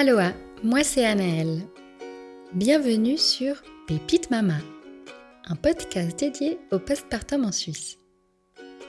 Aloha, 0.00 0.32
moi 0.62 0.84
c'est 0.84 1.04
Anaëlle. 1.04 1.62
Bienvenue 2.52 3.18
sur 3.18 3.56
Pépite 3.88 4.30
Mama, 4.30 4.58
un 5.48 5.56
podcast 5.56 6.16
dédié 6.16 6.60
au 6.70 6.78
postpartum 6.78 7.44
en 7.44 7.50
Suisse. 7.50 7.98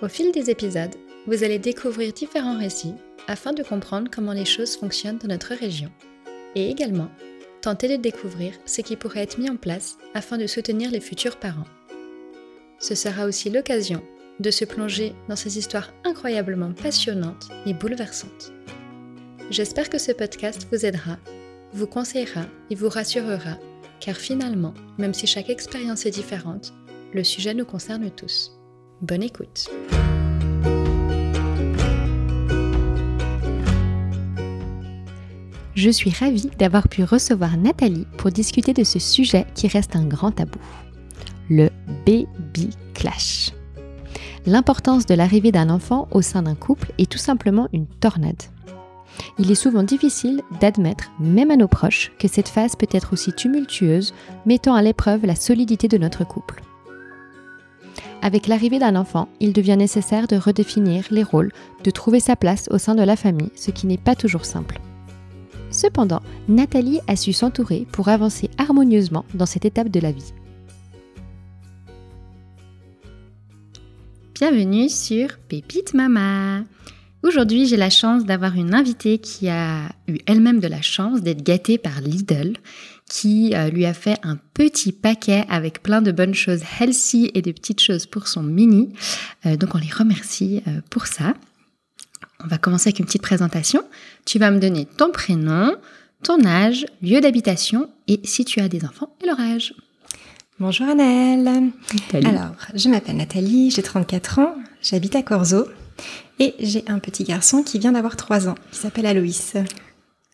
Au 0.04 0.08
fil 0.08 0.32
des 0.32 0.52
épisodes, 0.52 0.94
vous 1.26 1.44
allez 1.44 1.58
découvrir 1.58 2.14
différents 2.14 2.60
récits 2.60 2.94
afin 3.28 3.54
de 3.54 3.64
comprendre 3.64 4.12
comment 4.14 4.34
les 4.34 4.46
choses 4.46 4.78
fonctionnent 4.78 5.18
dans 5.18 5.30
notre 5.30 5.56
région 5.56 5.90
et 6.54 6.70
également 6.70 7.10
tenter 7.64 7.88
de 7.88 8.00
découvrir 8.00 8.54
ce 8.68 8.82
qui 8.82 8.96
pourrait 8.96 9.24
être 9.24 9.40
mis 9.40 9.50
en 9.50 9.58
place 9.58 9.98
afin 10.14 10.38
de 10.38 10.46
soutenir 10.46 10.92
les 10.92 11.02
futurs 11.02 11.38
parents. 11.38 11.66
Ce 12.78 12.94
sera 12.94 13.26
aussi 13.26 13.50
l'occasion 13.50 14.04
de 14.40 14.52
se 14.52 14.64
plonger 14.64 15.16
dans 15.28 15.36
ces 15.36 15.58
histoires 15.58 15.92
incroyablement 16.04 16.72
passionnantes 16.72 17.50
et 17.66 17.74
bouleversantes. 17.74 18.54
J'espère 19.52 19.90
que 19.90 19.98
ce 19.98 20.12
podcast 20.12 20.68
vous 20.72 20.86
aidera, 20.86 21.18
vous 21.74 21.88
conseillera 21.88 22.46
et 22.70 22.76
vous 22.76 22.88
rassurera, 22.88 23.58
car 24.00 24.16
finalement, 24.16 24.76
même 25.00 25.16
si 25.16 25.26
chaque 25.26 25.50
expérience 25.50 26.06
est 26.06 26.12
différente, 26.12 26.72
le 27.16 27.24
sujet 27.24 27.56
nous 27.56 27.66
concerne 27.66 28.12
tous. 28.12 28.52
Bonne 29.02 29.24
écoute. 29.24 29.68
Je 35.74 35.90
suis 35.90 36.12
ravie 36.12 36.52
d'avoir 36.60 36.88
pu 36.88 37.04
recevoir 37.04 37.58
Nathalie 37.58 38.06
pour 38.20 38.30
discuter 38.30 38.74
de 38.74 38.84
ce 38.84 39.00
sujet 39.00 39.48
qui 39.56 39.68
reste 39.68 39.96
un 39.96 40.06
grand 40.06 40.32
tabou, 40.32 40.60
le 41.50 41.70
baby 42.06 42.70
clash. 42.94 43.50
L'importance 44.46 45.08
de 45.08 45.16
l'arrivée 45.16 45.52
d'un 45.52 45.72
enfant 45.72 46.08
au 46.12 46.22
sein 46.22 46.44
d'un 46.44 46.56
couple 46.56 46.92
est 47.00 47.10
tout 47.10 47.18
simplement 47.18 47.68
une 47.74 47.88
tornade 47.88 48.44
il 49.38 49.52
est 49.52 49.56
souvent 49.56 49.84
difficile 49.84 50.42
d'admettre, 50.60 51.12
même 51.20 51.52
à 51.52 51.56
nos 51.56 51.68
proches, 51.68 52.12
que 52.20 52.28
cette 52.28 52.50
phase 52.50 52.76
peut 52.76 52.88
être 52.92 53.14
aussi 53.14 53.34
tumultueuse, 53.34 54.14
mettant 54.46 54.76
à 54.76 54.82
l'épreuve 54.82 55.26
la 55.26 55.36
solidité 55.36 55.88
de 55.88 55.98
notre 55.98 56.26
couple. 56.26 56.62
Avec 58.22 58.48
l'arrivée 58.48 58.80
d'un 58.80 58.96
enfant, 58.96 59.30
il 59.40 59.54
devient 59.54 59.78
nécessaire 59.78 60.28
de 60.28 60.36
redéfinir 60.36 61.06
les 61.10 61.24
rôles, 61.24 61.54
de 61.84 61.92
trouver 61.92 62.20
sa 62.20 62.36
place 62.36 62.68
au 62.70 62.78
sein 62.78 62.96
de 62.96 63.04
la 63.04 63.16
famille, 63.16 63.52
ce 63.56 63.72
qui 63.72 63.88
n'est 63.88 63.98
pas 63.98 64.16
toujours 64.16 64.46
simple. 64.46 64.80
Cependant, 65.72 66.22
Nathalie 66.48 67.00
a 67.08 67.16
su 67.16 67.32
s'entourer 67.32 67.88
pour 67.92 68.10
avancer 68.10 68.50
harmonieusement 68.58 69.26
dans 69.34 69.46
cette 69.46 69.66
étape 69.66 69.90
de 69.90 70.00
la 70.00 70.12
vie. 70.12 70.34
Bienvenue 74.34 74.90
sur 74.90 75.38
Pépite 75.48 75.94
Mama. 75.94 76.64
Aujourd'hui, 77.22 77.66
j'ai 77.66 77.76
la 77.76 77.90
chance 77.90 78.24
d'avoir 78.24 78.56
une 78.56 78.74
invitée 78.74 79.18
qui 79.18 79.50
a 79.50 79.90
eu 80.08 80.20
elle-même 80.26 80.62
de 80.62 80.68
la 80.68 80.82
chance 80.82 81.22
d'être 81.22 81.44
gâtée 81.44 81.78
par 81.78 82.00
Lidl, 82.00 82.54
qui 83.10 83.54
euh, 83.56 83.70
lui 83.70 83.86
a 83.86 83.94
fait 83.94 84.18
un 84.24 84.38
petit 84.54 84.94
paquet 84.94 85.46
avec 85.50 85.84
plein 85.84 86.02
de 86.02 86.14
bonnes 86.14 86.34
choses 86.34 86.62
healthy 86.80 87.30
et 87.34 87.42
des 87.42 87.52
petites 87.52 87.82
choses 87.82 88.06
pour 88.06 88.30
son 88.30 88.42
mini. 88.42 88.94
Euh, 89.46 89.58
donc 89.58 89.76
on 89.76 89.80
les 89.80 89.92
remercie 89.92 90.64
euh, 90.68 90.80
pour 90.90 91.08
ça. 91.08 91.34
On 92.42 92.48
va 92.48 92.58
commencer 92.58 92.88
avec 92.88 93.00
une 93.00 93.06
petite 93.06 93.22
présentation. 93.22 93.82
Tu 94.26 94.40
vas 94.40 94.50
me 94.50 94.60
donner 94.60 94.86
ton 94.86 95.12
prénom, 95.12 95.76
ton 96.24 96.46
âge, 96.46 96.86
lieu 97.02 97.20
d'habitation 97.20 97.90
et 98.08 98.22
si 98.24 98.46
tu 98.46 98.62
as 98.62 98.70
des 98.70 98.86
enfants 98.86 99.14
et 99.22 99.28
leur 99.28 99.42
âge. 99.42 99.74
Bonjour 100.58 100.88
Annelle. 100.88 101.72
Alors, 102.14 102.56
je 102.76 102.88
m'appelle 102.88 103.18
Nathalie, 103.18 103.72
j'ai 103.72 103.84
34 103.84 104.40
ans, 104.40 104.56
j'habite 104.82 105.16
à 105.18 105.22
Corzo 105.22 105.68
et 106.40 106.56
j'ai 106.60 106.84
un 106.88 107.00
petit 107.00 107.24
garçon 107.24 107.64
qui 107.64 107.80
vient 107.80 107.92
d'avoir 107.92 108.16
3 108.16 108.48
ans, 108.48 108.56
qui 108.72 108.80
s'appelle 108.80 109.06
Aloïs. 109.06 109.56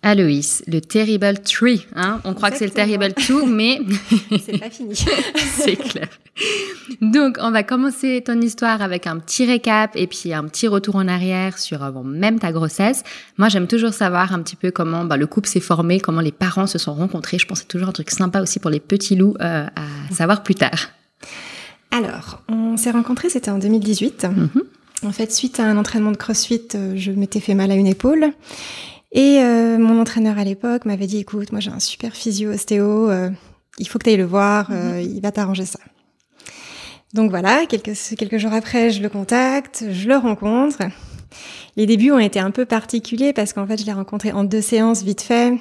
Aloïs, 0.06 0.64
le 0.68 0.82
Terrible 0.82 1.40
Tree. 1.40 1.88
Hein 1.96 2.22
On 2.26 2.36
croit 2.36 2.52
que 2.52 2.58
c'est 2.58 2.66
le 2.66 2.72
Terrible 2.72 3.14
Two, 3.16 3.48
mais... 3.48 3.80
c'est 4.46 4.60
pas 4.60 4.70
fini. 4.70 4.94
c'est 5.58 5.76
clair. 5.76 6.08
Donc, 7.02 7.38
on 7.42 7.50
va 7.50 7.64
commencer 7.64 8.22
ton 8.24 8.40
histoire 8.40 8.84
avec 8.84 9.08
un 9.08 9.18
petit 9.18 9.48
récap 9.48 9.96
et 9.96 10.06
puis 10.06 10.32
un 10.32 10.44
petit 10.44 10.68
retour 10.68 10.98
en 10.98 11.08
arrière 11.08 11.58
sur 11.58 11.82
avant 11.82 12.04
même 12.04 12.38
ta 12.38 12.52
grossesse. 12.52 13.02
Moi, 13.38 13.50
j'aime 13.50 13.66
toujours 13.66 13.94
savoir 13.94 14.32
un 14.32 14.44
petit 14.44 14.56
peu 14.56 14.70
comment 14.70 15.06
bah, 15.06 15.18
le 15.18 15.26
couple 15.26 15.50
s'est 15.50 15.60
formé, 15.60 16.00
comment 16.00 16.22
les 16.22 16.32
parents 16.32 16.68
se 16.68 16.78
sont 16.78 16.94
rencontrés. 16.94 17.40
Je 17.40 17.48
pense 17.48 17.60
que 17.60 17.64
c'est 17.64 17.70
toujours 17.70 17.90
un 17.90 17.94
truc 17.94 18.12
sympa 18.12 18.42
aussi 18.42 18.60
pour 18.60 18.70
les 18.70 18.80
petits 18.80 19.16
loups 19.16 19.36
euh, 19.42 19.66
à 19.66 20.14
savoir 20.14 20.44
plus 20.44 20.56
tard. 20.56 20.90
Alors, 21.90 22.44
on 22.48 22.78
s'est 22.78 22.92
rencontrés, 22.92 23.30
c'était 23.30 23.50
en 23.50 23.58
2018. 23.58 24.28
En 25.04 25.12
fait, 25.12 25.32
suite 25.32 25.60
à 25.60 25.64
un 25.64 25.78
entraînement 25.78 26.12
de 26.12 26.18
CrossFit, 26.18 26.68
euh, 26.76 26.94
je 26.96 27.12
m'étais 27.12 27.40
fait 27.40 27.54
mal 27.54 27.72
à 27.72 27.76
une 27.76 27.88
épaule. 27.88 28.32
Et 29.12 29.40
euh, 29.40 29.78
mon 29.78 30.00
entraîneur 30.00 30.38
à 30.38 30.44
l'époque 30.44 30.86
m'avait 30.86 31.08
dit, 31.08 31.20
écoute, 31.20 31.52
moi 31.52 31.62
j'ai 31.62 31.72
un 31.72 31.80
super 31.80 32.14
physio 32.14 32.52
ostéo, 32.52 33.10
euh, 33.10 33.30
il 33.78 33.88
faut 33.88 34.00
que 34.00 34.04
tu 34.04 34.10
ailles 34.10 34.18
le 34.18 34.26
voir, 34.26 34.72
mhm. 34.72 35.00
il 35.00 35.22
va 35.22 35.32
t'arranger 35.32 35.66
ça. 35.66 35.80
Donc 37.14 37.30
voilà, 37.30 37.66
quelques, 37.66 37.98
quelques 38.18 38.38
jours 38.38 38.54
après, 38.54 38.90
je 38.90 39.02
le 39.02 39.08
contacte, 39.08 39.86
je 39.90 40.08
le 40.10 40.18
rencontre. 40.18 40.80
Les 41.78 41.86
débuts 41.86 42.12
ont 42.12 42.20
été 42.20 42.40
un 42.40 42.52
peu 42.52 42.66
particuliers 42.66 43.32
parce 43.32 43.54
qu'en 43.54 43.66
fait, 43.66 43.80
je 43.80 43.86
l'ai 43.86 43.94
rencontré 43.94 44.32
en 44.32 44.44
deux 44.44 44.62
séances 44.62 45.04
vite 45.04 45.22
fait 45.22 45.54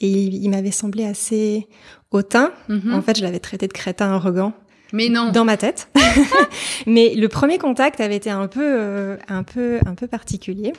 et 0.00 0.08
il, 0.08 0.50
m'avait 0.50 0.70
semblé 0.70 1.04
assez 1.04 1.66
hautain. 2.10 2.52
Mhm. 2.68 2.94
En 2.94 3.02
fait, 3.02 3.16
je 3.18 3.22
l'avais 3.22 3.40
traité 3.40 3.68
de 3.68 3.72
crétin 3.72 4.12
arrogant. 4.12 4.52
Mais 4.92 5.08
non. 5.08 5.30
Dans 5.32 5.44
ma 5.44 5.56
tête. 5.56 5.88
Mais 6.86 7.14
le 7.14 7.28
premier 7.28 7.58
contact 7.58 8.00
avait 8.00 8.16
été 8.16 8.30
un 8.30 8.46
peu, 8.46 8.60
euh, 8.62 9.16
un 9.28 9.42
peu, 9.42 9.80
un 9.86 9.94
peu 9.94 10.06
particulier. 10.06 10.72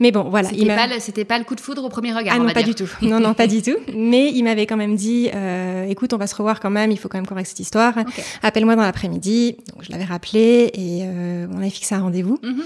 Mais 0.00 0.10
bon, 0.10 0.24
voilà. 0.24 0.50
C'était 0.50 0.66
pas, 0.66 0.86
le, 0.86 1.24
pas 1.24 1.38
le 1.38 1.44
coup 1.44 1.54
de 1.54 1.60
foudre 1.60 1.84
au 1.84 1.88
premier 1.88 2.12
regard. 2.12 2.36
Ah 2.36 2.42
non, 2.42 2.52
pas 2.52 2.62
du 2.62 2.74
tout. 2.74 2.90
Non, 3.02 3.20
non, 3.20 3.34
pas 3.34 3.46
du 3.46 3.62
tout. 3.62 3.76
Mais 3.94 4.30
il 4.32 4.42
m'avait 4.42 4.66
quand 4.66 4.76
même 4.76 4.96
dit, 4.96 5.30
euh, 5.34 5.86
écoute, 5.86 6.12
on 6.12 6.18
va 6.18 6.26
se 6.26 6.34
revoir 6.34 6.60
quand 6.60 6.70
même. 6.70 6.90
Il 6.90 6.98
faut 6.98 7.08
quand 7.08 7.18
même 7.18 7.26
qu'on 7.26 7.34
règle 7.34 7.48
cette 7.48 7.60
histoire. 7.60 7.94
Appelle-moi 8.42 8.76
dans 8.76 8.82
l'après-midi. 8.82 9.56
Donc 9.72 9.84
je 9.84 9.92
l'avais 9.92 10.04
rappelé 10.04 10.70
et 10.74 11.02
euh, 11.02 11.46
on 11.52 11.58
avait 11.58 11.70
fixé 11.70 11.94
un 11.94 12.00
rendez-vous. 12.00 12.38
Mhm. 12.42 12.62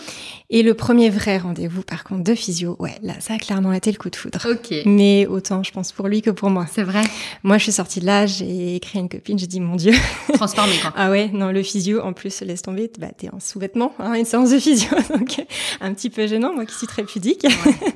Et 0.53 0.65
le 0.65 0.75
premier 0.75 1.11
vrai 1.11 1.39
rendez-vous, 1.39 1.83
par 1.83 2.03
contre, 2.03 2.25
de 2.25 2.35
physio, 2.35 2.75
ouais, 2.81 2.97
là, 3.03 3.15
ça 3.21 3.35
a 3.35 3.39
clairement 3.39 3.73
été 3.73 3.93
le 3.93 3.99
coup 3.99 4.11
de 4.11 4.17
foudre. 4.17 4.41
Ok. 4.51 4.75
Mais 4.85 5.27
autant, 5.27 5.63
je 5.63 5.71
pense, 5.71 5.93
pour 5.93 6.09
lui 6.09 6.23
que 6.23 6.31
pour 6.31 6.51
moi. 6.51 6.67
C'est 6.73 6.83
vrai. 6.83 7.03
Moi, 7.45 7.57
je 7.59 7.65
suis 7.65 7.73
sortie 7.73 8.01
de 8.01 8.07
là, 8.07 8.27
j'ai 8.27 8.75
écrit 8.75 8.99
à 8.99 9.03
une 9.03 9.09
copine, 9.09 9.39
j'ai 9.39 9.47
dit, 9.47 9.61
mon 9.61 9.77
Dieu. 9.77 9.93
Transformé, 10.35 10.73
quoi. 10.83 10.93
Ah 10.97 11.11
ouais, 11.11 11.31
non, 11.33 11.53
le 11.53 11.63
physio, 11.63 12.01
en 12.01 12.13
plus, 12.13 12.41
laisse 12.41 12.63
tomber, 12.63 12.91
bah, 12.99 13.09
t'es 13.17 13.29
en 13.33 13.39
sous-vêtements, 13.39 13.95
hein, 14.01 14.15
une 14.15 14.25
séance 14.25 14.51
de 14.51 14.59
physio, 14.59 14.89
donc 15.17 15.41
un 15.81 15.95
petit 15.95 16.11
peu 16.11 16.27
gênant, 16.27 16.53
moi 16.53 16.67
qui 16.67 16.75
suis 16.81 16.87
très 16.87 17.05
pudique. 17.05 17.47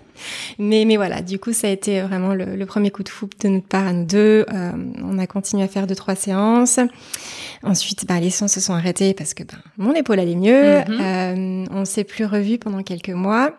mais, 0.58 0.84
mais 0.86 0.96
voilà, 0.96 1.22
du 1.22 1.38
coup, 1.38 1.52
ça 1.52 1.68
a 1.68 1.70
été 1.70 2.00
vraiment 2.02 2.34
le, 2.34 2.64
premier 2.66 2.90
coup 2.90 3.02
de 3.02 3.08
foudre 3.08 3.36
de 3.42 3.48
notre 3.48 3.66
part 3.66 3.86
à 3.86 3.92
nous 3.92 4.04
deux. 4.04 4.46
Euh, 4.52 4.72
on 5.02 5.18
a 5.18 5.26
continué 5.26 5.62
à 5.62 5.68
faire 5.68 5.86
deux, 5.86 5.94
trois 5.94 6.14
séances. 6.14 6.78
Ensuite, 7.62 8.06
bah, 8.06 8.20
les 8.20 8.30
séances 8.30 8.52
se 8.52 8.60
sont 8.60 8.74
arrêtées 8.74 9.14
parce 9.14 9.34
que 9.34 9.42
bah, 9.42 9.58
mon 9.76 9.92
épaule 9.94 10.20
allait 10.20 10.36
mieux. 10.36 10.80
Mm 10.80 10.84
-hmm. 10.88 11.00
euh, 11.00 11.66
on 11.70 11.84
s'est 11.84 12.04
plus 12.04 12.26
revu 12.26 12.58
pendant 12.58 12.82
quelques 12.82 13.16
mois. 13.16 13.50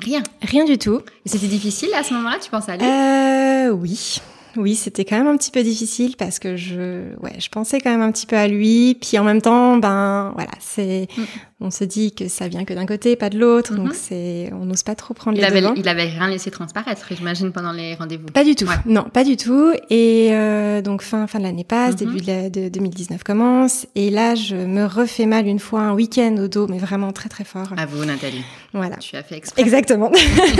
Rien. 0.00 0.22
Rien 0.42 0.64
du 0.64 0.76
tout. 0.78 1.00
C'était 1.24 1.46
difficile 1.46 1.90
à 1.94 2.02
ce 2.02 2.14
moment-là, 2.14 2.38
tu 2.42 2.50
penses 2.50 2.68
à 2.68 2.72
aller? 2.72 2.84
Euh, 2.84 3.70
Oui. 3.72 4.20
Oui, 4.56 4.74
c'était 4.76 5.04
quand 5.04 5.16
même 5.16 5.26
un 5.26 5.36
petit 5.36 5.50
peu 5.50 5.62
difficile 5.62 6.16
parce 6.16 6.38
que 6.38 6.56
je, 6.56 7.14
ouais, 7.20 7.34
je 7.38 7.48
pensais 7.48 7.80
quand 7.80 7.90
même 7.90 8.02
un 8.02 8.12
petit 8.12 8.26
peu 8.26 8.36
à 8.36 8.46
lui. 8.46 8.96
Puis 9.00 9.18
en 9.18 9.24
même 9.24 9.42
temps, 9.42 9.76
ben 9.78 10.32
voilà, 10.34 10.52
c'est, 10.60 11.08
mm 11.16 11.22
on 11.60 11.70
se 11.70 11.84
dit 11.84 12.12
que 12.12 12.28
ça 12.28 12.48
vient 12.48 12.64
que 12.64 12.74
d'un 12.74 12.84
côté, 12.84 13.14
pas 13.14 13.30
de 13.30 13.38
l'autre, 13.38 13.74
donc 13.74 13.88
mhm. 13.88 13.94
c'est, 13.94 14.50
on 14.52 14.66
n'ose 14.66 14.82
pas 14.82 14.94
trop 14.94 15.14
prendre 15.14 15.36
il 15.36 15.40
les 15.40 15.46
avait, 15.46 15.60
devants. 15.60 15.74
Il 15.76 15.88
avait 15.88 16.08
rien 16.08 16.28
laissé 16.28 16.50
transparaître, 16.50 17.06
j'imagine, 17.10 17.52
pendant 17.52 17.72
les 17.72 17.94
rendez-vous. 17.94 18.26
Pas 18.26 18.44
du 18.44 18.56
tout. 18.56 18.66
Non, 18.86 19.04
pas 19.04 19.22
du 19.22 19.36
tout. 19.36 19.72
Et 19.88 20.30
euh, 20.32 20.82
donc 20.82 21.02
fin 21.02 21.26
fin 21.26 21.38
de 21.38 21.44
l'année 21.44 21.64
passe, 21.64 21.92
mhm. 21.92 22.12
début 22.12 22.20
de, 22.50 22.68
2019 22.68 23.22
commence, 23.22 23.86
et 23.94 24.10
là 24.10 24.34
je 24.34 24.56
me 24.56 24.84
refais 24.84 25.26
mal 25.26 25.46
une 25.46 25.60
fois 25.60 25.82
un 25.82 25.94
week-end 25.94 26.34
au 26.38 26.48
dos, 26.48 26.66
mais 26.66 26.78
vraiment 26.78 27.12
très 27.12 27.28
très 27.28 27.44
fort. 27.44 27.72
À 27.76 27.86
vous, 27.86 28.04
Nathalie. 28.04 28.44
Voilà. 28.72 28.96
Tu 28.96 29.14
as 29.14 29.22
fait 29.22 29.36
exprès. 29.36 29.62
Exactement. 29.62 30.10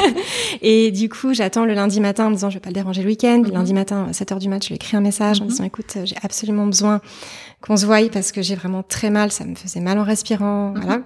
et 0.62 0.92
du 0.92 1.08
coup, 1.08 1.34
j'attends 1.34 1.64
le 1.64 1.74
lundi 1.74 2.00
matin 2.00 2.26
en 2.26 2.30
me 2.30 2.34
disant 2.36 2.50
je 2.50 2.54
vais 2.54 2.60
pas 2.60 2.70
le 2.70 2.74
déranger 2.74 3.02
le 3.02 3.08
week-end. 3.08 3.42
Le 3.42 3.48
mhm. 3.48 3.54
lundi 3.54 3.74
matin, 3.74 4.06
à 4.08 4.12
7 4.12 4.32
heures 4.32 4.38
du 4.38 4.48
match, 4.48 4.64
je 4.64 4.68
lui 4.68 4.76
écris 4.76 4.96
un 4.96 5.00
message 5.00 5.40
en 5.40 5.46
disant 5.46 5.64
écoute, 5.64 5.98
j'ai 6.04 6.16
absolument 6.22 6.66
besoin 6.66 7.00
qu'on 7.64 7.76
se 7.76 7.86
voie 7.86 8.06
parce 8.12 8.32
que 8.32 8.42
j'ai 8.42 8.54
vraiment 8.54 8.82
très 8.82 9.10
mal, 9.10 9.32
ça 9.32 9.44
me 9.44 9.54
faisait 9.54 9.80
mal 9.80 9.98
en 9.98 10.04
respirant, 10.04 10.74
voilà. 10.76 11.00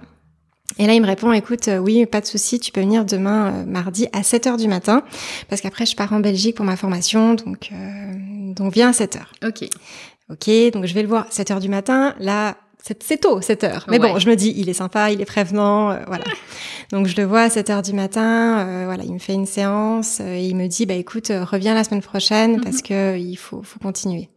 Et 0.77 0.85
là, 0.85 0.93
il 0.93 1.01
me 1.01 1.07
répond, 1.07 1.31
écoute, 1.31 1.67
euh, 1.67 1.77
oui, 1.77 2.05
pas 2.05 2.21
de 2.21 2.25
souci, 2.25 2.59
tu 2.59 2.71
peux 2.71 2.81
venir 2.81 3.03
demain 3.03 3.51
euh, 3.51 3.65
mardi 3.65 4.07
à 4.13 4.21
7 4.21 4.47
heures 4.47 4.57
du 4.57 4.67
matin, 4.67 5.03
parce 5.47 5.61
qu'après, 5.61 5.85
je 5.85 5.95
pars 5.95 6.13
en 6.13 6.19
Belgique 6.19 6.55
pour 6.55 6.65
ma 6.65 6.75
formation, 6.75 7.33
donc, 7.33 7.69
euh, 7.71 8.53
donc 8.53 8.73
viens 8.73 8.89
à 8.89 8.93
7 8.93 9.15
heures. 9.15 9.31
Ok. 9.43 9.67
Ok, 10.29 10.49
donc 10.71 10.85
je 10.85 10.93
vais 10.93 11.01
le 11.01 11.07
voir 11.07 11.25
à 11.27 11.31
7 11.31 11.51
heures 11.51 11.59
du 11.59 11.69
matin. 11.69 12.13
Là, 12.19 12.55
c'est 12.83 13.19
tôt, 13.19 13.41
7 13.41 13.63
heures. 13.63 13.85
Mais 13.89 13.97
bon, 13.97 14.19
je 14.19 14.29
me 14.29 14.35
dis, 14.35 14.53
il 14.55 14.69
est 14.69 14.73
sympa, 14.73 15.11
il 15.11 15.21
est 15.21 15.25
prévenant, 15.25 15.97
voilà. 16.07 16.23
Donc 16.91 17.07
je 17.07 17.15
le 17.17 17.23
vois 17.23 17.41
à 17.41 17.49
7 17.49 17.69
heures 17.69 17.81
du 17.81 17.93
matin, 17.93 18.85
voilà, 18.85 19.03
il 19.03 19.13
me 19.13 19.19
fait 19.19 19.33
une 19.33 19.45
séance, 19.45 20.19
et 20.21 20.45
il 20.45 20.55
me 20.55 20.67
dit, 20.67 20.85
bah 20.85 20.95
écoute, 20.95 21.27
reviens 21.29 21.75
la 21.75 21.83
semaine 21.83 22.01
prochaine, 22.01 22.57
mhm. 22.57 22.63
parce 22.63 22.81
que 22.81 23.17
il 23.17 23.35
faut, 23.35 23.61
faut 23.63 23.79
continuer. 23.79 24.29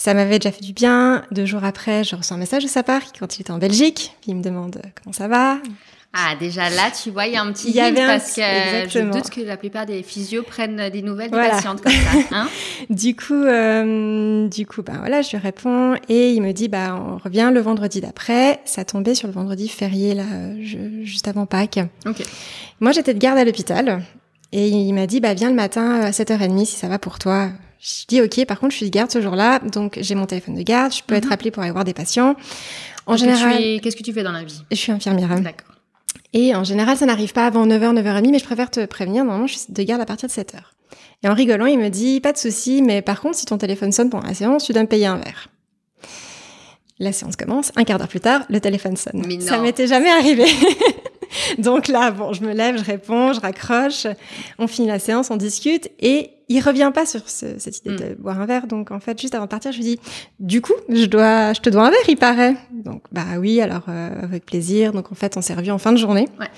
Ça 0.00 0.14
m'avait 0.14 0.38
déjà 0.38 0.50
fait 0.50 0.64
du 0.64 0.72
bien. 0.72 1.24
Deux 1.30 1.44
jours 1.44 1.62
après, 1.62 2.04
je 2.04 2.16
reçois 2.16 2.34
un 2.34 2.40
message 2.40 2.62
de 2.62 2.68
sa 2.68 2.82
part 2.82 3.02
quand 3.18 3.36
il 3.36 3.42
était 3.42 3.50
en 3.50 3.58
Belgique. 3.58 4.16
il 4.26 4.34
me 4.34 4.42
demande 4.42 4.80
comment 4.96 5.12
ça 5.12 5.28
va? 5.28 5.58
Ah, 6.14 6.36
déjà 6.40 6.70
là, 6.70 6.90
tu 6.90 7.10
vois, 7.10 7.26
il 7.26 7.34
y 7.34 7.36
a 7.36 7.42
un 7.42 7.52
petit 7.52 7.78
hint 7.78 7.94
parce 7.94 8.34
que 8.34 8.40
je 8.40 9.12
doute 9.12 9.28
que 9.28 9.42
la 9.42 9.58
plupart 9.58 9.84
des 9.84 10.02
physios 10.02 10.42
prennent 10.42 10.88
des 10.88 11.02
nouvelles 11.02 11.30
des 11.30 11.36
patientes 11.36 11.82
comme 11.82 11.92
ça. 11.92 12.18
Hein? 12.30 12.48
Du 12.88 13.14
coup, 13.14 13.34
euh, 13.34 14.48
du 14.48 14.64
coup, 14.64 14.82
bah 14.82 14.94
voilà, 15.00 15.20
je 15.20 15.32
lui 15.32 15.36
réponds 15.36 15.96
et 16.08 16.30
il 16.32 16.40
me 16.40 16.52
dit, 16.52 16.68
bah 16.68 16.98
on 16.98 17.18
revient 17.18 17.50
le 17.52 17.60
vendredi 17.60 18.00
d'après. 18.00 18.60
Ça 18.64 18.86
tombait 18.86 19.14
sur 19.14 19.28
le 19.28 19.34
vendredi 19.34 19.68
férié 19.68 20.14
là, 20.14 20.24
juste 21.02 21.28
avant 21.28 21.44
Pâques. 21.44 21.78
Ok. 22.06 22.22
Moi, 22.80 22.92
j'étais 22.92 23.12
de 23.12 23.18
garde 23.18 23.36
à 23.36 23.44
l'hôpital 23.44 24.02
et 24.52 24.66
il 24.66 24.94
m'a 24.94 25.06
dit, 25.06 25.20
bah 25.20 25.34
viens 25.34 25.50
le 25.50 25.56
matin 25.56 26.00
à 26.00 26.10
7h30 26.10 26.64
si 26.64 26.76
ça 26.76 26.88
va 26.88 26.98
pour 26.98 27.18
toi. 27.18 27.50
Je 27.80 28.04
dis 28.06 28.20
ok, 28.20 28.44
par 28.44 28.60
contre 28.60 28.72
je 28.72 28.76
suis 28.76 28.86
de 28.86 28.90
garde 28.90 29.10
ce 29.10 29.22
jour-là, 29.22 29.58
donc 29.60 29.98
j'ai 30.00 30.14
mon 30.14 30.26
téléphone 30.26 30.54
de 30.54 30.62
garde, 30.62 30.92
je 30.92 31.02
peux 31.02 31.14
être 31.14 31.26
mhm. 31.26 31.32
appelée 31.32 31.50
pour 31.50 31.62
aller 31.62 31.72
voir 31.72 31.84
des 31.84 31.94
patients. 31.94 32.36
En 33.06 33.16
général, 33.16 33.80
qu'est-ce 33.80 33.96
que 33.96 34.02
tu 34.02 34.12
fais 34.12 34.22
dans 34.22 34.32
la 34.32 34.44
vie? 34.44 34.62
Je 34.70 34.76
suis 34.76 34.92
infirmière. 34.92 35.28
D'accord. 35.40 35.74
Et 36.32 36.54
en 36.54 36.62
général, 36.62 36.96
ça 36.96 37.06
n'arrive 37.06 37.32
pas 37.32 37.46
avant 37.46 37.66
9h, 37.66 38.00
9h30, 38.00 38.30
mais 38.30 38.38
je 38.38 38.44
préfère 38.44 38.70
te 38.70 38.84
prévenir. 38.86 39.24
Normalement, 39.24 39.46
je 39.46 39.58
suis 39.58 39.72
de 39.72 39.82
garde 39.82 40.00
à 40.00 40.06
partir 40.06 40.28
de 40.28 40.32
7h. 40.32 40.58
Et 41.22 41.28
en 41.28 41.34
rigolant, 41.34 41.66
il 41.66 41.78
me 41.78 41.88
dit, 41.88 42.20
pas 42.20 42.32
de 42.32 42.38
souci, 42.38 42.82
mais 42.82 43.02
par 43.02 43.20
contre, 43.20 43.36
si 43.36 43.46
ton 43.46 43.58
téléphone 43.58 43.92
sonne 43.92 44.10
pendant 44.10 44.26
la 44.26 44.34
séance, 44.34 44.64
tu 44.64 44.72
dois 44.72 44.82
me 44.82 44.88
payer 44.88 45.06
un 45.06 45.16
verre. 45.16 45.48
La 46.98 47.12
séance 47.12 47.36
commence. 47.36 47.72
Un 47.76 47.84
quart 47.84 47.98
d'heure 47.98 48.08
plus 48.08 48.20
tard, 48.20 48.42
le 48.48 48.60
téléphone 48.60 48.96
sonne. 48.96 49.24
Mais 49.26 49.40
Ça 49.40 49.58
m'était 49.58 49.86
jamais 49.86 50.10
arrivé. 50.10 50.44
Donc 51.58 51.88
là, 51.88 52.10
bon, 52.10 52.32
je 52.32 52.42
me 52.42 52.52
lève, 52.52 52.76
je 52.78 52.84
réponds, 52.84 53.32
je 53.32 53.40
raccroche. 53.40 54.06
On 54.58 54.66
finit 54.66 54.88
la 54.88 54.98
séance, 54.98 55.30
on 55.30 55.36
discute 55.36 55.90
et 55.98 56.30
il 56.50 56.60
revient 56.60 56.90
pas 56.92 57.06
sur 57.06 57.20
cette 57.26 57.78
idée 57.78 57.96
de 57.96 58.04
mm. 58.06 58.14
boire 58.18 58.40
un 58.40 58.44
verre. 58.44 58.66
Donc 58.66 58.90
en 58.90 58.98
fait, 58.98 59.18
juste 59.20 59.36
avant 59.36 59.44
de 59.44 59.50
partir, 59.50 59.70
je 59.70 59.76
lui 59.76 59.84
dis, 59.84 60.00
du 60.40 60.60
coup, 60.60 60.72
je 60.88 61.06
dois, 61.06 61.52
je 61.52 61.60
te 61.60 61.70
dois 61.70 61.86
un 61.86 61.90
verre, 61.90 62.08
il 62.08 62.16
paraît. 62.16 62.56
Donc 62.72 63.04
bah 63.12 63.38
oui, 63.38 63.60
alors 63.60 63.84
euh, 63.88 64.10
avec 64.24 64.46
plaisir. 64.46 64.92
Donc 64.92 65.12
en 65.12 65.14
fait, 65.14 65.36
on 65.36 65.42
s'est 65.42 65.54
revu 65.54 65.70
en 65.70 65.78
fin 65.78 65.92
de 65.92 65.96
journée. 65.96 66.28
Ouais. 66.40 66.48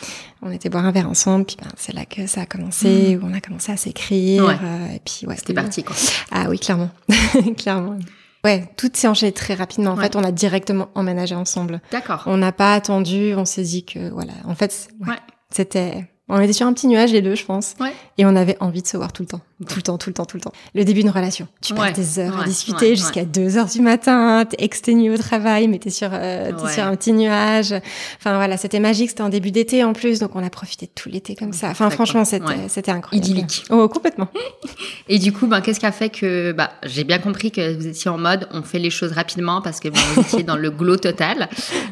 On 0.40 0.50
était 0.50 0.70
boire 0.70 0.86
un 0.86 0.92
verre 0.92 1.10
ensemble. 1.10 1.44
Puis 1.44 1.56
ben, 1.62 1.68
c'est 1.76 1.94
là 1.94 2.06
que 2.06 2.26
ça 2.26 2.40
a 2.40 2.46
commencé, 2.46 3.16
mm. 3.16 3.22
où 3.22 3.28
on 3.30 3.34
a 3.34 3.42
commencé 3.42 3.70
à 3.70 3.76
s'écrire. 3.76 4.48
Euh, 4.48 4.94
et 4.94 5.00
puis 5.04 5.26
ouais. 5.26 5.36
C'était 5.36 5.52
parti 5.54 5.84
quoi. 5.84 5.94
Ah 6.30 6.46
oui, 6.48 6.58
clairement, 6.58 6.90
clairement. 7.58 7.98
Ouais, 8.44 8.64
tout 8.78 8.90
s'est 8.94 9.06
enchaîné 9.06 9.32
très 9.32 9.54
rapidement. 9.54 9.90
En 9.90 9.96
fait, 9.96 10.16
on 10.16 10.24
a 10.24 10.32
directement 10.32 10.88
emménagé 10.94 11.34
ensemble. 11.34 11.82
D'accord. 11.92 12.24
On 12.26 12.38
n'a 12.38 12.50
pas 12.50 12.72
attendu, 12.74 13.34
on 13.36 13.44
s'est 13.44 13.62
dit 13.62 13.84
que 13.84 14.08
voilà. 14.08 14.32
En 14.46 14.54
fait, 14.54 14.88
ouais. 15.06 15.14
c'était 15.50 16.08
on 16.34 16.40
était 16.40 16.54
sur 16.54 16.66
un 16.66 16.72
petit 16.72 16.86
nuage 16.86 17.12
les 17.12 17.20
deux, 17.20 17.34
je 17.34 17.44
pense. 17.44 17.74
Ouais. 17.78 17.92
Et 18.16 18.24
on 18.24 18.34
avait 18.36 18.56
envie 18.60 18.80
de 18.80 18.86
se 18.86 18.96
voir 18.96 19.12
tout 19.12 19.22
le 19.22 19.28
temps. 19.28 19.42
Tout 19.68 19.76
le 19.76 19.82
temps, 19.82 19.98
tout 19.98 20.10
le 20.10 20.14
temps, 20.14 20.24
tout 20.24 20.36
le 20.36 20.42
temps. 20.42 20.52
Le 20.74 20.84
début 20.84 21.00
d'une 21.00 21.10
relation. 21.10 21.48
Tu 21.60 21.74
passes 21.74 21.94
des 21.94 22.18
heures 22.18 22.40
à 22.40 22.44
discuter 22.44 22.96
jusqu'à 22.96 23.24
2 23.24 23.56
heures 23.56 23.66
du 23.66 23.80
matin, 23.80 24.44
t'es 24.48 24.62
exténué 24.64 25.10
au 25.10 25.16
travail, 25.16 25.68
mais 25.68 25.78
t'es 25.78 25.90
sur, 25.90 26.10
euh, 26.12 26.50
es 26.50 26.72
sur 26.72 26.84
un 26.84 26.96
petit 26.96 27.12
nuage. 27.12 27.74
Enfin 28.18 28.36
voilà, 28.36 28.56
c'était 28.56 28.80
magique, 28.80 29.10
c'était 29.10 29.22
en 29.22 29.28
début 29.28 29.50
d'été 29.50 29.84
en 29.84 29.92
plus, 29.92 30.18
donc 30.18 30.34
on 30.34 30.44
a 30.44 30.50
profité 30.50 30.86
de 30.86 30.92
tout 30.94 31.08
l'été 31.08 31.34
comme 31.34 31.52
ça. 31.52 31.68
Enfin 31.70 31.90
franchement, 31.90 32.24
c'était 32.24 32.68
c'était 32.68 32.90
incroyable. 32.90 33.26
Idyllique. 33.26 33.64
Oh, 33.70 33.88
complètement. 33.88 34.28
Et 35.08 35.18
du 35.18 35.32
coup, 35.32 35.46
ben, 35.46 35.60
qu'est-ce 35.60 35.80
qui 35.80 35.86
a 35.86 35.92
fait 35.92 36.10
que, 36.10 36.52
bah, 36.52 36.70
j'ai 36.84 37.04
bien 37.04 37.18
compris 37.18 37.50
que 37.50 37.76
vous 37.76 37.86
étiez 37.86 38.10
en 38.10 38.18
mode, 38.18 38.48
on 38.52 38.62
fait 38.62 38.78
les 38.78 38.90
choses 38.90 39.12
rapidement 39.12 39.60
parce 39.60 39.80
que 39.80 39.88
vous 39.88 40.20
étiez 40.20 40.42
dans 40.42 40.56
le 40.56 40.70
glow 40.70 40.96
total. 40.96 41.48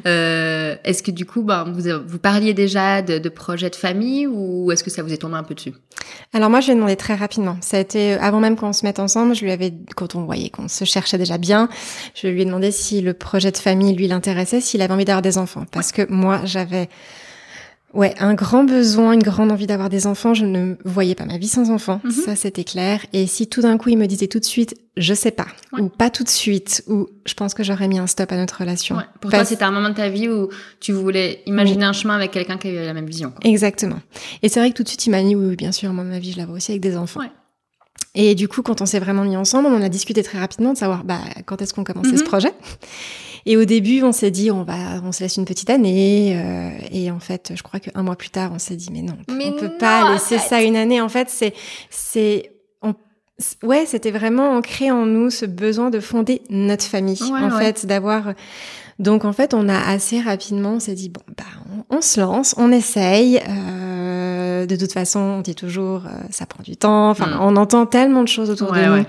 Euh, 0.07 0.77
est-ce 0.85 1.03
que 1.03 1.11
du 1.11 1.27
coup, 1.27 1.43
ben, 1.43 1.65
vous, 1.65 1.83
vous 2.07 2.19
parliez 2.19 2.55
déjà 2.55 3.03
de, 3.03 3.19
de 3.19 3.29
projets 3.29 3.71
de 3.71 3.77
famille 3.77 4.27
ou 4.27 4.73
est-ce 4.73 4.85
que 4.85 4.91
ça 4.91 5.03
vous 5.03 5.13
est 5.13 5.19
tombé 5.19 5.37
un 5.37 5.43
peu 5.43 5.55
dessus? 5.55 5.75
Alors 6.33 6.49
moi, 6.49 6.61
je 6.61 6.67
lui 6.67 6.73
ai 6.73 6.75
demandé 6.77 6.95
très 6.95 7.17
rapidement. 7.17 7.57
Ça 7.61 7.77
a 7.77 7.81
été 7.81 8.13
avant 8.13 8.39
même 8.39 8.57
qu'on 8.57 8.73
se 8.73 8.87
mette 8.87 9.01
ensemble. 9.01 9.35
Je 9.35 9.45
lui 9.45 9.51
avais, 9.51 9.75
quand 9.97 10.15
on 10.15 10.25
voyait 10.25 10.49
qu'on 10.49 10.69
se 10.69 10.85
cherchait 10.85 11.19
déjà 11.19 11.39
bien, 11.39 11.69
je 12.15 12.29
lui 12.29 12.43
ai 12.43 12.45
demandé 12.45 12.71
si 12.71 13.01
le 13.01 13.15
projet 13.15 13.51
de 13.51 13.57
famille 13.57 13.97
lui 13.97 14.07
l'intéressait, 14.07 14.61
s'il 14.61 14.81
avait 14.81 14.95
envie 14.95 15.05
d'avoir 15.05 15.23
des 15.23 15.39
enfants. 15.39 15.65
Parce 15.73 15.91
que 15.91 16.07
moi, 16.09 16.41
j'avais 16.45 16.89
Ouais, 17.93 18.15
un 18.21 18.35
grand 18.35 18.65
besoin, 18.65 19.13
une 19.13 19.23
grande 19.23 19.51
envie 19.51 19.67
d'avoir 19.67 19.89
des 19.89 20.07
enfants. 20.07 20.33
Je 20.33 20.47
ne 20.47 20.77
voyais 20.85 21.15
pas 21.15 21.25
ma 21.25 21.39
vie 21.39 21.49
sans 21.49 21.71
enfants, 21.71 22.01
mhm. 22.05 22.11
ça 22.11 22.37
c'était 22.37 22.65
clair. 22.65 23.05
Et 23.13 23.27
si 23.27 23.49
tout 23.49 23.63
d'un 23.63 23.79
coup 23.79 23.89
il 23.89 23.99
me 23.99 24.07
disait 24.07 24.29
tout 24.29 24.39
de 24.39 24.45
suite, 24.45 24.77
je 24.97 25.13
sais 25.13 25.31
pas, 25.33 25.47
ou 25.79 25.89
pas 25.89 26.11
tout 26.11 26.23
de 26.23 26.29
suite, 26.29 26.85
ou 26.87 27.09
je 27.27 27.35
pense 27.35 27.55
que 27.55 27.65
j'aurais 27.65 27.89
mis 27.89 27.99
un 27.99 28.07
stop 28.07 28.31
à 28.31 28.37
notre 28.37 28.59
relation. 28.59 28.97
Ouais. 28.97 29.05
Pour 29.21 29.31
toi, 29.31 29.45
c'était 29.45 29.65
un 29.65 29.73
moment 29.73 29.89
de 29.89 29.95
ta 29.95 30.09
vie 30.09 30.29
où 30.29 30.51
tu 30.79 30.93
voulais 30.93 31.43
imaginer 31.47 31.85
un 31.85 31.93
chemin 31.93 32.15
avec 32.15 32.31
quelqu'un 32.31 32.59
qui 32.59 32.69
avait 32.69 32.85
la 32.85 32.95
même 32.95 33.07
vision. 33.07 33.31
Quoi. 33.31 33.51
Exactement. 33.51 34.01
Et 34.43 34.49
c'est 34.49 34.61
vrai 34.61 34.71
que 34.71 34.77
tout 34.77 34.83
de 34.85 34.89
suite 34.89 35.07
il 35.07 35.11
m'a 35.11 35.23
dit, 35.23 35.35
oui, 35.35 35.57
bien 35.57 35.73
sûr, 35.73 35.93
moi 35.93 36.05
ma 36.05 36.19
vie 36.19 36.33
je 36.33 36.39
la 36.39 36.47
vois 36.47 36.57
aussi 36.57 36.71
avec 36.71 36.83
des 36.83 36.97
enfants. 36.97 37.21
Ouais. 37.21 37.31
Et 38.15 38.35
du 38.35 38.49
coup, 38.49 38.63
quand 38.63 38.81
on 38.81 38.87
s'est 38.87 38.99
vraiment 38.99 39.25
mis 39.25 39.37
ensemble, 39.37 39.69
on 39.69 39.83
a 39.83 39.89
discuté 39.89 40.23
très 40.23 40.39
rapidement 40.39 40.73
de 40.73 40.79
savoir 40.79 41.05
bah, 41.05 41.21
quand 41.47 41.63
est-ce 41.63 41.75
qu'on 41.75 41.85
commençait 41.85 42.17
ce 42.17 42.23
mhm. 42.23 42.29
projet? 42.29 42.53
Et 43.47 43.57
au 43.57 43.65
début, 43.65 44.03
on 44.03 44.13
s'est 44.13 44.31
dit, 44.31 44.51
on 44.51 44.63
va, 44.63 45.01
on 45.05 45.13
se 45.13 45.23
laisse 45.23 45.37
une 45.37 45.45
petite 45.45 45.71
année. 45.71 46.35
Euh, 46.37 46.71
et 46.93 47.11
en 47.11 47.21
fait, 47.21 47.53
je 47.55 47.63
crois 47.63 47.81
qu'un 47.81 48.03
mois 48.03 48.17
plus 48.17 48.31
tard, 48.31 48.51
on 48.55 48.59
s'est 48.59 48.77
dit, 48.77 48.91
mais 48.93 49.03
non, 49.03 49.17
on 49.29 49.53
peut 49.59 49.77
pas 49.79 50.13
laisser 50.13 50.39
ça 50.39 50.63
une 50.63 50.77
année. 50.77 51.01
En 51.01 51.09
fait, 51.09 51.29
c'est, 51.31 51.55
c'est, 51.91 52.51
ouais, 53.63 53.87
c'était 53.87 54.11
vraiment 54.11 54.57
ancré 54.57 54.91
en 54.91 55.07
nous 55.07 55.31
ce 55.31 55.47
besoin 55.47 55.91
de 55.91 56.01
fonder 56.01 56.43
notre 56.51 56.85
famille. 56.85 57.19
en 57.23 57.51
fait, 57.51 57.87
d'avoir. 57.87 58.35
Donc 58.99 59.25
en 59.25 59.33
fait, 59.33 59.55
on 59.55 59.67
a 59.71 59.79
assez 59.79 60.21
rapidement, 60.21 60.73
on 60.73 60.81
s'est 60.81 60.95
dit 60.95 61.09
bon, 61.09 61.23
bah, 61.35 61.45
on, 61.89 62.03
se 62.03 62.21
lance, 62.21 62.55
on 62.59 62.71
essaye. 62.71 63.41
Euh, 63.49 64.67
de 64.67 64.77
toute 64.77 64.93
façon, 64.93 65.21
on 65.21 65.41
dit 65.41 65.55
toujours, 65.55 66.05
euh, 66.05 66.11
ça 66.29 66.45
prend 66.45 66.63
du 66.63 66.77
temps. 66.77 67.09
Enfin, 67.09 67.29
mm. 67.29 67.39
on 67.41 67.57
entend 67.57 67.87
tellement 67.87 68.23
de 68.23 68.29
choses 68.29 68.51
autour 68.51 68.73
de 68.73 68.99
nous 68.99 69.05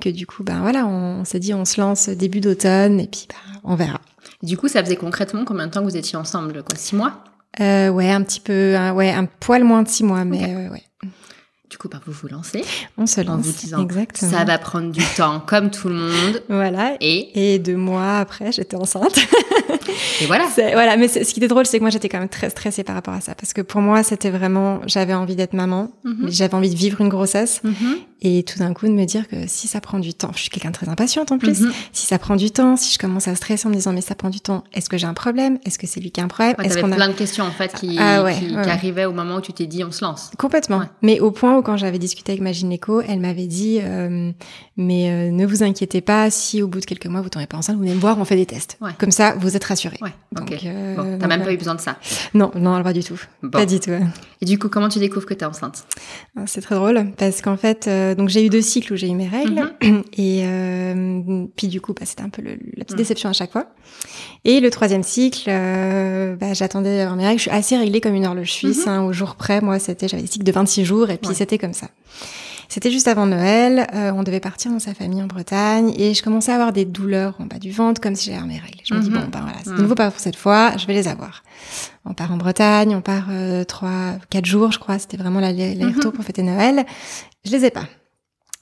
que 0.00 0.08
du 0.08 0.24
coup, 0.24 0.44
ben 0.44 0.60
voilà, 0.60 0.86
on, 0.86 1.24
s'est 1.24 1.40
dit, 1.40 1.52
on 1.52 1.64
se 1.64 1.80
lance 1.80 2.08
début 2.08 2.40
d'automne 2.40 3.00
et 3.00 3.08
puis 3.08 3.26
ben, 3.28 3.53
on 3.64 3.74
verra. 3.74 4.00
Du 4.42 4.56
coup, 4.56 4.68
ça 4.68 4.82
faisait 4.84 4.96
concrètement 4.96 5.44
combien 5.44 5.66
de 5.66 5.72
temps 5.72 5.80
que 5.80 5.86
vous 5.90 5.96
étiez 5.96 6.16
ensemble 6.18 6.62
Quoi, 6.62 6.76
six 6.76 6.94
mois? 6.96 7.24
Euh, 7.60 7.88
Ouais, 7.88 8.10
un 8.10 8.22
petit 8.22 8.40
peu, 8.40 8.76
ouais, 8.94 9.10
un 9.10 9.24
poil 9.26 9.64
moins 9.64 9.82
de 9.82 9.88
six 9.88 10.04
mois, 10.04 10.24
mais 10.24 10.54
euh, 10.54 10.70
ouais. 10.72 10.82
Du 11.70 11.78
coup, 11.78 11.88
bah, 11.88 12.00
vous 12.06 12.12
vous 12.12 12.28
lancez. 12.28 12.62
On 12.98 13.06
se 13.06 13.20
lance. 13.20 13.30
En 13.30 13.38
vous 13.38 13.52
disant, 13.52 13.82
Exactement. 13.82 14.30
ça 14.30 14.44
va 14.44 14.58
prendre 14.58 14.92
du 14.92 15.02
temps, 15.16 15.40
comme 15.40 15.70
tout 15.70 15.88
le 15.88 15.94
monde. 15.94 16.42
Voilà. 16.48 16.96
Et, 17.00 17.54
et 17.54 17.58
deux 17.58 17.76
mois 17.76 18.18
après, 18.18 18.52
j'étais 18.52 18.76
enceinte. 18.76 19.18
et 20.20 20.26
voilà. 20.26 20.46
Voilà. 20.56 20.96
Mais 20.96 21.08
ce 21.08 21.20
qui 21.20 21.40
était 21.40 21.48
drôle, 21.48 21.66
c'est 21.66 21.78
que 21.78 21.82
moi, 21.82 21.90
j'étais 21.90 22.08
quand 22.08 22.18
même 22.18 22.28
très 22.28 22.50
stressée 22.50 22.84
par 22.84 22.94
rapport 22.94 23.14
à 23.14 23.20
ça. 23.20 23.34
Parce 23.34 23.52
que 23.52 23.60
pour 23.60 23.80
moi, 23.80 24.02
c'était 24.02 24.30
vraiment, 24.30 24.80
j'avais 24.86 25.14
envie 25.14 25.36
d'être 25.36 25.54
maman. 25.54 25.90
Mhm. 26.04 26.30
J'avais 26.30 26.54
envie 26.54 26.70
de 26.70 26.76
vivre 26.76 27.00
une 27.00 27.08
grossesse. 27.08 27.60
Mhm. 27.64 27.96
Et 28.26 28.42
tout 28.42 28.58
d'un 28.58 28.72
coup, 28.72 28.86
de 28.86 28.92
me 28.92 29.04
dire 29.04 29.28
que 29.28 29.36
si 29.46 29.68
ça 29.68 29.82
prend 29.82 29.98
du 29.98 30.14
temps, 30.14 30.30
je 30.34 30.40
suis 30.40 30.50
quelqu'un 30.50 30.70
de 30.70 30.74
très 30.74 30.88
impatiente 30.88 31.30
en 31.30 31.38
plus. 31.38 31.60
Mhm. 31.60 31.72
Si 31.92 32.06
ça 32.06 32.18
prend 32.18 32.36
du 32.36 32.50
temps, 32.50 32.76
si 32.76 32.94
je 32.94 32.98
commence 32.98 33.28
à 33.28 33.34
stresser 33.34 33.66
en 33.66 33.70
me 33.70 33.74
disant, 33.74 33.92
mais 33.92 34.00
ça 34.00 34.14
prend 34.14 34.30
du 34.30 34.40
temps, 34.40 34.64
est-ce 34.72 34.88
que 34.88 34.96
j'ai 34.96 35.06
un 35.06 35.14
problème? 35.14 35.58
Est-ce 35.66 35.78
que 35.78 35.86
c'est 35.86 36.00
lui 36.00 36.10
qui 36.10 36.20
a 36.20 36.24
un 36.24 36.28
problème? 36.28 36.54
Est-ce 36.62 36.78
qu'on 36.78 36.90
a 36.92 36.96
plein 36.96 37.08
de 37.08 37.14
questions, 37.14 37.44
en 37.44 37.50
fait, 37.50 37.74
qui, 37.74 37.98
ah 37.98 38.24
qui, 38.32 38.54
arrivaient 38.56 39.04
au 39.04 39.12
moment 39.12 39.36
où 39.36 39.40
tu 39.40 39.52
t'es 39.52 39.66
dit, 39.66 39.84
on 39.84 39.92
se 39.92 40.04
lance. 40.04 40.30
Complètement. 40.38 40.82
Mais 41.02 41.20
au 41.20 41.30
point 41.30 41.56
où 41.58 41.62
quand 41.62 41.76
j'avais 41.76 41.98
discuté 41.98 42.32
avec 42.32 42.42
ma 42.42 42.52
gynéco, 42.52 43.02
elle 43.02 43.20
m'avait 43.20 43.46
dit 43.46 43.80
euh, 43.82 44.32
mais 44.76 45.10
euh, 45.10 45.30
ne 45.30 45.46
vous 45.46 45.62
inquiétez 45.62 46.00
pas 46.00 46.30
si 46.30 46.62
au 46.62 46.68
bout 46.68 46.80
de 46.80 46.84
quelques 46.84 47.06
mois 47.06 47.20
vous 47.20 47.28
tombez 47.28 47.46
pas 47.46 47.56
enceinte, 47.56 47.76
vous 47.76 47.82
venez 47.82 47.94
me 47.94 48.00
voir, 48.00 48.18
on 48.18 48.24
fait 48.24 48.36
des 48.36 48.46
tests. 48.46 48.78
Comme 48.98 49.10
ça, 49.10 49.34
vous 49.38 49.56
êtes 49.56 49.64
rassurés. 49.64 49.83
Ouais. 50.00 50.14
Donc, 50.32 50.52
euh, 50.52 51.18
t'as 51.18 51.26
même 51.26 51.42
pas 51.42 51.52
eu 51.52 51.56
besoin 51.56 51.74
de 51.74 51.80
ça. 51.80 51.98
Non, 52.34 52.50
non, 52.54 52.82
pas 52.82 52.92
du 52.92 53.02
tout. 53.02 53.20
Pas 53.50 53.66
du 53.66 53.80
tout. 53.80 53.90
Et 54.40 54.44
du 54.44 54.58
coup, 54.58 54.68
comment 54.68 54.88
tu 54.88 54.98
découvres 54.98 55.26
que 55.26 55.34
tu 55.34 55.40
es 55.40 55.44
enceinte? 55.44 55.84
Ah, 56.36 56.42
C'est 56.46 56.60
très 56.60 56.74
drôle 56.74 57.12
parce 57.16 57.40
qu'en 57.40 57.56
fait, 57.56 57.88
donc 58.16 58.28
j'ai 58.28 58.44
eu 58.44 58.48
deux 58.48 58.62
cycles 58.62 58.92
où 58.92 58.96
j'ai 58.96 59.08
eu 59.08 59.14
mes 59.14 59.28
règles 59.28 59.74
mhm. 59.82 60.02
et 60.18 61.46
puis 61.56 61.68
du 61.68 61.80
coup, 61.80 61.94
bah, 61.94 62.04
c'était 62.04 62.22
un 62.22 62.28
peu 62.28 62.42
la 62.42 62.54
petite 62.56 62.92
mhm. 62.92 62.96
déception 62.96 63.30
à 63.30 63.32
chaque 63.32 63.52
fois. 63.52 63.66
Et 64.44 64.60
le 64.60 64.70
troisième 64.70 65.02
cycle, 65.02 65.44
bah, 65.46 66.52
j'attendais 66.52 67.06
mes 67.16 67.26
règles. 67.26 67.38
Je 67.38 67.42
suis 67.42 67.50
assez 67.50 67.76
réglée 67.76 68.00
comme 68.00 68.14
une 68.14 68.26
horloge 68.26 68.52
suisse. 68.52 68.86
Mhm. 68.86 68.92
Hein, 68.92 69.02
au 69.02 69.12
jour 69.12 69.36
près, 69.36 69.60
moi, 69.60 69.78
c'était 69.78 70.08
j'avais 70.08 70.22
des 70.22 70.28
cycles 70.28 70.44
de 70.44 70.52
26 70.52 70.84
jours 70.84 71.10
et 71.10 71.18
puis 71.18 71.34
c'était 71.34 71.58
comme 71.58 71.74
ça. 71.74 71.88
C'était 72.68 72.90
juste 72.90 73.08
avant 73.08 73.26
Noël, 73.26 73.86
euh, 73.94 74.12
on 74.12 74.22
devait 74.22 74.40
partir 74.40 74.70
dans 74.70 74.78
sa 74.78 74.94
famille 74.94 75.22
en 75.22 75.26
Bretagne 75.26 75.92
et 75.96 76.14
je 76.14 76.22
commençais 76.22 76.52
à 76.52 76.54
avoir 76.54 76.72
des 76.72 76.84
douleurs 76.84 77.34
en 77.38 77.46
bas 77.46 77.58
du 77.58 77.70
ventre 77.70 78.00
comme 78.00 78.14
si 78.14 78.30
j'avais 78.30 78.46
mes 78.46 78.58
règles. 78.58 78.80
Je 78.84 78.94
me 78.94 79.00
dis 79.00 79.10
mhm. 79.10 79.20
bon 79.20 79.28
ben 79.28 79.40
voilà, 79.40 79.58
c'est 79.64 79.74
de 79.74 79.82
nouveau 79.82 79.94
pas 79.94 80.10
pour 80.10 80.20
cette 80.20 80.36
fois, 80.36 80.76
je 80.76 80.86
vais 80.86 80.94
les 80.94 81.08
avoir. 81.08 81.42
On 82.04 82.14
part 82.14 82.32
en 82.32 82.36
Bretagne, 82.36 82.94
on 82.94 83.00
part 83.00 83.26
euh, 83.30 83.64
trois, 83.64 84.14
quatre 84.30 84.46
jours, 84.46 84.72
je 84.72 84.78
crois, 84.78 84.98
c'était 84.98 85.16
vraiment 85.16 85.40
l'aller-retour 85.40 86.10
mhm. 86.10 86.12
pour 86.12 86.24
fêter 86.24 86.42
Noël. 86.42 86.84
Je 87.44 87.50
les 87.50 87.64
ai 87.64 87.70
pas. 87.70 87.84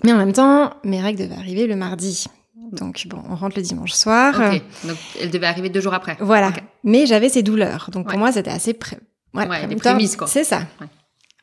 Mais 0.04 0.12
en 0.12 0.18
même 0.18 0.32
temps, 0.32 0.75
mes 0.85 1.00
règles 1.00 1.21
devaient 1.23 1.38
arriver 1.38 1.66
le 1.66 1.76
mardi. 1.76 2.26
Donc 2.73 3.06
bon, 3.06 3.23
on 3.28 3.35
rentre 3.35 3.56
le 3.56 3.62
dimanche 3.62 3.92
soir. 3.92 4.35
Ok. 4.35 4.62
Donc 4.85 4.97
elles 5.21 5.30
devaient 5.30 5.47
arriver 5.47 5.68
deux 5.68 5.80
jours 5.80 5.94
après. 5.94 6.16
Voilà. 6.21 6.52
Mais 6.85 7.06
j'avais 7.06 7.28
ces 7.28 7.42
douleurs, 7.42 7.90
donc 7.92 8.09
pour 8.09 8.18
moi 8.18 8.32
c'était 8.32 8.50
assez 8.50 8.73
près. 8.73 8.99
Ouais, 9.35 9.66
des 9.66 9.76
prémices 9.76 10.16
quoi. 10.16 10.26
C'est 10.26 10.44
ça. 10.44 10.62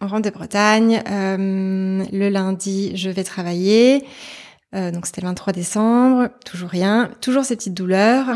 On 0.02 0.08
rentre 0.08 0.30
de 0.30 0.34
Bretagne. 0.34 1.04
Euh, 1.10 2.06
le 2.12 2.30
lundi, 2.30 2.96
je 2.96 3.10
vais 3.10 3.26
travailler. 3.26 4.06
Euh, 4.74 4.92
donc 4.92 5.06
c'était 5.06 5.20
le 5.20 5.28
23 5.28 5.52
décembre. 5.52 6.30
Toujours 6.46 6.70
rien. 6.70 7.12
Toujours 7.20 7.44
ces 7.44 7.58
petites 7.58 7.74
douleurs. 7.74 8.28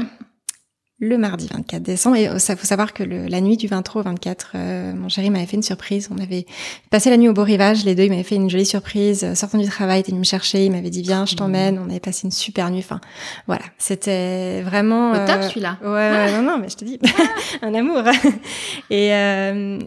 Le 1.03 1.17
mardi 1.17 1.47
24 1.51 1.81
décembre. 1.81 2.15
Et 2.15 2.39
ça 2.39 2.55
faut 2.55 2.65
savoir 2.65 2.93
que 2.93 3.03
le, 3.03 3.27
la 3.27 3.41
nuit 3.41 3.57
du 3.57 3.67
23 3.67 4.01
au 4.01 4.03
24, 4.05 4.51
euh, 4.55 4.93
mon 4.93 5.09
chéri 5.09 5.29
m'avait 5.29 5.45
fait 5.45 5.57
une 5.57 5.63
surprise. 5.63 6.09
On 6.15 6.21
avait 6.21 6.45
passé 6.89 7.09
la 7.09 7.17
nuit 7.17 7.29
au 7.29 7.33
beau 7.33 7.43
rivage, 7.43 7.83
les 7.85 7.95
deux. 7.95 8.03
Il 8.03 8.09
m'avait 8.09 8.23
fait 8.23 8.35
une 8.35 8.49
jolie 8.49 8.65
surprise. 8.65 9.23
Euh, 9.23 9.35
sortant 9.35 9.57
du 9.57 9.67
travail, 9.67 9.97
il 9.97 10.01
était 10.01 10.11
venu 10.11 10.19
me 10.19 10.25
chercher. 10.25 10.65
Il 10.65 10.71
m'avait 10.71 10.89
dit 10.89 11.01
viens, 11.01 11.25
je 11.25 11.35
t'emmène. 11.35 11.79
On 11.79 11.89
avait 11.89 11.99
passé 11.99 12.21
une 12.25 12.31
super 12.31 12.71
nuit. 12.71 12.79
Enfin, 12.79 13.01
voilà, 13.47 13.63
c'était 13.77 14.61
vraiment. 14.61 15.11
Au 15.11 15.27
top 15.27 15.43
celui-là. 15.43 15.77
Ouais, 15.83 15.89
ouais 15.89 16.31
non, 16.31 16.41
non, 16.41 16.57
mais 16.59 16.69
je 16.69 16.77
te 16.77 16.85
dis, 16.85 16.99
un 17.61 17.73
amour. 17.73 18.03
et 18.89 19.11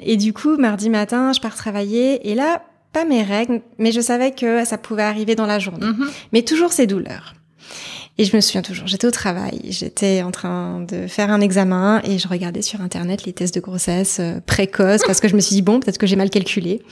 et 0.03 0.17
du 0.17 0.33
coup, 0.33 0.57
mardi 0.57 0.91
matin, 0.91 1.33
je 1.33 1.41
pars 1.41 1.55
travailler. 1.55 2.31
Et 2.31 2.35
là, 2.35 2.63
pas 2.93 3.05
mes 3.05 3.23
règles, 3.23 3.61
mais 3.79 3.93
je 3.93 4.01
savais 4.01 4.31
que 4.33 4.65
ça 4.65 4.79
pouvait 4.79 5.03
arriver 5.03 5.35
dans 5.35 5.47
la 5.47 5.59
journée. 5.59 5.87
Mm-hmm. 5.87 6.11
Mais 6.33 6.43
toujours 6.43 6.73
ces 6.73 6.87
douleurs. 6.87 7.35
Et 8.19 8.25
je 8.25 8.35
me 8.35 8.41
souviens 8.41 8.63
toujours, 8.63 8.87
j'étais 8.87 9.07
au 9.07 9.11
travail, 9.11 9.61
j'étais 9.65 10.23
en 10.23 10.31
train 10.31 10.81
de 10.81 11.07
faire 11.07 11.31
un 11.31 11.43
examen 11.43 12.01
et 12.03 12.19
je 12.19 12.27
regardais 12.29 12.63
sur 12.63 12.81
Internet 12.81 13.25
les 13.25 13.35
tests 13.35 13.55
de 13.55 13.61
grossesse 13.61 14.19
euh, 14.21 14.41
précoces 14.47 15.03
parce 15.07 15.21
que 15.21 15.29
je 15.29 15.37
me 15.37 15.41
suis 15.41 15.55
dit, 15.55 15.63
bon, 15.63 15.81
peut-être 15.81 15.99
que 15.99 16.07
j'ai 16.07 16.17
mal 16.17 16.31
calculé. 16.31 16.83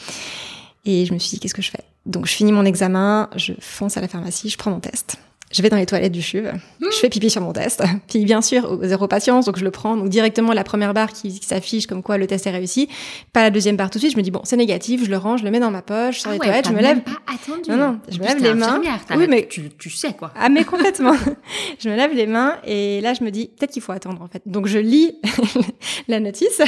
Et 0.84 1.06
je 1.06 1.14
me 1.14 1.18
suis 1.18 1.30
dit, 1.30 1.40
qu'est-ce 1.40 1.54
que 1.54 1.62
je 1.62 1.70
fais? 1.70 1.84
Donc 2.04 2.26
je 2.26 2.32
finis 2.32 2.52
mon 2.52 2.66
examen, 2.66 3.30
je 3.36 3.54
fonce 3.58 3.96
à 3.96 4.02
la 4.02 4.08
pharmacie, 4.08 4.50
je 4.50 4.58
prends 4.58 4.70
mon 4.70 4.80
test 4.80 5.16
je 5.54 5.62
vais 5.62 5.70
dans 5.70 5.76
les 5.76 5.86
toilettes 5.86 6.12
du 6.12 6.20
CHUV, 6.20 6.50
je 6.80 6.96
fais 6.96 7.08
pipi 7.08 7.30
sur 7.30 7.40
mon 7.40 7.52
test. 7.52 7.82
Puis 8.08 8.24
bien 8.24 8.42
sûr, 8.42 8.80
zéro 8.82 9.06
patience, 9.06 9.46
donc 9.46 9.56
je 9.56 9.64
le 9.64 9.70
prends. 9.70 9.96
Donc 9.96 10.08
directement 10.08 10.52
la 10.52 10.64
première 10.64 10.92
barre 10.94 11.12
qui, 11.12 11.40
s'affiche 11.42 11.86
comme 11.86 12.02
quoi 12.02 12.18
le 12.18 12.26
test 12.26 12.46
est 12.48 12.50
réussi. 12.50 12.88
Pas 13.32 13.42
la 13.42 13.50
deuxième 13.50 13.76
barre 13.76 13.88
tout 13.88 13.98
de 13.98 14.00
suite. 14.00 14.12
Je 14.12 14.16
me 14.16 14.22
dis 14.22 14.32
bon, 14.32 14.40
c'est 14.42 14.56
négatif, 14.56 15.04
je 15.04 15.10
le 15.10 15.16
range, 15.16 15.40
je 15.40 15.44
le 15.44 15.52
mets 15.52 15.60
dans 15.60 15.70
ma 15.70 15.82
poche, 15.82 16.20
sur 16.20 16.30
ah 16.30 16.32
les 16.32 16.38
toilettes, 16.40 16.66
je 16.66 16.72
me 16.72 16.80
lève. 16.80 17.00
Pas 17.02 17.12
attendu. 17.32 17.70
Non 17.70 17.76
non, 17.76 17.98
je 18.08 18.18
me 18.18 18.24
lève 18.24 18.42
les 18.42 18.54
mains. 18.54 18.80
Oui 19.16 19.26
mais 19.28 19.46
tu, 19.48 19.70
tu 19.78 19.90
sais 19.90 20.12
quoi. 20.12 20.32
Ah 20.36 20.48
mais 20.48 20.64
complètement. 20.74 21.14
je 21.78 21.88
me 21.88 21.94
lève 21.94 22.12
les 22.12 22.26
mains 22.26 22.56
et 22.66 23.00
là 23.00 23.14
je 23.14 23.22
me 23.22 23.30
dis 23.30 23.46
peut-être 23.56 23.70
qu'il 23.70 23.82
faut 23.82 23.92
attendre 23.92 24.22
en 24.22 24.26
fait. 24.26 24.42
Donc 24.46 24.66
je 24.66 24.78
lis 24.78 25.12
la 26.08 26.18
notice 26.18 26.62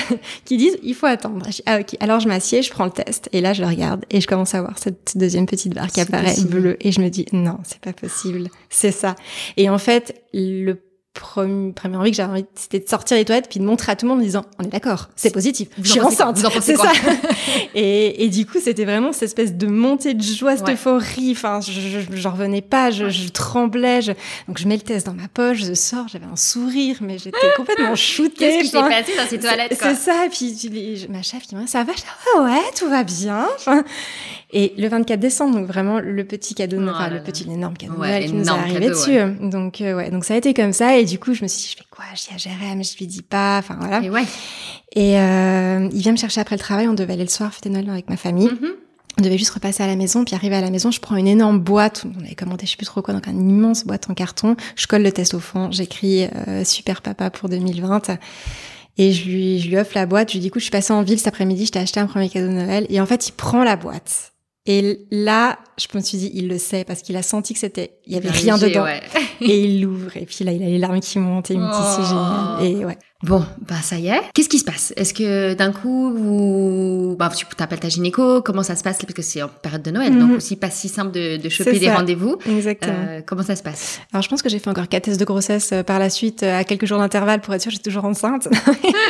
qui 0.44 0.58
dit 0.58 0.70
il 0.84 0.94
faut 0.94 1.06
attendre. 1.06 1.44
ah 1.66 1.80
ok. 1.80 1.96
Alors 1.98 2.20
je 2.20 2.28
m'assieds, 2.28 2.62
je 2.62 2.70
prends 2.70 2.84
le 2.84 2.92
test 2.92 3.28
et 3.32 3.40
là 3.40 3.52
je 3.52 3.62
le 3.62 3.68
regarde 3.68 4.04
et 4.10 4.20
je 4.20 4.28
commence 4.28 4.54
à 4.54 4.60
voir 4.60 4.78
cette 4.78 5.16
deuxième 5.16 5.46
petite 5.46 5.74
barre 5.74 5.88
qui 5.88 6.00
apparaît 6.00 6.36
bleue 6.48 6.76
et 6.80 6.92
je 6.92 7.00
me 7.00 7.08
dis 7.08 7.26
non, 7.32 7.58
c'est 7.64 7.80
pas 7.80 7.92
possible. 7.92 8.48
C'est 8.76 8.92
ça. 8.92 9.14
Et 9.56 9.70
en 9.70 9.78
fait, 9.78 10.22
le 10.34 10.74
premier, 11.14 11.72
premier 11.72 11.96
envie 11.96 12.10
que 12.10 12.16
j'avais 12.18 12.32
envie, 12.32 12.44
c'était 12.54 12.78
de 12.78 12.86
sortir 12.86 13.16
les 13.16 13.24
toilettes 13.24 13.48
puis 13.48 13.58
de 13.58 13.64
montrer 13.64 13.92
à 13.92 13.96
tout 13.96 14.04
le 14.04 14.10
monde 14.10 14.20
en 14.20 14.22
disant, 14.22 14.44
on 14.58 14.64
est 14.64 14.68
d'accord, 14.68 15.08
c'est 15.16 15.32
positif, 15.32 15.68
je 15.80 15.92
suis 15.92 16.00
enceinte, 16.00 16.36
c'est 16.60 16.76
ça. 16.76 16.92
et, 17.74 18.22
et, 18.22 18.28
du 18.28 18.44
coup, 18.44 18.58
c'était 18.62 18.84
vraiment 18.84 19.14
cette 19.14 19.22
espèce 19.22 19.54
de 19.54 19.66
montée 19.66 20.12
de 20.12 20.22
joie, 20.22 20.58
cette 20.58 20.68
euphorie. 20.68 21.32
Enfin, 21.32 21.60
je, 21.62 22.00
j'en 22.12 22.32
revenais 22.32 22.60
pas, 22.60 22.90
je, 22.90 23.08
je 23.08 23.30
tremblais. 23.30 24.02
Je... 24.02 24.12
Donc, 24.46 24.58
je 24.58 24.68
mets 24.68 24.76
le 24.76 24.82
test 24.82 25.06
dans 25.06 25.14
ma 25.14 25.28
poche, 25.28 25.64
je 25.64 25.72
sors, 25.72 26.06
j'avais 26.08 26.26
un 26.26 26.36
sourire, 26.36 26.98
mais 27.00 27.16
j'étais 27.16 27.38
complètement 27.56 27.94
shootée. 27.94 28.34
Qu'est-ce 28.36 28.64
qui 28.64 28.68
s'est 28.68 28.78
passé 28.78 29.16
dans 29.16 29.26
ces 29.26 29.38
toilettes 29.38 29.74
C'est 29.80 29.94
ça. 29.94 30.26
Et 30.26 30.28
puis, 30.28 31.06
ma 31.08 31.22
chef 31.22 31.44
qui 31.44 31.56
me 31.56 31.62
dit, 31.62 31.68
ça 31.68 31.82
va? 31.82 31.92
Je 31.92 32.02
dis, 32.02 32.44
ouais, 32.44 32.70
tout 32.78 32.90
va 32.90 33.04
bien. 33.04 33.46
Et 34.52 34.74
le 34.78 34.88
24 34.88 35.18
décembre, 35.18 35.56
donc 35.56 35.66
vraiment 35.66 35.98
le 35.98 36.24
petit 36.24 36.54
cadeau, 36.54 36.78
oh 36.80 36.88
enfin 36.88 37.10
le 37.10 37.22
petit, 37.22 37.44
l'énorme 37.44 37.76
cadeau 37.76 37.94
qui 37.94 38.32
nous 38.32 38.44
est 38.44 38.48
arrivé 38.48 38.88
dessus. 38.88 39.18
Donc 39.40 39.80
euh, 39.80 39.96
ouais, 39.96 40.10
donc 40.10 40.24
ça 40.24 40.34
a 40.34 40.36
été 40.36 40.54
comme 40.54 40.72
ça. 40.72 40.96
Et 40.96 41.04
du 41.04 41.18
coup, 41.18 41.34
je 41.34 41.42
me 41.42 41.48
suis 41.48 41.62
dit, 41.62 41.70
je 41.72 41.76
fais 41.78 41.88
quoi? 41.90 42.04
Je 42.14 42.22
dis 42.22 42.28
à 42.34 42.38
Jérém, 42.38 42.82
je 42.82 42.96
lui 42.96 43.06
dis 43.06 43.22
pas. 43.22 43.58
Enfin 43.58 43.76
voilà. 43.80 44.02
Et 44.02 44.10
ouais. 44.10 44.24
Et 44.94 45.18
euh, 45.18 45.88
il 45.92 46.00
vient 46.00 46.12
me 46.12 46.16
chercher 46.16 46.40
après 46.40 46.54
le 46.54 46.60
travail. 46.60 46.86
On 46.88 46.94
devait 46.94 47.14
aller 47.14 47.24
le 47.24 47.30
soir 47.30 47.52
fêter 47.52 47.70
Noël 47.70 47.90
avec 47.90 48.08
ma 48.08 48.16
famille. 48.16 48.48
Mm-hmm. 48.48 48.72
On 49.18 49.22
devait 49.22 49.38
juste 49.38 49.50
repasser 49.50 49.82
à 49.82 49.86
la 49.86 49.96
maison, 49.96 50.24
puis 50.24 50.34
arriver 50.34 50.56
à 50.56 50.60
la 50.60 50.68
maison, 50.68 50.90
je 50.90 51.00
prends 51.00 51.16
une 51.16 51.26
énorme 51.26 51.58
boîte, 51.58 52.04
on 52.04 52.22
avait 52.22 52.34
commandé 52.34 52.66
je 52.66 52.72
sais 52.72 52.76
plus 52.76 52.84
trop 52.84 53.00
quoi, 53.00 53.14
donc 53.14 53.26
une 53.26 53.48
immense 53.48 53.86
boîte 53.86 54.10
en 54.10 54.14
carton, 54.14 54.56
je 54.76 54.86
colle 54.86 55.02
le 55.02 55.10
test 55.10 55.32
au 55.32 55.40
fond, 55.40 55.70
j'écris 55.72 56.24
euh, 56.24 56.64
Super 56.64 57.00
Papa 57.00 57.30
pour 57.30 57.48
2020, 57.48 58.10
et 58.98 59.12
je 59.12 59.24
lui, 59.24 59.58
je 59.58 59.68
lui 59.68 59.78
offre 59.78 59.92
la 59.94 60.04
boîte, 60.04 60.28
je 60.28 60.34
lui 60.34 60.40
dis 60.40 60.48
écoute, 60.48 60.60
je 60.60 60.64
suis 60.64 60.70
passée 60.70 60.92
en 60.92 61.02
ville 61.02 61.16
cet 61.16 61.28
après-midi, 61.28 61.64
je 61.64 61.72
t'ai 61.72 61.78
acheté 61.78 61.98
un 61.98 62.06
premier 62.06 62.28
cadeau 62.28 62.48
de 62.48 62.52
Noël, 62.52 62.86
et 62.90 63.00
en 63.00 63.06
fait 63.06 63.26
il 63.28 63.32
prend 63.32 63.64
la 63.64 63.76
boîte, 63.76 64.34
et 64.66 65.06
là, 65.10 65.58
je 65.78 65.86
me 65.94 66.02
suis 66.02 66.18
dit, 66.18 66.30
il 66.34 66.48
le 66.48 66.58
sait 66.58 66.84
parce 66.84 67.02
qu'il 67.02 67.16
a 67.16 67.22
senti 67.22 67.54
que 67.54 67.60
c'était, 67.60 67.98
il 68.04 68.14
y 68.14 68.16
avait 68.16 68.30
rien 68.30 68.58
dedans. 68.58 68.86
et 69.40 69.64
il 69.64 69.80
l'ouvre 69.80 70.16
et 70.16 70.26
puis 70.26 70.44
là, 70.44 70.52
il 70.52 70.62
a 70.62 70.66
les 70.66 70.78
larmes 70.78 71.00
qui 71.00 71.18
montent 71.18 71.50
et 71.50 71.54
il 71.54 71.60
me 71.60 71.66
dit, 71.66 71.94
c'est 71.94 72.02
oh. 72.02 72.64
génial. 72.64 72.80
Et 72.80 72.84
ouais. 72.84 72.98
Bon, 73.22 73.42
bah 73.66 73.76
ça 73.82 73.96
y 73.96 74.08
est. 74.08 74.20
Qu'est-ce 74.34 74.50
qui 74.50 74.58
se 74.58 74.64
passe? 74.64 74.92
Est-ce 74.94 75.14
que 75.14 75.54
d'un 75.54 75.72
coup, 75.72 76.12
vous... 76.14 77.16
bah, 77.18 77.30
tu 77.34 77.46
t'appelles 77.56 77.80
ta 77.80 77.88
gynéco? 77.88 78.42
Comment 78.42 78.62
ça 78.62 78.76
se 78.76 78.82
passe? 78.82 78.98
Parce 78.98 79.14
que 79.14 79.22
c'est 79.22 79.42
en 79.42 79.48
période 79.48 79.80
de 79.80 79.90
Noël, 79.90 80.12
donc 80.18 80.30
mhm. 80.30 80.36
aussi 80.36 80.54
pas 80.56 80.68
si 80.68 80.90
simple 80.90 81.12
de, 81.12 81.38
de 81.38 81.48
choper 81.48 81.78
des 81.78 81.90
rendez-vous. 81.90 82.36
Exactement. 82.46 82.92
Euh, 83.08 83.22
comment 83.24 83.42
ça 83.42 83.56
se 83.56 83.62
passe? 83.62 84.00
Alors 84.12 84.22
je 84.22 84.28
pense 84.28 84.42
que 84.42 84.50
j'ai 84.50 84.58
fait 84.58 84.68
encore 84.68 84.88
quatre 84.88 85.04
tests 85.04 85.18
de 85.18 85.24
grossesse 85.24 85.70
euh, 85.72 85.82
par 85.82 85.98
la 85.98 86.10
suite 86.10 86.42
euh, 86.42 86.58
à 86.58 86.64
quelques 86.64 86.84
jours 86.84 86.98
d'intervalle 86.98 87.40
pour 87.40 87.54
être 87.54 87.62
sûre 87.62 87.70
que 87.70 87.76
j'étais 87.76 87.88
toujours 87.88 88.04
enceinte. 88.04 88.48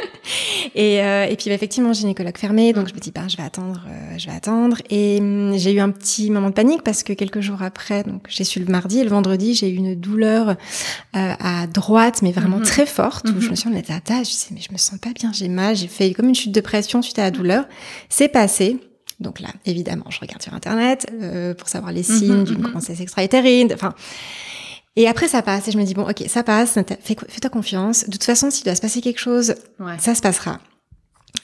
et, 0.77 1.03
euh, 1.03 1.25
et 1.25 1.35
puis 1.35 1.49
bah, 1.49 1.57
effectivement, 1.57 1.93
gynécologue 1.93 2.39
fermé, 2.39 2.73
donc 2.73 2.89
je 2.89 2.95
me 2.95 3.01
dis, 3.01 3.11
bah, 3.11 3.23
je 3.27 3.37
vais 3.37 3.43
attendre, 3.43 3.83
euh, 3.89 4.19
je 4.19 4.27
vais 4.27 4.37
attendre. 4.37 4.77
Et 4.89 5.19
hum, 5.19 5.55
j'ai 5.57 5.73
eu 5.73 5.81
un 5.81 5.91
petit 5.91 6.31
moment 6.31 6.51
de 6.51 6.55
panique 6.55 6.85
parce 6.85 7.03
que 7.03 7.13
quelques 7.13 7.41
jours 7.41 7.61
après, 7.61 8.05
donc 8.05 8.23
j'ai 8.29 8.45
su 8.45 8.61
le 8.61 8.67
mardi 8.67 9.01
et 9.01 9.05
le 9.05 9.11
vendredi, 9.11 9.55
j'ai 9.55 9.69
eu 9.69 9.75
une 9.75 9.97
douleur 9.97 10.55
à 11.13 11.67
droite, 11.67 12.21
mais 12.23 12.31
vraiment 12.31 12.59
mhm. 12.59 12.65
très 12.65 12.87
forte, 12.87 13.25
où 13.29 13.41
je 13.41 13.47
mhm. 13.47 13.51
me 13.51 13.57
suis 13.57 13.71
dit, 13.71 13.93
je 14.09 14.31
sais, 14.31 14.49
mais 14.53 14.61
je 14.61 14.73
me 14.73 14.79
sens 14.79 14.99
pas 14.99 15.13
bien, 15.13 15.33
j'ai 15.33 15.49
mal, 15.49 15.77
j'ai 15.77 15.89
fait 15.89 16.13
comme 16.13 16.29
une 16.29 16.35
chute 16.35 16.53
de 16.53 16.61
pression 16.61 17.03
suite 17.03 17.19
à 17.19 17.23
la 17.23 17.31
douleur. 17.31 17.67
C'est 18.09 18.29
passé. 18.29 18.79
Donc 19.21 19.41
là, 19.41 19.49
évidemment, 19.65 20.05
je 20.11 20.21
regarde 20.21 20.43
sur 20.43 20.53
Internet 20.53 21.07
euh, 21.13 21.55
pour 21.55 21.69
savoir 21.69 21.93
les 21.93 22.03
signes 22.03 22.39
mhm, 22.39 22.45
d'une 22.45 22.59
mhm. 22.59 22.71
grossesse 22.71 23.01
extra-utérine. 23.01 23.73
Enfin, 23.73 23.95
et 24.97 25.09
après, 25.09 25.29
ça 25.29 25.43
passe. 25.43 25.69
Et 25.69 25.73
je 25.73 25.79
me 25.79 25.85
dis, 25.85 25.95
bon, 25.95 26.09
ok, 26.09 26.25
ça 26.29 26.43
passe, 26.43 26.79
fais-toi 27.03 27.51
confiance. 27.51 28.05
De 28.05 28.13
toute 28.13 28.25
façon, 28.25 28.51
s'il 28.51 28.65
doit 28.65 28.75
se 28.75 28.81
passer 28.81 29.01
quelque 29.01 29.21
chose, 29.21 29.55
ça 29.99 30.15
se 30.15 30.21
passera. 30.21 30.59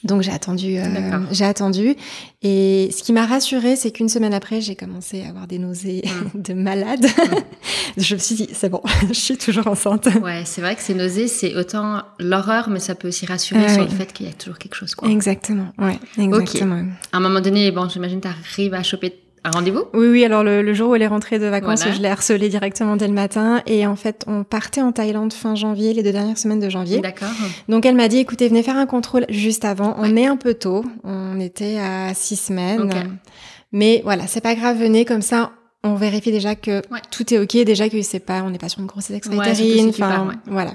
Donc 0.04 0.22
j'ai 0.22 0.32
attendu, 0.32 0.78
euh, 0.78 1.20
j'ai 1.30 1.44
attendu. 1.44 1.96
Et 2.42 2.90
ce 2.96 3.02
qui 3.02 3.12
m'a 3.12 3.24
rassurée, 3.24 3.76
c'est 3.76 3.92
qu'une 3.92 4.08
semaine 4.08 4.34
après, 4.34 4.60
j'ai 4.60 4.74
commencé 4.74 5.22
à 5.22 5.28
avoir 5.28 5.46
des 5.46 5.58
nausées 5.58 6.02
mm. 6.34 6.40
de 6.42 6.54
malade. 6.54 7.04
Mm. 7.04 7.36
je 7.98 8.14
me 8.14 8.20
suis 8.20 8.34
dit, 8.34 8.48
c'est 8.52 8.68
bon, 8.68 8.82
je 9.08 9.14
suis 9.14 9.36
toujours 9.36 9.66
enceinte. 9.68 10.08
Ouais, 10.22 10.42
c'est 10.44 10.60
vrai 10.60 10.74
que 10.74 10.82
ces 10.82 10.94
nausées, 10.94 11.28
c'est 11.28 11.54
autant 11.54 12.02
l'horreur, 12.18 12.68
mais 12.68 12.80
ça 12.80 12.94
peut 12.94 13.08
aussi 13.08 13.26
rassurer 13.26 13.64
ah 13.66 13.74
sur 13.74 13.84
le 13.84 13.90
fait 13.90 14.12
qu'il 14.12 14.26
y 14.26 14.28
a 14.28 14.32
toujours 14.32 14.58
quelque 14.58 14.74
chose. 14.74 14.94
Quoi. 14.94 15.08
Exactement, 15.08 15.72
ouais, 15.78 15.98
exactement. 16.18 16.84
À 17.12 17.18
un 17.18 17.20
moment 17.20 17.40
donné, 17.40 17.70
bon, 17.70 17.88
j'imagine 17.88 18.20
tu 18.20 18.28
arrives 18.28 18.74
à 18.74 18.82
choper 18.82 19.14
un 19.44 19.50
rendez-vous? 19.50 19.84
Oui, 19.94 20.06
oui. 20.08 20.24
Alors 20.24 20.44
le, 20.44 20.72
jour 20.74 20.90
où 20.90 20.94
elle 20.94 21.02
est 21.02 21.06
rentrée 21.06 21.38
de 21.38 21.46
vacances, 21.46 21.84
je 21.90 22.00
l'ai 22.00 22.08
harcelée 22.08 22.48
directement 22.48 22.96
dès 22.96 23.08
le 23.08 23.14
matin. 23.14 23.62
Et 23.66 23.86
en 23.86 23.96
fait, 23.96 24.24
on 24.26 24.44
partait 24.44 24.82
en 24.82 24.92
Thaïlande 24.92 25.32
fin 25.32 25.54
janvier, 25.54 25.92
les 25.92 26.02
deux 26.02 26.12
dernières 26.12 26.38
semaines 26.38 26.60
de 26.60 26.70
janvier. 26.70 27.00
D'accord. 27.00 27.28
Donc 27.68 27.86
elle 27.86 27.96
m'a 27.96 28.08
dit, 28.08 28.18
écoutez, 28.18 28.48
venez 28.48 28.62
faire 28.62 28.76
un 28.76 28.86
contrôle 28.86 29.26
juste 29.28 29.64
avant. 29.64 29.96
On 29.98 30.16
est 30.16 30.26
un 30.26 30.36
peu 30.36 30.54
tôt. 30.54 30.84
On 31.04 31.40
était 31.40 31.78
à 31.78 32.14
six 32.14 32.36
semaines. 32.36 32.90
Mais 33.72 34.02
voilà, 34.04 34.26
c'est 34.26 34.42
pas 34.42 34.54
grave. 34.54 34.78
Venez 34.78 35.04
comme 35.04 35.22
ça. 35.22 35.52
On 35.84 35.94
vérifie 35.94 36.30
déjà 36.30 36.54
que 36.54 36.80
tout 37.10 37.34
est 37.34 37.38
ok, 37.38 37.64
déjà 37.64 37.88
que 37.88 38.00
c'est 38.02 38.20
pas, 38.20 38.42
on 38.44 38.50
n'est 38.50 38.58
pas 38.58 38.68
sur 38.68 38.80
une 38.80 38.86
grossesse 38.86 39.16
extra-utérine. 39.16 39.88
enfin, 39.88 40.28
voilà. 40.46 40.74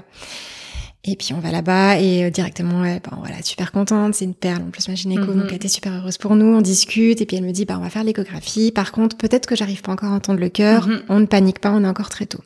Et 1.10 1.16
puis 1.16 1.32
on 1.32 1.40
va 1.40 1.50
là-bas 1.50 1.98
et 1.98 2.24
euh, 2.24 2.30
directement, 2.30 2.82
ouais, 2.82 3.00
ben, 3.02 3.16
voilà, 3.18 3.42
super 3.42 3.72
contente, 3.72 4.14
c'est 4.14 4.26
une 4.26 4.34
perle. 4.34 4.62
En 4.62 4.70
plus, 4.70 4.88
ma 4.88 4.94
gynéco, 4.94 5.32
donc 5.32 5.46
elle 5.48 5.54
était 5.54 5.68
super 5.68 5.94
heureuse 5.94 6.18
pour 6.18 6.36
nous. 6.36 6.54
On 6.54 6.60
discute 6.60 7.22
et 7.22 7.26
puis 7.26 7.38
elle 7.38 7.44
me 7.44 7.50
dit, 7.50 7.64
bah 7.64 7.76
on 7.78 7.82
va 7.82 7.88
faire 7.88 8.04
l'échographie. 8.04 8.72
Par 8.72 8.92
contre, 8.92 9.16
peut-être 9.16 9.46
que 9.46 9.56
j'arrive 9.56 9.80
pas 9.80 9.92
encore 9.92 10.12
à 10.12 10.14
entendre 10.14 10.38
le 10.38 10.50
cœur. 10.50 10.86
Mm-hmm. 10.86 11.00
On 11.08 11.20
ne 11.20 11.26
panique 11.26 11.60
pas, 11.60 11.70
on 11.72 11.82
est 11.82 11.88
encore 11.88 12.10
très 12.10 12.26
tôt. 12.26 12.40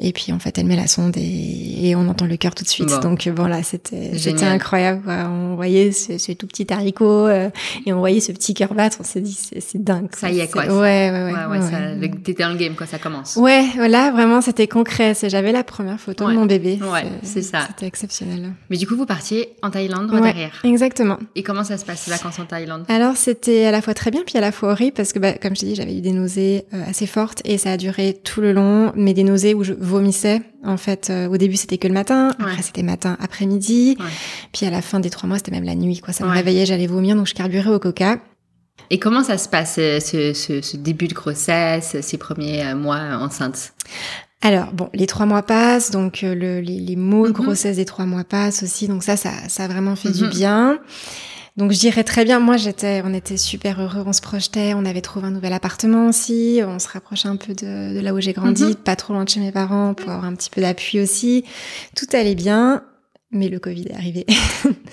Et 0.00 0.12
puis 0.12 0.32
en 0.32 0.38
fait, 0.38 0.56
elle 0.58 0.66
met 0.66 0.76
la 0.76 0.86
sonde 0.86 1.16
et, 1.16 1.94
on 1.96 2.08
entend 2.08 2.26
le 2.26 2.36
cœur 2.36 2.54
tout 2.54 2.62
de 2.62 2.68
suite. 2.68 3.00
Donc 3.02 3.28
bon 3.28 3.46
là, 3.46 3.62
c'était 3.64 4.16
c'était 4.16 4.44
incroyable. 4.44 5.02
On 5.08 5.56
voyait 5.56 5.90
ce, 5.90 6.18
ce, 6.18 6.30
tout 6.32 6.46
petit 6.46 6.72
haricot 6.72 7.26
euh, 7.26 7.50
et 7.84 7.92
on 7.92 7.98
voyait 7.98 8.20
ce 8.20 8.30
petit 8.30 8.54
cœur 8.54 8.74
battre. 8.74 8.98
On 9.00 9.04
s'est 9.04 9.20
dit 9.20 9.36
c'est 9.58 9.82
dingue. 9.82 10.08
Ça 10.14 10.30
y 10.30 10.38
est 10.40 10.52
quoi. 10.52 10.66
Ouais 10.66 11.10
ouais 11.10 11.10
ouais. 11.10 11.32
ouais, 11.32 11.98
ouais, 11.98 12.10
T'étais 12.22 12.44
dans 12.44 12.50
le 12.50 12.56
game 12.56 12.76
quoi. 12.76 12.86
Ça 12.86 12.98
commence. 12.98 13.36
Ouais 13.36 13.64
voilà 13.74 14.12
vraiment 14.12 14.40
c'était 14.40 14.68
concret. 14.68 15.14
J'avais 15.20 15.50
la 15.50 15.64
première 15.64 15.98
photo 15.98 16.28
de 16.28 16.34
mon 16.34 16.46
bébé. 16.46 16.78
Ouais 16.80 17.04
c'est 17.22 17.42
ça. 17.42 17.66
C'était 17.68 17.86
exceptionnel. 17.86 18.52
Mais 18.70 18.76
du 18.76 18.86
coup 18.86 18.94
vous 18.94 19.06
partiez 19.06 19.56
en 19.62 19.70
Thaïlande 19.70 20.10
derrière. 20.10 20.60
Exactement. 20.62 21.18
Et 21.34 21.42
comment 21.42 21.64
ça 21.64 21.76
se 21.76 21.84
passe 21.84 22.06
les 22.06 22.12
vacances 22.12 22.38
en 22.38 22.44
Thaïlande? 22.44 22.84
Alors 22.88 23.16
c'était 23.16 23.64
à 23.64 23.72
la 23.72 23.82
fois 23.82 23.94
très 23.94 24.12
bien 24.12 24.22
puis 24.24 24.38
à 24.38 24.40
la 24.40 24.52
fois 24.52 24.70
horrible 24.70 24.92
parce 24.92 25.12
que 25.12 25.18
bah, 25.18 25.32
comme 25.32 25.56
je 25.56 25.64
dis 25.64 25.74
j'avais 25.74 25.96
eu 25.96 26.00
des 26.00 26.12
nausées 26.12 26.66
euh, 26.72 26.84
assez 26.88 27.06
fortes 27.06 27.42
et 27.44 27.58
ça 27.58 27.72
a 27.72 27.76
duré 27.76 28.16
tout 28.22 28.40
le 28.40 28.52
long. 28.52 28.92
Mais 28.94 29.14
des 29.14 29.24
nausées 29.24 29.37
où 29.54 29.64
je 29.64 29.72
vomissais. 29.72 30.42
En 30.64 30.76
fait, 30.76 31.08
euh, 31.10 31.28
au 31.28 31.36
début, 31.36 31.56
c'était 31.56 31.78
que 31.78 31.88
le 31.88 31.94
matin. 31.94 32.34
Après, 32.38 32.62
c'était 32.62 32.82
matin, 32.82 33.16
après-midi. 33.20 33.96
Puis 34.52 34.66
à 34.66 34.70
la 34.70 34.82
fin 34.82 35.00
des 35.00 35.10
trois 35.10 35.28
mois, 35.28 35.38
c'était 35.38 35.50
même 35.50 35.64
la 35.64 35.74
nuit. 35.74 36.00
Quoi, 36.00 36.12
ça 36.12 36.24
me 36.24 36.30
réveillait, 36.30 36.66
j'allais 36.66 36.86
vomir, 36.86 37.16
donc 37.16 37.26
je 37.26 37.34
carburais 37.34 37.70
au 37.70 37.78
coca. 37.78 38.18
Et 38.90 38.98
comment 38.98 39.22
ça 39.22 39.38
se 39.38 39.48
passe, 39.48 39.76
euh, 39.78 40.00
ce, 40.00 40.32
ce, 40.32 40.76
début 40.76 41.08
de 41.08 41.14
grossesse, 41.14 41.96
ces 42.00 42.16
premiers 42.16 42.64
euh, 42.64 42.74
mois 42.74 43.18
enceintes? 43.20 43.74
Alors 44.40 44.72
bon, 44.72 44.88
les 44.94 45.06
trois 45.06 45.26
mois 45.26 45.42
passent, 45.42 45.90
donc 45.90 46.22
le, 46.22 46.60
les, 46.60 46.60
les, 46.60 46.96
mots 46.96 47.26
de 47.26 47.32
mhm. 47.32 47.44
grossesse 47.44 47.76
des 47.76 47.84
trois 47.84 48.06
mois 48.06 48.24
passent 48.24 48.62
aussi, 48.62 48.86
donc 48.86 49.02
ça, 49.02 49.16
ça, 49.16 49.32
ça 49.48 49.64
a 49.64 49.68
vraiment 49.68 49.96
fait 49.96 50.10
du 50.10 50.24
mhm. 50.24 50.30
bien. 50.30 50.78
Donc 51.58 51.72
je 51.72 51.78
dirais 51.80 52.04
très 52.04 52.24
bien, 52.24 52.38
moi 52.38 52.56
j'étais, 52.56 53.02
on 53.04 53.12
était 53.12 53.36
super 53.36 53.80
heureux, 53.80 54.04
on 54.06 54.12
se 54.12 54.20
projetait, 54.20 54.74
on 54.74 54.84
avait 54.84 55.00
trouvé 55.00 55.26
un 55.26 55.32
nouvel 55.32 55.52
appartement 55.52 56.06
aussi, 56.06 56.60
on 56.64 56.78
se 56.78 56.86
rapprochait 56.86 57.26
un 57.26 57.34
peu 57.34 57.52
de, 57.52 57.98
là 58.00 58.14
où 58.14 58.20
j'ai 58.20 58.32
grandi, 58.32 58.62
mhm. 58.62 58.74
pas 58.76 58.94
trop 58.94 59.12
loin 59.12 59.24
de 59.24 59.28
chez 59.28 59.40
mes 59.40 59.50
parents 59.50 59.92
pour 59.92 60.08
avoir 60.08 60.24
un 60.24 60.36
petit 60.36 60.50
peu 60.50 60.60
d'appui 60.60 61.00
aussi. 61.00 61.44
Tout 61.96 62.06
allait 62.12 62.36
bien. 62.36 62.84
Mais 63.30 63.48
le 63.48 63.58
Covid 63.58 63.86
est 63.90 63.94
arrivé. 63.94 64.24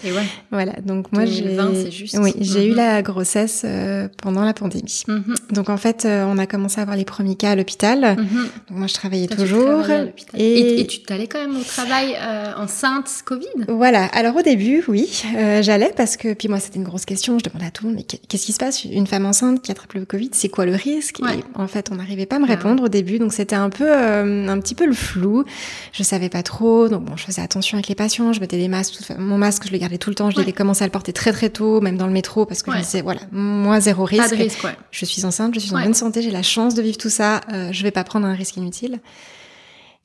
Et 0.04 0.12
ouais. 0.12 0.26
voilà, 0.52 0.74
donc 0.86 1.12
moi 1.14 1.26
j'ai 1.26 1.42
2020, 1.44 1.72
c'est 1.86 1.92
juste. 1.92 2.18
oui, 2.20 2.34
j'ai 2.42 2.66
eu 2.68 2.72
Mhm. 2.72 2.76
la 2.76 3.02
grossesse 3.02 3.62
euh, 3.64 4.10
pendant 4.22 4.44
la 4.44 4.54
pandémie. 4.54 5.04
Mhm, 5.08 5.36
Donc 5.52 5.70
en 5.70 5.78
fait, 5.78 6.04
euh, 6.06 6.26
on 6.28 6.38
a 6.38 6.46
commencé 6.46 6.80
à 6.80 6.82
avoir 6.82 6.98
les 6.98 7.06
premiers 7.06 7.36
cas 7.36 7.52
à 7.52 7.56
l'hôpital. 7.56 8.16
mhm. 8.18 8.44
Donc 8.70 8.78
moi 8.78 8.88
je 8.88 8.94
travaillais 8.94 9.28
Toi, 9.28 9.38
toujours. 9.38 9.86
Et- 10.36 10.44
Et, 10.46 10.82
et 10.82 10.88
tu 10.88 11.02
t'allais 11.04 11.28
quand 11.28 11.40
même 11.40 11.56
au 11.56 11.64
travail 11.64 12.16
euh, 12.20 12.52
enceinte 12.58 13.10
Covid? 13.24 13.48
Voilà, 13.70 14.06
alors 14.08 14.36
au 14.36 14.42
début, 14.42 14.84
oui, 14.90 15.10
euh, 15.38 15.62
j'allais 15.62 15.94
parce 15.96 16.18
que, 16.18 16.34
puis 16.34 16.50
moi 16.50 16.60
c'était 16.60 16.78
une 16.78 16.84
grosse 16.84 17.06
question, 17.06 17.40
je 17.40 17.46
demandais 17.46 17.68
à 17.68 17.72
tout 17.72 17.84
le 17.86 17.90
monde, 17.92 17.98
mais 18.00 18.04
qu'est- 18.04 18.22
qu'est-ce 18.28 18.46
qui 18.46 18.52
se 18.54 18.60
passe? 18.60 18.84
Une 18.84 19.08
femme 19.08 19.26
enceinte 19.26 19.62
qui 19.62 19.72
attrape 19.72 19.94
le 19.94 20.04
Covid, 20.06 20.32
c'est 20.34 20.50
quoi 20.50 20.66
le 20.66 20.76
risque? 20.76 21.20
Ouais. 21.24 21.38
Et 21.40 21.44
en 21.56 21.68
fait, 21.68 21.90
on 21.92 21.96
n'arrivait 21.96 22.26
pas 22.26 22.36
à 22.36 22.40
me 22.40 22.46
Ah 22.46 22.50
répondre 22.50 22.84
au 22.84 22.90
début, 22.90 23.18
donc 23.18 23.32
c'était 23.34 23.56
un 23.56 23.70
peu, 23.70 23.86
euh, 23.88 24.48
un 24.50 24.60
petit 24.60 24.76
peu 24.76 24.86
le 24.86 24.94
flou. 24.94 25.46
Je 25.94 26.04
savais 26.04 26.28
pas 26.30 26.44
trop, 26.44 26.90
donc 26.90 27.06
bon, 27.06 27.16
je 27.16 27.24
faisais 27.24 27.42
attention 27.42 27.78
avec 27.78 27.88
les 27.88 27.96
patients, 27.96 28.25
je 28.34 28.40
mettais 28.40 28.58
des 28.58 28.68
masques, 28.68 28.96
mon 29.18 29.38
masque 29.38 29.64
je 29.68 29.72
le 29.72 29.78
gardais 29.78 29.98
tout 29.98 30.10
le 30.10 30.16
temps, 30.16 30.30
je 30.32 30.38
Ouais. 30.40 30.52
commencé 30.52 30.84
à 30.84 30.88
le 30.88 30.92
porter 30.92 31.14
très 31.14 31.32
très 31.32 31.50
tôt, 31.50 31.82
même 31.82 31.98
dans 31.98 32.08
le 32.08 32.14
métro, 32.14 32.46
parce 32.46 32.62
que 32.64 32.70
Ouais. 32.72 32.78
je 32.78 32.82
me 32.82 32.86
disais, 32.86 33.02
voilà, 33.02 33.22
moi 33.32 33.80
zéro 33.80 34.04
risque. 34.06 34.24
Pas 34.24 34.30
de 34.36 34.36
risque, 34.42 34.64
ouais. 34.64 34.76
Je 34.92 35.06
suis 35.06 35.26
enceinte, 35.26 35.54
je 35.56 35.60
suis 35.60 35.74
en 35.76 35.82
bonne 35.82 35.94
santé, 35.94 36.22
j'ai 36.22 36.32
la 36.32 36.44
chance 36.44 36.76
de 36.76 36.82
vivre 36.82 36.98
tout 36.98 37.10
ça, 37.10 37.42
euh, 37.52 37.70
je 37.72 37.84
vais 37.84 37.92
pas 37.92 38.04
prendre 38.04 38.26
un 38.28 38.34
risque 38.34 38.58
inutile. 38.58 39.00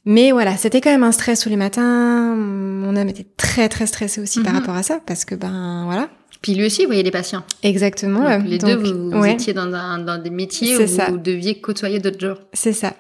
Mais 0.07 0.33
voilà, 0.33 0.57
c'était 0.57 0.81
quand 0.81 0.91
même 0.91 1.03
un 1.05 1.13
stress 1.13 1.41
tous 1.41 1.51
les 1.51 1.57
matins. 1.57 2.35
Mon 2.35 2.97
homme 2.97 3.09
était 3.11 3.27
très 3.37 3.69
très 3.69 3.87
stressé 3.87 4.21
aussi 4.23 4.41
par 4.41 4.55
Mhm. 4.55 4.61
rapport 4.61 4.75
à 4.75 4.83
ça, 4.83 4.99
parce 5.05 5.25
que 5.27 5.35
ben 5.35 5.83
voilà, 5.85 6.09
Puis 6.41 6.55
lui 6.55 6.65
aussi, 6.65 6.83
il 6.83 6.87
voyait 6.87 7.03
des 7.03 7.11
patients. 7.11 7.43
exactement. 7.63 8.21
Donc, 8.21 8.31
euh, 8.31 8.39
les 8.49 8.57
donc, 8.57 8.71
deux, 8.83 8.93
vous, 8.95 9.11
vous 9.11 9.27
étiez 9.27 9.53
dans, 9.53 9.71
un, 9.75 9.99
dans 9.99 10.17
des 10.17 10.31
métiers 10.31 10.75
où 10.79 10.87
ça. 10.87 11.11
vous 11.11 11.19
deviez 11.19 11.61
côtoyer 11.61 11.99
d'autres 11.99 12.19
jours. 12.19 12.39
c'est 12.55 12.73
ça. 12.73 12.95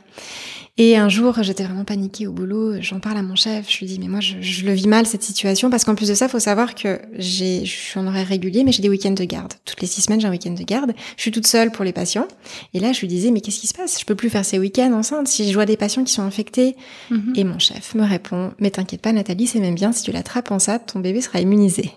Et 0.83 0.97
un 0.97 1.11
jour, 1.11 1.37
j'étais 1.43 1.63
vraiment 1.63 1.85
paniquée 1.85 2.27
au 2.27 2.33
boulot. 2.33 2.81
J'en 2.81 3.01
parle 3.01 3.19
à 3.19 3.23
mon 3.23 3.35
chef. 3.35 3.71
Je 3.71 3.81
lui 3.81 3.87
dis, 3.87 3.99
mais 3.99 4.09
moi, 4.09 4.21
je, 4.21 4.37
je 4.41 4.65
le 4.65 4.73
vis 4.73 4.89
mal 4.89 5.05
cette 5.05 5.23
situation, 5.23 5.69
parce 5.69 5.85
qu'en 5.85 5.95
plus 5.95 6.09
de 6.09 6.15
ça, 6.15 6.27
faut 6.27 6.39
savoir 6.39 6.75
que 6.75 6.99
j'ai, 7.19 7.67
je 7.67 7.71
suis 7.71 8.01
en 8.01 8.07
horaire 8.07 8.27
régulier, 8.27 8.65
mais 8.65 8.73
j'ai 8.73 8.81
des 8.81 8.89
week-ends 8.89 9.11
de 9.11 9.25
garde. 9.25 9.53
Toutes 9.67 9.83
les 9.83 9.87
six 9.87 10.01
semaines, 10.01 10.23
j'ai 10.23 10.27
un 10.27 10.31
week-end 10.31 10.53
de 10.53 10.63
garde. 10.63 10.95
Je 11.19 11.21
suis 11.21 11.33
toute 11.33 11.47
seule 11.47 11.71
pour 11.71 11.85
les 11.85 11.93
patients. 11.93 12.27
Et 12.73 12.81
là, 12.81 12.95
je 12.95 13.01
lui 13.01 13.09
disais, 13.09 13.31
mais 13.31 13.43
qu'est-ce 13.43 13.61
qui 13.61 13.67
se 13.67 13.75
passe? 13.75 14.01
Je 14.01 14.07
peux 14.07 14.15
plus 14.15 14.31
faire 14.31 14.43
ces 14.43 14.59
week-ends 14.59 14.91
enceinte 14.95 15.29
si 15.29 15.47
je 15.47 15.53
vois 15.53 15.67
des 15.67 15.77
patients 15.77 16.03
qui 16.03 16.15
sont 16.15 16.23
infectés. 16.23 16.77
Mhm. 17.11 17.35
Et 17.37 17.45
mon 17.45 17.59
chef 17.59 17.95
me 17.95 18.05
répond, 18.05 18.53
mais 18.59 18.71
t'inquiète 18.71 19.03
pas 19.03 19.13
Nathalie, 19.13 19.49
c'est 19.49 19.61
même 19.61 19.75
bien, 19.75 19.93
si 19.93 20.03
tu 20.03 20.13
l'attrapes 20.13 20.51
enceinte, 20.51 20.95
ton 20.95 21.01
bébé 21.01 21.21
sera 21.21 21.43
immunisé. 21.43 21.93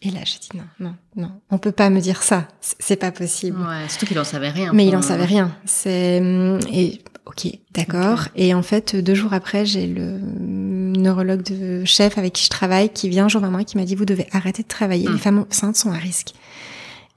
Et 0.00 0.12
là, 0.12 0.20
j'ai 0.24 0.38
dit 0.38 0.50
non, 0.54 0.62
non, 0.78 0.94
non, 1.16 1.32
on 1.50 1.58
peut 1.58 1.72
pas 1.72 1.90
me 1.90 2.00
dire 2.00 2.22
ça, 2.22 2.46
c'est 2.60 2.94
pas 2.94 3.10
possible. 3.10 3.58
Ouais, 3.58 3.88
surtout 3.88 4.06
qu'il 4.06 4.18
en 4.20 4.22
savait 4.22 4.50
rien. 4.50 4.70
Mais 4.72 4.86
il 4.86 4.94
en 4.94 5.02
savait 5.02 5.24
rien. 5.24 5.56
C'est 5.64 6.20
hum, 6.20 6.60
et 6.72 7.00
ok, 7.28 7.46
d'accord. 7.72 8.28
Et 8.34 8.52
en 8.54 8.62
fait, 8.62 8.96
deux 8.96 9.14
jours 9.14 9.32
après, 9.32 9.64
j'ai 9.66 9.86
le 9.86 10.18
neurologue 10.18 11.42
de 11.42 11.84
chef 11.84 12.18
avec 12.18 12.32
qui 12.32 12.44
je 12.44 12.50
travaille 12.50 12.88
qui 12.90 13.08
vient 13.08 13.26
un 13.26 13.28
jour 13.28 13.40
vers 13.40 13.50
moi 13.50 13.60
et 13.62 13.64
qui 13.64 13.76
m'a 13.76 13.84
dit 13.84 13.94
vous 13.94 14.04
devez 14.04 14.26
arrêter 14.32 14.62
de 14.62 14.68
travailler. 14.68 15.08
Mm. 15.08 15.12
Les 15.12 15.18
femmes 15.18 15.44
enceintes 15.48 15.76
sont 15.76 15.92
à 15.92 15.96
risque. 15.96 16.32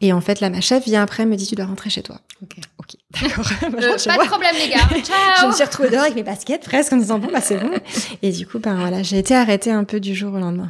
Et 0.03 0.13
en 0.13 0.21
fait, 0.21 0.39
là, 0.39 0.49
ma 0.49 0.61
chef 0.61 0.85
vient 0.85 1.03
après 1.03 1.25
me 1.27 1.35
dit 1.35 1.45
tu 1.45 1.53
dois 1.55 1.65
rentrer 1.65 1.89
chez 1.91 2.01
toi. 2.01 2.19
Ok. 2.41 2.55
Ok, 2.79 2.95
d'accord. 3.21 3.43
Je 3.47 3.65
Euh, 3.65 3.97
pas 4.05 4.15
moi. 4.15 4.23
de 4.23 4.29
problème, 4.29 4.55
les 4.59 4.69
gars. 4.69 4.79
Je 4.95 5.01
Ciao. 5.03 5.47
me 5.49 5.53
suis 5.53 5.63
retrouvée 5.63 5.89
dehors 5.91 6.01
avec 6.01 6.15
mes 6.15 6.23
baskets 6.23 6.63
presque 6.63 6.91
en 6.93 6.97
disant 6.97 7.19
bon 7.19 7.29
bah 7.31 7.39
c'est 7.41 7.57
bon. 7.57 7.69
Et 8.23 8.31
du 8.31 8.47
coup 8.47 8.57
ben 8.59 8.75
voilà 8.75 9.03
j'ai 9.03 9.19
été 9.19 9.35
arrêtée 9.35 9.71
un 9.71 9.83
peu 9.83 9.99
du 9.99 10.15
jour 10.15 10.33
au 10.33 10.39
lendemain. 10.39 10.69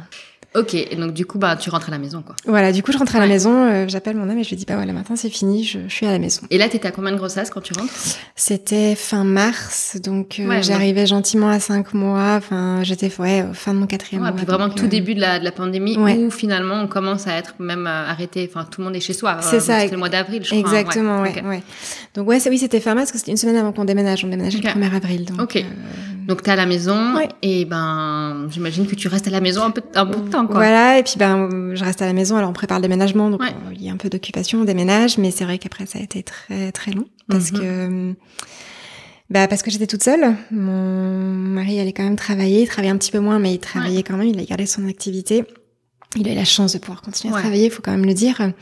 Ok, 0.54 0.74
et 0.74 0.96
donc 0.96 1.14
du 1.14 1.24
coup, 1.24 1.38
bah, 1.38 1.56
tu 1.56 1.70
rentres 1.70 1.88
à 1.88 1.92
la 1.92 1.98
maison, 1.98 2.20
quoi. 2.22 2.34
Voilà 2.46 2.72
du 2.72 2.82
coup 2.82 2.92
je 2.92 2.98
rentre 2.98 3.16
à 3.16 3.20
la 3.20 3.26
maison, 3.26 3.52
euh, 3.70 3.86
j'appelle 3.88 4.16
mon 4.16 4.28
homme 4.28 4.36
et 4.38 4.44
je 4.44 4.50
lui 4.50 4.56
dis 4.56 4.66
bah 4.66 4.74
voilà 4.76 4.92
maintenant 4.92 5.16
c'est 5.16 5.30
fini, 5.30 5.64
je, 5.64 5.78
je 5.88 5.94
suis 5.94 6.04
à 6.06 6.12
la 6.12 6.18
maison. 6.18 6.42
Et 6.50 6.58
là, 6.58 6.68
t'étais 6.68 6.88
à 6.88 6.90
combien 6.90 7.10
de 7.12 7.16
grossesse 7.16 7.48
quand 7.48 7.62
tu 7.62 7.72
rentres? 7.72 7.92
C'était 8.36 8.94
fin 8.94 9.24
mars 9.24 9.96
donc 10.02 10.38
euh, 10.40 10.46
Ouais, 10.48 10.62
j'arrivais 10.62 11.06
gentiment 11.06 11.48
à 11.48 11.58
cinq 11.58 11.94
mois, 11.94 12.34
enfin 12.36 12.82
j'étais 12.82 13.10
ouais 13.18 13.46
fin 13.54 13.72
de 13.72 13.78
mon 13.78 13.86
quatrième 13.86 14.22
Ouais, 14.22 14.28
mois. 14.28 14.36
puis 14.36 14.44
vraiment 14.46 14.68
donc, 14.68 14.76
tout 14.76 14.84
euh, 14.84 14.88
début 14.88 15.14
de 15.14 15.20
la, 15.20 15.38
de 15.38 15.44
la 15.44 15.52
pandémie 15.52 15.96
où 15.96 16.30
finalement 16.30 16.74
on 16.82 16.86
commence 16.86 17.26
à 17.26 17.36
être 17.36 17.54
même 17.58 17.86
euh, 17.86 18.06
arrêté. 18.10 18.48
Enfin, 18.52 18.66
tout 18.70 18.80
le 18.80 18.86
monde 18.86 18.96
est 18.96 19.00
chez 19.00 19.12
soi. 19.14 19.38
C'est 19.40 19.56
Euh, 19.56 19.60
ça, 19.60 19.80
C'était 19.80 19.92
le 19.92 19.98
mois 19.98 20.08
d'avril, 20.10 20.42
je 20.44 20.48
crois. 20.50 20.58
hein, 20.58 20.60
Exactement, 20.80 21.22
ouais, 21.22 21.34
Ok. 21.38 21.48
ouais. 21.48 21.62
Donc 22.14 22.28
ouais, 22.28 22.40
c'est- 22.40 22.50
oui, 22.50 22.58
c'était 22.58 22.80
fin 22.80 22.94
mars 22.94 23.06
parce 23.06 23.12
que 23.12 23.18
c'était 23.18 23.30
une 23.30 23.36
semaine 23.38 23.56
avant 23.56 23.72
qu'on 23.72 23.84
déménage. 23.86 24.22
On 24.24 24.28
déménageait 24.28 24.58
Ok. 24.58 24.64
le 24.64 24.70
1er 24.80 24.94
avril. 24.96 25.24
Donc, 25.24 25.40
Ok. 25.40 25.64
Donc 26.28 26.42
t'es 26.42 26.52
à 26.52 26.56
la 26.56 26.66
maison 26.66 27.14
et 27.42 27.64
ben 27.64 28.46
j'imagine 28.48 28.86
que 28.86 28.94
tu 28.94 29.08
restes 29.08 29.26
à 29.26 29.30
la 29.30 29.40
maison 29.40 29.64
un 29.64 29.70
peu 29.72 29.82
un 29.96 30.04
de 30.04 30.14
temps 30.30 30.41
quoi. 30.46 30.56
Voilà, 30.56 30.98
et 30.98 31.02
puis 31.02 31.14
ben 31.18 31.74
je 31.74 31.84
reste 31.84 32.02
à 32.02 32.06
la 32.06 32.12
maison, 32.12 32.36
alors 32.36 32.50
on 32.50 32.52
prépare 32.52 32.78
le 32.78 32.82
déménagement, 32.82 33.30
donc 33.30 33.40
Ouais. 33.42 33.54
il 33.72 33.82
y 33.82 33.88
a 33.88 33.92
un 33.92 33.96
peu 33.96 34.08
d'occupation, 34.08 34.60
on 34.60 34.64
déménage, 34.64 35.18
mais 35.18 35.30
c'est 35.30 35.44
vrai 35.44 35.58
qu'après 35.58 35.86
ça 35.86 35.98
a 35.98 36.02
été 36.02 36.22
très 36.22 36.72
très 36.72 36.92
long 36.92 37.06
parce 37.28 37.52
Mhm. 37.52 37.58
que 37.58 38.14
bah 39.30 39.48
parce 39.48 39.62
que 39.62 39.70
j'étais 39.70 39.86
toute 39.86 40.02
seule. 40.02 40.34
Mon 40.50 41.32
mari 41.32 41.80
allait 41.80 41.92
quand 41.92 42.02
même 42.04 42.16
travailler, 42.16 42.62
il 42.62 42.68
travaillait 42.68 42.92
un 42.92 42.98
petit 42.98 43.10
peu 43.12 43.20
moins, 43.20 43.38
mais 43.38 43.54
il 43.54 43.58
travaillait 43.58 44.02
quand 44.02 44.16
même, 44.16 44.28
il 44.28 44.38
a 44.38 44.44
gardé 44.44 44.66
son 44.66 44.86
activité. 44.88 45.44
Il 46.16 46.28
a 46.28 46.32
eu 46.32 46.36
la 46.36 46.44
chance 46.44 46.74
de 46.74 46.78
pouvoir 46.78 47.00
continuer 47.00 47.34
à 47.34 47.38
travailler, 47.40 47.66
il 47.66 47.70
faut 47.70 47.80
quand 47.80 47.92
même 47.92 48.04
le 48.04 48.12
dire. 48.12 48.52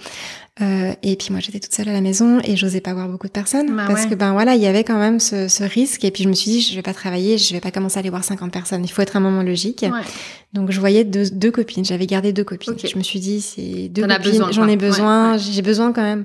Euh, 0.61 0.93
et 1.03 1.17
puis 1.17 1.29
moi 1.31 1.41
j'étais 1.41 1.59
toute 1.59 1.73
seule 1.73 1.89
à 1.89 1.93
la 1.93 2.01
maison 2.01 2.39
et 2.45 2.57
j'osais 2.57 2.81
pas 2.81 2.93
voir 2.93 3.09
beaucoup 3.09 3.27
de 3.27 3.33
personnes. 3.33 3.75
Bah 3.75 3.85
parce 3.87 4.05
ouais. 4.05 4.11
que 4.11 4.15
ben 4.15 4.33
voilà 4.33 4.55
il 4.55 4.63
y 4.63 4.67
avait 4.67 4.85
quand 4.85 4.99
même 4.99 5.21
ce, 5.21 5.49
ce 5.49 5.65
risque 5.65 6.05
et 6.05 6.11
puis 6.11 6.25
je 6.25 6.29
me 6.29 6.35
suis 6.35 6.51
dit 6.51 6.61
je 6.61 6.75
vais 6.75 6.83
pas 6.83 6.93
travailler 6.93 7.39
je 7.39 7.53
vais 7.53 7.61
pas 7.61 7.71
commencer 7.71 7.97
à 7.97 8.01
aller 8.01 8.11
voir 8.11 8.25
50 8.25 8.53
personnes. 8.53 8.85
Il 8.85 8.91
faut 8.91 9.03
être 9.03 9.17
un 9.17 9.21
moment 9.21 9.43
logique. 9.43 9.85
Ouais. 9.91 10.01
donc 10.53 10.71
je 10.71 10.81
voyais 10.81 11.05
deux, 11.05 11.31
deux 11.31 11.51
copines, 11.51 11.85
j'avais 11.85 12.07
gardé 12.07 12.33
deux 12.33 12.45
copines. 12.45 12.75
Je 12.83 12.99
me 12.99 13.03
suis 13.03 13.21
dit 13.21 13.41
c'est 13.41 13.89
deux 13.89 14.07
T'en 14.07 14.17
copines, 14.17 14.45
j'en 14.53 14.69
ai 14.69 14.77
besoin, 14.77 15.33
Ouais, 15.33 15.39
j'ai 15.39 15.63
besoin 15.63 15.93
quand 15.93 16.03
même. 16.03 16.25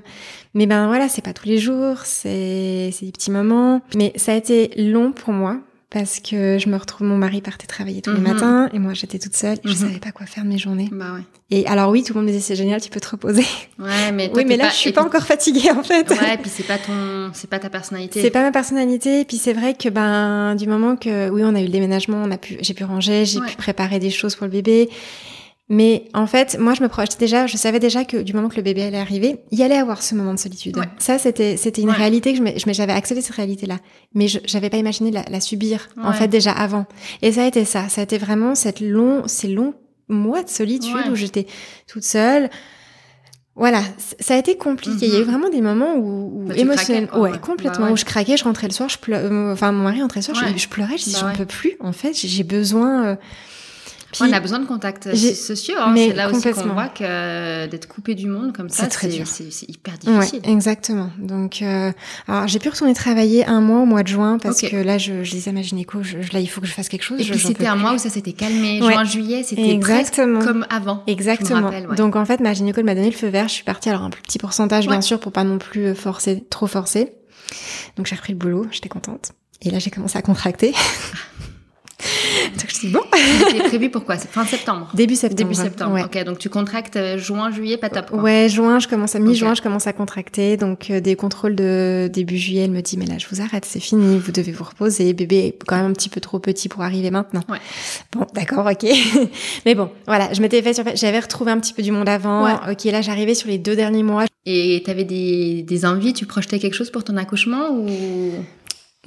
Mais 0.54 0.66
ben 0.66 0.86
voilà, 0.86 1.08
c'est 1.08 1.22
pas 1.22 1.32
tous 1.32 1.46
les 1.46 1.58
jours, 1.58 1.98
c'est 2.04 2.90
c'est 2.92 3.06
des 3.06 3.12
petits 3.12 3.30
moments. 3.30 3.82
Mais 3.94 4.12
ça 4.16 4.32
a 4.32 4.36
été 4.36 4.70
long 4.76 5.12
pour 5.12 5.32
moi 5.32 5.60
parce 5.98 6.20
que 6.20 6.58
je 6.58 6.68
me 6.68 6.76
retrouve, 6.76 7.06
mon 7.06 7.16
mari 7.16 7.40
partait 7.40 7.66
travailler 7.66 8.02
tous 8.02 8.10
Mhm. 8.10 8.16
les 8.16 8.22
matins 8.32 8.68
et 8.74 8.78
moi 8.78 8.92
j'étais 8.92 9.18
toute 9.18 9.34
seule, 9.34 9.56
et 9.64 9.68
je 9.68 9.70
Mhm. 9.70 9.76
savais 9.76 9.98
pas 9.98 10.10
quoi 10.12 10.26
faire 10.26 10.44
de 10.44 10.48
mes 10.50 10.58
journées. 10.58 10.90
Bah 10.92 11.14
ouais. 11.14 11.22
Et 11.50 11.66
alors 11.66 11.90
oui, 11.90 12.02
tout 12.02 12.12
le 12.12 12.20
monde 12.20 12.26
me 12.26 12.32
disait 12.32 12.42
c'est 12.42 12.54
génial, 12.56 12.80
tu 12.82 12.90
peux 12.90 13.00
te 13.00 13.08
reposer. 13.08 13.44
Ouais, 13.78 14.12
mais 14.12 14.28
toi, 14.28 14.36
oui, 14.38 14.44
mais 14.46 14.56
là 14.58 14.68
je 14.68 14.74
suis 14.74 14.90
et 14.90 14.92
pas 14.92 15.02
encore 15.02 15.24
fatiguée 15.24 15.70
en 15.70 15.82
fait. 15.82 16.10
Ouais, 16.10 16.36
puis 16.38 16.50
c'est 16.54 16.64
pas 16.66 16.76
ton, 16.76 17.30
c'est 17.32 17.48
pas 17.48 17.58
ta 17.58 17.70
personnalité. 17.70 18.20
C'est 18.20 18.30
pas 18.30 18.42
ma 18.42 18.52
personnalité. 18.52 19.20
Et 19.20 19.24
puis 19.24 19.38
c'est 19.38 19.54
vrai 19.54 19.72
que 19.74 19.88
ben 19.88 20.54
du 20.54 20.66
moment 20.66 20.96
que 20.96 21.30
oui 21.30 21.42
on 21.44 21.54
a 21.54 21.60
eu 21.60 21.64
le 21.64 21.70
déménagement, 21.72 22.22
on 22.22 22.30
a 22.30 22.36
pu, 22.36 22.58
j'ai 22.60 22.74
pu 22.74 22.84
ranger, 22.84 23.24
j'ai 23.24 23.40
Ouais. 23.40 23.46
pu 23.46 23.56
préparer 23.56 23.98
des 23.98 24.10
choses 24.10 24.34
pour 24.34 24.44
le 24.46 24.52
bébé. 24.52 24.90
Mais 25.68 26.04
en 26.14 26.28
fait, 26.28 26.56
moi 26.60 26.74
je 26.74 26.82
me 26.82 26.88
projetais 26.88 27.16
déjà, 27.18 27.48
je 27.48 27.56
savais 27.56 27.80
déjà 27.80 28.04
que 28.04 28.18
du 28.18 28.32
moment 28.34 28.48
que 28.48 28.54
le 28.56 28.62
bébé 28.62 28.84
allait 28.84 29.00
arriver, 29.00 29.38
il 29.50 29.58
y 29.58 29.64
allait 29.64 29.76
avoir 29.76 30.00
ce 30.00 30.14
moment 30.14 30.32
de 30.32 30.38
solitude. 30.38 30.76
Ouais. 30.76 30.84
Ça 30.98 31.18
c'était 31.18 31.56
c'était 31.56 31.82
une 31.82 31.88
Ouais. 31.90 31.94
réalité 31.96 32.32
que 32.34 32.38
je 32.56 32.72
j'avais 32.72 32.92
accepté 32.92 33.20
cette 33.20 33.34
réalité 33.34 33.66
là, 33.66 33.78
mais 34.14 34.28
je 34.28 34.38
j'avais 34.44 34.70
pas 34.70 34.76
imaginé 34.76 35.10
la, 35.10 35.24
la 35.28 35.40
subir 35.40 35.88
en 36.00 36.12
fait 36.12 36.28
déjà 36.28 36.52
avant. 36.52 36.86
Et 37.20 37.32
ça 37.32 37.42
a 37.42 37.46
été 37.46 37.64
ça, 37.64 37.88
ça 37.88 38.00
a 38.00 38.04
été 38.04 38.16
vraiment 38.16 38.54
cette 38.54 38.78
long 38.80 39.26
ces 39.26 39.48
longs 39.48 39.74
mois 40.08 40.44
de 40.44 40.48
solitude 40.48 41.08
où 41.10 41.16
j'étais 41.16 41.46
toute 41.88 42.04
seule. 42.04 42.48
Voilà, 43.56 43.80
ça 44.20 44.34
a 44.34 44.36
été 44.36 44.56
compliqué. 44.58 45.06
Il 45.06 45.12
y 45.12 45.16
a 45.16 45.18
eu 45.18 45.22
Mhm. 45.22 45.30
vraiment 45.30 45.48
des 45.48 45.62
moments 45.62 45.94
où, 45.96 46.42
où 46.42 46.44
Bah, 46.46 46.54
émotionnellement, 46.56 47.18
ouais, 47.20 47.30
ouais. 47.32 47.38
complètement, 47.40 47.80
Bah 47.80 47.86
ouais. 47.86 47.92
où 47.92 47.96
je 47.96 48.04
craquais, 48.04 48.36
je 48.36 48.44
rentrais 48.44 48.68
le 48.68 48.72
soir, 48.74 48.88
je 48.90 48.98
pleu- 48.98 49.16
euh, 49.16 49.52
enfin 49.54 49.72
mon 49.72 49.82
mari 49.84 50.02
rentrait 50.02 50.20
le 50.20 50.24
soir, 50.26 50.36
je- 50.36 50.68
pleurais, 50.68 50.98
je 50.98 51.04
dis 51.04 51.12
Bah 51.14 51.20
j'en 51.32 51.32
peux 51.36 51.46
plus. 51.46 51.72
En 51.80 51.92
fait, 51.92 52.12
j'ai 52.16 52.28
j'ai 52.28 52.44
besoin. 52.44 53.04
euh, 53.06 53.16
puis- 54.12 54.22
on 54.22 54.32
a 54.32 54.40
besoin 54.40 54.58
de 54.60 54.66
contacts 54.66 55.14
sociaux. 55.14 55.74
Hein. 55.78 55.94
C'est 55.96 56.12
là 56.14 56.30
aussi 56.30 56.50
qu'on 56.52 56.72
voit 56.72 56.88
que 56.88 57.66
d'être 57.66 57.86
coupé 57.88 58.14
du 58.14 58.26
monde 58.26 58.52
comme 58.56 58.68
ça, 58.68 58.88
C'est 58.90 59.68
hyper 59.68 59.94
Ouais, 60.06 60.18
difficile. 60.20 60.40
exactement. 60.44 61.10
Donc, 61.18 61.60
euh, 61.62 61.92
alors 62.28 62.46
j'ai 62.48 62.58
pu 62.58 62.68
retourner 62.68 62.94
travailler 62.94 63.44
un 63.46 63.60
mois 63.60 63.80
au 63.80 63.86
mois 63.86 64.02
de 64.02 64.08
juin 64.08 64.38
parce 64.42 64.60
que 64.60 64.76
là, 64.76 64.98
je, 64.98 65.22
je 65.24 65.30
disais 65.30 65.50
à 65.50 65.52
ma 65.52 65.62
gynéco, 65.62 66.02
je, 66.02 66.18
là, 66.32 66.40
il 66.40 66.46
faut 66.48 66.60
que 66.60 66.66
je 66.66 66.72
fasse 66.72 66.88
quelque 66.88 67.02
chose. 67.02 67.20
Et 67.20 67.24
je- 67.24 67.32
puis 67.32 67.40
c'était 67.42 67.66
un 67.66 67.76
mois 67.76 67.94
où 67.94 67.98
ça 67.98 68.10
s'était 68.10 68.32
calmé. 68.32 68.80
Ouais. 68.82 68.92
Juin, 68.92 69.04
juillet, 69.04 69.42
c'était 69.42 69.78
presque 69.78 70.16
comme 70.16 70.66
avant. 70.70 71.02
Exactement. 71.06 71.62
rappelle, 71.66 71.86
ouais. 71.88 71.96
Donc 71.96 72.16
en 72.16 72.24
fait, 72.24 72.40
ma 72.40 72.52
gynéco 72.54 72.82
m'a 72.82 72.94
donné 72.94 73.10
le 73.10 73.16
feu 73.16 73.28
vert. 73.28 73.48
Je 73.48 73.54
suis 73.54 73.64
partie 73.64 73.88
alors 73.88 74.02
un 74.02 74.10
plus 74.10 74.22
petit 74.22 74.38
pourcentage 74.38 74.86
bien 74.86 75.00
sûr 75.00 75.18
pour 75.20 75.32
pas 75.32 75.44
non 75.44 75.58
plus 75.58 75.86
euh, 75.86 75.94
forcer, 75.94 76.44
trop 76.50 76.66
forcer. 76.66 77.12
Donc 77.96 78.06
j'ai 78.06 78.14
repris 78.16 78.32
le 78.32 78.38
boulot, 78.38 78.66
j'étais 78.70 78.88
contente. 78.88 79.32
Et 79.62 79.70
là 79.70 79.78
j'ai 79.78 79.90
commencé 79.90 80.18
à 80.18 80.22
contracter. 80.22 80.74
donc 82.60 82.70
je 82.74 82.80
dis 82.80 82.88
bon, 82.88 83.00
C'était 83.50 83.64
prévu 83.68 83.90
pour 83.90 84.04
quoi? 84.04 84.16
C'est 84.16 84.30
fin 84.30 84.44
septembre. 84.44 84.88
début 84.94 85.14
septembre. 85.16 85.38
Début 85.38 85.54
septembre. 85.54 85.94
Ouais. 85.94 86.04
Ok, 86.04 86.24
donc 86.24 86.38
tu 86.38 86.48
contractes 86.48 86.96
euh, 86.96 87.18
juin, 87.18 87.50
juillet, 87.50 87.76
pas 87.76 87.88
top. 87.90 88.10
quoi. 88.10 88.22
Ouais, 88.22 88.48
juin, 88.48 88.78
je 88.78 88.88
commence 88.88 89.14
à 89.14 89.18
mi-juin, 89.18 89.54
je 89.54 89.62
commence 89.62 89.86
à 89.86 89.92
contracter. 89.92 90.56
Donc 90.56 90.90
euh, 90.90 91.00
des 91.00 91.16
contrôles 91.16 91.54
de 91.54 92.08
début 92.12 92.36
juillet, 92.38 92.62
elle 92.64 92.70
me 92.70 92.80
dit 92.82 92.96
mais 92.96 93.06
là 93.06 93.18
je 93.18 93.26
vous 93.30 93.40
arrête, 93.40 93.64
c'est 93.64 93.80
fini, 93.80 94.18
vous 94.18 94.32
devez 94.32 94.52
vous 94.52 94.64
reposer. 94.64 95.12
Bébé 95.12 95.36
est 95.38 95.58
quand 95.66 95.76
même 95.76 95.86
un 95.86 95.92
petit 95.92 96.08
peu 96.08 96.20
trop 96.20 96.38
petit 96.38 96.68
pour 96.68 96.82
arriver 96.82 97.10
maintenant. 97.10 97.42
Ouais. 97.48 97.58
Bon, 98.12 98.26
d'accord, 98.34 98.66
ok. 98.66 98.88
mais 99.66 99.74
bon, 99.74 99.90
voilà, 100.06 100.32
je 100.32 100.40
m'étais 100.40 100.62
fait 100.62 100.74
sur, 100.74 100.84
j'avais 100.94 101.20
retrouvé 101.20 101.52
un 101.52 101.58
petit 101.60 101.72
peu 101.72 101.82
du 101.82 101.92
monde 101.92 102.08
avant. 102.08 102.44
Ouais. 102.44 102.72
Ok, 102.72 102.84
là 102.84 103.02
j'arrivais 103.02 103.34
sur 103.34 103.48
les 103.48 103.58
deux 103.58 103.76
derniers 103.76 104.02
mois. 104.02 104.24
Et 104.48 104.82
t'avais 104.86 105.04
des, 105.04 105.62
des 105.62 105.84
envies, 105.84 106.12
tu 106.12 106.24
projetais 106.24 106.58
quelque 106.60 106.74
chose 106.74 106.90
pour 106.90 107.02
ton 107.02 107.16
accouchement 107.16 107.70
ou? 107.72 108.30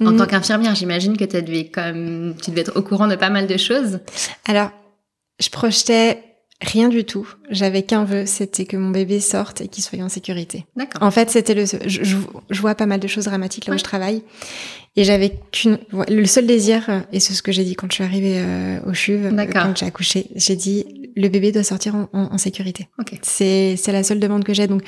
En 0.00 0.12
Mm. 0.12 0.16
tant 0.16 0.26
qu'infirmière, 0.26 0.74
j'imagine 0.74 1.16
que 1.16 1.24
tu 1.24 1.42
devais 1.42 1.70
même, 1.76 2.34
tu 2.42 2.50
devais 2.50 2.62
être 2.62 2.76
au 2.76 2.82
courant 2.82 3.06
de 3.08 3.16
pas 3.16 3.30
mal 3.30 3.46
de 3.46 3.56
choses. 3.56 4.00
Alors, 4.46 4.70
je 5.40 5.48
projetais 5.50 6.22
rien 6.62 6.88
du 6.88 7.04
tout. 7.04 7.26
J'avais 7.50 7.82
qu'un 7.82 8.04
vœu, 8.04 8.24
c'était 8.26 8.66
que 8.66 8.76
mon 8.76 8.90
bébé 8.90 9.20
sorte 9.20 9.60
et 9.62 9.68
qu'il 9.68 9.82
soit 9.82 9.98
en 10.02 10.08
sécurité. 10.10 10.66
D'accord. 10.76 11.02
En 11.02 11.10
fait, 11.10 11.30
c'était 11.30 11.54
le. 11.54 11.64
Je, 11.66 11.78
je, 12.04 12.16
je 12.50 12.60
vois 12.60 12.74
pas 12.74 12.86
mal 12.86 13.00
de 13.00 13.06
choses 13.08 13.24
dramatiques 13.24 13.66
là 13.66 13.74
où 13.74 13.78
je 13.78 13.84
travaille, 13.84 14.22
et 14.96 15.04
j'avais 15.04 15.38
qu'une. 15.52 15.78
Le 16.08 16.24
seul 16.26 16.46
désir, 16.46 16.84
euh, 16.90 17.00
et 17.12 17.20
c'est 17.20 17.32
ce 17.34 17.42
que 17.42 17.52
j'ai 17.52 17.64
dit 17.64 17.74
quand 17.76 17.86
je 17.90 17.94
suis 17.94 18.04
arrivée 18.04 18.34
euh, 18.38 18.80
au 18.86 18.92
CHUV, 18.92 19.26
euh, 19.26 19.46
quand 19.52 19.76
j'ai 19.76 19.86
accouché, 19.86 20.26
j'ai 20.36 20.56
dit 20.56 20.84
le 21.16 21.28
bébé 21.28 21.50
doit 21.52 21.62
sortir 21.64 21.94
en, 21.94 22.08
en, 22.12 22.32
en 22.34 22.38
sécurité. 22.38 22.88
Ok. 22.98 23.18
C'est 23.22 23.76
c'est 23.76 23.92
la 23.92 24.02
seule 24.02 24.20
demande 24.20 24.44
que 24.44 24.52
j'ai. 24.54 24.66
Donc, 24.66 24.82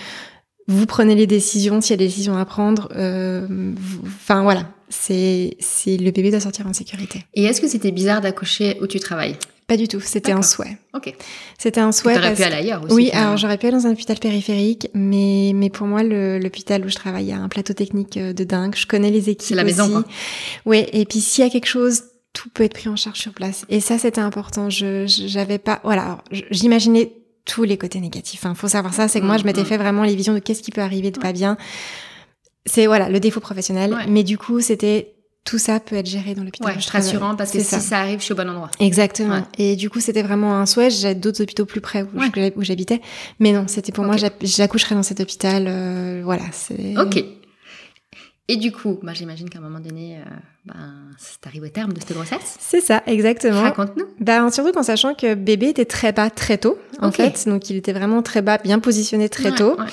vous 0.69 0.87
prenez 0.87 1.15
les 1.15 1.27
décisions 1.27 1.81
s'il 1.81 1.93
y 1.93 1.95
a 1.95 1.97
des 1.97 2.07
décisions 2.07 2.37
à 2.37 2.45
prendre. 2.45 2.89
euh, 2.97 3.73
Enfin 4.05 4.43
voilà, 4.43 4.69
c'est 4.93 5.57
c'est 5.59 5.97
le 5.97 6.11
bébé 6.11 6.31
doit 6.31 6.41
sortir 6.41 6.67
en 6.67 6.73
sécurité. 6.73 7.25
Et 7.35 7.45
est-ce 7.45 7.61
que 7.61 7.67
c'était 7.69 7.91
bizarre 7.91 8.21
d'accoucher 8.21 8.79
où 8.81 8.87
tu 8.87 9.01
travailles? 9.01 9.37
Pas 9.69 9.77
du 9.77 9.89
tout. 9.89 10.01
C'était 10.01 10.33
un 10.33 10.43
souhait. 10.43 10.77
Ok. 10.93 11.15
C'était 11.57 11.81
un 11.81 11.93
souhait. 11.93 12.15
T'aurais 12.17 12.35
pu 12.35 12.43
aller 12.43 12.57
ailleurs 12.57 12.83
aussi. 12.85 12.95
Oui, 12.95 13.05
finalement. 13.07 13.27
alors 13.29 13.37
j'aurais 13.39 13.57
pu 13.59 13.67
aller 13.67 13.77
dans 13.77 13.87
un 13.87 13.93
hôpital 13.93 14.19
périphérique, 14.19 14.89
mais, 14.93 15.53
mais 15.55 15.71
pour 15.71 15.87
moi, 15.87 16.03
l'hôpital 16.03 16.85
où 16.85 16.89
je 16.89 16.97
travaille 16.97 17.33
a 17.33 17.39
un 17.39 17.49
plateau 17.49 17.73
technique 17.73 18.17
euh, 18.19 18.33
de 18.35 18.45
dingue. 18.45 18.75
Je 18.77 18.87
connais 18.87 19.11
les 19.11 19.31
équipes 19.31 19.49
C'est 19.49 19.55
la 19.55 19.65
maison, 19.65 19.85
aussi. 19.85 19.93
quoi. 19.93 20.05
Oui, 20.67 20.85
et 20.93 21.07
puis 21.07 21.21
s'il 21.21 21.45
y 21.45 21.47
a 21.47 21.51
quelque 21.51 21.69
chose, 21.69 22.03
tout 22.35 22.51
peut 22.51 22.65
être 22.65 22.75
pris 22.75 22.89
en 22.89 22.97
charge 22.97 23.19
sur 23.19 23.33
place. 23.33 23.65
Et 23.71 23.81
ça, 23.81 23.99
c'était 23.99 24.21
important. 24.21 24.69
Je 24.69 25.05
j'avais 25.07 25.59
pas... 25.59 25.81
Voilà, 25.85 26.19
j'imaginais 26.51 27.13
tous 27.45 27.63
les 27.63 27.79
côtés 27.79 28.01
négatifs. 28.01 28.43
Il 28.45 28.55
faut 28.55 28.69
savoir 28.69 28.93
ça, 28.93 29.09
c'est 29.09 29.21
que 29.21 29.27
moi, 29.27 29.37
je 29.39 29.45
m'étais 29.45 29.61
Mhm. 29.63 29.67
fait 29.67 29.79
vraiment 29.79 30.03
les 30.03 30.15
visions 30.17 30.35
de 30.35 30.39
qu'est-ce 30.41 30.63
qui 30.63 30.71
peut 30.73 30.81
arriver 30.83 31.11
de 31.13 31.19
pas 31.21 31.33
bien. 31.33 31.57
C'est, 32.67 32.87
voilà, 32.87 33.09
le 33.09 33.19
défaut 33.21 33.41
professionnel. 33.41 33.93
Ouais. 33.95 34.07
Mais 34.09 34.23
du 34.23 34.39
coup, 34.39 34.61
c'était... 34.61 35.15
Tout 35.45 35.59
ça 35.59 35.81
peut 35.81 35.97
être 35.97 36.07
géré 36.07 36.37
dans 36.37 36.45
l'hôpital. 36.45 36.73
Ouais, 36.77 36.81
je 36.81 36.89
rassurant 36.89 37.35
parce 37.35 37.51
que 37.51 37.59
C'est 37.59 37.81
si 37.81 37.85
ça. 37.89 37.99
arrive, 37.99 38.21
je 38.21 38.25
suis 38.27 38.33
au 38.33 38.37
bon 38.37 38.49
endroit. 38.49 38.71
Exactement. 38.79 39.35
Ouais. 39.39 39.43
Et 39.59 39.75
du 39.75 39.91
coup, 39.91 39.99
c'était 39.99 40.23
vraiment 40.23 40.55
un 40.55 40.67
souhait. 40.67 40.89
J'ai 40.89 41.17
d'autres 41.17 41.43
hôpitaux 41.43 41.67
plus 41.67 41.81
près 41.81 42.03
où 42.05 42.21
Ouais. 42.21 42.53
j'habitais. 42.61 43.01
Mais 43.41 43.51
non, 43.51 43.65
c'était 43.67 43.91
pour 43.91 44.05
moi, 44.05 44.15
Ok. 44.15 44.21
j'ac- 44.21 44.35
j'accoucherais 44.41 44.95
dans 44.95 45.03
cet 45.03 45.19
hôpital. 45.19 45.65
euh, 45.67 46.21
voilà, 46.25 46.45
c'est... 46.53 46.97
Ok. 46.97 47.25
Et 48.47 48.57
du 48.57 48.71
coup, 48.71 49.01
bah, 49.03 49.15
j'imagine 49.15 49.49
qu'à 49.51 49.59
un 49.59 49.63
moment 49.63 49.81
donné, 49.81 50.19
euh, 50.19 50.23
ben, 50.67 51.11
t'arrives 51.41 51.63
au 51.65 51.69
terme 51.69 51.93
de 51.93 51.99
cette 52.01 52.13
grossesse. 52.13 52.57
C'est 52.61 52.81
ça, 52.81 53.03
exactement. 53.07 53.63
Raconte-nous. 53.63 54.05
Bah, 54.21 54.49
surtout 54.53 54.79
en 54.79 54.83
sachant 54.85 55.15
que 55.15 55.35
bébé 55.35 55.71
était 55.71 55.85
très 55.87 56.13
bas 56.13 56.31
très 56.31 56.59
tôt, 56.59 56.79
en 57.01 57.11
fait. 57.11 57.49
Donc, 57.49 57.69
il 57.69 57.77
était 57.77 57.93
vraiment 57.93 58.23
très 58.23 58.43
bas, 58.43 58.59
bien 58.59 58.79
positionné 58.79 59.29
très 59.29 59.51
Ouais, 59.51 59.57
tôt. 59.57 59.77
ouais. 59.77 59.87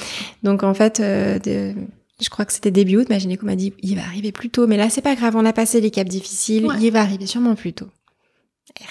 Donc, 0.44 0.62
en 0.62 0.76
fait, 0.76 1.00
euh, 1.00 1.40
de- 1.40 1.74
je 2.22 2.30
crois 2.30 2.46
que 2.46 2.54
c'était 2.54 2.72
début 2.72 2.98
août, 2.98 3.08
ma 3.10 3.18
gynéco 3.20 3.46
m'a 3.46 3.56
dit, 3.56 3.74
il 3.82 3.96
va 3.96 4.02
arriver 4.04 4.32
plus 4.32 4.50
tôt. 4.50 4.68
Mais 4.68 4.78
là, 4.78 4.90
c'est 4.90 5.02
pas 5.02 5.16
grave, 5.16 5.36
on 5.36 5.46
a 5.46 5.54
passé 5.54 5.80
les 5.82 5.92
caps 5.92 6.10
difficiles, 6.10 6.66
Ouais. 6.66 6.76
il 6.82 6.92
va 6.92 7.02
arriver 7.02 7.26
sûrement 7.26 7.56
plus 7.56 7.74
tôt. 7.74 7.88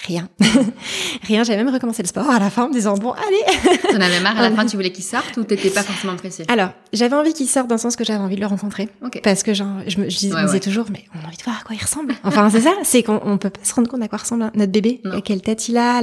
Rien. 0.05 0.29
Rien, 1.23 1.43
j'avais 1.43 1.63
même 1.63 1.73
recommencé 1.73 2.03
le 2.03 2.07
sport 2.07 2.29
à 2.29 2.37
la 2.37 2.49
fin 2.49 2.65
en 2.65 2.67
me 2.67 2.73
disant, 2.73 2.95
bon, 2.97 3.11
allez, 3.13 3.79
T'en 3.89 3.99
avais 4.01 4.19
marre 4.19 4.37
à 4.37 4.49
la 4.49 4.51
fin, 4.55 4.65
tu 4.65 4.75
voulais 4.75 4.91
qu'il 4.91 5.03
sorte 5.05 5.37
ou 5.37 5.43
t'étais 5.45 5.69
pas 5.69 5.83
forcément 5.83 6.15
pressée? 6.15 6.43
Alors, 6.49 6.71
j'avais 6.93 7.15
envie 7.15 7.33
qu'il 7.33 7.47
sorte 7.47 7.67
dans 7.67 7.75
le 7.75 7.79
sens 7.79 7.95
que 7.95 8.03
j'avais 8.03 8.19
envie 8.19 8.35
de 8.35 8.41
le 8.41 8.45
rencontrer. 8.47 8.89
Ok. 9.03 9.21
Parce 9.23 9.41
que 9.41 9.53
genre, 9.53 9.77
je 9.87 9.99
me, 9.99 10.09
je 10.09 10.17
disais, 10.17 10.33
Ouais, 10.33 10.41
me 10.41 10.45
disais 10.47 10.55
ouais. 10.57 10.59
toujours, 10.59 10.85
mais 10.91 11.05
on 11.15 11.23
a 11.23 11.27
envie 11.27 11.37
de 11.37 11.43
voir 11.43 11.57
à 11.59 11.63
quoi 11.63 11.75
il 11.75 11.81
ressemble. 11.81 12.13
Enfin, 12.23 12.49
c'est 12.49 12.61
ça, 12.61 12.73
c'est 12.83 13.03
qu'on 13.03 13.19
on 13.23 13.37
peut 13.37 13.49
pas 13.49 13.63
se 13.63 13.73
rendre 13.73 13.87
compte 13.87 14.03
à 14.03 14.07
quoi 14.09 14.19
ressemble 14.19 14.43
un- 14.43 14.51
notre 14.53 14.71
bébé, 14.71 15.01
Non. 15.05 15.17
à 15.17 15.21
quelle 15.21 15.41
tête 15.41 15.69
il 15.69 15.77
a. 15.77 16.01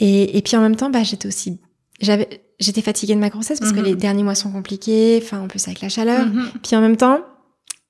Et, 0.00 0.36
et 0.36 0.42
puis 0.42 0.56
en 0.56 0.60
même 0.60 0.76
temps, 0.76 0.90
bah, 0.90 1.02
j'étais 1.04 1.28
aussi, 1.28 1.58
j'avais, 2.00 2.28
j'étais 2.60 2.82
fatiguée 2.82 3.14
de 3.14 3.20
ma 3.20 3.30
grossesse 3.30 3.58
parce 3.58 3.72
Mhm. 3.72 3.78
que 3.78 3.84
les 3.84 3.94
derniers 3.96 4.22
mois 4.22 4.34
sont 4.34 4.52
compliqués, 4.52 5.20
enfin, 5.22 5.40
en 5.40 5.48
plus 5.48 5.66
avec 5.66 5.80
la 5.80 5.88
chaleur. 5.88 6.26
Mhm. 6.26 6.50
Puis 6.62 6.76
en 6.76 6.80
même 6.80 6.96
temps, 6.96 7.20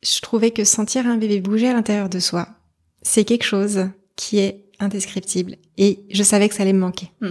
je 0.02 0.20
trouvais 0.20 0.50
que 0.50 0.64
sentir 0.64 1.06
un 1.06 1.16
bébé 1.16 1.40
bouger 1.40 1.68
à 1.68 1.72
l'intérieur 1.74 2.08
de 2.08 2.18
soi, 2.20 2.48
c'est 3.02 3.24
quelque 3.24 3.44
chose 3.44 3.88
qui 4.16 4.38
est 4.38 4.64
indescriptible. 4.78 5.56
Et 5.76 6.00
je 6.10 6.22
savais 6.22 6.48
que 6.48 6.54
ça 6.54 6.62
allait 6.62 6.72
me 6.72 6.78
manquer. 6.80 7.10
Mm. 7.20 7.28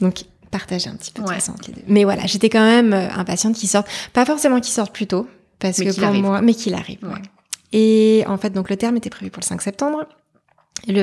Donc, 0.00 0.24
partager 0.50 0.88
un 0.88 0.96
petit 0.96 1.10
peu 1.12 1.22
de 1.22 1.28
Ouais. 1.28 1.36
entre 1.50 1.68
les 1.68 1.74
deux. 1.74 1.82
Mais 1.86 2.04
voilà, 2.04 2.24
j'étais 2.26 2.48
quand 2.48 2.64
même 2.64 2.94
euh, 2.94 3.10
impatiente 3.10 3.56
qu'il 3.56 3.68
sorte. 3.68 3.86
Pas 4.14 4.24
forcément 4.24 4.58
qu'il 4.60 4.72
sorte 4.72 4.94
plus 4.94 5.06
tôt, 5.06 5.26
parce 5.58 5.78
Mais 5.78 5.86
que 5.86 5.94
pour 5.94 6.04
arrive. 6.04 6.22
moi, 6.22 6.40
mais 6.40 6.54
qu'il 6.54 6.72
arrive. 6.72 6.98
Ouais. 7.02 7.10
ouais. 7.10 7.22
Et 7.72 8.24
en 8.26 8.38
fait, 8.38 8.50
donc 8.50 8.70
le 8.70 8.76
terme 8.78 8.96
était 8.96 9.10
prévu 9.10 9.30
pour 9.30 9.40
le 9.42 9.46
5 9.46 9.60
septembre. 9.60 10.06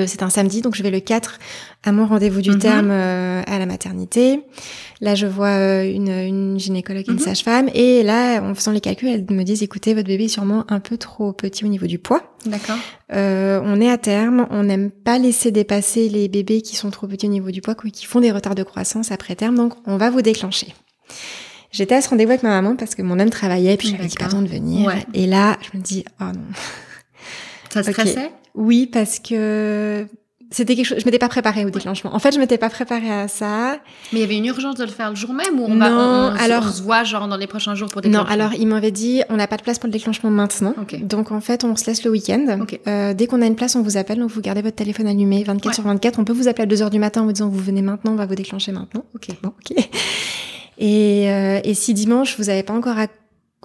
C'est 0.07 0.23
un 0.23 0.29
samedi, 0.29 0.61
donc 0.61 0.75
je 0.75 0.81
vais 0.83 0.91
le 0.91 0.99
4 0.99 1.37
à 1.83 1.91
mon 1.91 2.05
rendez-vous 2.07 2.41
du 2.41 2.51
Mhm. 2.51 2.59
terme 2.59 2.89
euh, 2.91 3.41
à 3.45 3.59
la 3.59 3.65
maternité. 3.65 4.41
Là, 5.01 5.13
je 5.15 5.27
vois 5.27 5.49
euh, 5.49 5.83
une, 5.91 6.09
une 6.09 6.59
gynécologue 6.59 7.03
et 7.07 7.11
une 7.11 7.17
Mhm. 7.17 7.23
sage-femme. 7.23 7.69
Et 7.73 8.01
là, 8.01 8.41
en 8.41 8.55
faisant 8.55 8.71
les 8.71 8.79
calculs, 8.81 9.09
elles 9.09 9.25
me 9.29 9.43
disent, 9.43 9.61
écoutez, 9.63 9.93
votre 9.93 10.07
bébé 10.07 10.25
est 10.25 10.29
sûrement 10.29 10.65
un 10.69 10.79
peu 10.79 10.97
trop 10.97 11.33
petit 11.33 11.65
au 11.65 11.67
niveau 11.67 11.85
du 11.87 11.99
poids. 11.99 12.35
D'accord. 12.45 12.77
Euh, 13.13 13.59
on 13.63 13.79
est 13.81 13.89
à 13.91 13.97
terme, 13.97 14.47
on 14.49 14.63
n'aime 14.63 14.89
pas 14.91 15.17
laisser 15.19 15.51
dépasser 15.51 16.09
les 16.09 16.27
bébés 16.29 16.61
qui 16.61 16.75
sont 16.75 16.89
trop 16.89 17.07
petits 17.07 17.27
au 17.27 17.29
niveau 17.31 17.51
du 17.51 17.61
poids, 17.61 17.75
qui 17.75 18.05
font 18.05 18.21
des 18.21 18.31
retards 18.31 18.55
de 18.55 18.63
croissance 18.63 19.11
après 19.11 19.35
terme, 19.35 19.55
donc 19.55 19.73
on 19.85 19.97
va 19.97 20.09
vous 20.09 20.21
déclencher. 20.21 20.73
J'étais 21.71 21.95
à 21.95 22.01
ce 22.01 22.09
rendez-vous 22.09 22.31
avec 22.31 22.43
ma 22.43 22.49
maman 22.49 22.75
parce 22.77 22.95
que 22.95 23.01
mon 23.01 23.19
homme 23.19 23.29
travaillait, 23.29 23.75
puis 23.75 23.89
j'avais 23.89 24.05
dit 24.07 24.15
D'accord. 24.15 24.29
pardon 24.31 24.41
de 24.45 24.49
venir. 24.49 24.87
Ouais. 24.87 25.05
Et 25.13 25.27
là, 25.27 25.57
je 25.61 25.77
me 25.77 25.83
dis, 25.83 26.05
oh 26.21 26.25
non. 26.25 26.39
Ça 27.83 27.91
stressait? 27.91 28.31
Oui, 28.55 28.87
parce 28.91 29.19
que 29.19 30.05
c'était 30.51 30.75
quelque 30.75 30.85
chose, 30.85 30.99
je 30.99 31.05
m'étais 31.05 31.17
pas 31.19 31.27
préparée 31.27 31.65
au 31.65 31.69
déclenchement. 31.69 32.15
En 32.15 32.19
fait, 32.19 32.33
je 32.33 32.39
m'étais 32.39 32.57
pas 32.57 32.69
préparée 32.69 33.11
à 33.11 33.27
ça. 33.27 33.79
Mais 34.13 34.19
il 34.19 34.21
y 34.21 34.23
avait 34.23 34.37
une 34.37 34.45
urgence 34.45 34.75
de 34.75 34.83
le 34.85 34.89
faire 34.91 35.09
le 35.09 35.15
jour 35.15 35.33
même 35.33 35.59
ou 35.59 35.65
on, 35.65 35.75
va, 35.75 35.89
Non, 35.89 35.95
on, 35.97 36.35
alors- 36.39 36.63
on 36.67 36.71
se 36.71 36.81
voit 36.83 37.03
genre 37.03 37.27
dans 37.27 37.35
les 37.35 37.47
prochains 37.47 37.75
jours 37.75 37.89
pour 37.89 38.01
Non, 38.03 38.09
déclencher? 38.09 38.31
alors 38.31 38.53
il 38.53 38.67
m'avait 38.67 38.91
dit, 38.91 39.23
on 39.29 39.35
n'a 39.35 39.47
pas 39.47 39.57
de 39.57 39.63
place 39.63 39.79
pour 39.79 39.87
le 39.87 39.91
déclenchement 39.91 40.29
maintenant. 40.29 40.73
Donc 41.01 41.31
en 41.31 41.41
fait, 41.41 41.63
on 41.65 41.75
se 41.75 41.85
laisse 41.87 42.03
le 42.05 42.11
week-end. 42.11 42.45
Euh, 42.87 43.13
dès 43.13 43.27
qu'on 43.27 43.41
a 43.41 43.45
une 43.47 43.55
place, 43.55 43.75
on 43.75 43.81
vous 43.81 43.97
appelle, 43.97 44.19
donc 44.19 44.29
vous 44.29 44.41
gardez 44.41 44.61
votre 44.61 44.75
téléphone 44.77 45.07
allumé 45.07 45.43
24 45.43 45.65
Ouais. 45.67 45.73
sur 45.73 45.83
24. 45.83 46.19
On 46.19 46.23
peut 46.23 46.33
vous 46.33 46.47
appeler 46.47 46.63
à 46.63 46.67
2 46.67 46.81
heures 46.83 46.89
du 46.91 46.99
matin 46.99 47.23
en 47.23 47.25
vous 47.25 47.33
disant 47.33 47.49
vous 47.49 47.59
venez 47.59 47.81
maintenant, 47.81 48.11
on 48.13 48.15
va 48.15 48.25
vous 48.27 48.35
déclencher 48.35 48.71
maintenant. 48.71 49.03
Ok. 49.15 49.27
Bon, 49.41 49.49
ok. 49.49 49.77
Et, 50.77 51.29
euh, 51.31 51.59
et 51.63 51.73
si 51.73 51.93
dimanche 51.93 52.35
vous 52.37 52.49
avez 52.49 52.63
pas 52.63 52.73
encore 52.73 52.97
à- 52.99 53.07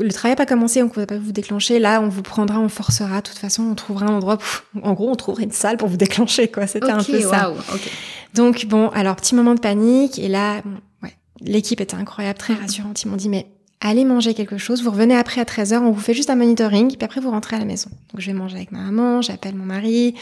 le 0.00 0.10
travail 0.12 0.32
n'a 0.32 0.36
pas 0.36 0.46
commencé, 0.46 0.82
on 0.82 0.86
ne 0.86 0.92
va 0.92 1.06
pas 1.06 1.18
vous 1.18 1.32
déclencher. 1.32 1.78
Là, 1.78 2.00
on 2.00 2.08
vous 2.08 2.22
prendra, 2.22 2.58
on 2.58 2.68
forcera. 2.68 3.16
De 3.20 3.28
toute 3.28 3.38
façon, 3.38 3.62
on 3.64 3.74
trouvera 3.74 4.06
un 4.06 4.14
endroit. 4.14 4.38
en 4.82 4.92
gros, 4.94 5.10
on 5.10 5.14
trouverait 5.16 5.44
une 5.44 5.52
salle 5.52 5.76
pour 5.76 5.88
vous 5.88 5.96
déclencher, 5.96 6.48
quoi. 6.48 6.66
C'était 6.66 6.90
un 6.90 7.02
peu 7.02 7.20
ça. 7.20 7.50
waouh. 7.50 7.58
Ok. 7.74 7.90
Donc 8.34 8.66
bon, 8.66 8.88
alors 8.90 9.16
petit 9.16 9.34
moment 9.34 9.54
de 9.54 9.60
panique 9.60 10.18
et 10.18 10.28
là, 10.28 10.60
bon, 10.64 10.78
ouais, 11.02 11.14
l'équipe 11.40 11.80
était 11.80 11.96
incroyable, 11.96 12.38
très 12.38 12.54
rassurante. 12.54 13.02
Ils 13.02 13.08
m'ont 13.08 13.16
dit 13.16 13.28
mais 13.28 13.46
allez 13.80 14.04
manger 14.04 14.34
quelque 14.34 14.58
chose, 14.58 14.82
vous 14.82 14.90
revenez 14.90 15.16
après 15.16 15.40
à 15.40 15.44
13h, 15.44 15.78
on 15.78 15.90
vous 15.90 16.00
fait 16.00 16.12
juste 16.14 16.28
un 16.30 16.34
monitoring, 16.36 16.88
puis 16.88 17.04
après 17.04 17.20
vous 17.20 17.30
rentrez 17.30 17.56
à 17.56 17.58
la 17.58 17.64
maison. 17.64 17.88
Donc 18.12 18.20
je 18.20 18.26
vais 18.26 18.34
manger 18.36 18.56
avec 18.56 18.72
ma 18.72 18.80
maman, 18.80 19.22
j'appelle 19.22 19.54
mon 19.54 19.64
mari, 19.64 20.14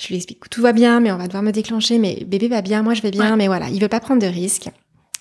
je 0.00 0.08
lui 0.08 0.16
explique 0.16 0.40
que 0.40 0.48
tout 0.48 0.60
va 0.60 0.72
bien, 0.72 0.98
mais 1.00 1.12
on 1.12 1.16
va 1.16 1.26
devoir 1.26 1.42
me 1.44 1.52
déclencher, 1.52 1.98
mais 1.98 2.24
bébé 2.26 2.48
va 2.48 2.60
bien, 2.60 2.82
moi 2.82 2.92
je 2.94 3.02
vais 3.02 3.12
bien, 3.12 3.30
Ouais. 3.30 3.36
mais 3.36 3.46
voilà, 3.46 3.68
il 3.68 3.80
veut 3.80 3.88
pas 3.88 4.00
prendre 4.00 4.20
de 4.20 4.26
risques. 4.26 4.68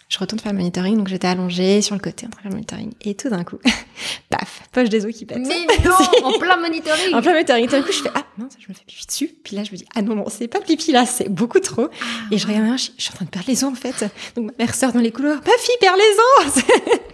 Je 0.10 0.20
retourne 0.20 0.39
faire 0.39 0.52
le 0.52 0.58
monitoring, 0.60 0.96
donc 0.98 1.08
j'étais 1.08 1.28
allongée 1.28 1.82
sur 1.82 1.96
le 1.96 2.02
côté 2.02 2.28
en 2.28 2.30
train 2.30 2.42
de 2.42 2.44
faire 2.44 2.52
le 2.52 2.56
monitoring. 2.58 2.92
Et 3.02 3.16
tout 3.16 3.30
d'un 3.30 3.44
coup, 3.44 3.58
paf, 4.30 4.62
poche 4.72 4.89
des 4.89 5.06
os 5.06 5.12
qui 5.16 5.26
pète. 5.26 5.39
Mais 5.39 5.66
non, 5.86 6.26
en 6.28 6.38
plein 6.38 6.58
monitoring. 6.58 7.13
En 7.16 7.22
plein 7.22 7.34
monitoring, 7.34 7.66
tout 7.66 7.72
d'un 7.72 7.82
coup, 7.82 7.92
je 7.92 8.02
fais 8.04 8.12
Ah, 8.13 8.24
non, 8.38 8.48
je 8.60 8.66
me 8.70 8.74
fais 8.76 8.84
pipi 8.86 9.08
dessus. 9.08 9.32
Puis 9.44 9.56
là, 9.56 9.63
je 9.63 9.72
me 9.72 9.78
dis 9.78 9.86
Ah 9.96 10.02
non, 10.04 10.13
non, 10.16 10.26
c'est 10.30 10.48
pas 10.48 10.60
pipi 10.62 10.92
là, 10.92 11.06
c'est 11.08 11.30
beaucoup 11.30 11.60
trop. 11.60 11.88
et 12.32 12.38
je 12.38 12.46
regarde, 12.46 12.78
je, 12.78 12.89
je 12.96 13.02
suis 13.04 13.12
en 13.12 13.16
train 13.16 13.26
de 13.26 13.30
perdre 13.32 13.48
les 13.50 13.63
os 13.63 13.72
en 13.72 13.76
fait. 13.76 14.06
Donc 14.36 14.46
ma 14.48 14.66
mère 14.66 14.76
sort 14.76 14.92
dans 14.92 15.00
les 15.00 15.12
couloirs 15.12 15.42
Ma 15.46 15.58
fille 15.58 15.76
perd 15.82 15.96
les 15.98 16.48
os 16.48 16.63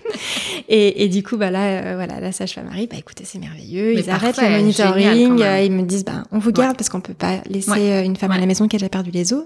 et, 0.67 1.03
et 1.03 1.07
du 1.07 1.23
coup, 1.23 1.37
bah 1.37 1.51
là, 1.51 1.65
euh, 1.83 1.95
voilà, 1.95 2.19
la 2.19 2.31
sage-femme 2.31 2.67
arrive 2.67 2.89
Bah 2.89 2.97
écoutez, 2.97 3.23
c'est 3.25 3.39
merveilleux. 3.39 3.93
Mais 3.95 4.01
ils 4.01 4.09
arrêtent 4.09 4.37
le 4.41 4.49
monitoring. 4.49 5.03
génial, 5.37 5.41
euh, 5.41 5.61
ils 5.63 5.71
me 5.71 5.83
disent 5.83 6.03
Bah, 6.05 6.23
on 6.31 6.39
vous 6.39 6.51
garde 6.51 6.71
Ouais. 6.71 6.75
parce 6.77 6.89
qu'on 6.89 7.01
peut 7.01 7.13
pas 7.13 7.37
laisser 7.49 7.71
Ouais. 7.71 7.91
euh, 7.91 8.03
une 8.03 8.17
femme 8.17 8.31
à 8.31 8.37
la 8.37 8.45
maison 8.45 8.67
qui 8.67 8.75
a 8.75 8.79
déjà 8.79 8.89
perdu 8.89 9.11
les 9.11 9.31
os. 9.33 9.43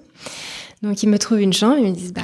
Donc 0.84 1.02
ils 1.02 1.08
me 1.08 1.18
trouvent 1.18 1.40
une 1.40 1.54
chambre, 1.54 1.78
ils 1.80 1.86
me 1.86 1.96
disent 1.96 2.14
bah 2.14 2.22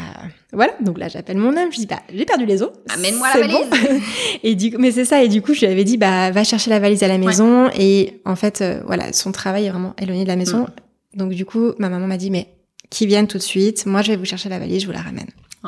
voilà. 0.51 0.73
Donc 0.81 0.99
là 0.99 1.07
j'appelle 1.07 1.37
mon 1.37 1.55
homme, 1.55 1.71
je 1.71 1.77
dis 1.77 1.85
bah 1.85 2.01
j'ai 2.13 2.25
perdu 2.25 2.45
les 2.45 2.61
os. 2.61 2.71
Amène-moi 2.89 3.27
la 3.27 3.33
C'est 3.33 3.39
valise. 3.47 3.69
bon. 3.69 4.01
et 4.43 4.55
du 4.55 4.71
coup, 4.71 4.77
mais 4.79 4.91
c'est 4.91 5.05
ça. 5.05 5.23
Et 5.23 5.29
du 5.29 5.41
coup 5.41 5.53
je 5.53 5.61
lui 5.61 5.67
avais 5.67 5.85
dit 5.85 5.97
bah 5.97 6.29
va 6.31 6.43
chercher 6.43 6.69
la 6.69 6.79
valise 6.79 7.01
à 7.01 7.07
la 7.07 7.17
maison. 7.17 7.69
Et 7.79 8.19
en 8.25 8.35
fait 8.35 8.61
euh, 8.61 8.81
voilà 8.85 9.13
son 9.13 9.31
travail 9.31 9.65
est 9.65 9.69
vraiment 9.69 9.95
éloigné 9.97 10.23
de 10.23 10.27
la 10.27 10.35
maison. 10.35 10.63
Mm. 10.63 11.17
Donc 11.17 11.31
du 11.31 11.45
coup 11.45 11.71
ma 11.79 11.87
maman 11.87 12.05
m'a 12.05 12.17
dit 12.17 12.31
mais 12.31 12.49
qui 12.89 13.07
viennent 13.07 13.27
tout 13.27 13.37
de 13.37 13.43
suite. 13.43 13.85
Moi 13.85 14.01
je 14.01 14.11
vais 14.11 14.17
vous 14.17 14.25
chercher 14.25 14.49
la 14.49 14.59
valise, 14.59 14.81
je 14.81 14.87
vous 14.87 14.91
la 14.93 15.01
ramène. 15.01 15.29
Oh. 15.61 15.67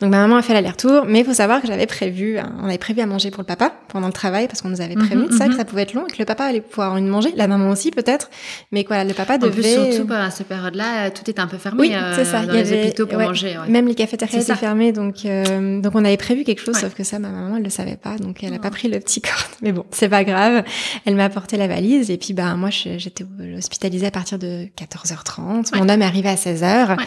Donc 0.00 0.10
ma 0.10 0.18
maman 0.18 0.36
a 0.36 0.42
fait 0.42 0.52
l'aller-retour, 0.54 1.06
mais 1.08 1.20
il 1.20 1.24
faut 1.24 1.32
savoir 1.34 1.60
que 1.60 1.66
j'avais 1.66 1.86
prévu, 1.86 2.38
un- 2.38 2.52
on 2.62 2.66
avait 2.66 2.78
prévu 2.78 3.00
à 3.00 3.06
manger 3.06 3.32
pour 3.32 3.40
le 3.40 3.46
papa 3.46 3.72
pendant 3.88 4.06
le 4.06 4.12
travail 4.12 4.46
parce 4.46 4.62
qu'on 4.62 4.68
nous 4.68 4.80
avait 4.80 4.94
prévenu 4.94 5.22
Mhm, 5.24 5.28
de 5.28 5.34
ça, 5.34 5.44
mhm. 5.46 5.50
que 5.50 5.56
ça 5.56 5.64
pouvait 5.64 5.82
être 5.82 5.94
long 5.94 6.06
et 6.06 6.10
que 6.12 6.18
le 6.20 6.24
papa 6.24 6.44
allait 6.44 6.60
pouvoir 6.60 6.96
une 6.96 7.08
manger, 7.08 7.32
la 7.34 7.48
maman 7.48 7.70
aussi 7.70 7.90
peut-être, 7.90 8.30
mais 8.70 8.84
quoi, 8.84 9.02
le 9.02 9.12
papa 9.12 9.34
En 9.34 9.38
devait. 9.38 9.60
plus, 9.60 9.92
surtout 9.96 10.12
à 10.12 10.30
cette 10.30 10.46
période-là, 10.46 11.10
tout 11.10 11.28
était 11.28 11.40
un 11.40 11.48
peu 11.48 11.58
fermé 11.58 11.80
Oui, 11.80 11.92
euh, 11.94 12.12
c'est 12.14 12.24
ça. 12.24 12.46
dans 12.46 12.52
Il 12.52 12.60
y 12.60 12.62
les 12.62 12.72
avait- 12.72 12.82
hôpitaux 12.86 13.06
pour 13.08 13.18
ouais. 13.18 13.26
manger. 13.26 13.58
ouais. 13.58 13.68
Même 13.68 13.88
les 13.88 13.96
cafétérias 13.96 14.40
étaient 14.40 14.54
fermées, 14.54 14.92
donc 14.92 15.24
euh, 15.24 15.80
donc 15.80 15.92
on 15.96 16.04
avait 16.04 16.16
prévu 16.16 16.44
quelque 16.44 16.60
chose, 16.62 16.76
Ouais. 16.76 16.80
sauf 16.82 16.94
que 16.94 17.02
ça, 17.02 17.18
ma 17.18 17.30
maman, 17.30 17.56
elle 17.56 17.64
le 17.64 17.70
savait 17.70 17.96
pas, 17.96 18.18
donc 18.18 18.44
elle 18.44 18.52
a 18.54 18.58
Oh. 18.58 18.62
pas 18.62 18.70
pris 18.70 18.86
le 18.88 19.00
petit 19.00 19.20
corps. 19.20 19.32
Mais 19.62 19.72
bon, 19.72 19.84
c'est 19.90 20.08
pas 20.08 20.22
grave. 20.22 20.62
Elle 21.06 21.16
m'a 21.16 21.24
apporté 21.24 21.56
la 21.56 21.66
valise 21.66 22.08
et 22.12 22.18
puis 22.18 22.34
bah 22.34 22.54
moi 22.54 22.70
j'étais 22.70 23.24
hospitalisée 23.58 24.06
à 24.06 24.10
partir 24.12 24.38
de 24.38 24.66
14h30. 24.76 25.74
Mon 25.76 25.88
homme 25.88 26.02
est 26.02 26.04
arrivé 26.04 26.28
à 26.28 26.36
16h. 26.36 26.90
Ouais. 26.90 27.04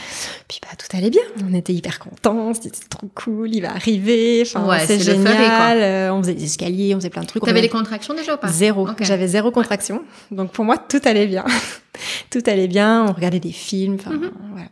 Puis 0.49 0.60
bah 0.62 0.75
tout 0.77 0.97
allait 0.97 1.10
bien. 1.10 1.21
On 1.49 1.53
était 1.53 1.71
hyper 1.73 1.85
contents. 2.00 2.54
C'était 2.54 2.71
trop 2.89 3.08
cool. 3.15 3.54
Il 3.54 3.62
va 3.62 3.71
arriver. 3.71 4.43
Enfin, 4.45 4.67
Ouais, 4.67 4.86
c'est 4.86 5.00
génial. 5.00 5.78
Euh, 5.82 6.13
on 6.13 6.21
faisait 6.21 6.34
des 6.34 6.43
escaliers, 6.45 6.93
on 6.95 6.98
faisait 7.00 7.10
plein 7.10 7.21
de 7.21 7.28
trucs. 7.28 7.43
T'avais 7.43 7.62
des 7.62 7.69
contractions 7.69 8.13
déjà 8.13 8.36
ou 8.36 8.38
pas 8.38 8.48
Zéro. 8.48 8.88
J'avais 9.02 9.28
zéro 9.28 9.52
contraction. 9.52 10.04
Donc 10.32 10.52
pour 10.52 10.65
moi, 10.65 10.78
tout 10.78 11.02
allait 11.06 11.28
bien. 11.28 11.45
tout 12.30 12.41
allait 12.48 12.67
bien. 12.67 13.06
On 13.08 13.13
regardait 13.13 13.39
des 13.39 13.52
films. 13.52 13.95
Enfin, 14.00 14.12
Mhm. 14.12 14.32
voilà. 14.52 14.67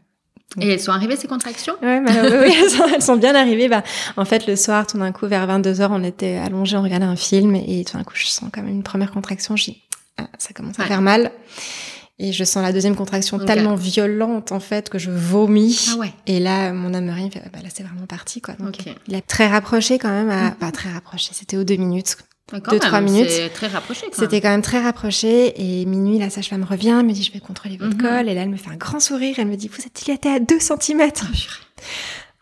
Et 0.62 0.67
elles 0.69 0.80
sont 0.80 0.91
arrivées 0.91 1.15
ces 1.15 1.28
contractions? 1.28 1.73
Ouais, 1.82 1.99
bah, 1.99 2.12
oui, 2.23 2.30
oui, 2.45 2.56
elles, 2.63 2.69
sont, 2.69 2.84
elles 2.93 3.02
sont 3.02 3.15
bien 3.15 3.34
arrivées. 3.34 3.69
Bah, 3.69 3.82
en 4.17 4.23
fait, 4.26 4.45
le 4.45 4.56
soir, 4.56 4.86
tout 4.86 4.99
d'un 4.99 5.12
coup, 5.12 5.26
vers 5.26 5.47
22h, 5.47 5.88
on 5.89 6.04
était 6.04 6.36
allongés, 6.36 6.78
on 6.78 6.84
regardait 6.84 7.08
un 7.08 7.15
film, 7.15 7.56
et 7.56 7.84
tout 7.84 7.97
d'un 7.97 8.04
coup, 8.04 8.13
je 8.15 8.28
sens 8.28 8.49
quand 8.54 8.62
même 8.62 8.69
une 8.71 8.84
première 8.84 9.10
contraction. 9.12 9.56
Je 9.56 9.63
dis, 9.71 9.82
ah, 10.19 10.26
ça 10.38 10.54
commence 10.54 10.78
à 10.80 10.84
Ouais. 10.84 10.88
faire 10.89 11.02
mal. 11.02 11.32
Et 12.19 12.32
je 12.32 12.43
sens 12.43 12.62
la 12.62 12.71
deuxième 12.71 12.95
contraction 12.95 13.39
tellement 13.39 13.76
violente, 13.76 14.52
en 14.52 14.60
fait, 14.60 14.89
que 14.89 14.99
je 14.99 15.10
vomis. 15.10 15.89
Ah 15.93 15.97
ouais. 15.97 16.13
Et 16.28 16.39
là, 16.39 16.71
mon 16.71 16.93
âme 16.93 17.06
me 17.06 17.30
fait, 17.30 17.41
bah 17.52 17.60
là, 17.63 17.69
c'est 17.73 17.84
vraiment 17.84 18.06
parti, 18.06 18.39
quoi. 18.39 18.54
Donc, 18.56 18.78
il 19.08 19.15
a 19.15 19.21
très 19.21 19.47
rapproché 19.47 19.97
quand 19.97 20.12
même 20.12 20.30
à, 20.30 20.52
pas 20.52 20.71
très 20.71 20.91
rapproché, 20.91 21.32
c'était 21.34 21.58
aux 21.58 21.63
deux 21.63 21.76
minutes. 21.76 22.17
Deux, 22.52 22.80
trois 22.80 23.02
minutes. 23.02 23.32
Très 23.54 23.67
rapproché. 23.67 24.06
C'était 24.12 24.41
quand 24.41 24.49
même 24.49 24.62
très 24.62 24.82
rapproché. 24.82 25.54
Et 25.60 25.86
minuit, 25.86 26.19
la 26.19 26.30
sage-femme 26.30 26.63
revient, 26.63 27.02
me 27.04 27.12
dit, 27.12 27.23
je 27.23 27.32
vais 27.32 27.39
contrôler 27.39 27.78
votre 27.78 27.95
mhm. 27.95 28.02
col. 28.02 28.30
Et 28.30 28.36
là, 28.36 28.41
elle 28.41 28.49
me 28.49 28.58
fait 28.58 28.69
un 28.69 28.76
grand 28.76 28.99
sourire. 28.99 29.36
Elle 29.39 29.47
me 29.47 29.56
dit, 29.56 29.69
vous 29.69 29.82
êtes 29.82 29.95
dilaté 30.04 30.30
à 30.30 30.39
2 30.39 30.60
cm. 30.60 31.10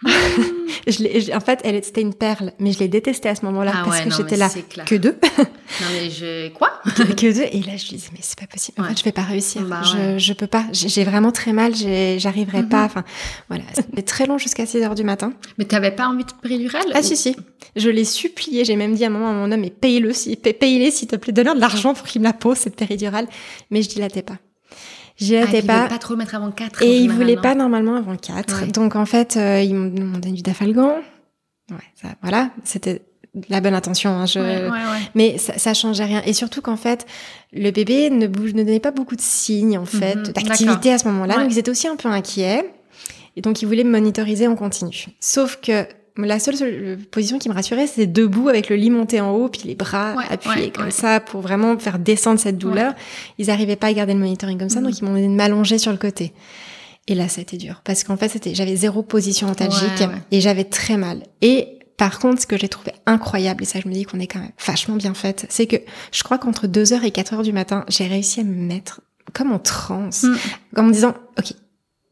je 0.87 1.35
en 1.35 1.39
fait, 1.39 1.59
elle 1.63 1.83
c'était 1.83 2.01
une 2.01 2.13
perle, 2.13 2.53
mais 2.59 2.71
je 2.71 2.79
l'ai 2.79 2.87
détestée 2.87 3.29
à 3.29 3.35
ce 3.35 3.45
moment-là 3.45 3.71
ah 3.75 3.83
parce 3.85 4.01
que 4.01 4.09
j'étais 4.09 4.37
là 4.37 4.49
que 4.85 4.95
deux. 4.95 5.17
non 5.37 5.45
mais 5.93 6.09
je 6.09 6.49
quoi? 6.49 6.81
Que 6.85 7.33
deux 7.33 7.47
et 7.51 7.61
là 7.61 7.77
je 7.77 7.87
disais 7.87 8.09
mais 8.11 8.19
c'est 8.21 8.39
pas 8.39 8.47
possible. 8.47 8.81
En 8.81 8.85
fait, 8.85 8.97
je 8.97 9.03
vais 9.03 9.11
pas 9.11 9.21
réussir. 9.21 9.61
Bah 9.63 9.81
je 9.83 10.17
je 10.17 10.33
peux 10.33 10.47
pas. 10.47 10.65
J'ai 10.71 11.03
vraiment 11.03 11.31
très 11.31 11.53
mal. 11.53 11.73
J'arriverai 11.75 12.63
pas. 12.63 12.79
Mhm. 12.79 12.85
Enfin 12.85 13.03
voilà, 13.49 13.63
c'était 13.75 14.01
très 14.01 14.25
long 14.25 14.37
jusqu'à 14.37 14.65
6 14.65 14.77
heures 14.81 14.95
du 14.95 15.03
matin. 15.03 15.33
Mais 15.57 15.65
t'avais 15.65 15.91
pas 15.91 16.07
envie 16.07 16.25
de 16.25 16.31
péridurale 16.41 16.85
Ah 16.93 17.03
si 17.03 17.15
si. 17.15 17.35
Je 17.75 17.89
l'ai 17.89 18.05
supplié. 18.05 18.65
J'ai 18.65 18.75
même 18.75 18.95
dit 18.95 19.03
à 19.03 19.07
un 19.07 19.11
moment 19.11 19.29
à 19.29 19.33
mon 19.33 19.51
homme 19.51 19.61
mais 19.61 19.69
paye-le 19.69 20.13
si 20.13 20.35
paye-le 20.35 20.91
s'il 20.91 21.07
te 21.07 21.15
plaît, 21.15 21.33
donne-leur 21.33 21.55
de 21.55 21.61
l'argent 21.61 21.93
pour 21.93 22.07
qu'il 22.07 22.21
me 22.21 22.25
la 22.25 22.33
pose 22.33 22.57
cette 22.57 22.75
péridurale. 22.75 23.27
Mais 23.69 23.83
je 23.83 23.89
dilatais 23.89 24.23
pas. 24.23 24.37
J'y 25.21 25.37
ah, 25.37 25.43
étais 25.43 25.61
pas. 25.61 25.87
pas 25.87 25.99
trop 25.99 26.15
mettre 26.15 26.33
avant 26.33 26.49
4. 26.49 26.81
Et 26.81 26.97
il 26.97 27.11
voulait 27.11 27.37
pas 27.37 27.53
normalement 27.53 27.95
avant 27.95 28.15
4. 28.15 28.71
Donc 28.71 28.95
en 28.95 29.05
fait, 29.05 29.37
euh, 29.37 29.61
ils 29.61 29.75
m'ont 29.75 29.93
demandé 29.93 30.31
du 30.31 30.41
dafalgan. 30.41 30.95
Ouais, 31.69 31.77
ça, 32.01 32.09
voilà, 32.23 32.49
c'était 32.63 33.03
la 33.47 33.61
bonne 33.61 33.75
intention. 33.75 34.09
Hein, 34.09 34.25
je... 34.25 34.39
Ouais, 34.39 34.69
ouais, 34.69 34.99
Mais 35.13 35.37
ça, 35.37 35.57
ça 35.59 35.75
changeait 35.75 36.05
rien. 36.05 36.23
Et 36.25 36.33
surtout 36.33 36.61
qu'en 36.61 36.75
fait, 36.75 37.05
le 37.53 37.69
bébé 37.69 38.09
ne 38.09 38.25
bouge, 38.25 38.55
ne 38.55 38.63
donnait 38.63 38.79
pas 38.79 38.91
beaucoup 38.91 39.15
de 39.15 39.21
signes 39.21 39.77
en 39.77 39.85
fait 39.85 40.15
mhm. 40.15 40.33
d'activité 40.33 40.91
à 40.91 40.97
ce 40.97 41.07
moment-là. 41.07 41.37
Donc 41.37 41.51
ils 41.51 41.59
étaient 41.59 41.71
aussi 41.71 41.87
un 41.87 41.95
peu 41.95 42.09
inquiets. 42.09 42.65
Et 43.35 43.41
donc 43.41 43.61
ils 43.61 43.65
voulaient 43.65 43.83
me 43.83 43.91
monitoriser 43.91 44.47
en 44.47 44.55
continu. 44.55 45.05
Sauf 45.19 45.59
que 45.61 45.85
la 46.17 46.39
seule, 46.39 46.97
position 47.11 47.39
qui 47.39 47.49
me 47.49 47.53
rassurait, 47.53 47.87
c'est 47.87 48.07
debout 48.07 48.49
avec 48.49 48.69
le 48.69 48.75
lit 48.75 48.89
monté 48.89 49.21
en 49.21 49.31
haut, 49.31 49.49
puis 49.49 49.61
les 49.65 49.75
bras 49.75 50.15
appuyés 50.29 50.71
comme 50.71 50.91
ça 50.91 51.19
pour 51.19 51.41
vraiment 51.41 51.77
faire 51.77 51.99
descendre 51.99 52.39
cette 52.39 52.57
douleur. 52.57 52.93
Ils 53.37 53.47
n'arrivaient 53.47 53.75
pas 53.75 53.87
à 53.87 53.93
garder 53.93 54.13
le 54.13 54.19
monitoring 54.19 54.57
comme 54.57 54.69
ça, 54.69 54.81
mm. 54.81 54.83
donc 54.83 54.99
ils 54.99 55.03
m'ont 55.03 55.11
demandé 55.11 55.27
de 55.27 55.33
m'allonger 55.33 55.77
sur 55.77 55.91
le 55.91 55.97
côté. 55.97 56.33
Et 57.07 57.15
là, 57.15 57.27
ça 57.27 57.39
a 57.39 57.41
été 57.41 57.57
dur 57.57 57.81
parce 57.83 58.03
qu'en 58.03 58.17
fait, 58.17 58.29
c'était, 58.29 58.53
j'avais 58.53 58.75
zéro 58.75 59.03
position 59.03 59.47
antalgique 59.47 60.03
et 60.31 60.41
j'avais 60.41 60.65
très 60.65 60.97
mal. 60.97 61.23
Et 61.41 61.79
par 61.97 62.19
contre, 62.19 62.41
ce 62.41 62.47
que 62.47 62.57
j'ai 62.57 62.69
trouvé 62.69 62.91
incroyable, 63.05 63.63
et 63.63 63.65
ça, 63.65 63.79
je 63.79 63.87
me 63.87 63.93
dis 63.93 64.03
qu'on 64.03 64.19
est 64.19 64.27
quand 64.27 64.39
même 64.39 64.51
vachement 64.65 64.95
bien 64.95 65.13
faite, 65.13 65.45
c'est 65.49 65.67
que 65.67 65.77
je 66.11 66.23
crois 66.23 66.37
qu'entre 66.37 66.67
2h 66.67 67.03
et 67.03 67.09
4h 67.09 67.43
du 67.43 67.53
matin, 67.53 67.85
j'ai 67.87 68.07
réussi 68.07 68.39
à 68.39 68.43
me 68.43 68.53
mettre 68.53 69.01
comme 69.33 69.51
en 69.51 69.59
transe, 69.59 70.23
mm. 70.23 70.37
en 70.77 70.83
me 70.83 70.93
disant, 70.93 71.15
OK, 71.37 71.53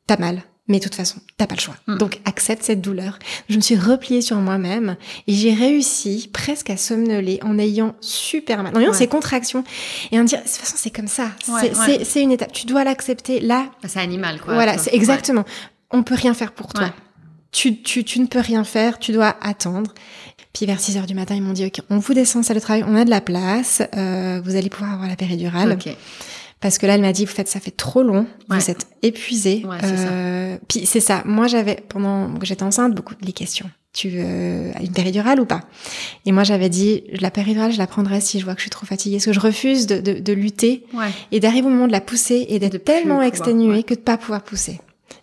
t'as 0.07 0.17
mal, 0.17 0.43
mais 0.69 0.77
de 0.77 0.83
toute 0.83 0.95
façon, 0.95 1.17
t'as 1.35 1.47
pas 1.47 1.55
le 1.55 1.59
choix. 1.59 1.75
Mm. 1.87 1.97
Donc 1.97 2.19
accepte 2.25 2.63
cette 2.63 2.79
douleur. 2.79 3.19
Je 3.49 3.55
me 3.55 3.61
suis 3.61 3.75
repliée 3.75 4.21
sur 4.21 4.37
moi-même 4.37 4.95
et 5.27 5.33
j'ai 5.33 5.53
réussi 5.53 6.29
presque 6.31 6.69
à 6.69 6.77
somnoler 6.77 7.39
en 7.43 7.57
ayant 7.57 7.95
super 7.99 8.63
mal, 8.63 8.77
en 8.77 8.79
ayant 8.79 8.93
ces 8.93 9.07
contractions 9.07 9.63
et 10.11 10.19
en 10.19 10.23
dire 10.23 10.39
de 10.39 10.43
toute 10.43 10.53
façon 10.53 10.75
c'est 10.77 10.95
comme 10.95 11.07
ça. 11.07 11.31
c'est 12.03 12.21
une 12.21 12.31
étape. 12.31 12.53
Tu 12.53 12.67
dois 12.67 12.83
l'accepter. 12.83 13.39
Là, 13.39 13.69
bah, 13.81 13.89
c'est 13.89 13.99
animal 13.99 14.39
quoi. 14.39 14.53
Voilà, 14.53 14.77
c'est 14.77 14.93
exactement. 14.93 15.43
On 15.91 16.03
peut 16.03 16.15
rien 16.15 16.33
faire 16.33 16.51
pour 16.51 16.71
toi. 16.71 16.93
Tu, 17.51 17.81
tu, 17.81 18.03
tu 18.03 18.19
ne 18.19 18.27
peux 18.27 18.39
rien 18.39 18.63
faire. 18.63 18.99
Tu 18.99 19.11
dois 19.11 19.35
attendre. 19.41 19.91
Puis 20.53 20.65
vers 20.65 20.79
6 20.79 20.97
heures 20.97 21.05
du 21.05 21.15
matin, 21.15 21.35
ils 21.35 21.41
m'ont 21.41 21.53
dit 21.53 21.65
OK, 21.65 21.81
on 21.89 21.97
vous 21.97 22.13
descend 22.13 22.43
salle 22.43 22.57
de 22.57 22.61
travail, 22.61 22.83
on 22.87 22.95
a 22.95 23.05
de 23.05 23.09
la 23.09 23.21
place, 23.21 23.81
euh, 23.95 24.41
vous 24.43 24.55
allez 24.55 24.69
pouvoir 24.69 24.93
avoir 24.93 25.07
la 25.07 25.15
péridurale. 25.15 25.73
Okay. 25.73 25.95
Parce 26.61 26.77
que 26.77 26.85
là, 26.85 26.95
elle 26.95 27.01
m'a 27.01 27.13
dit, 27.13 27.25
vous 27.25 27.31
faites, 27.31 27.47
ça 27.47 27.59
fait 27.59 27.71
trop 27.71 28.03
long, 28.03 28.25
vous 28.49 28.69
êtes 28.69 28.87
épuisé. 29.01 29.65
Ouais, 29.65 29.77
euh, 29.83 30.57
puis 30.67 30.85
c'est 30.85 30.99
ça. 30.99 31.23
Moi, 31.25 31.47
j'avais 31.47 31.77
pendant 31.87 32.33
que 32.37 32.45
j'étais 32.45 32.63
enceinte 32.63 32.93
beaucoup 32.93 33.15
de 33.15 33.31
questions. 33.31 33.69
Tu 33.93 34.09
veux 34.09 34.71
une 34.79 34.91
péridurale 34.93 35.39
ou 35.39 35.45
pas? 35.45 35.61
Et 36.25 36.31
moi, 36.31 36.43
j'avais 36.43 36.69
dit, 36.69 37.03
la 37.19 37.31
péridurale, 37.31 37.71
je 37.71 37.77
la 37.77 37.87
prendrai 37.87 38.21
si 38.21 38.39
je 38.39 38.45
vois 38.45 38.53
que 38.53 38.59
je 38.59 38.63
suis 38.63 38.69
trop 38.69 38.85
fatiguée. 38.85 39.15
Parce 39.17 39.25
que 39.25 39.33
je 39.33 39.39
refuse 39.39 39.87
de, 39.87 39.99
de, 39.99 40.19
de 40.19 40.33
lutter 40.33 40.83
et 41.31 41.39
d'arriver 41.39 41.65
au 41.67 41.71
moment 41.71 41.87
de 41.87 41.91
la 41.91 42.01
pousser 42.01 42.45
et 42.49 42.59
d'être 42.59 42.77
tellement 42.83 43.21
exténuée 43.21 43.83
que 43.83 43.93
de 43.95 43.99
pas 43.99 44.17
pouvoir 44.17 44.43
pousser. 44.43 44.79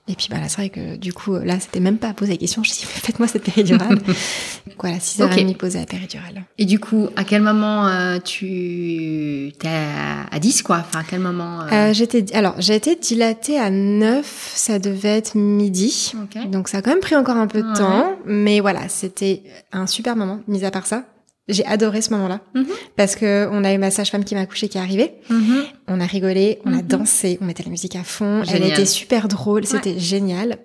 Et 0.09 0.15
puis 0.15 0.29
bah 0.31 0.39
là, 0.39 0.49
c'est 0.49 0.59
vrai 0.59 0.69
que 0.69 0.97
du 0.97 1.13
coup, 1.13 1.35
là, 1.35 1.59
c'était 1.59 1.81
même 1.81 1.99
pas 1.99 2.09
à 2.09 2.15
poser 2.15 2.33
la 2.33 2.39
question. 2.39 2.63
Je 2.63 2.71
dis, 2.71 2.85
faites-moi 2.85 3.27
cette 3.27 3.43
péridurale. 3.43 3.99
voilà, 4.79 5.01
6 5.01 5.23
heures 5.23 5.33
et 5.33 5.41
demie 5.41 5.55
posée 5.55 5.81
la 5.81 5.87
péridurale. 5.87 6.45
Et 6.59 6.65
du 6.65 6.79
coup, 6.79 7.09
à 7.17 7.25
quel 7.25 7.43
moment 7.43 7.89
euh, 7.89 8.19
tu 8.21 9.53
t'es 9.59 9.69
à 9.69 10.39
10 10.39 10.63
quoi? 10.63 10.79
Enfin, 10.79 11.01
à 11.01 11.05
quel 11.05 11.21
moment 11.21 11.63
euh... 11.63 11.67
Euh, 11.73 11.93
J'étais, 11.93 12.25
alors, 12.35 12.55
j'ai 12.59 12.77
été 12.77 12.95
dilatée 12.95 13.59
à 13.59 13.71
9, 13.71 14.53
ça 14.55 14.79
devait 14.79 15.17
être 15.17 15.35
midi. 15.35 16.13
Donc 16.47 16.69
ça 16.69 16.79
a 16.79 16.83
quand 16.83 16.91
même 16.91 17.01
pris 17.01 17.17
encore 17.17 17.37
un 17.37 17.47
peu 17.47 17.63
de 17.63 17.75
temps, 17.75 18.17
mais 18.27 18.61
voilà, 18.61 18.89
c'était 18.89 19.43
un 19.73 19.87
super 19.87 20.15
moment. 20.15 20.41
Mis 20.47 20.65
à 20.65 20.71
part 20.71 20.87
ça, 20.87 21.05
j'ai 21.49 21.65
adoré 21.65 22.03
ce 22.03 22.11
moment-là 22.11 22.41
mhm. 22.55 22.67
parce 22.97 23.15
que 23.15 23.49
on 23.53 23.63
a 23.65 23.73
eu 23.73 23.79
ma 23.79 23.91
sage-femme 23.91 24.25
qui 24.25 24.35
m'a 24.35 24.43
accouché 24.43 24.69
qui 24.69 24.79
est 24.79 24.81
arrivée. 24.81 25.15
Mhm. 25.31 25.65
On 25.89 26.01
a 26.01 26.07
rigolé, 26.07 26.59
on 26.65 26.73
a 26.73 26.77
mhm. 26.77 26.83
dansé, 26.83 27.39
on 27.41 27.45
mettait 27.45 27.63
la 27.63 27.71
musique 27.71 27.97
à 27.97 28.03
fond. 28.03 28.43
Elle 28.53 28.65
était 28.65 28.87
super 28.87 29.29
drôle, 29.29 29.65
c'était 29.65 29.99
génial. 29.99 30.59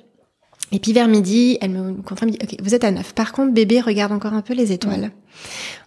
Et 0.71 0.79
puis 0.79 0.93
vers 0.93 1.07
midi, 1.07 1.57
elle 1.61 1.71
me 1.71 2.01
confirme, 2.01 2.31
ok, 2.31 2.55
vous 2.63 2.73
êtes 2.73 2.83
à 2.83 2.91
neuf. 2.91 3.13
Par 3.13 3.33
contre, 3.33 3.53
bébé 3.53 3.81
regarde 3.81 4.13
encore 4.13 4.33
un 4.33 4.41
peu 4.41 4.53
les 4.53 4.71
étoiles. 4.71 5.11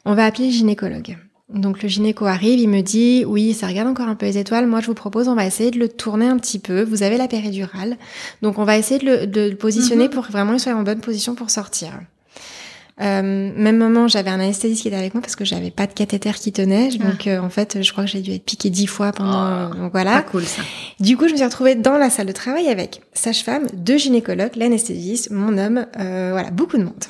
On 0.05 0.15
va 0.15 0.27
appeler 0.27 0.49
le 0.49 0.53
gynécologue. 0.53 1.17
Donc 1.49 1.83
le 1.83 1.89
gynéco 1.89 2.27
arrive, 2.27 2.59
il 2.59 2.69
me 2.69 2.81
dit, 2.81 3.25
oui, 3.27 3.55
ça 3.55 3.67
regarde 3.67 3.89
encore 3.89 4.09
un 4.09 4.15
peu 4.15 4.27
les 4.27 4.39
étoiles. 4.39 4.67
Moi, 4.67 4.81
je 4.81 4.87
vous 4.87 4.95
propose, 4.95 5.29
on 5.29 5.35
va 5.35 5.47
essayer 5.47 5.71
de 5.71 5.79
le 5.79 5.89
tourner 5.89 6.27
un 6.27 6.39
petit 6.39 6.59
peu. 6.59 6.83
Vous 6.83 7.03
avez 7.03 7.17
la 7.17 7.29
péridurale, 7.29 7.97
donc 8.43 8.59
on 8.59 8.65
va 8.65 8.79
essayer 8.79 9.01
de 9.01 9.07
le, 9.07 9.27
de 9.27 9.51
le 9.51 9.57
positionner 9.57 10.09
pour 10.09 10.25
vraiment 10.25 10.53
qu'il 10.53 10.61
soit 10.61 10.75
en 10.75 10.83
bonne 10.83 11.01
position 11.01 11.35
pour 11.35 11.51
sortir. 11.51 12.01
Euh, 13.01 13.53
même 13.57 13.77
moment, 13.77 14.07
j'avais 14.07 14.31
un 14.31 14.39
anesthésiste 14.39 14.83
qui 14.83 14.89
était 14.89 14.97
avec 14.97 15.15
moi 15.15 15.21
parce 15.21 15.35
que 15.35 15.45
j'avais 15.45 15.71
pas 15.71 15.87
de 15.87 15.93
cathéter 15.93 16.33
qui 16.33 16.53
tenait. 16.53 16.91
Ah. 16.93 17.05
Donc 17.05 17.27
euh, 17.27 17.41
en 17.41 17.51
fait, 17.51 17.83
je 17.83 17.93
crois 17.93 18.05
que 18.05 18.11
j'ai 18.11 18.21
dû 18.21 18.33
être 18.33 18.45
piquée 18.45 18.71
dix 18.71 18.87
fois 18.87 19.13
pendant. 19.13 19.71
Oh, 19.71 19.75
donc 19.75 19.93
voilà. 19.93 20.13
Pas 20.13 20.23
cool 20.23 20.45
ça. 20.45 20.63
Du 21.01 21.17
coup, 21.17 21.27
je 21.27 21.33
me 21.33 21.37
suis 21.37 21.45
retrouvée 21.45 21.75
dans 21.75 21.99
la 21.99 22.11
salle 22.11 22.27
de 22.27 22.33
travail 22.33 22.69
avec 22.69 23.03
sage-femme, 23.13 23.67
deux 23.73 23.99
gynécologues, 23.99 24.55
l'anesthésiste, 24.57 25.31
mon 25.31 25.59
homme, 25.59 25.87
euh, 25.99 26.31
voilà, 26.33 26.51
beaucoup 26.51 26.77
de 26.79 26.85
monde. 26.85 27.05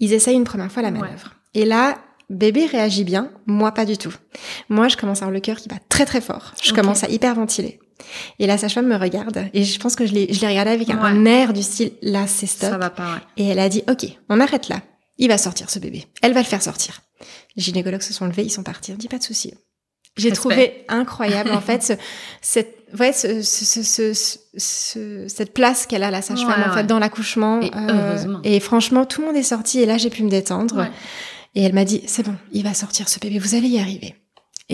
Ils 0.00 0.12
essayent 0.12 0.36
une 0.36 0.44
première 0.44 0.72
fois 0.72 0.82
la 0.82 0.90
manœuvre. 0.90 1.34
Et 1.54 1.64
là, 1.64 1.98
bébé 2.28 2.66
réagit 2.66 3.04
bien, 3.04 3.30
moi 3.46 3.72
pas 3.72 3.84
du 3.84 3.96
tout. 3.96 4.12
Moi, 4.68 4.88
je 4.88 4.96
commence 4.96 5.22
à 5.22 5.26
avoir 5.26 5.34
le 5.34 5.40
cœur 5.40 5.58
qui 5.58 5.68
bat 5.68 5.76
très 5.88 6.06
très 6.06 6.20
fort. 6.20 6.54
Je 6.60 6.72
commence 6.72 7.04
à 7.04 7.08
hyperventiler. 7.08 7.78
Et 8.38 8.46
la 8.46 8.58
sage-femme 8.58 8.86
me 8.86 8.96
regarde 8.96 9.46
et 9.54 9.64
je 9.64 9.78
pense 9.78 9.96
que 9.96 10.06
je 10.06 10.12
l'ai, 10.12 10.32
je 10.32 10.40
l'ai 10.40 10.48
regardé 10.48 10.70
avec 10.70 10.90
un, 10.90 11.24
air 11.24 11.52
du 11.52 11.62
style 11.62 11.92
là 12.02 12.26
c'est 12.26 12.46
stop. 12.46 12.70
Ça 12.70 12.78
va 12.78 12.90
pas. 12.90 13.14
Ouais. 13.14 13.20
Et 13.36 13.48
elle 13.48 13.58
a 13.58 13.68
dit 13.68 13.82
ok, 13.88 14.06
on 14.28 14.40
arrête 14.40 14.68
là. 14.68 14.80
Il 15.18 15.28
va 15.28 15.38
sortir 15.38 15.70
ce 15.70 15.78
bébé. 15.78 16.06
Elle 16.22 16.32
va 16.32 16.40
le 16.40 16.46
faire 16.46 16.62
sortir. 16.62 17.00
Les 17.56 17.62
gynécologues 17.62 18.02
se 18.02 18.12
sont 18.12 18.26
levés, 18.26 18.44
ils 18.44 18.50
sont 18.50 18.62
partis. 18.62 18.92
On 18.92 18.96
dit 18.96 19.08
pas 19.08 19.18
de 19.18 19.22
souci. 19.22 19.54
J'ai 20.16 20.32
trouvé 20.32 20.84
incroyable 20.88 21.52
en 21.52 21.60
fait 21.60 21.82
ce, 21.82 21.92
cette 22.42 22.86
ouais, 22.98 23.12
ce, 23.12 23.40
ce, 23.42 24.12
ce, 24.56 25.24
cette 25.26 25.54
place 25.54 25.86
qu'elle 25.86 26.02
a 26.02 26.10
la 26.10 26.20
sage-femme 26.20 26.64
en 26.68 26.74
fait 26.74 26.84
dans 26.84 26.98
l'accouchement. 26.98 27.60
Et, 27.60 27.70
euh, 27.74 28.36
et 28.44 28.60
franchement 28.60 29.06
tout 29.06 29.22
le 29.22 29.28
monde 29.28 29.36
est 29.36 29.42
sorti 29.42 29.80
et 29.80 29.86
là 29.86 29.96
j'ai 29.96 30.10
pu 30.10 30.22
me 30.22 30.28
détendre. 30.30 30.86
Et 31.54 31.62
elle 31.62 31.74
m'a 31.74 31.84
dit 31.84 32.02
c'est 32.06 32.24
bon, 32.24 32.34
il 32.52 32.62
va 32.62 32.74
sortir 32.74 33.08
ce 33.08 33.18
bébé, 33.20 33.38
vous 33.38 33.54
allez 33.54 33.68
y 33.68 33.78
arriver. 33.78 34.14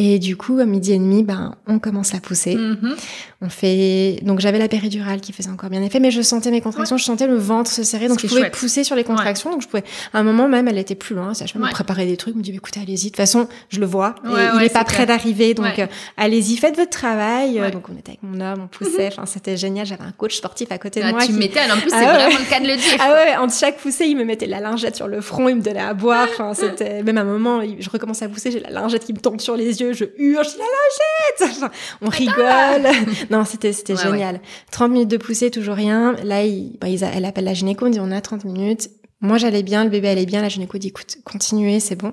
Et 0.00 0.20
du 0.20 0.36
coup, 0.36 0.60
à 0.60 0.64
midi 0.64 0.92
et 0.92 0.98
demi, 0.98 1.24
ben, 1.24 1.56
on 1.66 1.80
commence 1.80 2.14
à 2.14 2.20
pousser. 2.20 2.54
Mm-hmm. 2.54 2.94
On 3.40 3.48
fait, 3.48 4.18
donc 4.22 4.38
j'avais 4.40 4.58
la 4.58 4.66
péridurale 4.66 5.20
qui 5.20 5.32
faisait 5.32 5.50
encore 5.50 5.70
bien 5.70 5.82
effet, 5.82 5.98
mais 5.98 6.12
je 6.12 6.22
sentais 6.22 6.50
mes 6.50 6.60
contractions, 6.60 6.96
je 6.96 7.04
sentais 7.04 7.26
le 7.26 7.36
ventre 7.36 7.70
se 7.70 7.84
serrer, 7.84 8.08
donc 8.08 8.20
je 8.20 8.26
pouvais 8.26 8.50
pousser 8.50 8.82
sur 8.82 8.96
les 8.96 9.04
contractions, 9.04 9.52
donc 9.52 9.62
je 9.62 9.68
pouvais, 9.68 9.84
à 10.12 10.18
un 10.18 10.22
moment 10.24 10.48
même, 10.48 10.66
elle 10.66 10.78
était 10.78 10.96
plus 10.96 11.14
loin, 11.14 11.34
ça, 11.34 11.46
je 11.46 11.56
me 11.56 11.70
préparer 11.70 12.06
des 12.06 12.16
trucs, 12.16 12.34
me 12.34 12.42
dit, 12.42 12.52
écoutez, 12.52 12.80
allez-y, 12.80 12.96
de 12.96 13.08
toute 13.10 13.16
façon, 13.16 13.48
je 13.68 13.78
le 13.78 13.86
vois, 13.86 14.16
il 14.24 14.62
est 14.64 14.72
pas 14.72 14.82
prêt 14.84 15.06
d'arriver, 15.06 15.54
donc, 15.54 15.78
euh, 15.78 15.86
allez-y, 16.16 16.56
faites 16.56 16.76
votre 16.76 16.90
travail. 16.90 17.60
Euh, 17.60 17.70
donc 17.70 17.88
on 17.88 17.96
était 17.96 18.10
avec 18.10 18.22
mon 18.22 18.40
homme, 18.40 18.62
on 18.64 18.66
poussait, 18.66 19.08
enfin, 19.08 19.24
c'était 19.26 19.56
génial, 19.56 19.86
j'avais 19.86 20.02
un 20.02 20.12
coach 20.12 20.36
sportif 20.36 20.72
à 20.72 20.78
côté 20.78 21.00
de 21.00 21.06
ah, 21.06 21.12
moi. 21.12 21.24
Tu 21.24 21.32
mettais, 21.32 21.60
en 21.60 21.78
plus, 21.78 21.90
ah 21.92 21.98
c'est 21.98 22.06
vraiment 22.06 22.38
le 22.38 22.50
cas 22.50 22.60
de 22.60 22.66
le 22.66 22.76
dire. 22.76 22.98
Ah 22.98 23.12
ouais, 23.12 23.36
entre 23.36 23.54
chaque 23.54 23.78
poussée, 23.78 24.06
il 24.06 24.16
me 24.16 24.24
mettait 24.24 24.46
la 24.46 24.58
lingette 24.58 24.96
sur 24.96 25.06
le 25.06 25.20
front, 25.20 25.48
il 25.48 25.56
me 25.56 25.62
donnait 25.62 25.78
à 25.78 25.94
boire, 25.94 26.26
enfin, 26.32 26.54
c'était, 26.54 27.04
même 27.04 27.18
à 27.18 27.20
un 27.20 27.24
moment, 27.24 27.62
je 27.78 27.90
recommence 27.90 28.22
à 28.22 28.28
pousser, 28.28 28.50
j'ai 28.50 28.60
la 28.60 28.70
lingette 28.70 29.04
qui 29.04 29.12
me 29.12 29.20
tombe 29.20 29.40
sur 29.40 29.56
les 29.56 29.80
yeux, 29.80 29.87
je 29.92 30.04
hurle, 30.16 30.44
je 30.44 30.58
la 30.58 31.48
lingette! 31.48 31.72
on 32.00 32.08
rigole. 32.08 32.88
non, 33.30 33.44
c'était, 33.44 33.72
c'était 33.72 33.96
génial. 33.96 34.40
30 34.70 34.90
minutes 34.90 35.08
de 35.08 35.16
poussée, 35.16 35.50
toujours 35.50 35.74
rien. 35.74 36.14
Là, 36.24 36.44
il, 36.44 36.78
bah, 36.80 36.88
elle 36.88 37.24
appelle 37.24 37.44
la 37.44 37.54
gynéco, 37.54 37.86
on 37.86 37.90
dit 37.90 38.00
on 38.00 38.10
a 38.10 38.20
30 38.20 38.44
minutes. 38.44 38.90
Moi, 39.20 39.36
j'allais 39.36 39.62
bien, 39.62 39.84
le 39.84 39.90
bébé 39.90 40.08
allait 40.08 40.26
bien. 40.26 40.42
La 40.42 40.48
gynéco 40.48 40.78
dit 40.78 40.88
écoute, 40.88 41.18
continuez, 41.24 41.80
c'est 41.80 41.96
bon. 41.96 42.12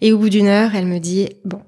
Et 0.00 0.12
au 0.12 0.18
bout 0.18 0.28
d'une 0.28 0.48
heure, 0.48 0.74
elle 0.74 0.86
me 0.86 0.98
dit 0.98 1.28
bon, 1.44 1.60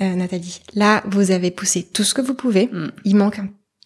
euh, 0.00 0.14
Nathalie, 0.14 0.60
là, 0.74 1.02
vous 1.06 1.30
avez 1.30 1.50
poussé 1.50 1.82
tout 1.82 2.04
ce 2.04 2.14
que 2.14 2.20
vous 2.20 2.34
pouvez. 2.34 2.66
Mm. 2.66 2.92
Il 3.04 3.16
manque 3.16 3.40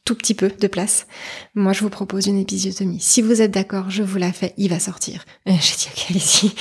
tout 0.04 0.14
petit 0.14 0.34
peu 0.34 0.50
de 0.50 0.66
place. 0.66 1.06
Moi, 1.54 1.72
je 1.72 1.80
vous 1.80 1.88
propose 1.88 2.26
une 2.26 2.38
épisiotomie. 2.38 3.00
Si 3.00 3.22
vous 3.22 3.40
êtes 3.40 3.50
d'accord, 3.50 3.90
je 3.90 4.02
vous 4.02 4.18
la 4.18 4.32
fais, 4.32 4.52
il 4.58 4.68
va 4.68 4.78
sortir. 4.78 5.24
J'ai 5.46 5.52
dit, 5.54 5.88
ok, 5.96 6.06
allez-y, 6.10 6.52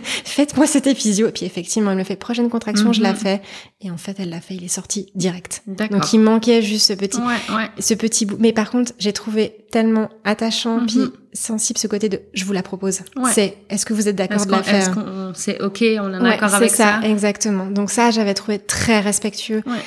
faites-moi 0.24 0.66
cette 0.66 0.86
épisio. 0.86 1.28
Et 1.28 1.32
puis 1.32 1.44
effectivement, 1.46 1.90
elle 1.90 1.98
me 1.98 2.04
fait 2.04 2.16
prochaine 2.16 2.48
contraction, 2.48 2.92
je 2.92 3.02
la 3.02 3.12
Mhm. 3.12 3.16
fais. 3.18 3.42
Et 3.80 3.90
en 3.90 3.96
fait, 3.98 4.16
elle 4.18 4.30
l'a 4.30 4.40
fait, 4.40 4.54
il 4.54 4.64
est 4.64 4.68
sorti 4.68 5.10
direct. 5.14 5.62
Donc 5.66 6.12
il 6.12 6.20
manquait 6.20 6.62
juste 6.62 6.86
ce 6.88 6.92
petit, 6.94 7.18
Ouais, 7.18 7.54
ouais. 7.54 7.68
ce 7.78 7.94
petit 7.94 8.24
bout. 8.26 8.36
Mais 8.40 8.52
par 8.52 8.70
contre, 8.70 8.92
j'ai 8.98 9.12
trouvé 9.12 9.66
tellement 9.70 10.08
attachant, 10.24 10.80
Mhm. 10.80 10.86
puis 10.86 11.00
sensible 11.34 11.78
ce 11.78 11.86
côté 11.88 12.08
de, 12.08 12.20
je 12.32 12.44
vous 12.46 12.52
la 12.54 12.62
propose. 12.62 13.00
Ouais. 13.16 13.30
C'est, 13.34 13.58
est-ce 13.68 13.84
que 13.84 13.92
vous 13.92 14.08
êtes 14.08 14.16
d'accord 14.16 14.46
de 14.46 14.50
la 14.50 14.62
faire 14.62 14.94
c'est 15.34 15.60
ok, 15.60 15.84
on 16.00 16.14
est 16.14 16.18
d'accord 16.22 16.48
c'est 16.48 16.56
avec 16.56 16.70
ça. 16.70 17.00
exactement. 17.02 17.66
Donc 17.66 17.90
ça, 17.90 18.10
j'avais 18.10 18.32
trouvé 18.32 18.58
très 18.58 19.00
respectueux. 19.00 19.62
Ouais. 19.66 19.82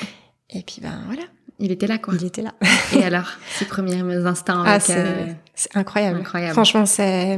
Et 0.52 0.62
puis 0.62 0.78
ben 0.82 1.00
voilà, 1.06 1.22
Il 1.60 1.70
était 1.72 1.86
là, 1.86 1.98
quoi. 1.98 2.14
il 2.18 2.24
était 2.26 2.42
là. 2.42 2.52
Et 2.96 3.04
alors, 3.04 3.26
ces 3.58 3.64
premiers 3.66 4.00
instants 4.26 4.62
Ah, 4.64 4.70
avec, 4.72 4.82
c'est 4.82 4.96
euh, 4.98 5.26
c'est 5.54 5.76
incroyable. 5.76 6.20
incroyable. 6.20 6.52
Franchement, 6.54 6.86
c'est. 6.86 7.36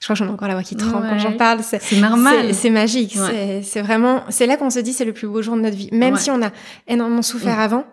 Je 0.00 0.06
crois 0.06 0.14
que 0.14 0.18
j'en 0.18 0.26
ai 0.26 0.32
encore 0.34 0.48
la 0.48 0.54
voix 0.54 0.62
qui 0.62 0.76
tremble 0.76 1.06
quand 1.08 1.18
j'en 1.18 1.32
parle. 1.32 1.60
C'est 1.62 1.96
normal. 2.00 2.52
c'est- 2.54 2.70
magique. 2.70 3.16
Ouais. 3.18 3.60
C'est- 3.62 3.80
vraiment. 3.82 4.22
C'est 4.28 4.46
là 4.46 4.56
qu'on 4.56 4.68
se 4.70 4.78
dit 4.80 4.92
c'est 4.92 5.04
le 5.04 5.12
plus 5.12 5.28
beau 5.28 5.40
jour 5.42 5.56
de 5.56 5.60
notre 5.62 5.76
vie. 5.76 5.88
Même 5.92 6.14
Ouais. 6.14 6.20
si 6.20 6.30
on 6.30 6.42
a 6.42 6.50
énormément 6.88 7.22
souffert 7.22 7.56
Mm. 7.56 7.60
avant, 7.60 7.84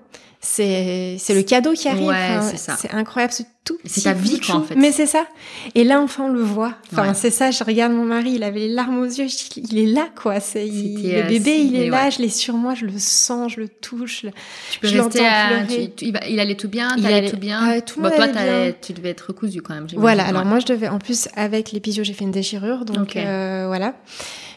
c'est 0.44 1.18
c'est 1.20 1.36
le 1.36 1.44
cadeau 1.44 1.74
qui 1.74 1.88
arrive. 1.88 2.08
Ouais, 2.08 2.38
Enfin, 2.38 2.76
c'est 2.80 2.92
incroyable. 2.94 3.32
C'est 3.34 3.46
tout. 3.64 3.78
C'est 3.86 4.02
ta 4.02 4.14
vie, 4.14 4.40
quoi, 4.40 4.56
en 4.56 4.64
fait. 4.64 4.74
Mais 4.76 4.92
c'est 4.92 5.06
ça. 5.06 5.28
Et 5.76 5.84
là, 5.84 6.02
enfin, 6.02 6.24
on 6.24 6.30
le 6.30 6.42
voit. 6.42 6.74
Enfin, 6.92 7.10
Ouais. 7.10 7.14
c'est 7.14 7.30
ça. 7.30 7.52
Je 7.52 7.64
regarde 7.64 7.94
mon 7.94 8.04
mari. 8.06 8.32
Il 8.34 8.44
avait 8.44 8.62
les 8.62 8.68
larmes 8.74 8.98
aux 9.00 9.06
yeux. 9.06 9.28
Je 9.28 9.36
dis, 9.38 9.50
il 9.72 9.78
est 9.78 9.86
là, 9.86 10.08
quoi. 10.20 10.40
C'est 10.40 10.66
le 10.66 11.20
euh, 11.20 11.28
bébé. 11.28 11.60
Il 11.60 11.76
est 11.76 11.90
là. 11.90 12.06
ouais. 12.06 12.12
Je 12.12 12.24
l'ai 12.24 12.30
sur 12.30 12.56
moi. 12.56 12.74
Je 12.74 12.86
le 12.88 12.94
sens. 12.98 13.52
Je 13.54 13.60
le 13.60 13.68
touche. 13.70 14.26
Tu 14.72 14.80
peux 14.80 14.88
je 14.88 14.98
rester 15.00 15.26
à... 15.28 15.64
tu- 15.70 15.92
tu- 15.92 16.06
il, 16.28 16.40
allait 16.40 16.56
tout 16.56 16.70
bien, 16.70 16.90
Il 16.98 17.06
allait- 17.06 17.30
tout 17.30 17.38
bien. 17.38 17.60
Ah, 17.62 17.82
tout 17.82 18.02
bon, 18.02 18.10
toi, 18.10 18.28
bien. 18.28 18.74
tu 18.82 18.94
devais 18.94 19.10
être 19.10 19.28
recousu 19.28 19.62
quand 19.62 19.76
même. 19.76 19.86
Voilà, 19.96 20.26
alors 20.26 20.46
moi 20.46 20.58
je 20.60 20.66
devais, 20.66 20.88
en 20.88 20.98
plus 20.98 21.28
avec 21.36 21.72
l'épisio 21.72 22.04
j'ai 22.04 22.14
fait 22.14 22.24
une 22.24 22.32
déchirure, 22.32 22.84
donc 22.86 23.16
euh, 23.16 23.66
voilà. 23.68 23.94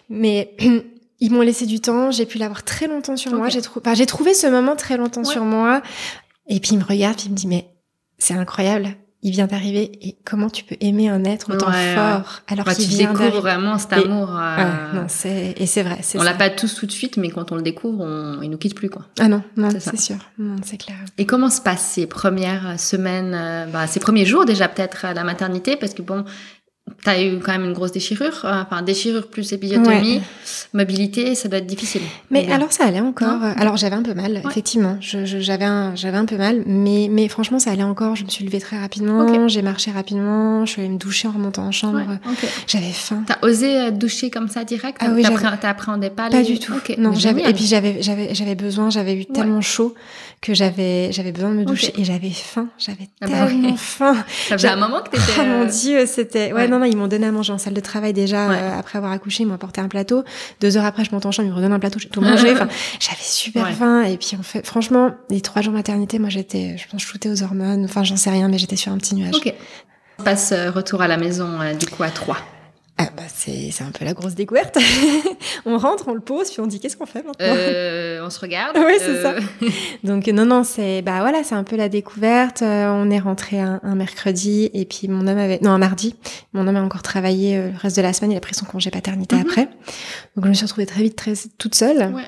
Mais 0.08 0.54
ils 1.20 1.30
m'ont 1.32 1.40
laissé 1.42 1.66
du 1.66 1.80
temps, 1.80 2.10
j'ai 2.10 2.26
pu 2.26 2.38
l'avoir 2.38 2.62
très 2.64 2.86
longtemps 2.88 3.16
sur 3.16 3.32
moi, 3.34 3.48
j'ai 3.48 3.62
trou- 3.62 3.80
enfin, 3.80 3.94
j'ai 3.94 4.06
trouvé 4.06 4.34
ce 4.34 4.46
moment 4.46 4.76
très 4.76 4.96
longtemps 4.96 5.22
Ouais. 5.22 5.32
sur 5.32 5.44
moi. 5.44 5.80
Et 6.48 6.60
puis 6.60 6.72
il 6.72 6.78
me 6.78 6.84
regarde, 6.84 7.16
puis 7.16 7.26
il 7.26 7.32
me 7.32 7.36
dit 7.36 7.46
mais 7.46 7.66
c'est 8.18 8.34
incroyable, 8.34 8.88
il 9.22 9.30
vient 9.30 9.46
d'arriver 9.46 9.90
et 10.06 10.18
comment 10.26 10.50
tu 10.50 10.64
peux 10.64 10.76
aimer 10.80 11.08
un 11.08 11.24
être 11.24 11.50
autant 11.54 11.70
Ouais, 11.70 11.94
fort 11.94 12.42
alors 12.46 12.66
Bah, 12.66 12.74
qu'il 12.74 12.84
tu 12.84 12.90
vient 12.90 12.98
découvres 13.12 13.18
d'arriver. 13.20 13.40
vraiment 13.40 13.78
cet 13.78 13.92
Et- 13.92 14.04
amour. 14.04 14.28
euh, 14.30 14.34
Ah, 14.38 14.90
non, 14.92 15.04
c'est 15.08 15.54
et 15.56 15.64
c'est 15.64 15.82
vrai, 15.82 16.00
c'est 16.02 16.18
on 16.18 16.22
l'a 16.22 16.34
pas 16.34 16.50
tous 16.50 16.74
tout 16.74 16.84
de 16.84 16.92
suite, 16.92 17.16
mais 17.16 17.30
quand 17.30 17.50
on 17.50 17.56
le 17.56 17.62
découvre, 17.62 18.02
on... 18.04 18.42
il 18.42 18.50
nous 18.50 18.58
quitte 18.58 18.74
plus, 18.74 18.90
quoi. 18.90 19.02
Ah 19.18 19.28
non, 19.28 19.42
non, 19.56 19.70
C'est 19.80 19.98
sûr, 19.98 20.16
non, 20.38 20.56
c'est 20.62 20.76
clair. 20.76 20.96
Et 21.16 21.24
comment 21.24 21.48
se 21.48 21.62
passent 21.62 21.92
ces 21.92 22.06
premières 22.06 22.78
semaines, 22.78 23.32
euh, 23.34 23.64
bah, 23.66 23.86
ces 23.86 23.98
premiers 24.00 24.26
jours 24.26 24.44
déjà 24.44 24.68
peut-être 24.68 25.06
à 25.06 25.14
la 25.14 25.24
maternité, 25.24 25.76
parce 25.76 25.94
que 25.94 26.02
bon, 26.02 26.26
t'as 27.02 27.22
eu 27.22 27.38
quand 27.38 27.52
même 27.52 27.64
une 27.64 27.72
grosse 27.72 27.92
déchirure, 27.92 28.42
euh, 28.44 28.62
enfin 28.62 28.82
déchirure 28.82 29.28
plus 29.28 29.52
épisiotomie, 29.52 30.16
Ouais. 30.16 30.20
mobilité, 30.72 31.34
ça 31.34 31.48
doit 31.48 31.58
être 31.58 31.66
difficile. 31.66 32.02
Mais 32.30 32.50
alors 32.50 32.72
ça 32.72 32.84
allait 32.84 33.00
encore. 33.00 33.38
Non 33.38 33.54
Alors 33.56 33.76
j'avais 33.76 33.96
un 33.96 34.02
peu 34.02 34.14
mal, 34.14 34.32
Ouais. 34.32 34.42
effectivement. 34.50 34.96
Je, 35.00 35.24
je- 35.24 35.38
j'avais 35.40 35.64
un, 35.64 35.94
j'avais 35.94 36.16
un 36.18 36.24
peu 36.26 36.36
mal, 36.36 36.62
mais 36.66 37.08
mais 37.10 37.28
franchement 37.28 37.58
ça 37.58 37.70
allait 37.70 37.82
encore. 37.82 38.16
Je 38.16 38.24
me 38.24 38.28
suis 38.30 38.44
levée 38.44 38.60
très 38.60 38.78
rapidement, 38.78 39.48
j'ai 39.48 39.62
marché 39.62 39.90
rapidement, 39.90 40.64
je 40.66 40.72
suis 40.72 40.82
allée 40.82 40.90
me 40.90 40.98
doucher 40.98 41.28
en 41.28 41.32
remontant 41.32 41.62
en 41.66 41.72
chambre. 41.72 41.98
Ouais. 41.98 42.18
J'avais 42.66 42.90
faim. 42.92 43.24
T'as 43.26 43.38
osé 43.46 43.80
euh, 43.80 43.90
doucher 43.90 44.30
comme 44.30 44.48
ça 44.48 44.64
direct 44.64 44.98
Ah 45.00 45.08
oui, 45.14 45.22
T'appréhendais 45.60 46.10
pas 46.10 46.28
Pas 46.30 46.40
les- 46.40 46.44
du 46.44 46.58
tout. 46.58 46.72
Ok, 46.74 46.96
Non, 46.98 47.12
j'avais 47.14 47.42
et 47.48 47.52
puis 47.54 47.64
j'avais 47.64 48.02
j'avais 48.02 48.34
j'avais 48.34 48.54
besoin, 48.54 48.90
j'avais 48.90 49.14
eu 49.14 49.24
tellement 49.26 49.60
chaud 49.60 49.94
que 50.40 50.52
j'avais 50.54 51.10
j'avais 51.12 51.32
besoin 51.32 51.50
de 51.50 51.56
me 51.56 51.64
doucher 51.64 51.92
et 51.98 52.04
j'avais 52.04 52.30
faim. 52.30 52.68
J'avais 52.78 53.08
Ah 53.20 53.26
bah 53.26 53.46
tellement 53.46 53.70
ouais. 53.70 53.76
faim. 53.76 54.14
ça 54.48 54.56
faisait 54.58 54.68
un 54.68 54.76
moment 54.76 55.00
que 55.02 55.10
t'étais. 55.10 55.22
Oh 55.40 55.42
mon 55.44 55.62
euh, 55.62 55.66
dieu, 55.66 56.06
c'était. 56.06 56.46
Ouais, 56.52 56.62
ouais. 56.62 56.68
non, 56.68 56.78
non, 56.78 56.84
ils 56.84 56.96
m'ont 56.96 57.08
donné 57.08 57.26
à 57.26 57.32
manger 57.32 57.52
en 57.52 57.58
salle 57.58 57.74
de 57.74 57.80
travail 57.80 58.12
déjà 58.12 58.48
Ouais. 58.48 58.56
euh, 58.60 58.78
après 58.78 58.98
avoir 58.98 59.12
accouché. 59.12 59.42
Ils 59.42 59.46
m'ont 59.46 59.54
apporté 59.54 59.80
un 59.80 59.88
plateau. 59.88 60.22
Deux 60.60 60.76
heures 60.76 60.84
après, 60.84 61.04
je 61.04 61.10
monte 61.12 61.24
en 61.26 61.32
chambre, 61.32 61.48
ils 61.48 61.50
me 61.52 61.56
redonnent 61.56 61.72
un 61.72 61.78
plateau, 61.78 61.98
j'ai 61.98 62.08
tout 62.08 62.20
mangé. 62.20 62.50
Enfin, 62.52 62.68
j'avais 63.00 63.16
super 63.22 63.68
faim. 63.74 64.02
Et 64.04 64.16
puis, 64.16 64.36
en 64.38 64.42
fait, 64.42 64.66
franchement, 64.66 65.12
les 65.30 65.40
trois 65.40 65.62
jours 65.62 65.72
maternité, 65.72 66.18
moi, 66.18 66.28
j'étais, 66.28 66.76
je 66.78 66.86
pense, 66.88 67.02
shootée 67.02 67.30
aux 67.30 67.42
hormones. 67.42 67.84
Enfin, 67.84 68.04
j'en 68.04 68.16
sais 68.16 68.30
rien, 68.30 68.48
mais 68.48 68.58
j'étais 68.58 68.76
sur 68.76 68.92
un 68.92 68.98
petit 68.98 69.14
nuage. 69.14 69.34
Ok. 69.34 69.52
On 70.18 70.22
passe 70.22 70.52
euh, 70.52 70.70
retour 70.70 71.02
à 71.02 71.08
la 71.08 71.16
maison, 71.16 71.48
euh, 71.60 71.74
du 71.74 71.86
coup, 71.86 72.02
à 72.04 72.10
3. 72.10 72.36
Ah, 72.96 73.08
bah, 73.16 73.24
c'est, 73.26 73.70
c'est 73.72 73.82
un 73.82 73.90
peu 73.90 74.04
la 74.04 74.12
grosse 74.12 74.36
découverte. 74.36 74.78
on 75.66 75.78
rentre, 75.78 76.06
on 76.06 76.14
le 76.14 76.20
pose, 76.20 76.48
puis 76.50 76.60
on 76.60 76.66
dit 76.68 76.78
qu'est-ce 76.78 76.96
qu'on 76.96 77.06
fait 77.06 77.24
maintenant 77.24 77.34
Euh, 77.44 78.20
on 78.24 78.30
se 78.30 78.38
regarde. 78.38 78.76
Oui, 78.78 78.94
c'est 78.98 79.26
euh, 79.26 79.40
Donc 80.04 80.28
non, 80.28 80.46
non, 80.46 80.62
c'est 80.62 81.02
bah 81.02 81.18
voilà, 81.20 81.42
c'est 81.42 81.56
un 81.56 81.64
peu 81.64 81.74
la 81.74 81.88
découverte. 81.88 82.62
Euh, 82.62 82.86
on 82.90 83.10
est 83.10 83.18
rentré 83.18 83.58
un, 83.58 83.80
un 83.82 83.94
mercredi 83.96 84.70
et 84.74 84.84
puis 84.84 85.08
mon 85.08 85.26
homme 85.26 85.38
avait 85.38 85.58
non 85.60 85.70
un 85.72 85.78
mardi. 85.78 86.14
Mon 86.52 86.68
homme 86.68 86.76
a 86.76 86.82
encore 86.82 87.02
travaillé 87.02 87.56
le 87.56 87.72
reste 87.76 87.96
de 87.96 88.02
la 88.02 88.12
semaine. 88.12 88.30
Il 88.30 88.36
a 88.36 88.40
pris 88.40 88.54
son 88.54 88.64
congé 88.64 88.90
paternité 88.90 89.34
Mhm. 89.36 89.42
après. 89.42 89.68
Donc 90.36 90.44
je 90.44 90.48
me 90.50 90.54
suis 90.54 90.64
retrouvée 90.66 90.86
très 90.86 91.02
vite, 91.02 91.16
très 91.16 91.32
toute 91.58 91.74
seule. 91.74 92.12
Ouais. 92.14 92.22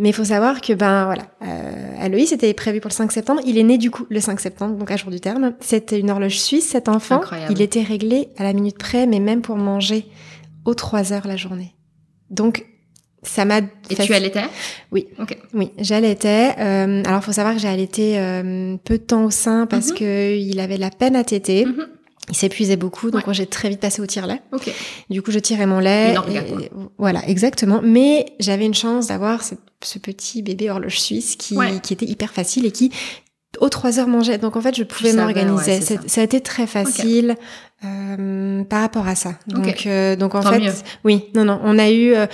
Mais 0.00 0.08
il 0.08 0.12
faut 0.14 0.24
savoir 0.24 0.60
que 0.62 0.72
ben 0.72 1.04
voilà, 1.04 1.24
euh, 1.42 1.94
Aloïs 2.04 2.32
était 2.32 2.52
prévu 2.54 2.80
pour 2.80 2.88
le 2.88 2.94
5 2.94 3.12
septembre. 3.12 3.40
Il 3.46 3.58
est 3.58 3.62
né 3.62 3.76
du 3.78 3.90
coup 3.90 4.06
le 4.08 4.18
5 4.18 4.40
septembre, 4.40 4.76
donc 4.76 4.90
à 4.90 4.96
jour 4.96 5.10
du 5.10 5.20
terme. 5.20 5.52
C'était 5.60 6.00
une 6.00 6.10
horloge 6.10 6.38
suisse, 6.40 6.68
cet 6.68 6.88
enfant. 6.88 7.16
Incroyable. 7.16 7.52
Il 7.52 7.60
était 7.60 7.82
réglé 7.82 8.28
à 8.38 8.42
la 8.44 8.52
minute 8.54 8.78
près, 8.78 9.06
mais 9.06 9.20
même 9.20 9.42
pour 9.42 9.56
manger 9.56 10.06
aux 10.64 10.74
3 10.74 11.12
heures 11.12 11.26
la 11.26 11.36
journée. 11.36 11.74
Donc 12.30 12.64
ça 13.22 13.44
m'a 13.44 13.58
Et 13.90 13.94
fait- 13.94 14.06
tu 14.06 14.14
allaitais? 14.14 14.44
Oui. 14.90 15.06
Ok. 15.18 15.36
oui, 15.52 15.70
j'allaitais. 15.78 16.54
Euh, 16.58 17.02
alors, 17.04 17.22
faut 17.22 17.32
savoir 17.32 17.54
que 17.54 17.60
j'ai 17.60 17.68
allaité 17.68 18.18
euh, 18.18 18.76
peu 18.82 18.96
de 18.96 19.02
temps 19.02 19.24
au 19.24 19.30
sein 19.30 19.66
parce 19.66 19.90
Mhm. 19.90 19.96
que 19.96 20.36
il 20.38 20.58
avait 20.60 20.78
la 20.78 20.88
peine 20.90 21.14
à 21.14 21.24
téter. 21.24 21.66
Mhm. 21.66 21.86
Il 22.30 22.36
s'épuisait 22.36 22.76
beaucoup, 22.76 23.10
donc 23.10 23.26
Ouais. 23.26 23.34
j'ai 23.34 23.46
très 23.46 23.68
vite 23.68 23.80
passé 23.80 24.00
au 24.00 24.06
tire-lait. 24.06 24.40
Ok. 24.52 24.72
Du 25.10 25.20
coup, 25.20 25.32
je 25.32 25.38
tirais 25.40 25.66
mon 25.66 25.80
lait. 25.80 26.14
Et- 26.14 26.70
voilà, 26.96 27.26
exactement. 27.28 27.80
Mais 27.82 28.26
j'avais 28.38 28.64
une 28.64 28.74
chance 28.74 29.08
d'avoir 29.08 29.42
ce, 29.42 29.54
ce 29.82 29.98
petit 29.98 30.42
bébé 30.42 30.70
horloge 30.70 31.00
suisse 31.00 31.36
qui, 31.36 31.56
Ouais. 31.56 31.80
qui 31.80 31.92
était 31.92 32.06
hyper 32.06 32.32
facile 32.32 32.66
et 32.66 32.70
qui, 32.72 32.90
aux 33.60 33.68
trois 33.68 33.98
heures, 33.98 34.06
mangeait. 34.08 34.38
Donc, 34.38 34.56
en 34.56 34.60
fait, 34.60 34.76
je 34.76 34.84
pouvais 34.84 35.12
m'organiser. 35.12 35.72
ouais, 35.72 35.80
C'est- 35.80 36.08
ça. 36.08 36.20
a 36.20 36.24
été 36.24 36.40
très 36.40 36.66
facile 36.66 37.36
euh, 37.84 38.62
par 38.64 38.82
rapport 38.82 39.08
à 39.08 39.14
ça. 39.14 39.34
Donc, 39.46 39.86
euh, 39.86 40.14
donc 40.16 40.34
en 40.34 40.40
Tant 40.42 40.50
fait, 40.52 40.60
mieux. 40.60 40.72
oui, 41.04 41.24
non, 41.34 41.44
non, 41.44 41.60
on 41.64 41.78
a 41.78 41.90
eu. 41.90 42.12
euh, 42.14 42.26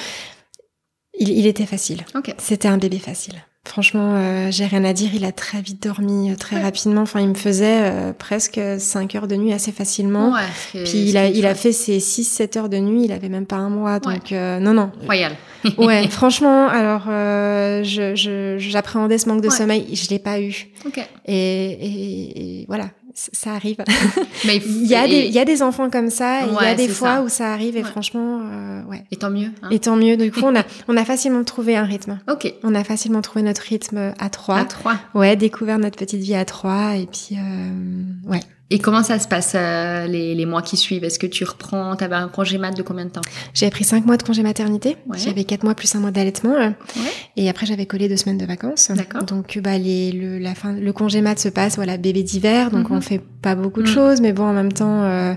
il, 1.19 1.31
il 1.31 1.47
était 1.47 1.67
facile. 1.67 2.05
C'était 2.39 2.69
un 2.69 2.79
bébé 2.79 2.99
facile. 2.99 3.35
Franchement, 3.67 4.15
euh, 4.15 4.49
j'ai 4.51 4.65
rien 4.65 4.85
à 4.85 4.93
dire. 4.93 5.11
Il 5.15 5.25
a 5.25 5.33
très 5.33 5.61
vite 5.61 5.83
dormi, 5.83 6.31
euh, 6.31 6.37
très 6.37 6.57
Ouais. 6.57 6.63
rapidement. 6.63 7.03
Enfin, 7.03 7.21
il 7.21 7.29
me 7.29 7.35
faisait 7.35 7.81
euh, 7.83 8.13
presque 8.13 8.61
5 8.79 9.15
heures 9.17 9.27
de 9.27 9.37
nuit 9.37 9.53
assez 9.53 9.73
facilement. 9.73 10.33
Ouais, 10.33 10.83
Puis 10.85 11.11
il 11.11 11.17
a, 11.47 11.55
fait 11.55 11.73
ses 11.73 11.99
6-7 11.99 12.59
heures 12.59 12.69
de 12.69 12.79
nuit. 12.79 13.03
Il 13.05 13.13
avait 13.13 13.29
même 13.29 13.45
pas 13.47 13.57
un 13.57 13.69
mois. 13.69 13.99
Donc, 13.99 14.33
euh, 14.33 14.59
non, 14.61 14.73
non. 14.73 14.91
Royal. 15.05 15.33
Ouais, 15.79 16.07
franchement, 16.09 16.69
alors, 16.69 17.07
euh, 17.09 17.83
je, 17.83 18.15
je, 18.15 18.55
j'appréhendais 18.59 19.19
ce 19.19 19.29
manque 19.29 19.41
de 19.43 19.51
sommeil. 19.51 19.97
Je 19.97 20.09
l'ai 20.11 20.21
pas 20.21 20.41
eu. 20.41 20.69
Ok. 20.87 20.99
Et, 21.27 21.35
et, 21.35 22.61
et 22.61 22.65
voilà, 22.69 22.91
ça 23.19 23.53
arrive. 23.55 23.79
Mais 24.45 24.57
Il 24.59 24.87
y, 24.87 24.95
a 24.95 25.07
et- 25.07 25.09
des, 25.09 25.21
il 25.27 25.33
y 25.33 25.39
a 25.39 25.45
des 25.47 25.63
enfants 25.63 25.89
comme 25.89 26.11
ça. 26.11 26.43
il 26.47 26.53
y 26.53 26.67
a 26.69 26.75
des 26.75 26.87
fois 26.89 27.17
ça. 27.17 27.23
où 27.23 27.29
ça 27.29 27.53
arrive. 27.53 27.77
Et 27.77 27.83
Ouais. 27.83 27.89
franchement, 27.89 28.41
euh, 28.43 28.83
ouais. 28.85 29.05
Et 29.11 29.17
tant 29.17 29.31
mieux. 29.31 29.49
hein. 29.63 29.69
Et 29.71 29.79
tant 29.79 29.97
mieux. 29.97 30.17
Du 30.17 30.31
coup, 30.31 30.41
on 30.45 30.55
a, 30.55 30.63
on 30.89 30.97
a 30.97 31.05
facilement 31.05 31.43
trouvé 31.43 31.77
un 31.77 31.85
rythme. 31.85 32.19
Ok. 32.31 32.53
On 32.63 32.75
a 32.75 32.85
facilement 32.85 33.23
trouvé 33.23 33.43
notre 33.43 33.63
rythme 33.63 34.13
à 34.19 34.29
trois. 34.29 34.59
À 34.59 34.65
3. 34.67 34.97
Ouais, 35.15 35.35
découvert 35.37 35.79
notre 35.79 35.97
petite 35.99 36.21
vie 36.21 36.35
à 36.35 36.45
trois 36.45 36.97
et 36.97 37.07
puis 37.07 37.37
euh, 37.37 38.31
ouais. 38.31 38.41
Et 38.69 38.81
comment 38.81 39.05
ça 39.05 39.21
se 39.21 39.29
passe 39.29 39.53
euh, 39.55 40.09
les, 40.09 40.35
les 40.35 40.45
mois 40.45 40.61
qui 40.61 40.77
suivent? 40.77 41.05
Est-ce 41.05 41.21
que 41.21 41.27
tu 41.29 41.45
reprends 41.45 41.95
T'avais 41.95 42.17
un 42.17 42.27
congé 42.27 42.59
mat 42.59 42.73
de 42.73 42.83
combien 42.83 43.05
de 43.05 43.11
temps? 43.11 43.21
J'ai 43.55 43.71
pris 43.71 43.85
cinq 43.85 44.05
mois 44.07 44.17
de 44.17 44.25
congé 44.25 44.43
maternité. 44.43 44.97
Ouais. 45.07 45.19
J'avais 45.19 45.45
quatre 45.45 45.63
mois 45.63 45.75
plus 45.77 45.95
un 45.95 46.01
mois 46.01 46.11
d'allaitement. 46.11 46.55
euh, 46.55 46.71
Ouais. 46.97 47.13
Et 47.37 47.49
après 47.49 47.65
j'avais 47.67 47.87
collé 47.87 48.09
deux 48.09 48.17
semaines 48.17 48.39
de 48.39 48.45
vacances. 48.47 48.91
D'accord. 48.91 49.23
Donc 49.23 49.59
bah 49.63 49.79
les 49.79 50.11
le 50.11 50.39
la 50.39 50.55
fin 50.57 50.73
le 50.73 50.93
congé 50.93 51.21
mat 51.21 51.39
se 51.39 51.49
passe 51.49 51.77
voilà 51.77 51.97
bébé 51.97 52.23
d'hiver 52.25 52.71
donc 52.73 52.91
Mhm. 52.91 52.97
on 52.97 53.01
fait 53.01 53.21
pas 53.41 53.55
beaucoup 53.55 53.83
de 53.83 53.89
Mhm. 53.89 53.95
choses 53.95 54.21
mais 54.21 54.33
bon 54.33 54.45
en 54.45 54.53
même 54.53 54.73
temps 54.73 55.03
euh, 55.05 55.35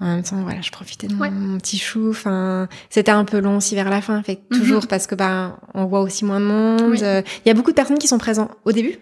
en 0.00 0.06
même 0.16 0.22
temps 0.22 0.42
voilà 0.42 0.60
je 0.60 0.70
profitais 0.70 1.06
de 1.06 1.14
mon, 1.14 1.22
Ouais. 1.22 1.30
mon 1.30 1.56
petit 1.58 1.78
chou. 1.78 2.10
Enfin 2.10 2.68
c'était 2.90 3.12
un 3.12 3.24
peu 3.24 3.38
long 3.38 3.56
aussi 3.56 3.76
vers 3.76 3.88
la 3.88 4.02
fin 4.02 4.22
fait 4.22 4.40
Mhm. 4.50 4.58
toujours 4.60 4.86
parce 4.88 5.06
que 5.06 5.14
bah 5.14 5.58
on 5.72 5.86
voit 5.86 6.00
aussi 6.02 6.24
moins 6.26 6.40
de 6.40 6.44
monde. 6.44 6.82
Oui. 6.90 6.98
Euh, 7.02 7.22
Il 7.46 7.48
y 7.48 7.50
a 7.50 7.54
beaucoup 7.54 7.70
de 7.70 7.76
personnes 7.76 7.98
qui 7.98 8.08
sont 8.08 8.18
présentes 8.18 8.50
au 8.66 8.72
début. 8.72 8.96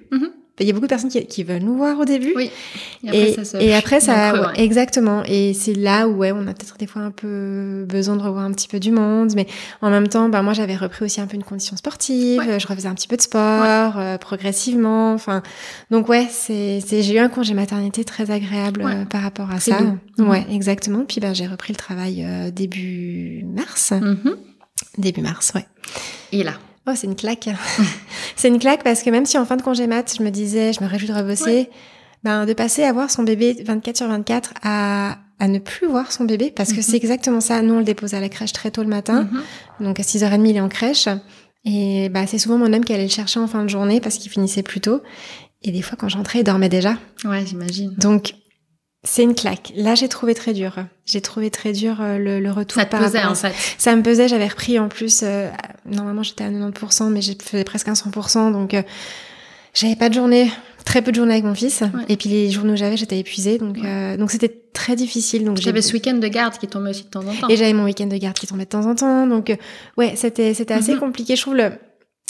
Mhm. 0.58 0.64
Il 0.64 0.66
y 0.66 0.70
a 0.70 0.72
beaucoup 0.72 0.86
de 0.86 0.90
personnes 0.90 1.10
qui, 1.10 1.24
qui 1.26 1.44
veulent 1.44 1.62
nous 1.62 1.76
voir 1.76 1.98
au 2.00 2.04
début. 2.04 2.32
Oui. 2.34 2.50
Et, 3.12 3.32
ça 3.34 3.44
se- 3.44 3.56
et 3.58 3.74
après, 3.74 4.00
ça, 4.00 4.30
creux, 4.32 4.40
ouais, 4.46 4.60
exactement. 4.64 5.22
Et 5.26 5.52
c'est 5.52 5.74
là 5.74 6.08
où, 6.08 6.16
ouais, 6.16 6.32
on 6.32 6.40
a 6.46 6.54
peut-être 6.54 6.76
des 6.78 6.86
fois 6.86 7.02
un 7.02 7.10
peu 7.10 7.84
besoin 7.88 8.16
de 8.16 8.22
revoir 8.22 8.44
un 8.44 8.52
petit 8.52 8.66
peu 8.68 8.80
du 8.80 8.90
monde, 8.90 9.32
mais 9.36 9.46
en 9.82 9.90
même 9.90 10.08
temps, 10.08 10.28
bah, 10.28 10.42
moi, 10.42 10.54
j'avais 10.54 10.76
repris 10.76 11.04
aussi 11.04 11.20
un 11.20 11.26
peu 11.26 11.36
une 11.36 11.44
condition 11.44 11.76
sportive, 11.76 12.38
Ouais. 12.40 12.58
je 12.58 12.66
refaisais 12.66 12.88
un 12.88 12.94
petit 12.94 13.08
peu 13.08 13.16
de 13.16 13.22
sport, 13.22 13.98
euh, 13.98 14.16
progressivement, 14.18 15.12
enfin, 15.12 15.42
donc 15.90 16.08
ouais, 16.08 16.26
c'est, 16.30 16.80
c'est, 16.86 17.02
j'ai 17.02 17.14
eu 17.14 17.18
un 17.18 17.28
congé 17.28 17.52
maternité 17.54 18.04
très 18.04 18.30
agréable 18.30 18.82
euh, 18.84 19.04
par 19.04 19.22
rapport 19.22 19.50
à 19.50 19.60
C'est 19.60 19.72
ça. 19.72 19.78
doux. 19.80 19.98
Mhm. 20.18 20.28
Ouais, 20.28 20.46
exactement. 20.50 21.04
Puis, 21.06 21.20
ben, 21.20 21.34
j'ai 21.34 21.46
repris 21.46 21.72
le 21.72 21.78
travail 21.78 22.24
euh, 22.24 22.50
début 22.50 23.44
mars. 23.44 23.92
Mhm. 23.92 24.36
Début 24.98 25.20
mars, 25.20 25.52
ouais. 25.54 25.66
Et 26.32 26.42
là? 26.42 26.52
Oh, 26.88 26.92
c'est 26.94 27.06
une 27.06 27.16
claque. 27.16 27.48
c'est 28.36 28.48
une 28.48 28.58
claque 28.58 28.84
parce 28.84 29.02
que 29.02 29.10
même 29.10 29.26
si 29.26 29.36
en 29.38 29.44
fin 29.44 29.56
de 29.56 29.62
congé 29.62 29.86
mat, 29.86 30.14
je 30.18 30.22
me 30.22 30.30
disais, 30.30 30.72
je 30.72 30.82
me 30.82 30.88
réjouis 30.88 31.08
de 31.08 31.14
rebosser, 31.14 31.68
ben, 32.22 32.46
de 32.46 32.52
passer 32.52 32.84
à 32.84 32.92
voir 32.92 33.10
son 33.10 33.22
bébé 33.24 33.56
24 33.64 33.96
sur 33.96 34.08
24 34.08 34.54
à, 34.62 35.18
à 35.38 35.48
ne 35.48 35.58
plus 35.58 35.86
voir 35.88 36.12
son 36.12 36.24
bébé 36.24 36.52
parce 36.54 36.70
que 36.72 36.76
Mhm. 36.76 36.82
c'est 36.82 36.96
exactement 36.96 37.40
ça. 37.40 37.60
Nous, 37.62 37.74
on 37.74 37.78
le 37.78 37.84
dépose 37.84 38.14
à 38.14 38.20
la 38.20 38.28
crèche 38.28 38.52
très 38.52 38.70
tôt 38.70 38.82
le 38.82 38.88
matin. 38.88 39.28
Mhm. 39.80 39.86
Donc 39.86 40.00
à 40.00 40.02
6h30, 40.02 40.46
il 40.48 40.56
est 40.56 40.60
en 40.60 40.68
crèche. 40.68 41.08
Et 41.64 42.08
bah, 42.08 42.26
c'est 42.28 42.38
souvent 42.38 42.58
mon 42.58 42.72
homme 42.72 42.84
qui 42.84 42.92
allait 42.92 43.02
le 43.04 43.08
chercher 43.10 43.40
en 43.40 43.48
fin 43.48 43.64
de 43.64 43.68
journée 43.68 44.00
parce 44.00 44.18
qu'il 44.18 44.30
finissait 44.30 44.62
plus 44.62 44.80
tôt. 44.80 45.00
Et 45.64 45.72
des 45.72 45.82
fois, 45.82 45.96
quand 45.98 46.08
j'entrais, 46.08 46.40
il 46.40 46.44
dormait 46.44 46.68
déjà. 46.68 46.96
Ouais, 47.24 47.44
j'imagine. 47.44 47.92
Donc, 47.96 48.34
c'est 49.08 49.22
une 49.22 49.34
claque. 49.34 49.72
Là, 49.76 49.94
j'ai 49.94 50.08
trouvé 50.08 50.34
très 50.34 50.52
dur. 50.52 50.74
J'ai 51.06 51.20
trouvé 51.20 51.50
très 51.50 51.72
dur 51.72 51.98
euh, 52.00 52.18
le, 52.18 52.40
le 52.40 52.50
retour 52.50 52.80
Ça 52.80 52.84
te 52.86 52.90
par 52.90 53.00
pesait 53.00 53.20
à 53.20 53.30
en 53.30 53.34
fait. 53.34 53.54
Ça 53.78 53.94
me 53.94 54.02
pesait, 54.02 54.26
j'avais 54.28 54.48
repris 54.48 54.78
en 54.78 54.88
plus. 54.88 55.20
euh, 55.22 55.48
normalement, 55.86 56.22
j'étais 56.22 56.44
à 56.44 56.50
90%, 56.50 57.08
mais 57.10 57.22
j'ai 57.22 57.36
fait 57.40 57.64
presque 57.64 57.88
un 57.88 57.92
100%. 57.94 58.52
Donc, 58.52 58.74
euh, 58.74 58.82
j'avais 59.74 59.94
pas 59.96 60.08
de 60.08 60.14
journée, 60.14 60.50
très 60.84 61.02
peu 61.02 61.10
de 61.12 61.16
journées 61.16 61.34
avec 61.34 61.44
mon 61.44 61.54
fils. 61.54 61.82
Et 62.08 62.16
puis 62.16 62.28
les 62.28 62.50
journées 62.50 62.72
où 62.72 62.76
j'avais, 62.76 62.96
j'étais 62.96 63.18
épuisée. 63.18 63.58
Donc, 63.58 63.76
Ouais. 63.76 63.82
euh, 63.86 64.16
donc 64.16 64.30
c'était 64.30 64.52
très 64.72 64.96
difficile. 64.96 65.44
Donc, 65.44 65.58
J'avais 65.58 65.82
ce 65.82 65.92
week-end 65.92 66.14
de 66.14 66.28
garde 66.28 66.58
qui 66.58 66.66
tombait 66.66 66.90
aussi 66.90 67.04
de 67.04 67.08
temps 67.08 67.20
en 67.26 67.34
temps. 67.34 67.48
et 67.48 67.56
j'avais 67.56 67.72
mon 67.72 67.84
week-end 67.84 68.06
de 68.06 68.16
garde 68.16 68.36
qui 68.36 68.46
tombait 68.46 68.64
de 68.64 68.68
temps 68.70 68.86
en 68.86 68.94
temps. 68.94 69.26
Donc, 69.26 69.50
euh, 69.50 69.56
ouais, 69.96 70.14
c'était, 70.16 70.52
c'était 70.54 70.74
assez 70.74 70.94
Mhm. 70.94 71.00
compliqué. 71.00 71.36
Je 71.36 71.42
trouve 71.42 71.54
le, 71.56 71.70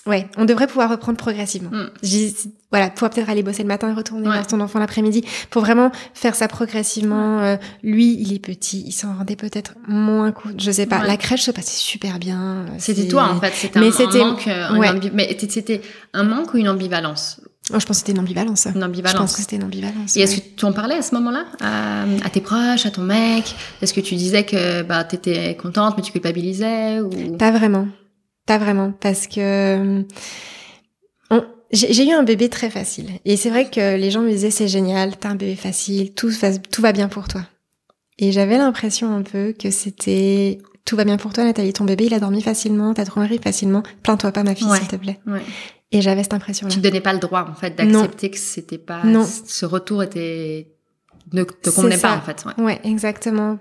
ouais, 0.06 0.28
on 0.36 0.44
devrait 0.44 0.66
pouvoir 0.66 0.90
reprendre 0.90 1.18
progressivement. 1.18 1.70
Mm. 1.70 1.90
Je 2.02 2.08
dis, 2.08 2.36
voilà, 2.70 2.90
pouvoir 2.90 3.10
peut-être 3.10 3.30
aller 3.30 3.42
bosser 3.42 3.62
le 3.62 3.68
matin 3.68 3.90
et 3.90 3.92
retourner 3.94 4.26
Ouais. 4.28 4.34
voir 4.34 4.46
ton 4.46 4.60
enfant 4.60 4.78
l'après-midi 4.78 5.24
pour 5.50 5.62
vraiment 5.62 5.90
faire 6.14 6.34
ça 6.34 6.48
progressivement. 6.48 7.40
Euh, 7.40 7.56
lui, 7.82 8.16
il 8.20 8.32
est 8.32 8.38
petit, 8.38 8.82
il 8.86 8.92
s'en 8.92 9.14
rendait 9.14 9.36
peut-être 9.36 9.74
moins 9.86 10.32
compte. 10.32 10.60
Je 10.60 10.70
sais 10.70 10.86
pas. 10.86 11.00
Ouais. 11.00 11.06
La 11.06 11.16
crèche 11.16 11.42
se 11.42 11.50
passait 11.52 11.76
super 11.76 12.18
bien. 12.18 12.40
Euh, 12.40 12.66
C'était 12.78 13.06
toi 13.08 13.28
en 13.32 13.40
fait, 13.40 13.52
c'était 13.54 13.80
Mais 13.80 13.88
un, 13.88 13.92
c'était- 13.92 14.20
un 14.22 14.26
manque, 14.30 14.48
euh, 14.48 14.68
un 14.68 14.78
ouais. 14.78 14.88
ambi- 14.88 15.10
mais 15.14 15.36
c'était 15.48 15.80
un 16.12 16.24
manque 16.24 16.54
ou 16.54 16.58
une 16.58 16.68
ambivalence? 16.68 17.40
Oh, 17.74 17.80
je 17.80 17.84
pense 17.86 17.96
que 17.96 18.06
c'était 18.06 18.12
une 18.12 18.20
ambivalence. 18.20 18.66
Une 18.66 18.72
Je 18.74 18.78
pense 18.78 18.84
ambivalence. 18.84 19.32
que 19.34 19.40
c'était 19.40 19.56
une 19.56 19.64
ambivalence. 19.64 20.16
Et 20.16 20.20
est-ce 20.20 20.36
que 20.36 20.40
tu 20.56 20.64
en 20.64 20.72
parlais 20.72 20.94
à 20.94 21.02
ce 21.02 21.14
moment-là? 21.16 21.46
À, 21.60 22.02
à 22.24 22.30
tes 22.30 22.40
proches, 22.40 22.86
à 22.86 22.90
ton 22.92 23.02
mec? 23.02 23.56
Est-ce 23.82 23.92
que 23.92 24.00
tu 24.00 24.14
disais 24.14 24.44
que 24.44 24.82
bah 24.82 25.02
t'étais 25.02 25.56
contente 25.56 25.94
mais 25.96 26.02
tu 26.04 26.12
culpabilisais 26.12 27.00
ou? 27.00 27.10
Pas 27.36 27.50
vraiment. 27.50 27.88
Pas 28.46 28.58
vraiment. 28.58 28.92
Parce 28.92 29.26
que 29.26 29.40
euh, 29.40 30.02
j'ai 31.72 32.06
eu 32.06 32.12
un 32.12 32.22
bébé 32.22 32.48
très 32.48 32.70
facile. 32.70 33.10
Et 33.24 33.36
c'est 33.36 33.50
vrai 33.50 33.68
que 33.68 33.96
les 33.96 34.10
gens 34.10 34.20
me 34.22 34.30
disaient 34.30 34.50
c'est 34.52 34.68
génial, 34.68 35.16
t'as 35.16 35.30
un 35.30 35.34
bébé 35.34 35.56
facile, 35.56 36.14
tout, 36.14 36.28
va- 36.30 36.56
tout 36.56 36.80
va 36.80 36.92
bien 36.92 37.08
pour 37.08 37.26
toi. 37.28 37.42
Et 38.18 38.30
j'avais 38.32 38.56
l'impression 38.56 39.12
un 39.14 39.22
peu 39.22 39.52
que 39.52 39.70
c'était 39.70 40.58
tout 40.84 40.94
va 40.96 41.04
bien 41.04 41.16
pour 41.16 41.32
toi, 41.32 41.42
Nathalie, 41.44 41.72
ton 41.72 41.84
bébé 41.84 42.04
il 42.06 42.14
a 42.14 42.20
dormi 42.20 42.40
facilement, 42.40 42.94
t'as 42.94 43.04
trouvé 43.04 43.38
facilement, 43.38 43.82
plains-toi 44.04 44.30
pas 44.30 44.44
ma 44.44 44.54
fille 44.54 44.68
Ouais. 44.68 44.78
s'il 44.78 44.86
te 44.86 44.94
plaît. 44.96 45.18
Ouais. 45.26 45.42
Et 45.90 46.00
j'avais 46.00 46.22
cette 46.22 46.34
impression-là. 46.34 46.72
Tu 46.72 46.78
te 46.78 46.84
donnais 46.84 47.00
pas 47.00 47.12
le 47.12 47.18
droit 47.18 47.44
en 47.50 47.54
fait 47.54 47.74
d'accepter 47.76 48.30
que 48.30 48.38
c'était 48.38 48.78
pas 48.78 49.02
Non. 49.04 49.24
ce 49.26 49.66
retour 49.66 50.02
était 50.04 50.72
ne 51.32 51.42
te 51.42 51.70
convenait 51.70 51.98
pas 51.98 52.16
en 52.16 52.20
fait. 52.20 52.44
Ouais. 52.44 52.64
Ouais, 52.64 52.80
exactement. 52.84 53.58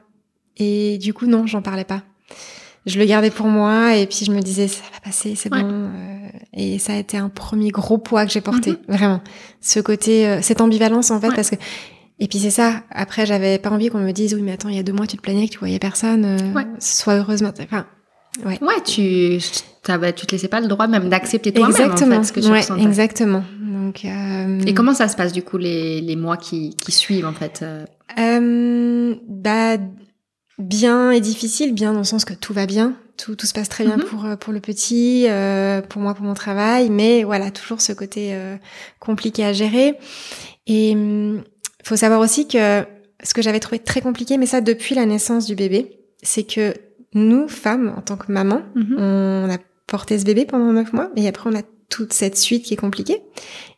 Et 0.57 0.99
du 0.99 1.13
coup, 1.15 1.25
non, 1.25 1.47
j'en 1.47 1.63
parlais 1.63 1.83
pas. 1.83 2.03
Je 2.86 2.99
le 2.99 3.05
gardais 3.05 3.31
pour 3.31 3.47
moi 3.47 3.95
et 3.95 4.05
puis 4.05 4.25
je 4.25 4.31
me 4.31 4.41
disais 4.41 4.67
ça 4.67 4.83
va 4.93 4.99
passer, 5.03 5.33
c'est 5.36 5.51
Ouais. 5.51 5.61
bon. 5.63 5.69
euh, 5.71 6.27
et 6.53 6.77
ça 6.79 6.93
a 6.93 6.97
été 6.97 7.17
un 7.17 7.29
premier 7.29 7.69
gros 7.69 7.97
poids 7.97 8.25
que 8.25 8.31
j'ai 8.31 8.41
porté, 8.41 8.71
Mhm. 8.71 8.77
vraiment. 8.88 9.21
Ce 9.59 9.79
côté, 9.79 10.27
euh, 10.27 10.39
cette 10.41 10.61
ambivalence 10.61 11.09
en 11.11 11.19
fait, 11.19 11.29
Ouais. 11.29 11.36
parce 11.36 11.49
que. 11.49 11.55
Et 12.19 12.27
puis 12.27 12.39
c'est 12.39 12.49
ça. 12.51 12.83
Après, 12.91 13.25
j'avais 13.25 13.57
pas 13.57 13.69
envie 13.71 13.89
qu'on 13.89 13.99
me 13.99 14.11
dise 14.11 14.33
oui, 14.36 14.41
mais 14.41 14.53
attends, 14.53 14.69
il 14.69 14.75
y 14.75 14.79
a 14.79 14.83
deux 14.83 14.93
mois, 14.93 15.05
tu 15.07 15.17
te 15.17 15.21
plaignais 15.21 15.47
que 15.47 15.53
tu 15.53 15.59
voyais 15.59 15.79
personne. 15.79 16.23
euh, 16.25 16.53
Ouais. 16.53 16.65
Sois 16.79 17.15
heureuse 17.15 17.41
maintenant. 17.41 17.65
Enfin, 17.65 17.86
Ouais, 18.45 18.57
tu 18.86 19.39
t'avais- 19.81 20.13
tu 20.13 20.25
te 20.25 20.33
laissais 20.33 20.47
pas 20.49 20.59
le 20.61 20.67
droit 20.67 20.88
même 20.88 21.09
d'accepter 21.09 21.51
toi-même 21.53 21.73
en 21.73 21.77
exactement. 21.77 22.15
fait 22.17 22.23
ce 22.27 22.33
que 22.33 22.39
tu 22.41 22.47
ouais, 22.49 22.57
ressentais. 22.59 22.83
exactement. 22.83 23.43
Donc. 23.61 24.03
euh, 24.05 24.59
Et 24.65 24.73
comment 24.73 24.93
ça 24.93 25.07
se 25.07 25.15
passe 25.15 25.31
du 25.33 25.41
coup 25.41 25.57
les, 25.57 26.01
les 26.01 26.15
mois 26.15 26.36
qui, 26.38 26.71
qui 26.75 26.91
suivent 26.91 27.25
en 27.25 27.33
fait 27.33 27.63
Euh, 28.19 29.15
bah, 29.27 29.77
bien 30.58 31.12
et 31.12 31.20
difficile, 31.22 31.74
bien 31.74 31.91
dans 31.93 31.99
le 31.99 32.06
sens 32.06 32.26
que 32.26 32.34
tout 32.34 32.53
va 32.53 32.66
bien, 32.66 32.95
tout, 33.18 33.36
tout 33.36 33.45
se 33.45 33.53
passe 33.53 33.70
très 33.70 33.84
bien 33.86 33.97
Mhm. 33.97 34.03
pour, 34.06 34.26
euh, 34.26 34.36
pour 34.36 34.53
le 34.53 34.60
petit, 34.60 35.26
euh, 35.28 35.82
pour 35.82 36.01
moi, 36.01 36.14
pour 36.14 36.26
mon 36.26 36.34
travail, 36.34 36.89
mais 36.89 37.24
voilà, 37.24 37.51
toujours 37.51 37.82
ce 37.82 37.93
côté 37.93 38.34
euh, 38.34 38.58
compliqué 38.99 39.43
à 39.45 39.53
gérer. 39.53 39.97
Et 40.68 40.93
hum, 40.95 41.43
faut 41.84 41.95
savoir 41.95 42.20
aussi 42.20 42.47
que 42.47 42.84
ce 43.24 43.34
que 43.34 43.41
j'avais 43.41 43.60
trouvé 43.60 43.80
très 43.80 44.01
compliqué, 44.01 44.38
mais 44.38 44.45
ça 44.45 44.62
depuis 44.62 44.95
la 44.95 45.06
naissance 45.06 45.45
du 45.45 45.56
bébé, 45.56 45.99
c'est 46.24 46.43
que 46.43 46.74
nous, 47.14 47.47
femmes, 47.47 47.93
en 47.97 48.01
tant 48.01 48.18
que 48.18 48.32
maman, 48.32 48.62
on 48.97 49.47
a 49.49 49.58
porté 49.88 50.20
ce 50.20 50.26
bébé 50.26 50.45
pendant 50.45 50.74
neuf 50.74 50.91
mois, 50.93 51.12
et 51.16 51.28
après 51.28 51.49
on 51.49 51.56
a 51.56 51.62
toute 51.89 52.12
cette 52.12 52.38
suite 52.38 52.66
qui 52.66 52.74
est 52.74 52.78
compliquée. 52.78 53.22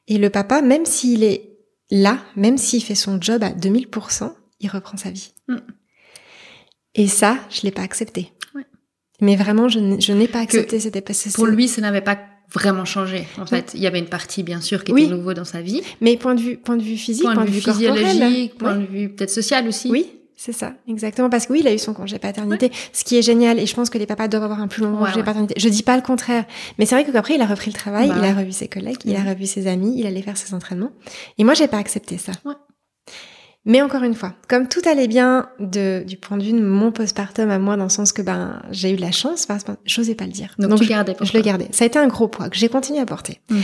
Et 0.07 0.17
le 0.17 0.29
papa, 0.29 0.61
même 0.61 0.85
s'il 0.85 1.23
est 1.23 1.51
là, 1.91 2.19
même 2.35 2.57
s'il 2.57 2.83
fait 2.83 2.95
son 2.95 3.21
job 3.21 3.43
à 3.43 3.49
2000%, 3.51 4.31
il 4.61 4.69
reprend 4.69 4.97
sa 4.97 5.11
vie. 5.11 5.33
Mm. 5.49 5.57
Et 6.97 7.07
ça, 7.07 7.37
je 7.49 7.61
l'ai 7.61 7.71
pas 7.71 7.83
accepté. 7.83 8.31
Ouais. 8.55 8.63
Mais 9.21 9.35
vraiment, 9.35 9.67
je 9.69 9.79
n'ai 9.79 10.27
pas 10.27 10.39
accepté. 10.39 10.77
Pas 11.01 11.13
c'est- 11.13 11.33
Pour 11.35 11.45
lui, 11.45 11.67
ça 11.67 11.81
n'avait 11.81 12.01
pas 12.01 12.17
vraiment 12.53 12.85
changé. 12.85 13.27
En 13.39 13.45
fait, 13.45 13.71
il 13.75 13.81
y 13.81 13.87
avait 13.87 13.99
une 13.99 14.05
partie 14.09 14.43
bien 14.43 14.61
sûr 14.61 14.83
qui 14.83 14.91
Oui. 14.93 15.03
était 15.03 15.13
nouveau 15.13 15.33
dans 15.33 15.45
sa 15.45 15.61
vie, 15.61 15.81
Mais 16.01 16.17
point 16.17 16.33
de 16.35 16.41
vue, 16.41 16.57
point 16.57 16.77
de 16.77 16.83
vue 16.83 16.97
physique, 16.97 17.23
point, 17.25 17.45
de 17.45 17.49
vue 17.49 17.61
physiologique, 17.61 18.57
point 18.57 18.75
de 18.75 18.85
vue 18.85 19.09
peut-être 19.09 19.29
social 19.29 19.67
aussi. 19.67 19.89
Oui, 19.91 20.11
c'est 20.35 20.53
ça, 20.53 20.73
exactement. 20.87 21.29
Parce 21.29 21.45
que 21.45 21.53
oui, 21.53 21.59
il 21.61 21.67
a 21.67 21.73
eu 21.73 21.77
son 21.79 21.93
congé 21.93 22.19
paternité, 22.19 22.71
ce 22.93 23.03
qui 23.03 23.17
est 23.17 23.21
génial. 23.21 23.59
Et 23.59 23.65
je 23.65 23.75
pense 23.75 23.89
que 23.89 23.97
les 23.97 24.05
papas 24.05 24.27
doivent 24.29 24.43
avoir 24.43 24.61
un 24.61 24.67
plus 24.69 24.81
long 24.83 24.93
Ouais, 24.93 25.07
congé 25.09 25.17
ouais. 25.17 25.23
paternité. 25.23 25.55
Je 25.57 25.67
dis 25.67 25.83
pas 25.83 25.95
le 25.97 26.01
contraire. 26.03 26.45
Mais 26.79 26.85
c'est 26.85 26.95
vrai 26.95 27.03
qu'après, 27.11 27.35
il 27.35 27.41
a 27.41 27.45
repris 27.47 27.69
le 27.69 27.75
travail, 27.77 28.07
Bah 28.09 28.15
il 28.17 28.23
a 28.23 28.33
revu 28.33 28.51
ses 28.53 28.67
collègues, 28.69 28.97
il 29.03 29.15
a 29.15 29.19
Mhm. 29.19 29.29
revu 29.29 29.45
ses 29.45 29.67
amis, 29.67 29.93
il 29.97 30.05
allait 30.07 30.21
faire 30.21 30.37
ses 30.37 30.53
entraînements. 30.53 30.91
Et 31.37 31.43
moi, 31.43 31.53
j'ai 31.53 31.67
pas 31.67 31.77
accepté 31.79 32.17
ça. 32.17 32.31
Mais 33.69 33.81
encore 33.81 34.01
une 34.03 34.13
fois, 34.15 34.33
comme 34.47 34.67
tout 34.69 34.79
allait 34.89 35.07
bien 35.09 35.49
de, 35.59 36.03
du 36.07 36.15
point 36.17 36.37
de 36.37 36.43
vue 36.43 36.53
de 36.53 36.61
mon 36.63 36.91
postpartum 36.91 37.49
à 37.51 37.59
moi, 37.59 37.75
dans 37.77 37.83
le 37.83 37.89
sens 37.89 38.13
que 38.13 38.21
ben 38.21 38.61
j'ai 38.71 38.93
eu 38.93 38.95
de 38.95 39.01
la 39.01 39.11
chance, 39.11 39.45
parce 39.45 39.63
que 39.65 39.73
j'osais 39.85 40.15
pas 40.15 40.25
le 40.25 40.31
dire. 40.31 40.55
Donc, 40.57 40.75
tu 40.79 40.85
je, 40.85 40.89
gardais 40.89 41.15
je 41.21 41.33
le 41.37 41.41
gardais. 41.43 41.67
Ça 41.71 41.83
a 41.83 41.87
été 41.87 41.99
un 41.99 42.07
gros 42.07 42.27
poids 42.29 42.49
que 42.49 42.55
j'ai 42.57 42.69
continué 42.69 42.99
à 42.99 43.05
porter 43.05 43.41
Mhm. 43.51 43.61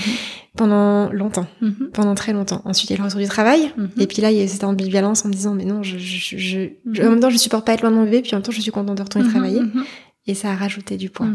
pendant 0.58 1.10
longtemps, 1.12 1.48
Mhm. 1.62 1.90
pendant 1.94 2.16
très 2.16 2.34
longtemps. 2.34 2.62
Ensuite, 2.66 2.90
il 2.90 2.94
y 2.94 2.96
a 2.96 3.00
le 3.00 3.06
retour 3.06 3.20
du 3.22 3.28
travail. 3.28 3.72
Mhm. 3.78 3.90
Et 4.00 4.08
puis 4.08 4.22
là, 4.22 4.30
il 4.32 4.38
y 4.38 4.42
a 4.42 4.48
cette 4.48 4.64
ambivalence 4.64 5.26
en 5.26 5.30
me 5.30 5.34
disant, 5.34 5.54
mais 5.54 5.66
non, 5.66 5.82
je, 5.84 5.98
je, 5.98 6.38
je, 6.38 6.70
je- 6.92 7.02
en 7.02 7.10
même 7.10 7.20
temps, 7.20 7.30
je 7.30 7.38
supporte 7.38 7.66
pas 7.66 7.74
être 7.74 7.82
loin 7.82 7.92
de 7.92 7.96
mon 7.96 8.04
bébé, 8.04 8.22
puis 8.22 8.32
en 8.34 8.38
même 8.38 8.44
temps, 8.44 8.52
je 8.52 8.62
suis 8.62 8.72
contente 8.72 8.98
de 8.98 9.04
retourner 9.04 9.30
travailler. 9.30 9.62
Et 10.28 10.36
ça 10.36 10.52
a 10.52 10.56
rajouté 10.56 10.98
du 10.98 11.10
poids. 11.10 11.28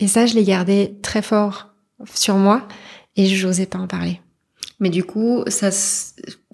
Et 0.00 0.08
ça, 0.08 0.26
je 0.26 0.34
l'ai 0.34 0.44
gardé 0.44 0.96
très 1.02 1.22
fort 1.22 1.74
sur 2.14 2.36
moi, 2.36 2.66
et 3.16 3.26
je 3.26 3.46
n'osais 3.46 3.66
pas 3.66 3.78
en 3.78 3.86
parler. 3.86 4.20
Mais 4.80 4.90
du 4.90 5.04
coup, 5.04 5.44
ça, 5.46 5.70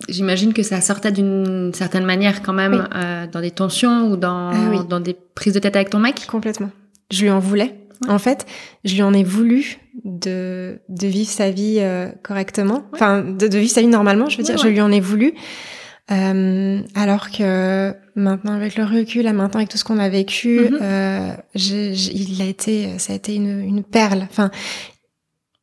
j'imagine 0.09 0.53
que 0.53 0.62
ça 0.62 0.81
sortait 0.81 1.11
d'une 1.12 1.73
certaine 1.75 2.05
manière 2.05 2.43
quand 2.43 2.53
même 2.53 2.75
Oui. 2.75 2.97
euh, 3.03 3.27
dans 3.27 3.41
des 3.41 3.51
tensions 3.51 4.11
ou 4.11 4.16
dans, 4.16 4.51
Ah 4.51 4.68
oui. 4.71 4.79
dans 4.89 5.01
des 5.01 5.16
prises 5.35 5.55
de 5.55 5.59
tête 5.59 5.75
avec 5.77 5.91
ton 5.91 5.99
mec? 5.99 6.27
Complètement. 6.27 6.71
Je 7.11 7.23
lui 7.23 7.31
en 7.31 7.39
voulais. 7.39 7.77
Ouais. 8.03 8.11
En 8.12 8.18
fait, 8.18 8.47
je 8.85 8.95
lui 8.95 9.03
en 9.03 9.12
ai 9.12 9.25
voulu 9.25 9.79
de, 10.05 10.79
de 10.89 11.07
vivre 11.07 11.29
sa 11.31 11.51
vie 11.51 11.79
euh, 11.81 12.09
correctement, 12.23 12.85
enfin, 12.95 13.21
de, 13.23 13.47
de 13.49 13.59
vivre 13.59 13.71
sa 13.73 13.81
vie 13.83 13.89
normalement, 13.89 14.29
je 14.29 14.39
veux 14.39 14.43
dire, 14.43 14.55
ouais. 14.57 14.62
je 14.62 14.68
lui 14.68 14.81
en 14.81 14.91
ai 14.91 15.01
voulu. 15.01 15.35
Euh, 16.11 16.81
alors 16.95 17.31
que 17.31 17.95
maintenant, 18.16 18.53
avec 18.55 18.77
le 18.77 18.85
recul, 18.85 19.23
là, 19.25 19.33
maintenant, 19.33 19.59
avec 19.61 19.68
tout 19.68 19.79
ce 19.79 19.85
qu'on 19.85 19.99
a 19.99 20.09
vécu, 20.09 20.61
euh, 20.81 21.31
j'ai- 21.55 21.93
il 21.93 22.43
a 22.43 22.47
été, 22.47 22.99
ça 22.99 23.12
a 23.12 23.16
été 23.16 23.35
une, 23.37 23.61
une 23.61 23.85
perle. 23.85 24.23
Enfin, 24.31 24.51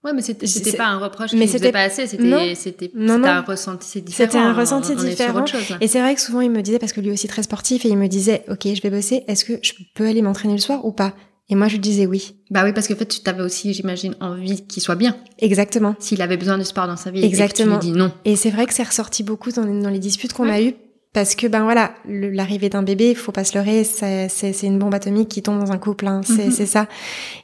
Ouais, 0.08 0.14
mais 0.14 0.22
c'était 0.22 0.78
pas 0.78 0.86
un 0.88 1.00
reproche 1.00 1.34
mais 1.34 1.48
c'était 1.48 1.72
pas 1.74 1.82
assez, 1.82 2.08
c'était 2.08 2.56
c'était 2.56 2.90
un 3.28 3.42
ressenti, 3.42 4.02
différent. 4.02 4.30
C'était 4.32 4.38
un 4.38 4.54
ressenti 4.54 4.92
on, 4.98 5.04
différent. 5.04 5.46
chose. 5.46 5.78
Et 5.82 5.88
c'est 5.88 6.00
vrai 6.00 6.16
que 6.16 6.22
souvent 6.22 6.40
il 6.42 6.50
me 6.50 6.62
disait, 6.62 6.80
parce 6.80 6.94
que 6.94 7.02
lui 7.02 7.12
aussi 7.12 7.28
très 7.28 7.44
sportif, 7.44 7.86
et 7.86 7.90
il 7.90 7.98
me 7.98 8.08
disait, 8.08 8.44
ok, 8.50 8.68
je 8.74 8.82
vais 8.82 8.90
bosser, 8.90 9.24
est-ce 9.28 9.44
que 9.44 9.54
je 9.62 9.74
peux 9.96 10.08
aller 10.08 10.22
m'entraîner 10.22 10.54
le 10.54 10.60
soir 10.62 10.86
ou 10.86 10.92
pas? 10.94 11.14
Et 11.50 11.56
moi 11.56 11.68
je 11.68 11.78
disais 11.78 12.06
oui, 12.06 12.36
Bah 12.52 12.62
oui, 12.66 12.74
parce 12.74 12.88
que 12.88 12.94
en 12.94 12.98
fait, 12.98 13.06
tu 13.06 13.20
t'avais 13.22 13.42
aussi, 13.42 13.74
j'imagine, 13.74 14.16
envie 14.22 14.66
qu'il 14.66 14.82
soit 14.82 14.96
bien. 14.96 15.16
exactement. 15.40 15.96
S'il 16.00 16.22
avait 16.22 16.38
besoin 16.38 16.58
de 16.58 16.64
sport 16.64 16.88
dans 16.88 16.98
sa 16.98 17.12
vie, 17.12 17.24
Exactement. 17.24 17.76
et 17.76 17.80
que 17.80 17.82
tu 17.84 17.88
lui 17.88 17.94
dis 17.94 18.00
non. 18.00 18.12
Et 18.26 18.36
c'est 18.36 18.50
vrai 18.50 18.66
que 18.66 18.74
c'est 18.74 18.84
ressorti 18.84 19.24
beaucoup 19.24 19.52
dans 19.52 19.64
les, 19.64 19.82
dans 19.82 19.90
les 19.90 20.00
disputes 20.00 20.34
qu'on 20.34 20.46
Ouais. 20.48 20.52
a 20.52 20.62
eues. 20.62 20.74
Parce 21.18 21.34
que 21.34 21.48
ben 21.48 21.64
voilà, 21.64 21.96
l'arrivée 22.08 22.70
d'un 22.70 22.84
bébé, 22.84 23.16
faut 23.16 23.32
pas 23.32 23.44
se 23.44 23.58
leurrer, 23.58 23.84
c'est 23.84 24.62
une 24.62 24.78
bombe 24.78 24.94
atomique 24.94 25.30
qui 25.30 25.42
tombe 25.42 25.60
dans 25.60 25.72
un 25.72 25.80
couple, 25.80 26.06
hein, 26.06 26.22
c'est 26.24 26.46
Mhm. 26.46 26.52
c'est 26.52 26.68
ça. 26.68 26.88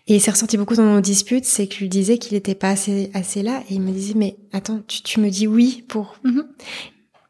Et 0.07 0.19
c'est 0.19 0.29
ressorti 0.29 0.57
beaucoup 0.57 0.75
dans 0.75 0.83
nos 0.85 1.01
disputes, 1.01 1.45
c'est 1.45 1.65
que 1.65 1.73
je 1.73 1.79
lui 1.79 1.89
disais 1.89 2.19
qu'il 2.19 2.37
était 2.37 2.53
pas 2.53 2.69
assez 2.69 3.09
assez 3.15 3.41
là, 3.41 3.63
et 3.71 3.73
il 3.73 3.81
me 3.81 3.89
disait 3.91 4.13
mais 4.15 4.35
attends, 4.51 4.79
tu, 4.87 5.01
tu 5.01 5.19
me 5.19 5.27
dis 5.31 5.47
oui 5.47 5.83
pour. 5.87 6.17
Mhm. 6.23 6.43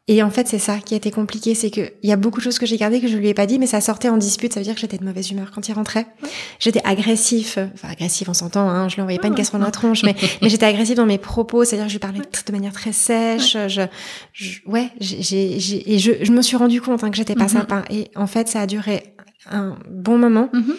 Et 0.06 0.22
en 0.22 0.28
fait 0.30 0.46
c'est 0.46 0.58
ça 0.58 0.78
qui 0.84 0.92
a 0.92 0.98
été 0.98 1.10
compliqué, 1.10 1.54
c'est 1.54 1.70
que 1.70 1.92
il 2.02 2.10
y 2.10 2.12
a 2.12 2.16
beaucoup 2.16 2.38
de 2.38 2.44
choses 2.44 2.58
que 2.58 2.66
j'ai 2.66 2.76
gardées 2.76 3.00
que 3.00 3.08
je 3.08 3.16
lui 3.16 3.28
ai 3.28 3.32
pas 3.34 3.46
dit, 3.46 3.58
mais 3.58 3.66
ça 3.66 3.80
sortait 3.80 4.10
en 4.10 4.18
dispute, 4.18 4.52
ça 4.52 4.60
veut 4.60 4.64
dire 4.64 4.74
que 4.74 4.80
j'étais 4.80 4.98
de 4.98 5.04
mauvaise 5.04 5.30
humeur 5.30 5.50
quand 5.50 5.66
il 5.66 5.72
rentrait. 5.72 6.06
Ouais. 6.22 6.28
J'étais 6.60 6.82
agressif, 6.84 7.56
enfin 7.72 7.88
agressif 7.88 8.28
on 8.28 8.34
s'entend, 8.34 8.68
hein, 8.68 8.88
je 8.90 8.96
lui 8.96 9.00
envoyais 9.02 9.18
pas 9.18 9.22
Ouais, 9.22 9.28
une 9.28 9.32
ouais. 9.32 9.38
casserole 9.38 9.60
dans 9.60 9.66
la 9.66 9.72
tronche, 9.72 10.02
mais 10.02 10.14
mais 10.42 10.50
j'étais 10.50 10.66
agressive 10.66 10.96
dans 10.96 11.06
mes 11.06 11.16
propos, 11.16 11.64
c'est-à-dire 11.64 11.86
que 11.86 11.90
je 11.90 11.94
lui 11.94 12.00
parlais 12.00 12.18
de 12.20 12.52
manière 12.52 12.72
très 12.74 12.92
sèche. 12.92 13.56
Je, 13.68 13.86
je- 14.34 14.58
ouais, 14.66 14.90
j'ai, 15.00 15.56
et 15.94 15.98
je, 15.98 16.12
je 16.22 16.32
me 16.32 16.42
suis 16.42 16.56
rendu 16.58 16.82
compte 16.82 17.02
hein, 17.02 17.10
que 17.10 17.16
j'étais 17.16 17.34
pas 17.34 17.44
Mhm. 17.44 17.48
sympa. 17.50 17.84
Et 17.88 18.10
en 18.14 18.26
fait, 18.26 18.46
ça 18.48 18.60
a 18.60 18.66
duré 18.66 19.14
un 19.50 19.78
bon 19.90 20.18
moment. 20.18 20.50
Mhm. 20.52 20.74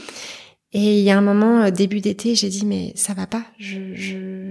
Et 0.77 0.99
il 0.99 1.03
y 1.05 1.09
a 1.09 1.17
un 1.17 1.21
moment, 1.21 1.61
euh, 1.63 1.71
début 1.71 2.01
d'été, 2.01 2.35
j'ai 2.35 2.49
dit 2.49 2.65
mais 2.65 2.91
ça 2.95 3.13
va 3.13 3.25
pas. 3.27 3.43
Je, 3.57 3.95
je, 3.95 4.44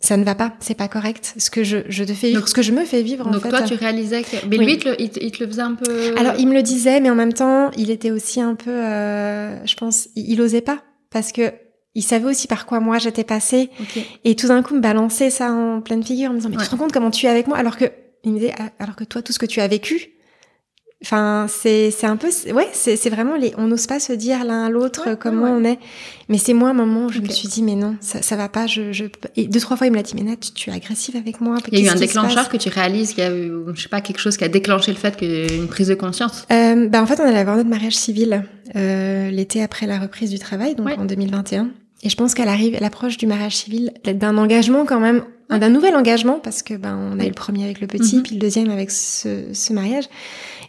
ça 0.00 0.16
ne 0.16 0.24
va 0.24 0.34
pas, 0.34 0.54
c'est 0.60 0.74
pas 0.76 0.88
correct. 0.88 1.34
Ce 1.38 1.50
que 1.50 1.64
je, 1.64 1.78
je 1.88 2.04
te 2.04 2.12
fais 2.12 2.28
vivre, 2.30 2.48
ce 2.48 2.54
que 2.54 2.62
je 2.62 2.72
me 2.72 2.84
fais 2.84 3.02
vivre, 3.02 3.26
en 3.26 3.30
donc 3.30 3.42
fait. 3.42 3.48
toi, 3.48 3.62
tu 3.62 3.74
réalisais 3.74 4.22
que. 4.22 4.46
Mais 4.48 4.56
lui, 4.58 4.74
il 4.74 4.78
te, 4.78 4.88
le, 4.88 5.00
il, 5.00 5.10
te, 5.10 5.18
il 5.22 5.30
te 5.32 5.42
le 5.42 5.48
faisait 5.50 5.62
un 5.62 5.74
peu. 5.74 6.14
Alors, 6.16 6.34
il 6.38 6.46
me 6.48 6.54
le 6.54 6.62
disait, 6.62 7.00
mais 7.00 7.10
en 7.10 7.14
même 7.14 7.32
temps, 7.32 7.70
il 7.76 7.90
était 7.90 8.10
aussi 8.10 8.40
un 8.40 8.54
peu, 8.54 8.70
euh, 8.70 9.64
je 9.66 9.74
pense, 9.76 10.08
il, 10.16 10.30
il 10.32 10.40
osait 10.40 10.60
pas. 10.60 10.82
Parce 11.10 11.32
que 11.32 11.52
il 11.94 12.02
savait 12.02 12.26
aussi 12.26 12.46
par 12.46 12.66
quoi 12.66 12.78
moi 12.80 12.98
j'étais 12.98 13.24
passée. 13.24 13.70
Et 14.24 14.36
tout 14.36 14.48
d'un 14.48 14.62
coup, 14.62 14.74
me 14.74 14.80
balancer 14.80 15.30
ça 15.30 15.50
en 15.52 15.80
pleine 15.80 16.04
figure, 16.04 16.30
en 16.30 16.34
me 16.34 16.38
disant, 16.38 16.48
mais 16.50 16.56
Ouais. 16.56 16.62
tu 16.62 16.68
te 16.68 16.74
rends 16.76 16.82
compte 16.82 16.92
comment 16.92 17.10
tu 17.10 17.26
es 17.26 17.28
avec 17.28 17.46
moi? 17.48 17.56
Alors 17.56 17.76
que, 17.76 17.86
il 18.24 18.32
me 18.32 18.38
disait, 18.38 18.54
alors 18.78 18.94
que 18.94 19.04
toi, 19.04 19.22
tout 19.22 19.32
ce 19.32 19.38
que 19.38 19.46
tu 19.46 19.60
as 19.60 19.66
vécu, 19.68 20.10
Enfin, 21.04 21.46
c'est 21.48 21.92
c'est 21.92 22.08
un 22.08 22.16
peu 22.16 22.26
ouais, 22.52 22.68
c'est 22.72 22.96
c'est 22.96 23.08
vraiment 23.08 23.36
les 23.36 23.52
on 23.56 23.68
n'ose 23.68 23.86
pas 23.86 24.00
se 24.00 24.12
dire 24.12 24.42
l'un 24.44 24.64
à 24.66 24.68
l'autre 24.68 25.08
Ouais, 25.08 25.16
comment 25.18 25.44
ouais, 25.44 25.50
on 25.52 25.64
est. 25.64 25.78
Mais 26.28 26.38
c'est 26.38 26.54
moi 26.54 26.70
un 26.70 26.74
moment 26.74 27.06
où 27.06 27.08
je 27.12 27.20
me 27.20 27.28
suis 27.28 27.46
dit 27.46 27.62
mais 27.62 27.76
non, 27.76 27.94
ça 28.00 28.20
ça 28.20 28.34
va 28.34 28.48
pas, 28.48 28.66
je 28.66 28.90
je 28.92 29.04
et 29.36 29.46
deux 29.46 29.60
trois 29.60 29.76
fois 29.76 29.86
il 29.86 29.90
me 29.90 29.96
l'a 29.96 30.02
dit 30.02 30.14
mais 30.16 30.22
Nat, 30.24 30.34
tu, 30.40 30.50
tu 30.50 30.70
es 30.70 30.72
agressive 30.72 31.14
avec 31.14 31.40
moi. 31.40 31.58
Il 31.70 31.78
y 31.78 31.82
a 31.82 31.92
eu 31.92 31.94
un 31.94 31.98
déclencheur 32.00 32.48
que 32.48 32.56
tu 32.56 32.68
réalises 32.68 33.10
qu'il 33.14 33.22
y 33.22 33.26
a 33.28 33.30
eu, 33.32 33.52
je 33.74 33.80
sais 33.82 33.88
pas, 33.88 34.00
quelque 34.00 34.18
chose 34.18 34.36
qui 34.36 34.42
a 34.42 34.48
déclenché 34.48 34.90
le 34.90 34.98
fait 34.98 35.16
qu'une 35.16 35.68
prise 35.68 35.86
de 35.86 35.94
conscience. 35.94 36.44
Euh, 36.50 36.88
bah 36.88 37.00
en 37.00 37.06
fait, 37.06 37.20
on 37.20 37.24
allait 37.24 37.38
avoir 37.38 37.56
notre 37.56 37.70
mariage 37.70 37.94
civil 37.96 38.42
euh, 38.74 39.30
l'été 39.30 39.62
après 39.62 39.86
la 39.86 40.00
reprise 40.00 40.30
du 40.30 40.40
travail, 40.40 40.74
donc 40.74 40.86
Ouais. 40.88 40.96
en 40.98 41.04
2021. 41.04 41.70
Et 42.02 42.08
je 42.10 42.16
pense 42.16 42.34
qu'elle 42.34 42.48
arrive 42.48 42.74
à 42.74 42.80
l'approche 42.80 43.16
du 43.18 43.26
mariage 43.26 43.56
civil, 43.56 43.92
d'un 44.04 44.36
engagement 44.36 44.84
quand 44.84 45.00
même, 45.00 45.22
d'un 45.50 45.68
nouvel 45.68 45.94
engagement, 45.96 46.38
parce 46.40 46.62
que 46.62 46.74
ben 46.74 46.96
on 47.12 47.18
a 47.18 47.24
eu 47.24 47.28
le 47.28 47.34
premier 47.34 47.64
avec 47.64 47.80
le 47.80 47.86
petit, 47.86 48.16
Mhm. 48.16 48.22
puis 48.22 48.34
le 48.34 48.40
deuxième 48.40 48.70
avec 48.70 48.90
ce, 48.90 49.44
ce 49.52 49.72
mariage. 49.72 50.04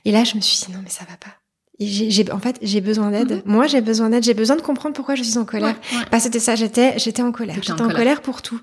Et 0.06 0.12
là, 0.12 0.24
je 0.24 0.36
me 0.36 0.42
suis 0.42 0.66
dit 0.66 0.72
non 0.74 0.80
mais 0.84 0.90
ça 0.90 1.06
va 1.10 1.18
pas. 1.18 1.36
Et 1.82 2.26
en 2.34 2.40
fait, 2.40 2.58
j'ai 2.62 2.82
besoin 2.82 3.10
d'aide. 3.10 3.32
Mhm. 3.32 3.42
Moi, 3.46 3.68
j'ai 3.68 3.80
besoin 3.80 4.10
d'aide. 4.10 4.24
J'ai 4.26 4.34
besoin 4.34 4.58
de 4.58 4.62
comprendre 4.62 4.94
pourquoi 4.94 5.16
je 5.16 5.24
suis 5.24 5.38
en 5.38 5.46
colère. 5.46 5.76
Ouais, 5.94 5.98
ouais. 5.98 6.04
Bah, 6.12 6.20
c'était 6.20 6.40
ça, 6.42 6.56
j'étais, 6.56 7.00
j'étais 7.00 7.22
en 7.22 7.32
colère. 7.32 7.56
En 7.58 7.62
J'étais 7.62 7.72
en, 7.72 7.78
colère. 7.78 7.96
colère 7.96 8.22
pour 8.22 8.42
tout. 8.42 8.60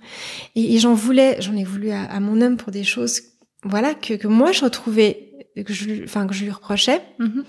Et, 0.54 0.74
et 0.74 0.78
j'en 0.78 0.92
voulais, 0.92 1.36
j'en 1.40 1.56
ai 1.56 1.64
voulu 1.64 1.90
à, 1.92 2.02
à 2.04 2.20
mon 2.20 2.42
homme 2.42 2.58
pour 2.58 2.72
des 2.72 2.84
choses, 2.84 3.22
voilà, 3.62 3.94
que, 3.94 4.12
que 4.14 4.28
moi 4.28 4.52
je 4.52 4.62
retrouvais, 4.62 5.30
que 5.66 5.72
je, 5.72 5.86
lui- 5.86 6.02
enfin, 6.04 6.26
que 6.26 6.34
je 6.34 6.44
lui 6.44 6.50
reprochais, 6.50 7.00
Mhm. 7.18 7.42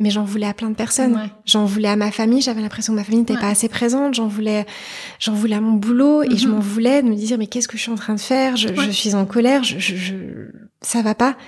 mais 0.00 0.10
j'en 0.10 0.24
voulais 0.24 0.46
à 0.48 0.52
plein 0.52 0.68
de 0.68 0.74
personnes. 0.74 1.14
Ouais. 1.16 1.30
J'en 1.46 1.64
voulais 1.64 1.88
à 1.88 1.96
ma 1.96 2.10
famille, 2.10 2.42
j'avais 2.42 2.60
l'impression 2.60 2.92
que 2.92 2.98
ma 2.98 3.04
famille 3.04 3.20
n'était 3.20 3.38
pas 3.38 3.48
assez 3.48 3.70
présente. 3.70 4.12
J'en 4.14 4.28
voulais, 4.28 4.66
j'en 5.18 5.32
voulais 5.32 5.56
à 5.56 5.62
mon 5.62 5.72
boulot 5.72 6.24
et 6.24 6.36
je 6.36 6.46
Mhm. 6.46 6.52
m'en 6.56 6.60
voulais 6.60 7.02
de 7.02 7.08
me 7.08 7.14
dire, 7.14 7.38
mais 7.38 7.46
qu'est-ce 7.46 7.68
que 7.68 7.78
je 7.78 7.82
suis 7.84 7.90
en 7.90 7.94
train 7.94 8.14
de 8.14 8.20
faire? 8.20 8.56
Je, 8.58 8.68
suis 8.90 9.14
en 9.14 9.24
colère, 9.24 9.64
je, 9.64 9.78
je, 9.78 9.96
je, 9.96 10.14
ça 10.82 11.00
va 11.00 11.14
pas. 11.14 11.38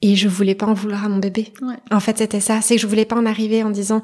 Et 0.00 0.14
je 0.14 0.28
voulais 0.28 0.54
pas 0.54 0.66
en 0.66 0.74
vouloir 0.74 1.04
à 1.04 1.08
mon 1.08 1.18
bébé. 1.18 1.52
Ouais. 1.60 1.74
En 1.90 1.98
fait, 2.00 2.18
c'était 2.18 2.40
ça. 2.40 2.60
C'est 2.60 2.76
que 2.76 2.80
je 2.80 2.86
voulais 2.86 3.04
pas 3.04 3.16
en 3.16 3.26
arriver 3.26 3.62
en 3.64 3.70
disant, 3.70 4.00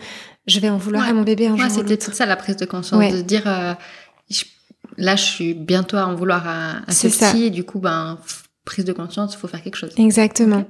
je 0.46 0.58
vais 0.58 0.68
en 0.68 0.76
vouloir 0.76 1.04
Ouais. 1.04 1.10
à 1.10 1.12
mon 1.12 1.22
bébé 1.22 1.46
un 1.46 1.52
Ouais, 1.52 1.58
jour 1.68 1.84
ou 1.84 1.88
c'était 1.88 2.12
ça 2.12 2.26
la 2.26 2.36
prise 2.36 2.56
de 2.56 2.64
conscience, 2.66 3.00
de 3.12 3.16
se 3.18 3.22
dire 3.22 3.42
euh, 3.46 3.74
je- 4.28 4.42
là 4.96 5.14
je 5.14 5.22
suis 5.22 5.54
bientôt 5.54 5.96
à 5.96 6.06
en 6.06 6.14
vouloir 6.16 6.46
à, 6.48 6.78
à 6.86 6.92
ce 6.92 7.02
C'est 7.02 7.10
ça. 7.10 7.30
petit 7.30 7.44
et 7.44 7.50
du 7.50 7.62
coup 7.64 7.78
ben 7.78 8.18
prise 8.64 8.84
de 8.84 8.92
conscience, 8.92 9.34
il 9.34 9.38
faut 9.38 9.46
faire 9.46 9.62
quelque 9.62 9.76
chose. 9.76 9.92
Exactement. 9.96 10.64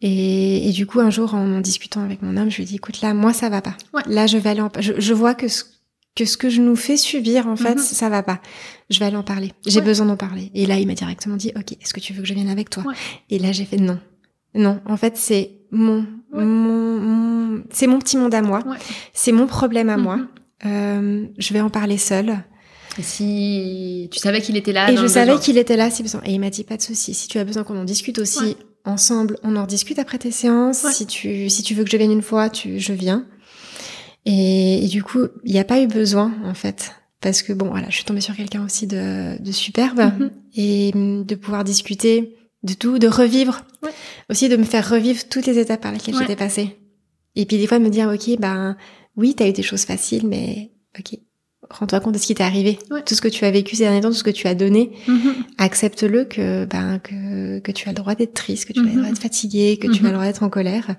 Et, 0.00 0.68
et 0.68 0.72
du 0.72 0.86
coup, 0.86 1.00
un 1.00 1.10
jour, 1.10 1.34
en 1.34 1.56
en 1.56 1.60
discutant 1.60 2.02
avec 2.02 2.22
mon 2.22 2.36
homme, 2.36 2.50
je 2.50 2.56
lui 2.56 2.62
ai 2.62 2.66
dit, 2.66 2.76
écoute, 2.76 3.00
là, 3.00 3.14
moi, 3.14 3.32
ça 3.32 3.48
va 3.48 3.60
pas. 3.62 3.74
Là, 4.06 4.26
je 4.28 4.38
vais 4.38 4.50
aller 4.50 4.60
en... 4.60 4.70
Je, 4.78 4.92
je 4.98 5.12
vois 5.12 5.34
que 5.34 5.48
ce, 5.48 5.64
que 6.14 6.24
ce 6.24 6.36
que 6.36 6.48
je 6.50 6.60
nous 6.62 6.76
fais 6.76 6.96
subir, 6.96 7.48
en 7.48 7.56
fait, 7.56 7.74
Mhm. 7.74 7.78
ça 7.82 8.08
va 8.08 8.22
pas. 8.22 8.40
Je 8.90 8.98
vais 9.00 9.06
aller 9.06 9.16
en 9.16 9.24
parler. 9.24 9.52
J'ai 9.66 9.80
Ouais. 9.80 9.84
besoin 9.84 10.06
d'en 10.06 10.16
parler. 10.16 10.50
Et 10.54 10.66
là, 10.66 10.78
il 10.78 10.86
m'a 10.86 10.94
directement 10.94 11.34
dit, 11.36 11.52
ok, 11.56 11.72
est-ce 11.72 11.92
que 11.92 11.98
tu 12.00 12.12
veux 12.12 12.22
que 12.22 12.28
je 12.28 12.34
vienne 12.34 12.48
avec 12.48 12.70
toi? 12.70 12.84
Ouais. 12.86 12.94
Et 13.30 13.38
là, 13.40 13.50
j'ai 13.52 13.64
fait 13.64 13.76
non. 13.76 13.98
Non, 14.54 14.80
en 14.86 14.96
fait, 14.96 15.16
c'est 15.16 15.52
mon, 15.70 16.04
Ouais. 16.32 16.44
mon, 16.44 16.98
mon- 17.00 17.62
c'est 17.70 17.86
mon 17.86 17.98
petit 17.98 18.16
monde 18.16 18.34
à 18.34 18.42
moi. 18.42 18.62
Ouais. 18.66 18.76
C'est 19.12 19.32
mon 19.32 19.46
problème 19.46 19.88
à 19.88 19.96
moi. 19.96 20.16
Mhm. 20.16 20.28
Euh, 20.66 21.26
je 21.38 21.52
vais 21.54 21.60
en 21.60 21.70
parler 21.70 21.98
seule. 21.98 22.38
Et 22.98 23.02
si 23.02 24.08
tu 24.10 24.18
savais 24.18 24.40
qu'il 24.40 24.56
était 24.56 24.72
là 24.72 24.90
Et 24.90 24.94
dans 24.94 24.98
je 24.98 25.02
le 25.02 25.08
savais 25.08 25.38
qu'il 25.38 25.56
était 25.58 25.76
là 25.76 25.88
si 25.90 26.02
besoin. 26.02 26.20
Et 26.24 26.32
il 26.32 26.40
m'a 26.40 26.50
dit 26.50 26.64
pas 26.64 26.76
de 26.76 26.82
souci. 26.82 27.14
Si 27.14 27.28
tu 27.28 27.38
as 27.38 27.44
besoin 27.44 27.62
qu'on 27.62 27.78
en 27.78 27.84
discute 27.84 28.18
aussi 28.18 28.40
Ouais. 28.42 28.56
ensemble, 28.84 29.38
on 29.44 29.54
en 29.56 29.66
discute 29.66 29.98
après 30.00 30.18
tes 30.18 30.32
séances. 30.32 30.84
Si 30.92 31.06
tu 31.06 31.48
si 31.48 31.62
tu 31.62 31.74
veux 31.74 31.84
que 31.84 31.90
je 31.90 31.96
vienne 31.96 32.10
une 32.10 32.22
fois, 32.22 32.50
tu 32.50 32.80
je 32.80 32.92
viens. 32.92 33.24
Et, 34.26 34.84
et 34.84 34.88
du 34.88 35.02
coup, 35.02 35.26
il 35.44 35.52
n'y 35.52 35.60
a 35.60 35.64
pas 35.64 35.80
eu 35.80 35.86
besoin 35.86 36.32
en 36.44 36.54
fait, 36.54 36.92
parce 37.20 37.42
que 37.42 37.52
bon, 37.52 37.68
voilà, 37.70 37.88
je 37.88 37.94
suis 37.96 38.04
tombée 38.04 38.20
sur 38.20 38.34
quelqu'un 38.36 38.64
aussi 38.64 38.86
de, 38.86 39.40
de 39.40 39.52
superbe 39.52 40.00
Mhm. 40.00 40.30
et 40.56 40.90
hum, 40.94 41.24
de 41.24 41.34
pouvoir 41.34 41.64
discuter 41.64 42.34
de 42.62 42.74
tout, 42.74 42.98
de 42.98 43.06
revivre, 43.08 43.60
Ouais. 43.82 43.90
aussi 44.30 44.48
de 44.48 44.56
me 44.56 44.64
faire 44.64 44.88
revivre 44.88 45.28
toutes 45.28 45.46
les 45.46 45.58
étapes 45.58 45.80
par 45.82 45.92
lesquelles 45.92 46.14
Ouais. 46.14 46.20
j'étais 46.22 46.36
passée. 46.36 46.76
Et 47.36 47.46
puis 47.46 47.56
des 47.58 47.66
fois 47.66 47.78
de 47.78 47.84
me 47.84 47.90
dire, 47.90 48.08
ok, 48.12 48.38
ben 48.40 48.76
oui, 49.16 49.34
t'as 49.34 49.48
eu 49.48 49.52
des 49.52 49.62
choses 49.62 49.84
faciles, 49.84 50.26
mais 50.26 50.70
ok, 50.98 51.18
rends-toi 51.70 52.00
compte 52.00 52.14
de 52.14 52.18
ce 52.18 52.26
qui 52.26 52.34
t'est 52.34 52.42
arrivé, 52.42 52.78
Ouais. 52.90 53.02
tout 53.02 53.14
ce 53.14 53.20
que 53.20 53.28
tu 53.28 53.44
as 53.44 53.50
vécu 53.50 53.76
ces 53.76 53.84
derniers 53.84 54.00
temps, 54.00 54.08
tout 54.08 54.14
ce 54.14 54.24
que 54.24 54.30
tu 54.30 54.48
as 54.48 54.54
donné, 54.56 54.90
Mhm. 55.06 55.34
accepte-le 55.58 56.24
que 56.24 56.64
ben 56.64 56.98
que 56.98 57.60
que 57.60 57.70
tu 57.72 57.88
as 57.88 57.92
le 57.92 57.96
droit 57.96 58.14
d'être 58.16 58.34
triste, 58.34 58.64
que 58.66 58.72
tu 58.72 58.80
as 58.80 58.82
le 58.84 58.90
droit 58.90 59.02
d'être 59.08 59.20
fatigué, 59.22 59.76
que 59.80 59.86
tu 59.88 60.04
as 60.04 60.08
le 60.08 60.14
droit 60.14 60.24
d'être 60.24 60.42
en 60.42 60.50
colère. 60.50 60.96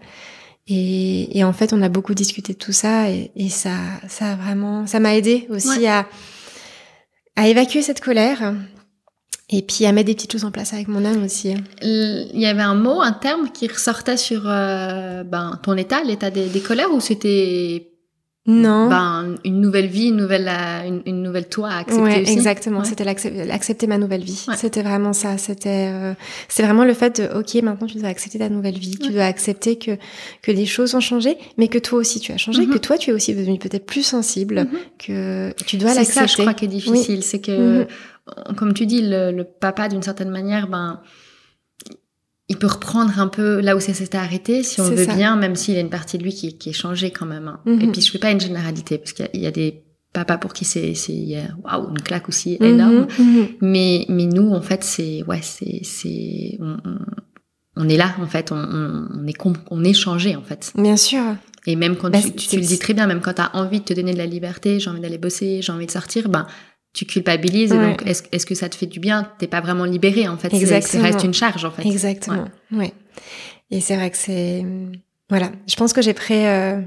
Et, 0.67 1.37
et 1.37 1.43
en 1.43 1.51
fait, 1.51 1.73
on 1.73 1.81
a 1.81 1.89
beaucoup 1.89 2.13
discuté 2.13 2.53
de 2.53 2.57
tout 2.59 2.71
ça 2.73 3.09
et, 3.09 3.31
et 3.35 3.49
ça 3.49 3.75
ça 4.07 4.33
a 4.33 4.35
vraiment 4.35 4.85
ça 4.87 4.99
m'a 4.99 5.15
aidé 5.17 5.47
aussi 5.49 5.87
à 5.87 6.07
à 7.35 7.47
évacuer 7.47 7.81
cette 7.81 8.01
colère 8.01 8.53
et 9.49 9.61
puis 9.61 9.85
à 9.85 9.91
mettre 9.91 10.07
des 10.07 10.15
petites 10.15 10.31
choses 10.31 10.45
en 10.45 10.51
place 10.51 10.73
avec 10.73 10.87
mon 10.87 11.03
âme 11.05 11.23
aussi. 11.23 11.55
Il 11.81 12.29
y 12.33 12.45
avait 12.45 12.61
un 12.61 12.75
mot, 12.75 13.01
un 13.01 13.11
terme 13.11 13.49
qui 13.51 13.67
ressortait 13.67 14.17
sur 14.17 14.43
euh, 14.45 15.23
ben, 15.23 15.59
ton 15.63 15.75
état, 15.75 16.03
l'état 16.03 16.29
des, 16.29 16.47
des 16.49 16.59
colères, 16.59 16.91
ou 16.93 16.99
c'était 16.99 17.88
Non. 18.51 18.89
ben, 18.89 19.35
une 19.45 19.61
nouvelle 19.61 19.87
vie, 19.87 20.07
une 20.07 20.17
nouvelle, 20.17 20.47
euh, 20.49 20.87
une, 20.87 21.01
une 21.05 21.21
nouvelle 21.21 21.47
toi 21.47 21.69
à 21.69 21.77
accepter 21.79 22.01
ouais, 22.01 22.21
aussi 22.23 22.31
exactement. 22.33 22.79
Ouais. 22.79 22.85
C'était 22.85 23.07
accepter 23.07 23.85
ma 23.87 23.97
nouvelle 23.97 24.23
vie. 24.23 24.45
Ouais. 24.47 24.55
C'était 24.57 24.81
vraiment 24.81 25.13
ça. 25.13 25.37
C'était, 25.37 25.89
euh, 25.93 26.13
c'est 26.47 26.63
vraiment 26.63 26.83
le 26.83 26.93
fait 26.93 27.21
de, 27.21 27.37
ok, 27.39 27.61
maintenant 27.63 27.87
tu 27.87 27.97
dois 27.99 28.09
accepter 28.09 28.39
ta 28.39 28.49
nouvelle 28.49 28.77
vie. 28.77 28.97
Tu 28.97 29.11
dois 29.11 29.25
accepter 29.25 29.77
que 29.77 29.91
que 30.41 30.51
les 30.51 30.65
choses 30.65 30.95
ont 30.95 30.99
changé, 30.99 31.37
mais 31.57 31.67
que 31.67 31.77
toi 31.77 31.99
aussi 31.99 32.19
tu 32.19 32.31
as 32.31 32.37
changé, 32.37 32.65
Mhm. 32.65 32.73
que 32.73 32.77
toi 32.79 32.97
tu 32.97 33.11
es 33.11 33.13
aussi 33.13 33.35
devenu 33.35 33.59
peut-être 33.59 33.85
plus 33.85 34.03
sensible, 34.03 34.61
Mhm. 34.61 34.79
que 34.97 35.53
tu 35.65 35.77
dois 35.77 35.89
C'est 35.93 36.03
ça, 36.05 36.21
l'accepter. 36.21 36.27
je 36.27 36.37
crois, 36.47 36.53
qui 36.53 36.65
est 36.65 36.69
difficile. 36.69 37.23
C'est 37.23 37.39
que, 37.39 37.81
Mhm. 37.81 38.55
comme 38.55 38.73
tu 38.73 38.85
dis, 38.85 39.01
le, 39.01 39.31
le 39.31 39.43
papa, 39.43 39.89
d'une 39.89 40.01
certaine 40.03 40.29
manière, 40.29 40.67
ben, 40.67 40.99
il 42.49 42.57
peut 42.57 42.67
reprendre 42.67 43.19
un 43.19 43.27
peu 43.27 43.59
là 43.61 43.75
où 43.75 43.79
ça 43.79 43.93
s'était 43.93 44.17
arrêté, 44.17 44.63
si 44.63 44.81
on 44.81 44.89
veut 44.89 45.05
ça. 45.05 45.15
bien, 45.15 45.35
même 45.35 45.55
s'il 45.55 45.75
y 45.75 45.77
a 45.77 45.81
une 45.81 45.89
partie 45.89 46.17
de 46.17 46.23
lui 46.23 46.33
qui, 46.33 46.57
qui 46.57 46.69
est 46.69 46.73
changée 46.73 47.11
quand 47.11 47.25
même. 47.27 47.47
hein. 47.47 47.59
Mhm. 47.65 47.81
Et 47.81 47.87
puis, 47.91 48.01
je 48.01 48.11
fais 48.11 48.17
pas 48.19 48.31
une 48.31 48.39
généralité, 48.39 48.97
parce 48.97 49.13
qu'il 49.13 49.25
y 49.25 49.27
a- 49.27 49.31
il 49.35 49.41
y, 49.41 49.47
a 49.47 49.51
des 49.51 49.83
papas 50.13 50.37
pour 50.37 50.53
qui 50.53 50.65
c'est, 50.65 50.93
waouh, 51.63 51.89
une 51.89 52.01
claque 52.01 52.27
aussi 52.27 52.57
Mhm, 52.59 52.67
énorme. 52.67 53.07
mhm. 53.19 53.47
Mais, 53.61 54.05
mais 54.09 54.25
nous, 54.25 54.51
en 54.51 54.61
fait, 54.61 54.83
c'est, 54.83 55.23
ouais, 55.27 55.41
c'est, 55.43 55.81
c'est, 55.83 56.57
on, 56.59 56.77
on, 56.85 56.97
on 57.75 57.87
est 57.87 57.97
là, 57.97 58.15
en 58.19 58.25
fait, 58.27 58.51
on, 58.51 58.55
on, 58.57 59.27
est, 59.27 59.35
on 59.69 59.83
est 59.83 59.93
changé, 59.93 60.35
en 60.35 60.41
fait. 60.41 60.73
Bien 60.75 60.97
sûr. 60.97 61.21
Et 61.67 61.75
même 61.75 61.97
quand 61.97 62.09
Bah, 62.09 62.19
tu, 62.21 62.31
tu, 62.31 62.45
c'est- 62.45 62.49
tu 62.55 62.55
le 62.61 62.65
dis 62.65 62.79
très 62.79 62.93
bien, 62.95 63.05
même 63.05 63.21
quand 63.21 63.33
tu 63.33 63.41
as 63.41 63.55
envie 63.55 63.79
de 63.81 63.85
te 63.85 63.93
donner 63.93 64.13
de 64.13 64.17
la 64.17 64.25
liberté, 64.25 64.79
j'ai 64.79 64.89
envie 64.89 65.01
d'aller 65.01 65.17
bosser, 65.19 65.61
j'ai 65.61 65.71
envie 65.71 65.85
de 65.85 65.91
sortir, 65.91 66.27
ben, 66.29 66.47
tu 66.93 67.05
culpabilises. 67.05 67.71
Ouais. 67.71 67.91
donc, 67.91 68.03
est-ce 68.05 68.45
que 68.45 68.55
ça 68.55 68.69
te 68.69 68.75
fait 68.75 68.85
du 68.85 68.99
bien? 68.99 69.31
T'es 69.37 69.47
pas 69.47 69.61
vraiment 69.61 69.85
libéré, 69.85 70.27
en 70.27 70.37
fait. 70.37 70.53
Exactement. 70.53 71.03
Ça 71.03 71.11
reste 71.11 71.23
une 71.23 71.33
charge, 71.33 71.65
en 71.65 71.71
fait. 71.71 71.85
Exactement. 71.85 72.45
Ouais. 72.71 72.93
Et 73.71 73.81
c'est 73.81 73.95
vrai 73.95 74.09
que 74.09 74.17
c'est, 74.17 74.65
voilà. 75.29 75.51
Je 75.67 75.75
pense 75.75 75.93
que 75.93 76.01
j'ai 76.01 76.13
pris, 76.13 76.45
euh, 76.45 76.81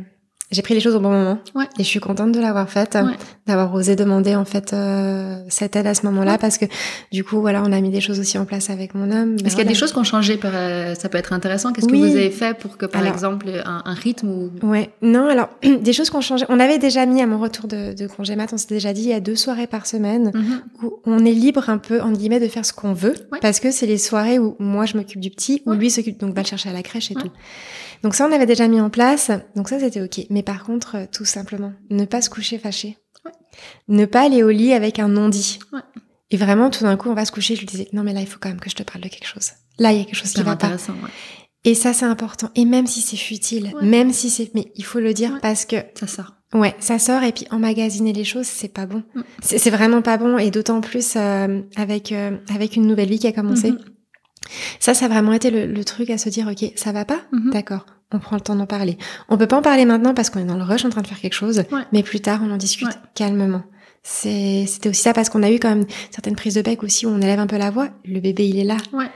j'ai 0.52 0.62
pris 0.62 0.74
les 0.74 0.80
choses 0.80 0.94
au 0.94 1.00
bon 1.00 1.10
moment. 1.10 1.38
Ouais. 1.54 1.64
Et 1.78 1.82
je 1.82 1.88
suis 1.88 1.98
contente 2.00 2.32
de 2.32 2.40
l'avoir 2.40 2.68
faite, 2.68 2.94
Ouais. 2.94 3.14
d'avoir 3.46 3.74
osé 3.74 3.96
demander 3.96 4.34
en 4.36 4.44
fait 4.44 4.72
euh, 4.72 5.36
cette 5.48 5.74
aide 5.76 5.86
à 5.86 5.94
ce 5.94 6.04
moment-là, 6.06 6.32
Ouais. 6.32 6.38
parce 6.38 6.58
que 6.58 6.66
du 7.10 7.24
coup, 7.24 7.40
voilà, 7.40 7.62
on 7.66 7.72
a 7.72 7.80
mis 7.80 7.90
des 7.90 8.00
choses 8.00 8.20
aussi 8.20 8.38
en 8.38 8.44
place 8.44 8.70
avec 8.70 8.94
mon 8.94 9.10
homme. 9.10 9.36
Est-ce 9.44 9.56
qu'il 9.56 9.64
y 9.64 9.66
a 9.66 9.70
des 9.70 9.74
choses 9.74 9.92
qui 9.92 9.98
ont 9.98 10.04
changé 10.04 10.36
par, 10.36 10.52
euh, 10.54 10.94
Ça 10.94 11.08
peut 11.08 11.18
être 11.18 11.32
intéressant. 11.32 11.72
Qu'est-ce 11.72 11.86
Oui. 11.86 12.00
que 12.00 12.06
vous 12.06 12.16
avez 12.16 12.30
fait 12.30 12.56
pour 12.56 12.76
que, 12.76 12.86
par 12.86 13.00
Alors- 13.00 13.12
exemple, 13.12 13.46
un, 13.64 13.82
un 13.84 13.94
rythme 13.94 14.28
ou... 14.28 14.50
Ouais, 14.62 14.90
non, 15.02 15.26
alors 15.28 15.48
des 15.80 15.92
choses 15.92 16.10
qui 16.10 16.16
ont 16.16 16.20
changé. 16.20 16.44
On 16.48 16.60
avait 16.60 16.78
déjà 16.78 17.06
mis 17.06 17.22
à 17.22 17.26
mon 17.26 17.38
retour 17.38 17.66
de, 17.68 17.94
de 17.94 18.06
congé 18.06 18.36
mat, 18.36 18.50
on 18.52 18.58
s'était 18.58 18.74
déjà 18.74 18.92
dit 18.92 19.02
il 19.02 19.08
y 19.08 19.12
a 19.14 19.20
deux 19.20 19.36
soirées 19.36 19.66
par 19.66 19.86
semaine 19.86 20.30
Mhm. 20.34 20.62
où 20.82 20.98
on 21.06 21.24
est 21.24 21.32
libre 21.32 21.68
un 21.70 21.78
peu 21.78 22.00
entre 22.00 22.18
guillemets 22.18 22.40
de 22.40 22.48
faire 22.48 22.64
ce 22.66 22.72
qu'on 22.72 22.92
veut, 22.92 23.14
Ouais. 23.32 23.38
parce 23.40 23.58
que 23.60 23.70
c'est 23.70 23.86
les 23.86 23.98
soirées 23.98 24.38
où 24.38 24.56
moi 24.58 24.86
je 24.86 24.96
m'occupe 24.96 25.20
du 25.20 25.30
petit, 25.30 25.62
où 25.66 25.72
lui 25.72 25.90
s'occupe 25.90 26.18
donc 26.20 26.34
va 26.34 26.42
le 26.42 26.46
chercher 26.46 26.68
à 26.68 26.72
la 26.72 26.82
crèche 26.82 27.10
et 27.10 27.14
tout. 27.14 27.30
Donc 28.02 28.14
ça 28.14 28.26
on 28.28 28.32
avait 28.32 28.46
déjà 28.46 28.66
mis 28.68 28.80
en 28.80 28.90
place, 28.90 29.30
donc 29.56 29.68
ça 29.68 29.78
c'était 29.78 30.00
ok. 30.02 30.26
Mais 30.30 30.42
par 30.42 30.64
contre, 30.64 30.96
euh, 30.96 31.04
tout 31.10 31.24
simplement, 31.24 31.72
ne 31.90 32.04
pas 32.04 32.20
se 32.22 32.30
coucher 32.30 32.58
fâché, 32.58 32.98
Ouais. 33.24 33.30
ne 33.88 34.04
pas 34.06 34.22
aller 34.22 34.42
au 34.42 34.50
lit 34.50 34.72
avec 34.72 34.98
un 34.98 35.08
non-dit. 35.08 35.60
Ouais. 35.72 35.80
Et 36.30 36.36
vraiment, 36.36 36.70
tout 36.70 36.82
d'un 36.84 36.96
coup, 36.96 37.10
on 37.10 37.14
va 37.14 37.24
se 37.26 37.30
coucher. 37.30 37.54
Je 37.54 37.60
lui 37.60 37.66
disais, 37.66 37.88
non, 37.92 38.02
mais 38.02 38.14
là, 38.14 38.20
il 38.20 38.26
faut 38.26 38.38
quand 38.40 38.48
même 38.48 38.58
que 38.58 38.70
je 38.70 38.74
te 38.74 38.82
parle 38.82 39.02
de 39.04 39.08
quelque 39.08 39.26
chose. 39.26 39.50
Là, 39.78 39.92
il 39.92 39.98
y 39.98 40.00
a 40.00 40.04
quelque 40.04 40.16
chose 40.16 40.32
qui 40.32 40.42
va 40.42 40.56
pas. 40.56 40.66
intéressant, 40.66 40.94
ouais. 40.94 41.10
Et 41.64 41.74
ça, 41.74 41.92
c'est 41.92 42.06
important. 42.06 42.50
Et 42.56 42.64
même 42.64 42.86
si 42.86 43.02
c'est 43.02 43.18
futile, 43.18 43.72
même 43.82 44.12
si 44.12 44.30
c'est, 44.30 44.50
mais 44.54 44.72
il 44.74 44.84
faut 44.84 44.98
le 44.98 45.12
dire 45.14 45.38
parce 45.42 45.64
que, 45.66 45.76
Ça 45.94 46.06
sort. 46.08 46.32
ouais, 46.54 46.74
ça 46.80 46.98
sort 46.98 47.22
et 47.22 47.30
puis 47.32 47.46
emmagasiner 47.50 48.12
les 48.14 48.24
choses, 48.24 48.46
c'est 48.46 48.72
pas 48.72 48.86
bon. 48.86 49.04
Mm. 49.14 49.20
C'est 49.42 49.70
vraiment 49.70 50.02
pas 50.02 50.16
bon 50.16 50.38
et 50.38 50.50
d'autant 50.50 50.80
plus 50.80 51.12
euh, 51.16 51.60
avec 51.76 52.10
euh, 52.10 52.36
avec 52.52 52.74
une 52.76 52.86
nouvelle 52.86 53.10
vie 53.10 53.18
qui 53.20 53.28
a 53.28 53.32
commencé. 53.32 53.70
Mhm. 53.72 53.78
Ça, 54.80 54.94
ça 54.94 55.06
a 55.06 55.08
vraiment 55.08 55.32
été 55.32 55.50
le, 55.50 55.66
le 55.66 55.84
truc 55.84 56.10
à 56.10 56.18
se 56.18 56.28
dire, 56.28 56.46
ok, 56.48 56.72
ça 56.76 56.92
va 56.92 57.04
pas, 57.04 57.20
Mhm. 57.32 57.50
d'accord. 57.52 57.86
on 58.14 58.18
prend 58.18 58.36
le 58.36 58.42
temps 58.42 58.54
d'en 58.54 58.66
parler. 58.66 58.98
On 59.30 59.38
peut 59.38 59.46
pas 59.46 59.56
en 59.56 59.62
parler 59.62 59.86
maintenant 59.86 60.12
parce 60.12 60.28
qu'on 60.28 60.40
est 60.40 60.44
dans 60.44 60.56
le 60.58 60.64
rush 60.64 60.84
en 60.84 60.90
train 60.90 61.00
de 61.00 61.06
faire 61.06 61.18
quelque 61.20 61.32
chose, 61.32 61.64
mais 61.92 62.02
plus 62.02 62.20
tard, 62.20 62.40
on 62.44 62.50
en 62.50 62.58
discute 62.58 62.88
calmement. 63.14 63.62
C'était 64.02 64.88
aussi 64.88 65.00
ça 65.00 65.12
parce 65.14 65.28
qu'on 65.30 65.42
a 65.42 65.50
eu 65.50 65.58
quand 65.60 65.68
même 65.70 65.86
certaines 66.10 66.34
prises 66.36 66.54
de 66.54 66.60
bec 66.62 66.82
aussi 66.82 67.06
où 67.06 67.08
on 67.10 67.20
élève 67.20 67.38
un 67.38 67.46
peu 67.46 67.56
la 67.56 67.70
voix. 67.70 67.88
Le 68.04 68.20
bébé, 68.20 68.46
il 68.48 68.58
est 68.58 68.64
là. 68.64 68.76
Ouais. 68.92 69.06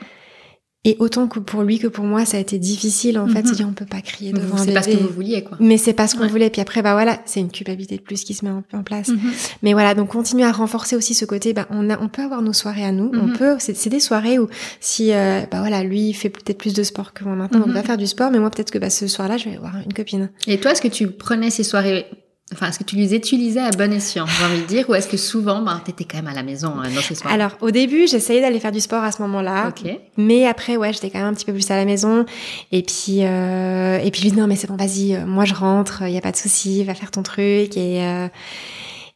Et 0.87 0.95
autant 1.01 1.27
que 1.27 1.41
pour 1.41 1.65
lui 1.65 1.81
que 1.81 1.89
pour 1.89 2.05
moi, 2.05 2.25
ça 2.25 2.37
a 2.37 2.41
été 2.41 2.61
difficile 2.61 3.19
en 3.19 3.27
fait. 3.27 3.43
Mhm. 3.43 3.53
dire 3.53 3.67
on 3.69 3.73
peut 3.73 3.85
pas 3.85 4.01
crier 4.01 4.33
devant 4.33 4.57
un 4.57 4.65
bébé. 4.65 4.67
C'est 4.67 4.73
pas 4.73 4.83
ce 4.83 4.89
que 4.89 5.03
vous 5.03 5.13
vouliez 5.13 5.43
quoi. 5.43 5.57
Mais 5.59 5.79
c'est 5.79 5.93
pas 5.93 6.07
ce 6.07 6.15
qu'on 6.15 6.29
voulait. 6.29 6.49
Puis 6.49 6.61
après, 6.61 6.81
bah 6.81 6.93
voilà, 6.93 7.21
c'est 7.25 7.41
une 7.41 7.51
culpabilité 7.51 7.97
de 7.97 8.03
plus 8.03 8.23
qui 8.23 8.35
se 8.35 8.45
met 8.45 8.53
en, 8.53 8.83
place. 8.85 9.09
Mhm. 9.09 9.33
Mais 9.63 9.73
voilà, 9.73 9.95
donc 9.95 10.11
continuer 10.11 10.45
à 10.45 10.53
renforcer 10.53 10.95
aussi 10.95 11.13
ce 11.13 11.25
côté. 11.25 11.53
Bah 11.53 11.67
on 11.71 11.91
a, 11.91 12.01
on 12.01 12.07
peut 12.07 12.23
avoir 12.23 12.41
nos 12.41 12.53
soirées 12.53 12.85
à 12.85 12.93
nous. 12.93 13.11
On 13.15 13.27
mhm. 13.27 13.37
peut. 13.37 13.57
C'est 13.59 13.89
des 13.89 13.99
soirées 13.99 14.39
où 14.39 14.47
si 14.79 15.13
euh, 15.13 15.41
bah 15.51 15.59
voilà, 15.59 15.83
lui 15.83 16.13
fait 16.13 16.31
peut-être 16.31 16.59
plus 16.59 16.73
de 16.73 16.85
sport 16.85 17.13
que 17.13 17.25
moi 17.25 17.35
maintenant, 17.35 17.65
on 17.67 17.73
va 17.73 17.83
faire 17.83 17.99
du 17.99 18.07
sport. 18.07 18.31
Mais 18.31 18.39
moi 18.39 18.51
peut-être 18.51 18.71
que 18.71 18.79
bah 18.79 18.91
ce 18.91 19.09
soir-là, 19.09 19.39
je 19.39 19.49
vais 19.49 19.57
voir 19.57 19.75
une 19.85 19.93
copine. 19.93 20.31
Et 20.47 20.59
toi, 20.59 20.71
est-ce 20.71 20.83
que 20.83 20.87
tu 20.87 21.09
prenais 21.09 21.51
ces 21.51 21.65
soirées 21.65 22.07
Enfin, 22.53 22.69
est-ce 22.69 22.79
que 22.79 22.85
tu 22.85 22.95
les 22.95 23.13
utilisais 23.13 23.59
à 23.59 23.71
bon 23.73 23.93
escient, 23.93 24.25
j'ai 24.25 24.45
envie 24.45 24.63
de 24.63 24.67
dire, 24.67 24.89
ou 24.89 24.95
est-ce 24.95 25.09
que 25.09 25.17
souvent, 25.17 25.63
ben, 25.63 25.81
t'étais 25.85 26.05
quand 26.05 26.19
même 26.19 26.29
à 26.29 26.33
la 26.33 26.45
maison 26.45 26.75
hein, 26.79 26.89
dans 26.95 27.01
ces 27.01 27.17
soirs 27.17 27.33
Alors, 27.33 27.51
au 27.61 27.73
début, 27.73 28.07
j'essayais 28.07 28.41
d'aller 28.41 28.61
faire 28.61 28.71
du 28.71 28.79
sport 28.79 29.03
à 29.03 29.11
ce 29.11 29.21
moment-là. 29.23 29.69
Ok. 29.69 29.91
Mais 30.17 30.47
après, 30.47 30.77
ouais, 30.77 30.93
j'étais 30.93 31.11
quand 31.11 31.19
même 31.19 31.27
un 31.27 31.35
petit 31.35 31.45
peu 31.45 31.53
plus 31.53 31.69
à 31.73 31.77
la 31.77 31.85
maison. 31.85 32.25
Et 32.71 32.83
puis, 32.83 33.25
euh, 33.25 33.99
et 33.99 34.11
puis, 34.13 34.21
je 34.21 34.27
lui 34.27 34.33
dis, 34.33 34.39
non, 34.39 34.47
mais 34.47 34.55
c'est 34.55 34.69
bon, 34.69 34.77
vas-y, 34.77 35.17
euh, 35.17 35.27
moi 35.27 35.45
je 35.45 35.55
rentre, 35.55 36.03
il 36.03 36.13
y 36.13 36.19
a 36.19 36.21
pas 36.21 36.31
de 36.31 36.37
souci, 36.37 36.85
va 36.85 36.95
faire 36.95 37.11
ton 37.11 37.25
truc. 37.25 37.77
Et, 37.77 38.05
euh, 38.05 38.29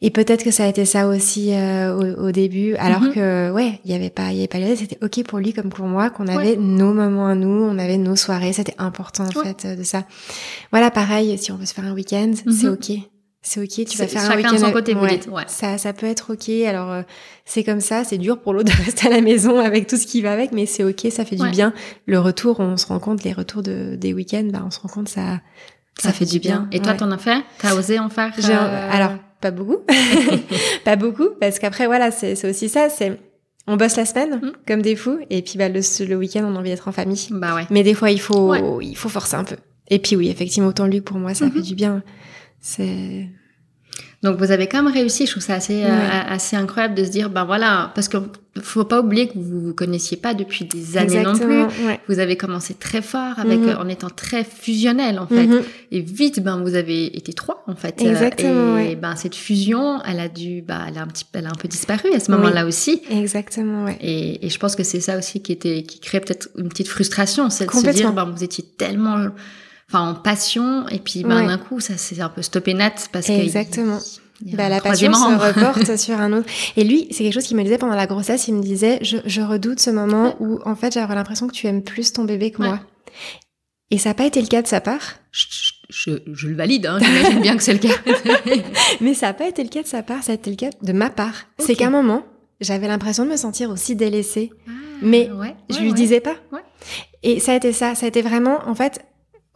et 0.03 0.11
peut-être 0.11 0.43
que 0.43 0.51
ça 0.51 0.65
a 0.65 0.67
été 0.67 0.85
ça 0.87 1.07
aussi 1.07 1.53
euh, 1.53 1.95
au, 1.95 2.29
au, 2.29 2.33
début, 2.33 2.75
alors 2.77 3.03
mhm. 3.03 3.13
que 3.13 3.51
ouais, 3.53 3.81
il 3.85 3.91
y 3.91 3.95
avait 3.95 4.09
pas, 4.09 4.33
il 4.33 4.37
y 4.37 4.39
avait 4.39 4.47
pas 4.49 4.59
c'était 4.75 4.99
ok 5.03 5.25
pour 5.25 5.39
lui 5.39 5.53
comme 5.53 5.69
pour 5.69 5.85
moi 5.87 6.09
qu'on 6.09 6.27
avait 6.27 6.57
nos 6.57 6.95
moments 6.95 7.27
à 7.27 7.35
nous, 7.35 7.65
on 7.65 7.79
avait 7.79 7.99
nos 7.99 8.17
soirées, 8.17 8.55
c'était 8.55 8.75
important 8.79 9.25
en 9.25 9.43
fait 9.43 9.67
de 9.67 9.83
ça. 9.83 10.05
Voilà, 10.73 10.91
pareil, 10.91 11.37
si 11.37 11.53
on 11.53 11.57
veut 11.57 11.67
se 11.67 11.75
faire 11.75 11.85
un 11.85 11.93
week-end, 11.93 12.33
c'est 12.35 12.67
mhm. 12.67 12.73
ok 12.73 13.11
c'est 13.43 13.61
ok, 13.61 13.87
tu 13.87 13.97
vas 13.97 14.07
faire 14.07 14.31
un 14.31 14.37
week-end. 14.37 14.59
son 14.59 14.71
côté, 14.71 14.93
vous 14.93 15.07
dites. 15.07 15.27
Ouais. 15.29 15.45
Ça, 15.47 15.79
ça 15.79 15.95
peut 15.95 16.07
être 16.07 16.35
ok. 16.35 16.51
Alors 16.67 16.91
euh, 16.91 17.03
c'est 17.47 17.65
comme 17.65 17.81
ça, 17.81 18.05
c'est 18.05 18.19
dur 18.19 18.39
pour 18.39 18.53
l'autre 18.53 18.71
de 18.77 18.85
rester 18.85 19.07
à 19.07 19.11
la 19.11 19.23
maison 19.23 19.59
avec 19.59 19.87
tout 19.87 19.97
ce 19.97 20.07
qui 20.07 20.21
va 20.21 20.33
avec, 20.33 20.53
mais 20.53 20.67
c'est 20.67 20.85
ok, 20.85 21.07
ça 21.11 21.25
fait 21.25 21.37
du 21.37 21.49
bien. 21.49 21.73
Le 22.07 22.19
retour, 22.19 22.61
on 22.61 22.77
se 22.77 22.87
rend 22.87 22.99
compte, 22.99 23.25
les 23.25 23.33
retours 23.33 23.63
de, 23.63 23.97
des 23.97 24.13
week-ends, 24.13 24.49
bah, 24.53 24.63
on 24.67 24.71
se 24.71 24.81
rend 24.81 24.89
compte, 24.89 25.09
ça, 25.09 25.41
ça, 25.99 26.13
fait, 26.13 26.27
du 26.27 26.39
bien. 26.39 26.69
Et 26.71 26.81
toi, 26.81 26.95
t'en 26.95 27.11
as 27.11 27.19
fait? 27.19 27.43
T'as 27.59 27.75
osé 27.75 27.99
en 27.99 28.11
faire 28.11 28.33
euh... 28.39 28.91
Alors 28.93 29.13
pas 29.41 29.51
beaucoup, 29.51 29.79
pas 30.85 30.97
beaucoup, 30.97 31.31
parce 31.41 31.59
qu'après 31.59 31.87
voilà, 31.87 32.11
c'est 32.11 32.49
aussi 32.49 32.69
ça, 32.69 32.91
c'est 32.91 33.19
on 33.67 33.77
bosse 33.77 33.97
la 33.97 34.05
semaine 34.05 34.37
mm. 34.37 34.53
comme 34.69 34.83
des 34.83 34.97
fous, 34.97 35.19
et 35.31 35.41
puis 35.41 35.57
bah 35.57 35.71
le, 35.71 35.81
le 36.07 36.17
week-end, 36.17 36.45
on 36.45 36.57
a 36.57 36.59
envie 36.59 36.71
d'être 36.71 36.89
en 36.89 36.93
famille. 36.93 37.27
Bah 37.31 37.55
ouais. 37.55 37.67
Mais 37.71 37.83
des 37.85 37.95
fois, 37.95 38.11
il 38.11 38.21
faut, 38.21 38.81
il 38.83 38.97
faut 38.97 39.09
forcer 39.09 39.37
un 39.37 39.45
peu. 39.45 39.57
Et 39.89 39.99
puis 39.99 40.15
oui, 40.15 40.29
effectivement, 40.29 40.69
autant 40.69 40.87
lui 40.87 41.01
pour 41.01 41.17
moi, 41.17 41.33
ça 41.33 41.47
mm-hmm. 41.47 41.53
fait 41.53 41.63
du 41.63 41.75
bien. 41.75 42.03
C'est 42.61 43.29
donc 44.23 44.37
vous 44.37 44.51
avez 44.51 44.67
quand 44.67 44.83
même 44.83 44.93
réussi, 44.93 45.25
je 45.25 45.31
trouve 45.31 45.43
ça 45.43 45.55
assez, 45.55 45.83
euh, 45.83 45.89
assez 46.29 46.55
incroyable 46.55 46.95
de 46.95 47.05
se 47.05 47.09
dire, 47.09 47.31
ben 47.31 47.47
voilà, 47.47 47.91
parce 47.95 48.07
que 48.07 48.19
faut 48.61 48.85
pas 48.85 49.01
oublier 49.01 49.29
que 49.29 49.39
vous 49.39 49.61
vous 49.69 49.75
connaissiez 49.75 50.19
pas 50.19 50.35
depuis 50.35 50.67
des 50.67 50.99
années 50.99 51.23
non 51.23 51.33
plus. 51.33 51.63
Vous 52.07 52.19
avez 52.19 52.37
commencé 52.37 52.75
très 52.75 53.01
fort 53.01 53.39
avec, 53.39 53.61
mhm. 53.61 53.79
en 53.79 53.89
étant 53.89 54.11
très 54.11 54.45
fusionnel 54.45 55.19
en 55.19 55.27
fait. 55.27 55.47
Mhm. 55.47 55.63
Et 55.93 56.01
vite, 56.01 56.41
ben 56.41 56.61
vous 56.61 56.75
avez 56.75 57.17
été 57.17 57.33
trois 57.33 57.65
en 57.67 57.75
fait. 57.75 58.03
Exactement. 58.03 58.77
Et 58.77 58.95
ben 58.95 59.17
cette 59.17 59.35
fusion, 59.37 60.03
elle 60.05 60.21
a 60.21 60.29
dû, 60.29 60.61
bah 60.61 60.85
elle 60.89 60.99
a 60.99 61.03
un 61.03 61.07
petit, 61.07 61.25
elle 61.33 61.47
a 61.47 61.51
un 61.51 61.59
peu 61.59 61.69
disparu 61.69 62.13
à 62.13 62.21
ce 62.21 62.31
moment-là 62.33 62.67
aussi. 62.67 63.01
Exactement. 63.11 63.85
Ouais. 63.85 63.97
Et, 64.03 64.45
et 64.45 64.51
je 64.51 64.59
pense 64.59 64.77
que 64.77 64.83
c'est 64.83 65.01
ça 65.01 65.17
aussi 65.17 65.41
qui 65.41 65.53
était, 65.53 65.83
qui 65.83 65.99
crée 65.99 66.21
peut-être 66.21 66.51
une 66.59 66.69
petite 66.69 66.89
frustration, 66.89 67.49
c'est 67.49 67.65
de 67.65 67.73
se 67.73 67.89
dire, 67.89 68.13
ben 68.13 68.27
vous 68.27 68.45
étiez 68.45 68.65
tellement 68.77 69.29
enfin 69.91 70.11
en 70.11 70.15
passion 70.15 70.89
et 70.89 70.99
puis 70.99 71.25
ben, 71.25 71.47
d'un 71.47 71.59
coup 71.59 71.81
ça 71.81 71.97
s'est 71.97 72.21
un 72.21 72.29
peu 72.29 72.43
stoppé 72.43 72.75
net 72.75 73.09
parce 73.13 73.27
que 73.27 73.33
exactement. 73.33 73.99
bah, 74.53 74.69
la 74.69 74.81
passion 74.81 75.13
se 75.13 75.19
reporte 75.59 75.97
sur 75.97 76.21
un 76.21 76.33
autre. 76.33 76.49
Et 76.77 76.85
lui 76.85 77.09
c'est 77.11 77.25
quelque 77.25 77.35
chose 77.35 77.45
qu'il 77.45 77.57
me 77.57 77.63
disait 77.65 77.79
pendant 77.79 77.97
la 77.97 78.07
grossesse 78.07 78.47
il 78.49 78.55
me 78.55 78.63
disait 78.63 79.01
je, 79.03 79.19
je 79.27 79.41
redoute 79.41 79.81
ce 79.81 79.91
moment 79.91 80.37
où 80.39 80.61
en 80.65 80.77
fait 80.77 80.95
j'aurais 80.95 81.15
l'impression 81.15 81.49
que 81.49 81.53
tu 81.53 81.67
aimes 81.67 81.83
plus 81.83 82.13
ton 82.13 82.25
bébé 82.25 82.51
que 82.53 82.63
moi. 82.63 82.81
Et 83.93 83.99
ça 83.99 84.11
n'a 84.11 84.15
pas 84.15 84.27
été 84.27 84.41
le 84.41 84.47
cas 84.47 84.63
de 84.63 84.69
sa 84.69 84.81
part? 84.81 85.17
Je, 85.33 86.13
je, 86.33 86.47
le 86.47 86.55
valide, 86.55 86.87
hein, 86.87 86.99
j'imagine 87.01 87.41
bien 87.41 87.57
que 87.57 87.63
c'est 87.63 87.73
le 87.73 87.81
cas. 87.81 87.95
Mais 89.01 89.15
ça 89.15 89.27
n'a 89.27 89.35
pas 89.35 89.49
été 89.49 89.65
le 89.65 89.69
cas 89.69 89.83
de 89.83 89.89
sa 89.89 90.05
part, 90.05 90.23
ça 90.23 90.31
a 90.31 90.37
été 90.37 90.49
le 90.49 90.57
cas 90.57 90.71
de 90.81 90.93
ma 90.93 91.11
part. 91.11 91.35
C'est 91.59 91.75
qu'à 91.75 91.89
un 91.89 91.91
moment, 91.91 92.25
j'avais 92.61 92.87
l'impression 92.87 93.25
de 93.25 93.31
me 93.31 93.37
sentir 93.37 93.69
aussi 93.71 93.97
délaissée. 93.97 94.53
Ah, 94.69 94.71
mais 95.03 95.31
je 95.71 95.81
lui 95.81 95.93
disais 95.93 96.21
pas. 96.21 96.37
Et 97.23 97.41
ça 97.41 97.53
a 97.53 97.57
été 97.57 97.73
ça, 97.73 97.95
ça 97.95 98.07
a 98.07 98.09
été 98.09 98.23
vraiment, 98.23 98.61
en 98.67 98.75
fait, 98.75 99.05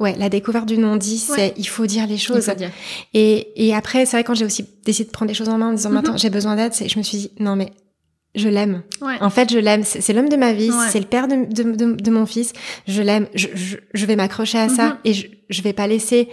Ouais, 0.05 0.15
la 0.19 0.29
découverte 0.29 0.67
du 0.67 0.77
non-dit, 0.77 1.17
c'est 1.17 1.55
il 1.57 1.67
faut 1.67 1.87
dire 1.87 2.07
les 2.07 2.19
choses. 2.19 2.51
Et, 3.15 3.49
et 3.57 3.75
après, 3.75 4.05
c'est 4.05 4.19
vrai 4.19 4.25
quand 4.25 4.35
j'ai 4.35 4.45
aussi 4.45 4.67
décidé 4.85 5.07
de 5.07 5.13
prendre 5.13 5.31
les 5.31 5.35
choses 5.35 5.49
en 5.49 5.57
main 5.57 5.71
en 5.71 5.73
disant 5.73 5.89
mhm. 5.89 5.95
maintenant 5.95 6.17
j'ai 6.19 6.29
besoin 6.29 6.57
d'aide, 6.57 6.75
je 6.75 6.99
me 6.99 7.03
suis 7.03 7.17
dit 7.17 7.31
non 7.41 7.57
mais 7.57 7.73
je 8.35 8.51
l'aime. 8.51 8.83
En 9.01 9.31
fait, 9.31 9.51
je 9.51 9.59
l'aime. 9.59 9.83
C'est 9.83 10.13
l'homme 10.13 10.29
de 10.29 10.37
ma 10.37 10.53
vie, 10.53 10.71
c'est 10.91 11.01
le 11.01 11.07
père 11.07 11.27
de, 11.27 11.47
de, 11.47 11.95
de, 11.95 12.11
mon 12.11 12.27
fils. 12.27 12.53
Je 12.87 13.01
l'aime. 13.01 13.29
Je, 13.35 13.49
je, 13.95 14.07
vais 14.07 14.15
m'accrocher 14.15 14.59
à 14.59 14.69
ça 14.69 14.89
mhm. 14.89 14.97
et 15.07 15.15
je, 15.15 15.27
je 15.49 15.63
vais 15.63 15.73
pas 15.73 15.87
laisser. 15.87 16.29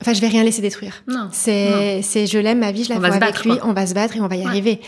Enfin, 0.00 0.12
je 0.12 0.20
vais 0.20 0.28
rien 0.28 0.42
laisser 0.42 0.62
détruire. 0.62 1.04
Non. 1.06 1.28
C'est 1.30 2.02
c'est 2.02 2.26
je 2.26 2.38
l'aime 2.38 2.58
ma 2.58 2.72
vie, 2.72 2.82
je 2.82 2.88
la 2.88 2.98
vois 2.98 3.14
avec 3.14 3.44
lui. 3.44 3.52
On 3.62 3.72
va 3.72 3.86
se 3.86 3.94
battre 3.94 4.16
et 4.16 4.20
on 4.20 4.26
va 4.26 4.34
y 4.34 4.44
arriver. 4.44 4.80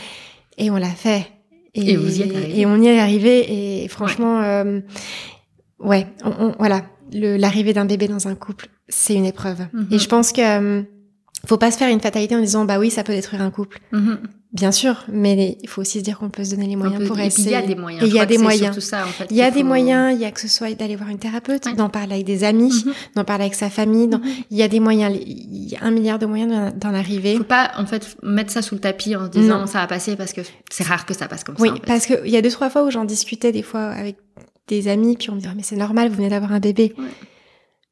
Et 0.58 0.72
on 0.72 0.76
l'a 0.76 0.88
fait. 0.88 1.30
Et, 1.74 1.96
vous 1.96 2.18
y 2.18 2.22
êtes 2.22 2.34
arrivé. 2.34 2.60
Et 2.60 2.66
on 2.66 2.82
y 2.82 2.88
est 2.88 2.98
arrivé. 2.98 3.82
Et 3.84 3.88
franchement, 3.88 4.42
euh, 4.42 4.80
ouais, 5.78 6.08
on, 6.24 6.52
voilà 6.58 6.82
l'arrivée 7.12 7.72
d'un 7.72 7.84
bébé 7.84 8.08
dans 8.08 8.28
un 8.28 8.34
couple, 8.34 8.68
c'est 8.88 9.14
une 9.14 9.26
épreuve. 9.26 9.60
Mhm. 9.72 9.88
Et 9.90 9.98
je 9.98 10.08
pense 10.08 10.32
que 10.32 10.40
euh, 10.40 10.82
faut 11.46 11.58
pas 11.58 11.70
se 11.70 11.78
faire 11.78 11.88
une 11.88 12.00
fatalité 12.00 12.36
en 12.36 12.40
disant 12.40 12.64
bah 12.64 12.78
oui, 12.78 12.90
ça 12.90 13.02
peut 13.02 13.12
détruire 13.12 13.42
un 13.42 13.50
couple. 13.50 13.80
Mhm. 13.92 14.18
Bien 14.52 14.70
sûr, 14.70 15.04
mais 15.10 15.56
il 15.62 15.68
faut 15.68 15.80
aussi 15.80 16.00
se 16.00 16.04
dire 16.04 16.18
qu'on 16.18 16.28
peut 16.28 16.44
se 16.44 16.50
donner 16.50 16.66
les 16.66 16.76
moyens 16.76 17.08
pour 17.08 17.18
essayer. 17.18 17.48
il 17.48 17.52
y 17.52 17.54
a 17.54 17.62
des 17.62 17.74
moyens. 17.74 18.06
il 18.06 18.14
y 18.14 18.20
a 18.20 18.26
des 18.26 18.36
moyens. 18.36 18.78
Ça, 18.80 19.06
en 19.06 19.08
fait, 19.08 19.26
il 19.30 19.36
y 19.36 19.42
a 19.42 19.50
des 19.50 19.62
moyens. 19.62 20.12
Il 20.14 20.20
y 20.20 20.26
a 20.26 20.30
que 20.30 20.40
ce 20.40 20.48
soit 20.48 20.74
d'aller 20.74 20.94
voir 20.94 21.08
une 21.08 21.18
thérapeute, 21.18 21.74
d'en 21.74 21.88
parler 21.88 22.16
avec 22.16 22.26
des 22.26 22.44
amis, 22.44 22.84
mhm. 22.84 22.92
d'en 23.16 23.24
parler 23.24 23.44
avec 23.44 23.54
sa 23.54 23.70
famille. 23.70 24.10
Il 24.50 24.58
y 24.58 24.62
a 24.62 24.68
des 24.68 24.78
moyens. 24.78 25.16
Il 25.26 25.70
y 25.70 25.76
a 25.76 25.82
un 25.82 25.90
milliard 25.90 26.18
de 26.18 26.26
moyens 26.26 26.74
d'en 26.76 26.92
arriver. 26.92 27.36
Faut 27.38 27.44
pas 27.44 27.72
en 27.78 27.86
fait 27.86 28.14
mettre 28.22 28.50
ça 28.50 28.60
sous 28.60 28.74
le 28.74 28.82
tapis 28.82 29.16
en 29.16 29.24
se 29.24 29.30
disant 29.30 29.66
ça 29.66 29.78
va 29.78 29.86
passer 29.86 30.16
parce 30.16 30.34
que 30.34 30.42
c'est 30.70 30.84
rare 30.84 31.06
que 31.06 31.14
ça 31.14 31.28
passe 31.28 31.44
comme 31.44 31.56
ça. 31.56 31.62
Oui, 31.62 31.70
en 31.70 31.76
fait. 31.76 31.86
parce 31.86 32.04
qu'il 32.04 32.28
y 32.28 32.36
a 32.36 32.42
deux 32.42 32.50
trois 32.50 32.68
fois 32.68 32.84
où 32.84 32.90
j'en 32.90 33.06
discutais 33.06 33.52
des 33.52 33.62
fois 33.62 33.86
avec 33.86 34.16
des 34.80 34.88
amis 34.88 35.16
puis 35.16 35.30
on 35.30 35.34
me 35.34 35.40
dit 35.40 35.48
mais 35.56 35.62
c'est 35.62 35.76
normal, 35.76 36.08
vous 36.08 36.16
venez 36.16 36.28
d'avoir 36.28 36.52
un 36.52 36.60
bébé. 36.60 36.94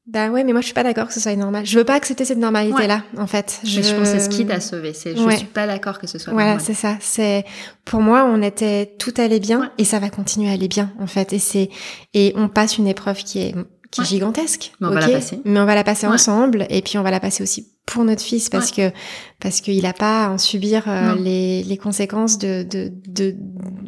Bah 0.07 0.29
ouais, 0.29 0.43
mais 0.43 0.53
moi 0.53 0.61
je 0.61 0.67
suis 0.67 0.75
pas 0.75 0.83
d'accord 0.83 1.07
que 1.07 1.15
ce 1.15 1.21
soit 1.21 1.37
normal. 1.37 1.65
Je 1.65 1.79
veux 1.79 1.85
pas 1.85 1.95
accepter 1.95 2.25
cette 2.25 2.39
normalité 2.39 2.89
là, 2.89 3.05
en 3.17 3.29
fait. 3.29 3.61
Je... 3.63 3.81
je 3.81 3.95
pense 3.95 4.11
que 4.11 4.19
c'est 4.19 4.21
ce 4.21 4.29
qui 4.29 4.45
t'a 4.45 4.59
sauvé. 4.59 4.93
C'est, 4.93 5.15
je 5.15 5.37
suis 5.37 5.47
pas 5.47 5.69
d'accord 5.69 6.01
que 6.01 6.09
ce 6.09 6.19
soit. 6.19 6.33
Voilà, 6.33 6.59
c'est 6.59 6.75
ça. 6.75 6.97
C'est 7.01 7.45
pour 7.85 8.01
moi, 8.01 8.25
on 8.25 8.43
était 8.43 8.95
tout 8.99 9.15
allait 9.19 9.39
bien 9.39 9.71
et 9.79 9.85
ça 9.85 10.01
va 10.01 10.11
continuer 10.11 10.49
à 10.51 10.55
aller 10.55 10.67
bien, 10.69 10.93
en 10.99 11.07
fait. 11.07 11.33
Et 11.33 11.39
c'est 11.39 11.69
et 12.13 12.33
on 12.35 12.49
passe 12.49 12.79
une 12.79 12.89
épreuve 12.89 13.23
qui 13.23 13.41
est 13.41 13.55
qui 13.91 14.03
est 14.03 14.05
gigantesque. 14.05 14.73
Mais 14.81 14.89
on 14.89 14.91
va 14.91 15.01
la 15.01 15.09
passer. 15.09 15.41
Mais 15.45 15.61
on 15.61 15.65
va 15.65 15.75
la 15.75 15.85
passer 15.85 16.07
ensemble 16.07 16.67
et 16.71 16.83
puis 16.83 16.99
on 16.99 17.03
va 17.03 17.11
la 17.11 17.21
passer 17.21 17.43
aussi 17.43 17.69
pour 17.87 18.05
notre 18.05 18.23
fils 18.23 18.49
parce 18.49 18.71
que 18.71 18.93
parce 19.41 19.61
qu'il 19.61 19.85
a 19.85 19.93
pas 19.93 20.27
à 20.27 20.31
en 20.31 20.39
subir 20.39 20.85
euh, 20.87 21.17
les, 21.17 21.65
les 21.65 21.77
conséquences 21.77 22.39
de, 22.39 22.63
de 22.63 22.93
de 23.09 23.35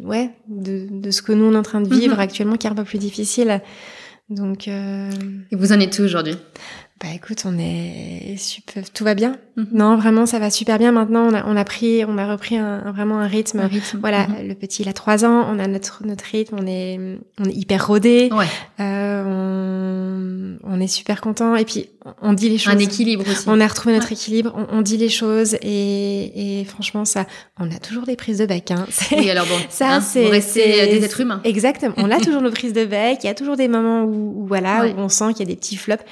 ouais 0.03 0.31
de 0.47 0.87
de 0.91 1.11
ce 1.11 1.21
que 1.21 1.31
nous 1.31 1.45
on 1.45 1.53
est 1.53 1.57
en 1.57 1.63
train 1.63 1.81
de 1.81 1.93
vivre 1.93 2.15
mhm. 2.15 2.19
actuellement 2.19 2.57
qui 2.57 2.67
est 2.67 2.71
un 2.71 2.75
peu 2.75 2.83
plus 2.83 2.99
difficile. 2.99 3.61
Donc. 4.29 4.67
Euh... 4.67 5.09
Et 5.51 5.55
vous 5.55 5.71
en 5.73 5.79
êtes 5.79 5.99
où 5.99 6.03
aujourd'hui? 6.03 6.35
Bah 7.03 7.09
écoute, 7.13 7.43
on 7.45 7.57
est 7.59 8.37
super, 8.37 8.89
tout 8.89 9.03
va 9.03 9.13
bien. 9.13 9.35
Mhm. 9.57 9.67
Non, 9.73 9.97
vraiment, 9.97 10.25
ça 10.25 10.39
va 10.39 10.49
super 10.49 10.79
bien. 10.79 10.93
Maintenant, 10.93 11.27
on 11.29 11.33
a, 11.33 11.45
on 11.45 11.57
a 11.57 11.65
pris, 11.65 12.05
on 12.05 12.17
a 12.17 12.25
repris 12.25 12.55
un, 12.55 12.93
vraiment 12.93 13.19
un 13.19 13.27
rythme. 13.27 13.59
Un 13.59 13.67
rythme. 13.67 13.97
Voilà, 13.99 14.25
mhm. 14.25 14.47
le 14.47 14.55
petit, 14.55 14.83
il 14.83 14.87
a 14.87 14.93
trois 14.93 15.25
ans. 15.25 15.45
On 15.49 15.59
a 15.59 15.67
notre 15.67 16.05
notre 16.05 16.23
rythme. 16.23 16.55
On 16.61 16.65
est, 16.65 16.97
on 17.41 17.43
est 17.43 17.53
hyper 17.53 17.87
rodé. 17.87 18.29
Ouais. 18.31 18.45
Euh, 18.79 19.21
on, 19.25 20.59
on 20.63 20.79
est 20.79 20.87
super 20.87 21.19
content. 21.19 21.57
Et 21.57 21.65
puis, 21.65 21.89
on 22.21 22.31
dit 22.31 22.47
les 22.47 22.57
choses. 22.57 22.73
Un 22.73 22.79
équilibre 22.79 23.29
aussi. 23.29 23.43
On 23.47 23.59
a 23.59 23.67
retrouvé 23.67 23.95
notre 23.95 24.13
équilibre. 24.13 24.53
On, 24.55 24.77
on, 24.77 24.81
dit 24.81 24.95
les 24.95 25.09
choses 25.09 25.55
et, 25.55 26.61
et 26.61 26.63
franchement, 26.63 27.03
ça, 27.03 27.25
on 27.59 27.69
a 27.69 27.79
toujours 27.79 28.05
des 28.05 28.15
prises 28.15 28.37
de 28.37 28.45
bec. 28.45 28.71
Hein. 28.71 28.85
Oui, 29.11 29.29
alors 29.29 29.45
bon, 29.45 29.59
ça, 29.67 29.95
hein, 29.95 30.01
c'est 30.01 30.29
des 30.29 31.03
êtres 31.03 31.19
humains. 31.19 31.41
Exactement. 31.43 31.95
On 31.97 32.09
a 32.11 32.21
toujours 32.21 32.41
nos 32.41 32.51
prises 32.51 32.71
de 32.71 32.85
bec. 32.85 33.19
Il 33.23 33.27
y 33.27 33.29
a 33.29 33.35
toujours 33.35 33.57
des 33.57 33.67
moments 33.67 34.03
où, 34.03 34.43
où 34.43 34.47
voilà, 34.47 34.85
où 34.85 34.99
on 34.99 35.09
sent 35.09 35.33
qu'il 35.33 35.39
y 35.39 35.51
a 35.51 35.53
des 35.53 35.57
petits 35.57 35.75
flops 35.75 36.05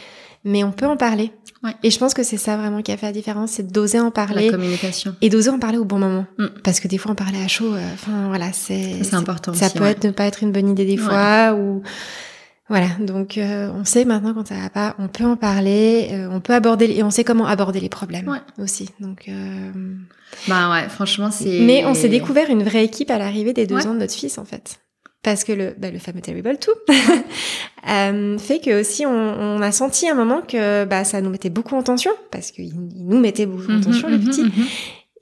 mais 0.44 0.64
on 0.64 0.72
peut 0.72 0.88
en 0.88 0.98
parler. 0.98 1.32
Ouais. 1.64 1.76
Et 1.84 1.92
je 1.92 2.00
pense 2.00 2.14
que 2.14 2.24
c'est 2.24 2.38
ça 2.38 2.58
vraiment 2.58 2.82
qui 2.82 2.92
a 2.92 2.98
fait 2.98 3.06
la 3.06 3.12
différence, 3.12 3.52
c'est 3.52 3.72
d'oser 3.72 4.00
en 4.00 4.10
parler. 4.10 4.48
La 4.48 4.52
communication. 4.52 5.16
Et 5.22 5.30
d'oser 5.30 5.52
en 5.52 5.60
parler 5.60 5.78
au 5.78 5.86
bon 5.86 6.00
moment. 6.00 6.26
Mm. 6.40 6.48
Parce 6.64 6.80
que 6.80 6.88
des 6.88 6.98
fois, 6.98 7.12
en 7.12 7.16
parler 7.16 7.42
à 7.44 7.48
chaud, 7.48 7.74
euh, 7.74 7.94
enfin 7.94 8.28
voilà, 8.30 8.52
c'est. 8.52 9.04
C'est 9.04 9.14
important. 9.14 9.54
Ça 9.54 9.68
aussi, 9.68 9.78
peut 9.78 9.86
être 9.86 10.04
ne 10.04 10.12
pas 10.12 10.26
être 10.26 10.42
une 10.42 10.52
bonne 10.52 10.70
idée 10.70 10.86
des 10.86 10.98
fois 10.98 11.54
ou. 11.54 11.84
Voilà, 12.70 12.88
donc 13.02 13.38
euh, 13.38 13.70
on 13.76 13.84
sait 13.84 14.06
maintenant 14.06 14.34
quand 14.34 14.48
ça 14.48 14.56
va 14.56 14.70
pas, 14.70 14.96
on 14.98 15.10
peut 15.10 15.26
en 15.26 15.36
parler, 15.36 16.08
euh, 16.14 16.30
on 16.32 16.40
peut 16.40 16.54
aborder 16.54 16.86
et 16.86 17.04
on 17.04 17.12
sait 17.12 17.26
comment 17.26 17.46
aborder 17.46 17.82
les 17.82 17.90
problèmes 17.90 18.40
aussi. 18.60 18.88
Donc 19.02 19.30
bah 20.48 20.72
ouais, 20.72 20.88
franchement 20.88 21.32
c'est. 21.32 21.60
Mais 21.60 21.84
on 21.86 21.94
s'est 21.94 22.08
découvert 22.08 22.50
une 22.50 22.64
vraie 22.64 22.86
équipe 22.86 23.12
à 23.12 23.18
l'arrivée 23.18 23.52
des 23.52 23.68
deux 23.68 23.86
ans 23.86 23.94
de 23.94 24.00
notre 24.00 24.14
fils 24.14 24.38
en 24.38 24.46
fait. 24.46 24.80
Parce 25.24 25.44
que 25.44 25.52
le, 25.52 25.76
bah, 25.78 25.92
le 25.92 26.00
fameux 26.00 26.22
Terrible 26.22 26.58
2 26.88 26.94
euh, 27.90 28.38
fait 28.38 28.60
que 28.60 28.82
aussi 28.82 29.06
on, 29.06 29.12
on, 29.12 29.62
a 29.62 29.72
senti 29.72 30.10
un 30.10 30.16
moment 30.16 30.42
que 30.42 30.86
bah, 30.86 31.04
ça 31.04 31.22
nous 31.22 31.30
mettait 31.30 31.50
beaucoup 31.50 31.76
en 31.76 31.84
tension, 31.84 32.12
parce 32.32 32.52
qu'il 32.52 32.74
nous 32.76 33.20
mettait 33.20 33.46
beaucoup 33.46 33.72
en 33.72 33.76
mhm, 33.76 33.84
tension, 33.84 34.10
le 34.10 34.18
mhm. 34.18 34.28
Mhm. 34.28 34.66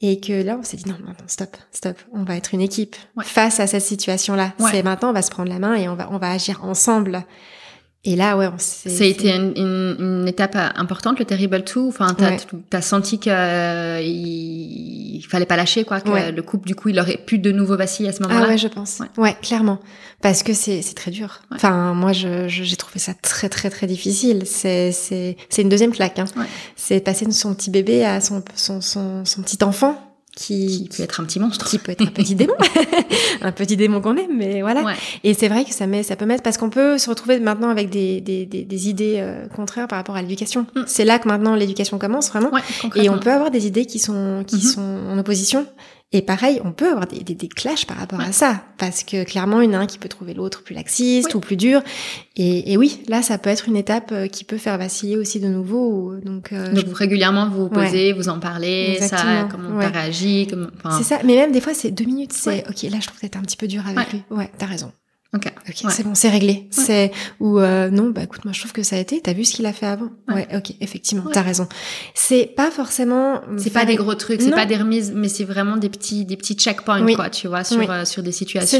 Et 0.01 0.21
que 0.21 0.43
là, 0.43 0.57
on 0.57 0.63
s'est 0.63 0.77
dit 0.77 0.87
non, 0.87 0.95
non, 1.05 1.13
stop, 1.27 1.57
stop, 1.73 1.97
on 2.13 2.23
va 2.23 2.37
être 2.37 2.53
une 2.53 2.61
équipe 2.61 2.95
face 3.21 3.59
à 3.59 3.67
cette 3.67 3.81
situation-là. 3.81 4.53
C'est 4.71 4.81
maintenant, 4.81 5.09
on 5.09 5.13
va 5.13 5.21
se 5.21 5.29
prendre 5.29 5.49
la 5.49 5.59
main 5.59 5.75
et 5.75 5.89
on 5.89 5.95
va, 5.95 6.07
on 6.11 6.17
va 6.17 6.31
agir 6.31 6.63
ensemble. 6.63 7.25
Et 8.05 8.15
là, 8.15 8.37
ouais, 8.37 8.47
on 8.47 8.57
s'est... 8.57 8.89
Ça 8.89 9.03
a 9.03 9.07
été 9.07 9.29
une, 9.29 9.51
une, 9.57 9.95
une, 9.99 10.27
étape 10.27 10.55
importante, 10.55 11.19
le 11.19 11.25
Terrible 11.25 11.63
2 11.63 11.81
Enfin, 11.81 12.15
t'as 12.17 12.77
as 12.77 12.81
senti 12.81 13.19
qu'il 13.19 13.33
euh, 13.33 13.99
il 14.01 15.21
fallait 15.29 15.45
pas 15.45 15.57
lâcher, 15.57 15.83
quoi, 15.83 15.99
que 15.99 16.31
le 16.31 16.41
couple, 16.41 16.65
du 16.65 16.75
coup, 16.75 16.89
il 16.89 16.99
aurait 16.99 17.17
pu 17.17 17.39
de 17.39 17.51
nouveau 17.51 17.75
vaciller 17.75 18.09
à 18.09 18.13
ce 18.13 18.23
moment-là. 18.23 18.45
Ah 18.45 18.49
ouais, 18.49 18.57
je 18.57 18.69
pense. 18.69 19.01
Ouais, 19.17 19.35
clairement. 19.41 19.79
Parce 20.21 20.43
que 20.43 20.53
c'est 20.53 20.81
très 20.95 21.11
dur. 21.11 21.41
Enfin, 21.51 21.93
moi, 21.93 22.13
j'ai 22.13 22.47
je, 22.47 22.63
j'ai 22.63 22.77
trouvé 22.77 22.99
ça 22.99 23.13
très, 23.13 23.49
très, 23.49 23.69
très 23.69 23.85
difficile. 23.85 24.43
C'est 24.45 24.95
une 25.57 25.69
deuxième 25.69 25.91
claque. 25.91 26.19
Hein. 26.19 26.25
C'est 26.77 27.01
passer 27.01 27.25
de 27.25 27.31
son 27.31 27.53
petit 27.53 27.69
bébé 27.69 28.05
à 28.05 28.21
son, 28.21 28.41
son, 28.55 28.79
son, 28.79 29.25
son 29.25 29.41
petit 29.41 29.61
enfant 29.63 30.08
qui, 30.39 30.89
peut 30.95 31.03
être 31.03 31.19
un 31.19 31.25
petit 31.25 31.39
monstre, 31.39 31.65
qui 31.65 31.77
peut 31.79 31.91
être 31.91 32.01
un 32.01 32.11
petit 32.11 32.33
démon, 32.33 32.53
un 33.41 33.51
petit 33.51 33.75
démon 33.75 33.99
qu'on 33.99 34.15
aime, 34.15 34.37
mais 34.37 34.61
voilà. 34.61 34.95
Et 35.23 35.33
c'est 35.33 35.49
vrai 35.49 35.65
que 35.65 35.73
ça 35.73 35.85
met, 35.85 36.01
ça 36.01 36.15
peut 36.15 36.25
mettre 36.25 36.43
parce 36.43 36.57
qu'on 36.57 36.69
peut 36.69 36.97
se 36.97 37.09
retrouver 37.09 37.39
maintenant 37.39 37.69
avec 37.69 37.89
des, 37.89 38.21
des, 38.21 38.45
des, 38.45 38.63
des 38.63 38.89
idées 38.89 39.17
euh, 39.19 39.47
contraires 39.47 39.87
par 39.87 39.97
rapport 39.97 40.15
à 40.15 40.21
l'éducation. 40.21 40.65
Mm. 40.75 40.81
C'est 40.87 41.03
là 41.03 41.19
que 41.19 41.27
maintenant 41.27 41.55
l'éducation 41.55 41.99
commence 41.99 42.29
vraiment, 42.29 42.51
et 42.95 43.09
on 43.09 43.19
peut 43.19 43.31
avoir 43.31 43.51
des 43.51 43.67
idées 43.67 43.85
qui 43.85 43.99
sont 43.99 44.45
qui 44.47 44.57
mm-hmm. 44.57 44.73
sont 44.73 44.97
en 45.09 45.17
opposition 45.17 45.65
et 46.11 46.23
pareil, 46.23 46.59
on 46.63 46.71
peut 46.71 46.89
avoir 46.89 47.05
des, 47.05 47.19
des, 47.19 47.35
des 47.35 47.47
clashs 47.47 47.85
par 47.85 47.97
rapport 47.97 48.19
à 48.19 48.31
ça, 48.31 48.63
parce 48.79 49.03
que 49.03 49.23
clairement, 49.23 49.61
il 49.61 49.71
y 49.71 49.75
en 49.75 49.79
a 49.79 49.83
un 49.83 49.85
qui 49.85 49.99
peut 49.99 50.09
trouver 50.09 50.33
l'autre 50.33 50.63
plus 50.63 50.73
laxiste 50.73 51.35
ou 51.35 51.39
plus 51.39 51.55
dur. 51.55 51.83
Et, 52.35 52.71
et, 52.71 52.77
oui, 52.77 53.03
là, 53.07 53.21
ça 53.21 53.37
peut 53.37 53.51
être 53.51 53.67
une 53.67 53.75
étape 53.75 54.11
euh, 54.11 54.27
qui 54.27 54.43
peut 54.43 54.57
faire 54.57 54.79
vaciller 54.79 55.17
aussi 55.17 55.39
de 55.39 55.47
nouveau. 55.47 56.15
Donc, 56.23 56.51
euh, 56.51 56.73
donc 56.73 56.95
régulièrement, 56.95 57.47
vous 57.49 57.63
vous 57.63 57.69
posez, 57.69 58.13
vous 58.13 58.27
en 58.27 58.39
parlez, 58.39 58.97
ça, 58.99 59.47
comment 59.51 59.77
ouais. 59.77 59.85
t'as 59.91 59.99
réagi. 59.99 60.47
C'est 60.97 61.03
ça, 61.03 61.19
mais 61.23 61.35
même 61.35 61.51
des 61.51 61.61
fois, 61.61 61.75
c'est 61.75 61.91
deux 61.91 62.05
minutes, 62.05 62.33
c'est 62.33 62.67
ok, 62.67 62.89
là, 62.89 62.97
je 62.99 63.05
trouve 63.07 63.19
que 63.19 63.27
t'es 63.27 63.37
un 63.37 63.41
petit 63.41 63.57
peu 63.57 63.67
dur 63.67 63.83
avec 63.85 64.11
lui. 64.11 64.23
Ouais, 64.31 64.49
t'as 64.57 64.65
raison. 64.65 64.91
Ok, 65.31 65.45
ok, 65.67 65.91
c'est 65.91 66.03
bon, 66.03 66.15
c'est 66.15 66.29
réglé. 66.29 66.67
C'est 66.71 67.11
ou 67.39 67.59
euh, 67.59 67.91
non, 67.91 68.09
bah 68.09 68.23
écoute, 68.23 68.45
moi 68.45 68.51
je 68.51 68.59
trouve 68.61 68.71
que 68.71 68.81
ça 68.81 68.95
a 68.95 68.99
été. 68.99 69.21
T'as 69.21 69.33
vu 69.33 69.45
ce 69.45 69.53
qu'il 69.53 69.67
a 69.67 69.73
fait 69.73 69.85
avant? 69.85 70.09
Ouais, 70.27 70.47
ok, 70.55 70.73
effectivement, 70.81 71.23
t'as 71.31 71.43
raison. 71.43 71.67
C'est 72.15 72.47
pas 72.47 72.71
forcément. 72.71 73.41
C'est 73.57 73.69
pas 73.69 73.85
des 73.85 73.95
gros 73.95 74.15
trucs, 74.15 74.41
c'est 74.41 74.49
pas 74.49 74.65
des 74.65 74.77
remises, 74.77 75.13
mais 75.15 75.29
c'est 75.29 75.43
vraiment 75.43 75.77
des 75.77 75.89
petits 75.89 76.25
des 76.25 76.35
petits 76.35 76.55
checkpoints 76.55 77.05
quoi, 77.13 77.29
tu 77.29 77.47
vois, 77.47 77.63
sur 77.63 77.91
euh, 77.91 78.05
sur 78.05 78.23
des 78.23 78.31
situations 78.31 78.79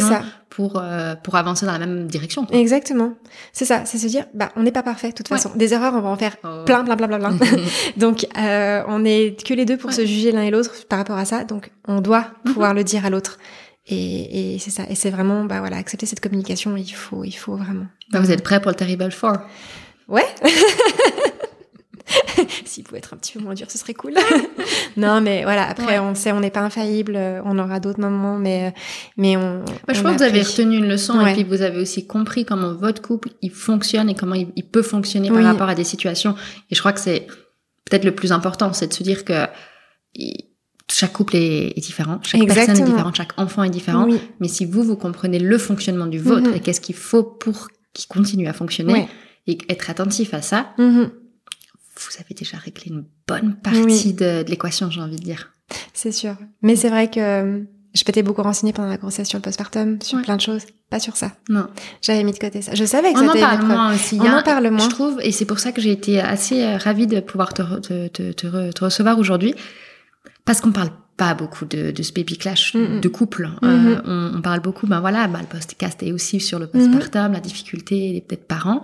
pour 0.50 0.80
euh, 0.82 1.14
pour 1.24 1.36
avancer 1.36 1.68
dans 1.68 1.74
la 1.74 1.80
même 1.86 2.08
direction. 2.08 2.46
Quoi. 2.46 2.58
Exactement, 2.58 3.14
c'est 3.54 3.66
ça, 3.66 3.86
c'est 3.86 4.00
se 4.00 4.08
dire, 4.08 4.26
bah 4.34 4.52
on 4.56 4.64
n'est 4.64 4.72
pas 4.72 4.82
parfait 4.82 5.10
de 5.10 5.14
toute 5.14 5.28
façon. 5.28 5.52
Des 5.56 5.76
erreurs, 5.76 5.94
on 5.94 6.02
va 6.02 6.10
en 6.10 6.18
faire 6.18 6.36
oh. 6.44 6.64
plein, 6.66 6.84
plein, 6.84 6.98
plein, 6.98 7.08
plein, 7.08 7.20
plein. 7.20 7.38
donc 7.98 8.26
on 8.34 9.06
est 9.06 9.44
que 9.46 9.54
les 9.54 9.66
deux 9.66 9.78
pour 9.78 9.94
se 9.94 10.04
juger 10.04 10.32
l'un 10.32 10.42
et 10.42 10.50
l'autre 10.50 10.88
par 10.88 10.98
rapport 10.98 11.18
à 11.18 11.26
ça. 11.26 11.44
Donc 11.44 11.70
on 11.88 12.02
doit 12.02 12.26
mhm. 12.44 12.54
pouvoir 12.54 12.74
le 12.74 12.84
dire 12.84 13.06
à 13.06 13.12
l'autre. 13.12 13.38
Et, 13.90 14.56
et 14.56 14.60
c'est 14.60 14.70
ça. 14.70 14.84
Et 14.90 14.96
c'est 14.96 15.10
vraiment, 15.10 15.46
bah 15.46 15.60
voilà, 15.60 15.78
accepter 15.78 16.06
cette 16.06 16.20
communication, 16.20 16.78
il 16.78 16.90
faut, 16.90 17.24
il 17.24 17.32
faut 17.32 17.58
vraiment. 17.58 17.88
Bah, 18.12 18.20
vous 18.20 18.32
êtes 18.32 18.44
prêt 18.44 18.62
pour 18.62 18.70
le 18.70 18.76
Terrible 18.76 19.12
Four 19.12 19.34
Ouais. 20.08 20.26
S'il 22.66 22.84
pouvait 22.84 23.00
être 23.00 23.14
un 23.14 23.18
petit 23.18 23.34
peu 23.34 23.44
moins 23.44 23.54
dur, 23.54 23.70
ce 23.70 23.78
serait 23.78 23.94
cool. 23.94 24.14
non, 24.98 25.22
mais 25.22 25.44
voilà. 25.44 25.68
Après, 25.68 26.00
on 26.00 26.16
sait, 26.16 26.32
on 26.32 26.40
n'est 26.40 26.50
pas 26.50 26.62
infaillible. 26.62 27.18
On 27.46 27.60
aura 27.60 27.80
d'autres 27.80 28.00
moments, 28.00 28.38
mais 28.38 28.74
mais 29.18 29.38
on. 29.38 29.64
Bah, 29.88 29.94
je 29.94 30.02
pense 30.02 30.14
que 30.14 30.18
vous 30.18 30.24
avez 30.24 30.42
retenu 30.42 30.78
une 30.78 30.88
leçon 30.88 31.26
et 31.26 31.34
puis 31.34 31.44
vous 31.44 31.62
avez 31.62 31.80
aussi 31.80 32.08
compris 32.08 32.46
comment 32.46 32.74
votre 32.74 33.02
couple 33.02 33.30
il 33.42 33.52
fonctionne 33.52 34.10
et 34.10 34.16
comment 34.16 34.36
il, 34.36 34.48
peut 34.72 34.82
fonctionner 34.82 35.30
par 35.30 35.44
rapport 35.44 35.70
à 35.70 35.76
des 35.76 35.84
situations. 35.84 36.36
Et 36.72 36.76
je 36.76 36.80
crois 36.80 36.94
que 36.94 37.00
c'est 37.00 37.28
peut-être 37.86 38.06
le 38.06 38.16
plus 38.16 38.32
important, 38.32 38.74
c'est 38.74 38.88
de 38.88 38.94
se 38.94 39.04
dire 39.04 39.26
que 39.26 39.46
chaque 40.92 41.14
couple 41.14 41.36
est, 41.36 41.80
différent, 41.80 42.20
chaque 42.24 42.46
personne 42.46 42.78
est 42.78 42.84
différente, 42.84 43.16
chaque 43.16 43.38
enfant 43.38 43.64
est 43.64 43.70
différent. 43.70 44.08
Mais 44.40 44.48
si 44.48 44.66
vous, 44.66 44.84
vous 44.84 44.96
comprenez 44.96 45.40
le 45.40 45.58
fonctionnement 45.58 46.08
du 46.08 46.20
vôtre 46.20 46.50
mhm. 46.50 46.56
et 46.56 46.60
qu'est-ce 46.60 46.82
qu'il 46.82 46.96
faut 46.96 47.24
pour 47.24 47.70
qu'il 47.94 48.08
continue 48.08 48.48
à 48.48 48.54
fonctionner 48.54 49.08
et 49.48 49.58
être 49.70 49.90
attentif 49.90 50.34
à 50.34 50.42
ça, 50.42 50.74
mhm. 50.78 51.10
vous 51.96 52.12
avez 52.20 52.36
déjà 52.36 52.58
réglé 52.58 52.88
une 52.88 53.06
bonne 53.28 53.56
partie 53.56 54.14
de, 54.14 54.44
l'équation, 54.48 54.90
j'ai 54.90 55.02
envie 55.02 55.18
de 55.18 55.24
dire. 55.24 55.52
C'est 55.94 56.12
sûr. 56.12 56.36
Mais 56.62 56.76
c'est 56.76 56.90
vrai 56.90 57.10
que 57.10 57.20
euh, 57.20 57.60
je 57.94 58.04
m'étais 58.08 58.24
beaucoup 58.24 58.42
renseignée 58.42 58.74
pendant 58.74 58.90
la 58.90 58.98
grossesse 58.98 59.28
sur 59.28 59.38
le 59.38 59.44
postpartum, 59.44 60.02
sur 60.02 60.22
plein 60.24 60.36
de 60.36 60.42
choses. 60.42 60.64
Pas 60.90 61.00
sur 61.00 61.16
ça. 61.16 61.34
Non. 61.50 61.68
J'avais 62.02 62.24
mis 62.24 62.32
de 62.32 62.40
côté 62.40 62.64
ça. 62.64 62.74
Je 62.74 62.86
savais 62.86 63.14
que 63.14 63.20
On 63.20 63.30
en 63.30 63.40
parle 63.40 63.68
moins 63.68 63.94
aussi. 63.94 64.18
On 64.20 64.26
en 64.26 64.42
parle 64.42 64.70
moins. 64.72 64.84
Je 64.84 64.90
trouve, 64.90 65.20
et 65.22 65.32
c'est 65.32 65.46
pour 65.46 65.60
ça 65.60 65.72
que 65.72 65.82
j'ai 65.82 65.92
été 65.92 66.20
assez 66.20 66.64
euh, 66.64 66.78
ravie 66.78 67.06
de 67.06 67.20
pouvoir 67.20 67.54
te, 67.54 67.62
te, 68.08 68.08
te, 68.08 68.72
te 68.72 68.84
recevoir 68.84 69.20
aujourd'hui 69.20 69.54
parce 70.46 70.62
qu'on 70.62 70.72
parle 70.72 70.92
pas 71.18 71.34
beaucoup 71.34 71.66
de, 71.66 71.92
de 71.92 72.04
ce 72.04 72.14
baby 72.14 72.38
clash 72.38 72.74
de 72.76 73.08
couple. 73.10 73.50
Euh, 73.62 73.96
mm-hmm. 73.96 74.38
on, 74.38 74.42
parle 74.42 74.62
beaucoup, 74.62 74.88
ben 74.88 75.02
voilà, 75.02 75.28
ben 75.28 75.42
le 75.42 75.48
podcast 75.48 76.02
est 76.02 76.14
aussi 76.14 76.40
sur 76.40 76.60
le 76.60 76.68
postpartum, 76.68 77.34
la 77.34 77.42
difficulté 77.42 78.14
des 78.14 78.22
peut-être 78.22 78.48
parents 78.48 78.82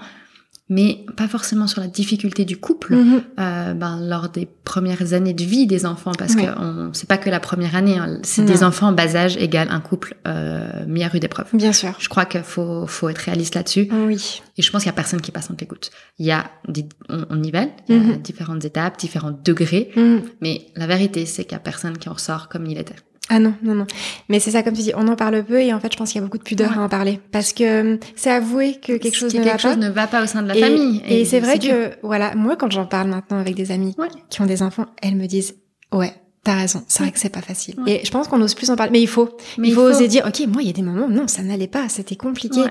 mais 0.67 1.05
pas 1.15 1.27
forcément 1.27 1.67
sur 1.67 1.79
la 1.79 1.87
difficulté 1.87 2.43
du 2.43 2.57
couple 2.57 2.95
mhm. 2.95 3.23
euh, 3.39 3.73
ben, 3.73 3.99
lors 4.01 4.29
des 4.29 4.47
premières 4.63 5.13
années 5.13 5.33
de 5.33 5.43
vie 5.43 5.67
des 5.67 5.85
enfants, 5.85 6.13
parce 6.17 6.35
que 6.35 6.41
on 6.59 6.91
c'est 6.93 7.07
pas 7.07 7.17
que 7.17 7.29
la 7.29 7.39
première 7.39 7.75
année, 7.75 7.97
hein, 7.97 8.19
c'est 8.23 8.43
des 8.43 8.63
enfants 8.63 8.87
en 8.87 8.91
bas 8.91 9.15
âge 9.15 9.37
égale 9.37 9.67
un 9.69 9.79
couple 9.79 10.15
euh, 10.27 10.85
mis 10.87 11.03
à 11.03 11.07
rude 11.07 11.23
épreuve. 11.23 11.47
Bien 11.53 11.73
sûr. 11.73 11.93
Je 11.99 12.09
crois 12.09 12.25
qu'il 12.25 12.41
faut, 12.41 12.87
faut 12.87 13.09
être 13.09 13.19
réaliste 13.19 13.55
là-dessus. 13.55 13.87
Oui. 13.91 14.41
Et 14.57 14.61
je 14.63 14.71
pense 14.71 14.81
qu'il 14.81 14.89
y 14.89 14.93
a 14.93 14.95
personne 14.95 15.21
qui 15.21 15.31
passe 15.31 15.51
en 15.51 15.55
écoute. 15.55 15.91
Il 16.17 16.25
y 16.25 16.31
a 16.31 16.49
des, 16.67 16.85
on, 17.09 17.25
on 17.29 17.35
nivelle, 17.35 17.69
il 17.87 17.95
y 17.95 17.99
a 17.99 18.01
mhm. 18.01 18.17
différentes 18.17 18.65
étapes, 18.65 18.97
différents 18.97 19.37
degrés, 19.43 19.91
mhm. 19.95 20.23
mais 20.41 20.67
la 20.75 20.87
vérité, 20.87 21.25
c'est 21.27 21.43
qu'il 21.43 21.53
y 21.53 21.55
a 21.55 21.59
personne 21.59 21.97
qui 21.97 22.09
en 22.09 22.13
ressort 22.13 22.49
comme 22.49 22.65
il 22.65 22.77
était. 22.77 22.95
Ah 23.29 23.39
non, 23.39 23.53
non, 23.63 23.73
non. 23.73 23.87
Mais 24.29 24.39
c'est 24.39 24.51
ça, 24.51 24.61
comme 24.61 24.73
tu 24.73 24.83
dis, 24.83 24.91
on 24.95 25.07
en 25.07 25.15
parle 25.15 25.43
peu 25.43 25.59
et 25.59 25.73
en 25.73 25.79
fait, 25.79 25.91
je 25.91 25.97
pense 25.97 26.11
qu'il 26.11 26.21
y 26.21 26.23
a 26.23 26.25
beaucoup 26.25 26.37
de 26.37 26.43
pudeur 26.43 26.77
à 26.77 26.81
en 26.81 26.89
parler 26.89 27.19
parce 27.31 27.53
que 27.53 27.95
euh, 27.95 27.97
c'est 28.15 28.29
avouer 28.29 28.75
que 28.75 28.97
quelque 28.97 29.15
chose, 29.15 29.33
ne, 29.33 29.39
quelque 29.39 29.51
va 29.53 29.57
chose 29.57 29.71
pas. 29.71 29.77
ne 29.77 29.89
va 29.89 30.07
pas 30.07 30.23
au 30.23 30.27
sein 30.27 30.43
de 30.43 30.47
la 30.47 30.53
famille. 30.53 31.01
Et, 31.07 31.25
c'est 31.25 31.39
vrai 31.39 31.57
que, 31.57 31.91
voilà, 32.03 32.35
moi, 32.35 32.55
quand 32.55 32.69
j'en 32.69 32.85
parle 32.85 33.09
maintenant 33.09 33.39
avec 33.39 33.55
des 33.55 33.71
amis 33.71 33.95
qui 34.29 34.41
ont 34.41 34.45
des 34.45 34.61
enfants, 34.61 34.85
elles 35.01 35.15
me 35.15 35.25
disent, 35.25 35.55
ouais, 35.91 36.13
T'as 36.43 36.53
raison, 36.53 36.83
c'est 36.87 37.01
vrai 37.01 37.11
que 37.11 37.17
c'est 37.17 37.29
pas 37.29 37.41
facile. 37.41 37.73
Et 37.87 38.05
je 38.05 38.11
pense 38.11 38.27
qu'on 38.27 38.37
n'ose 38.37 38.53
plus 38.53 38.69
en 38.69 38.75
parler, 38.75 38.91
mais 38.91 39.01
il 39.01 39.07
faut. 39.07 39.35
Mais 39.57 39.69
il, 39.69 39.73
faut, 39.73 39.81
oser 39.81 40.07
dire, 40.07 40.27
ok, 40.27 40.45
moi 40.45 40.61
il 40.61 40.67
y 40.67 40.69
a 40.69 40.73
des 40.73 40.83
moments, 40.83 41.09
non, 41.09 41.27
ça 41.27 41.41
n'allait 41.41 41.65
pas, 41.65 41.89
c'était 41.89 42.15
compliqué. 42.15 42.61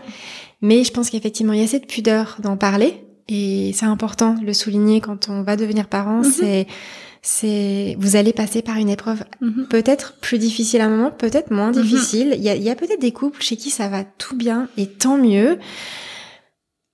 Mais 0.62 0.84
je 0.84 0.92
pense 0.92 1.10
qu'effectivement 1.10 1.52
il 1.54 1.60
y 1.60 1.64
a 1.64 1.66
cette 1.66 1.88
pudeur 1.88 2.36
d'en 2.38 2.56
parler, 2.56 3.04
et 3.26 3.72
c'est 3.74 3.86
important 3.86 4.34
de 4.34 4.46
le 4.46 4.52
souligner 4.52 5.00
quand 5.00 5.28
on 5.28 5.42
va 5.42 5.56
devenir 5.56 5.88
parent. 5.88 6.18
Mhm. 6.18 6.30
C'est 6.30 6.66
c'est 7.26 7.96
vous 7.98 8.16
allez 8.16 8.34
passer 8.34 8.60
par 8.60 8.76
une 8.76 8.90
épreuve 8.90 9.24
mhm. 9.40 9.66
peut-être 9.70 10.12
plus 10.20 10.38
difficile 10.38 10.82
à 10.82 10.84
un 10.84 10.90
moment, 10.90 11.10
peut-être 11.10 11.50
moins 11.50 11.72
mhm. 11.72 11.82
difficile. 11.82 12.34
Il 12.36 12.42
y 12.42 12.50
a, 12.50 12.54
y 12.54 12.68
a 12.68 12.74
peut-être 12.74 13.00
des 13.00 13.12
couples 13.12 13.40
chez 13.40 13.56
qui 13.56 13.70
ça 13.70 13.88
va 13.88 14.04
tout 14.04 14.36
bien 14.36 14.68
et 14.76 14.86
tant 14.86 15.16
mieux. 15.16 15.58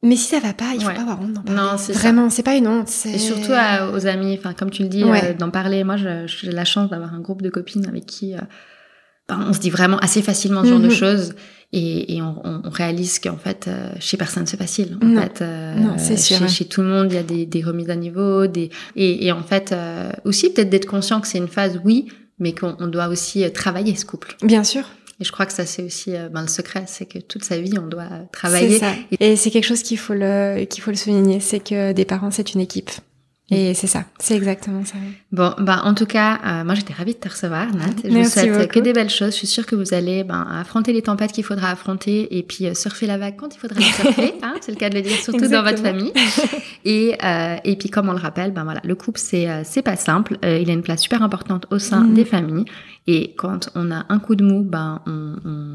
Mais 0.03 0.14
si 0.14 0.28
ça 0.28 0.39
va 0.39 0.55
pas, 0.55 0.72
il 0.74 0.81
faut 0.81 0.87
pas 0.87 1.03
avoir 1.03 1.20
honte 1.20 1.33
d'en 1.33 1.43
parler. 1.43 1.61
Non, 1.61 1.76
c'est 1.76 1.93
vraiment, 1.93 2.31
c'est 2.31 2.45
pas 2.45 2.55
une 2.55 2.68
honte. 2.68 2.89
Et 3.07 3.18
surtout 3.18 3.53
aux 3.93 4.07
amis, 4.07 4.37
enfin 4.39 4.55
comme 4.55 4.70
tu 4.70 4.83
le 4.83 4.89
dis, 4.89 5.03
euh, 5.03 5.35
d'en 5.35 5.51
parler. 5.51 5.83
Moi, 5.85 5.97
j'ai 5.97 6.51
la 6.53 6.64
chance 6.64 6.89
d'avoir 6.89 7.12
un 7.12 7.20
groupe 7.20 7.43
de 7.43 7.51
copines 7.51 7.87
avec 7.87 8.07
qui 8.07 8.35
euh, 8.35 8.41
on 9.31 9.53
se 9.53 9.59
dit 9.59 9.70
vraiment 9.70 9.99
assez 9.99 10.22
facilement 10.22 10.64
ce 10.64 10.70
genre 10.70 10.81
de 10.81 10.87
mhm. 10.87 10.93
choses 10.93 11.35
et, 11.72 12.16
et 12.16 12.22
on, 12.22 12.35
on, 12.45 12.68
réalise 12.68 13.20
qu'en 13.20 13.37
fait 13.37 13.66
euh, 13.68 13.93
chez 14.01 14.16
personne 14.16 14.47
c'est 14.47 14.57
facile 14.57 14.99
en 15.01 15.07
non. 15.07 15.22
fait 15.22 15.43
euh, 15.43 15.74
non, 15.76 15.95
c'est 15.99 16.16
sûr, 16.16 16.39
chez, 16.39 16.49
chez, 16.49 16.64
tout 16.64 16.83
le 16.83 16.89
monde 16.89 17.12
il 17.12 17.14
y 17.14 17.18
a 17.18 17.22
des, 17.22 17.47
des 17.47 17.62
remises 17.62 17.91
à 17.91 17.97
niveau 17.97 18.49
des 18.49 18.70
et, 18.97 19.26
et 19.26 19.33
en 19.33 19.43
fait 19.43 19.70
euh, 19.72 20.11
aussi 20.24 20.53
peut-être 20.53 20.70
d'être 20.70 20.87
conscient 20.87 21.20
que 21.20 21.28
c'est 21.28 21.39
une 21.39 21.49
phase 21.49 21.81
oui 21.85 22.09
mais 22.41 22.55
qu'on 22.55 22.89
doit 22.89 23.09
aussi 23.09 23.45
euh, 23.45 23.51
travailler 23.51 23.95
ce 23.95 24.05
couple 24.05 24.35
bien 24.43 24.64
sûr 24.64 24.83
et 25.20 25.24
je 25.24 25.31
crois 25.31 25.47
que 25.47 25.53
ça 25.53 25.64
c'est 25.64 25.85
aussi 25.85 26.12
ben, 26.33 26.43
le 26.43 26.49
secret 26.49 26.85
c'est 26.87 27.07
que 27.07 27.20
toute 27.20 27.45
sa 27.45 27.61
vie 27.61 27.78
on 27.78 27.87
doit 27.87 28.09
travailler 28.33 28.78
ça. 28.78 28.93
et 29.20 29.37
c'est 29.37 29.51
quelque 29.51 29.66
chose 29.66 29.83
qu'il 29.83 29.99
faut 29.99 30.14
le 30.14 30.64
qu'il 30.64 30.83
faut 30.83 30.91
le 30.91 30.97
souligner 30.97 31.39
c'est 31.39 31.61
que 31.61 31.93
des 31.93 32.05
parents 32.05 32.33
c'est 32.33 32.55
une 32.55 32.61
équipe 32.61 32.91
et 33.53 33.74
c'est 33.74 33.88
ça, 33.88 34.05
c'est 34.20 34.36
exactement 34.36 34.84
ça. 34.84 34.94
Bon, 35.32 35.53
bah 35.59 35.80
en 35.82 35.92
tout 35.94 36.07
cas, 36.07 36.38
euh, 36.46 36.64
moi 36.64 36.74
j'étais 36.74 36.92
ravie 36.92 37.14
de 37.14 37.18
te 37.18 37.28
recevoir, 37.28 37.66
Nat. 37.74 37.86
Je 38.05 38.09
vous 38.09 38.24
souhaite 38.24 38.70
que 38.70 38.78
des 38.78 38.92
belles 38.92 39.11
choses. 39.11 39.32
Je 39.32 39.38
suis 39.38 39.48
sûre 39.48 39.66
que 39.66 39.74
vous 39.74 39.92
allez 39.92 40.22
ben, 40.22 40.46
affronter 40.53 40.92
les 40.92 41.03
tempêtes 41.03 41.32
qu'il 41.32 41.42
faudra 41.42 41.70
affronter 41.70 42.38
et 42.38 42.44
puis 42.44 42.66
euh, 42.66 42.74
surfer 42.74 43.09
la 43.09 43.18
vague 43.18 43.34
quand 43.36 43.53
il 43.53 43.59
faudra 43.59 43.80
surfer. 43.80 44.34
hein, 44.42 44.55
c'est 44.61 44.70
le 44.70 44.76
cas 44.76 44.88
de 44.88 44.94
le 44.94 45.03
dire, 45.03 45.16
surtout 45.16 45.48
dans 45.48 45.64
votre 45.64 45.82
famille. 45.82 46.12
Et 46.84 47.16
euh, 47.24 47.57
et 47.64 47.74
puis 47.74 47.90
comme 47.90 48.09
on 48.09 48.12
le 48.12 48.18
rappelle, 48.18 48.53
ben 48.53 48.62
voilà, 48.62 48.80
le 48.84 48.94
couple 48.94 49.18
c'est 49.18 49.48
c'est 49.64 49.82
pas 49.82 49.96
simple. 49.96 50.38
il 50.44 50.70
a 50.70 50.72
une 50.72 50.82
place 50.82 51.03
super 51.03 51.22
importante 51.22 51.66
au 51.70 51.80
sein 51.80 52.03
mm. 52.03 52.14
des 52.14 52.24
familles. 52.24 52.66
Et 53.09 53.34
quand 53.36 53.70
on 53.74 53.90
a 53.90 54.07
un 54.09 54.18
coup 54.20 54.36
de 54.36 54.44
mou, 54.44 54.62
ben 54.62 55.03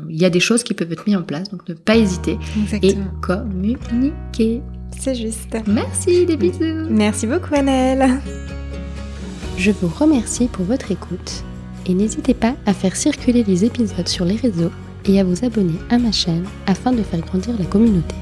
il 0.09 0.15
y 0.15 0.23
a 0.23 0.29
des 0.29 0.39
choses 0.39 0.63
qui 0.63 0.73
peuvent 0.73 0.91
être 0.93 1.05
mises 1.05 1.17
en 1.17 1.23
place. 1.23 1.49
Donc 1.49 1.67
ne 1.67 1.73
pas 1.73 1.97
hésiter 1.97 2.37
et 2.81 2.95
communiquer. 3.21 4.61
C'est 5.05 5.13
juste. 5.13 5.55
Merci, 5.67 6.25
des 6.25 6.35
bisous. 6.35 6.87
Merci 6.89 7.27
beaucoup, 7.27 7.53
Annelle. 7.53 8.19
Je 9.55 9.69
vous 9.69 9.87
remercie 9.87 10.47
pour 10.47 10.65
votre 10.65 10.89
écoute 10.89 11.43
et 11.85 11.93
n'hésitez 11.93 12.33
pas 12.33 12.55
à 12.65 12.73
faire 12.73 12.95
circuler 12.95 13.43
les 13.43 13.65
épisodes 13.65 14.07
sur 14.07 14.25
les 14.25 14.35
réseaux 14.35 14.71
et 15.05 15.19
à 15.19 15.23
vous 15.23 15.45
abonner 15.45 15.77
à 15.91 15.99
ma 15.99 16.11
chaîne 16.11 16.45
afin 16.65 16.91
de 16.91 17.03
faire 17.03 17.19
grandir 17.19 17.53
la 17.59 17.65
communauté. 17.65 18.15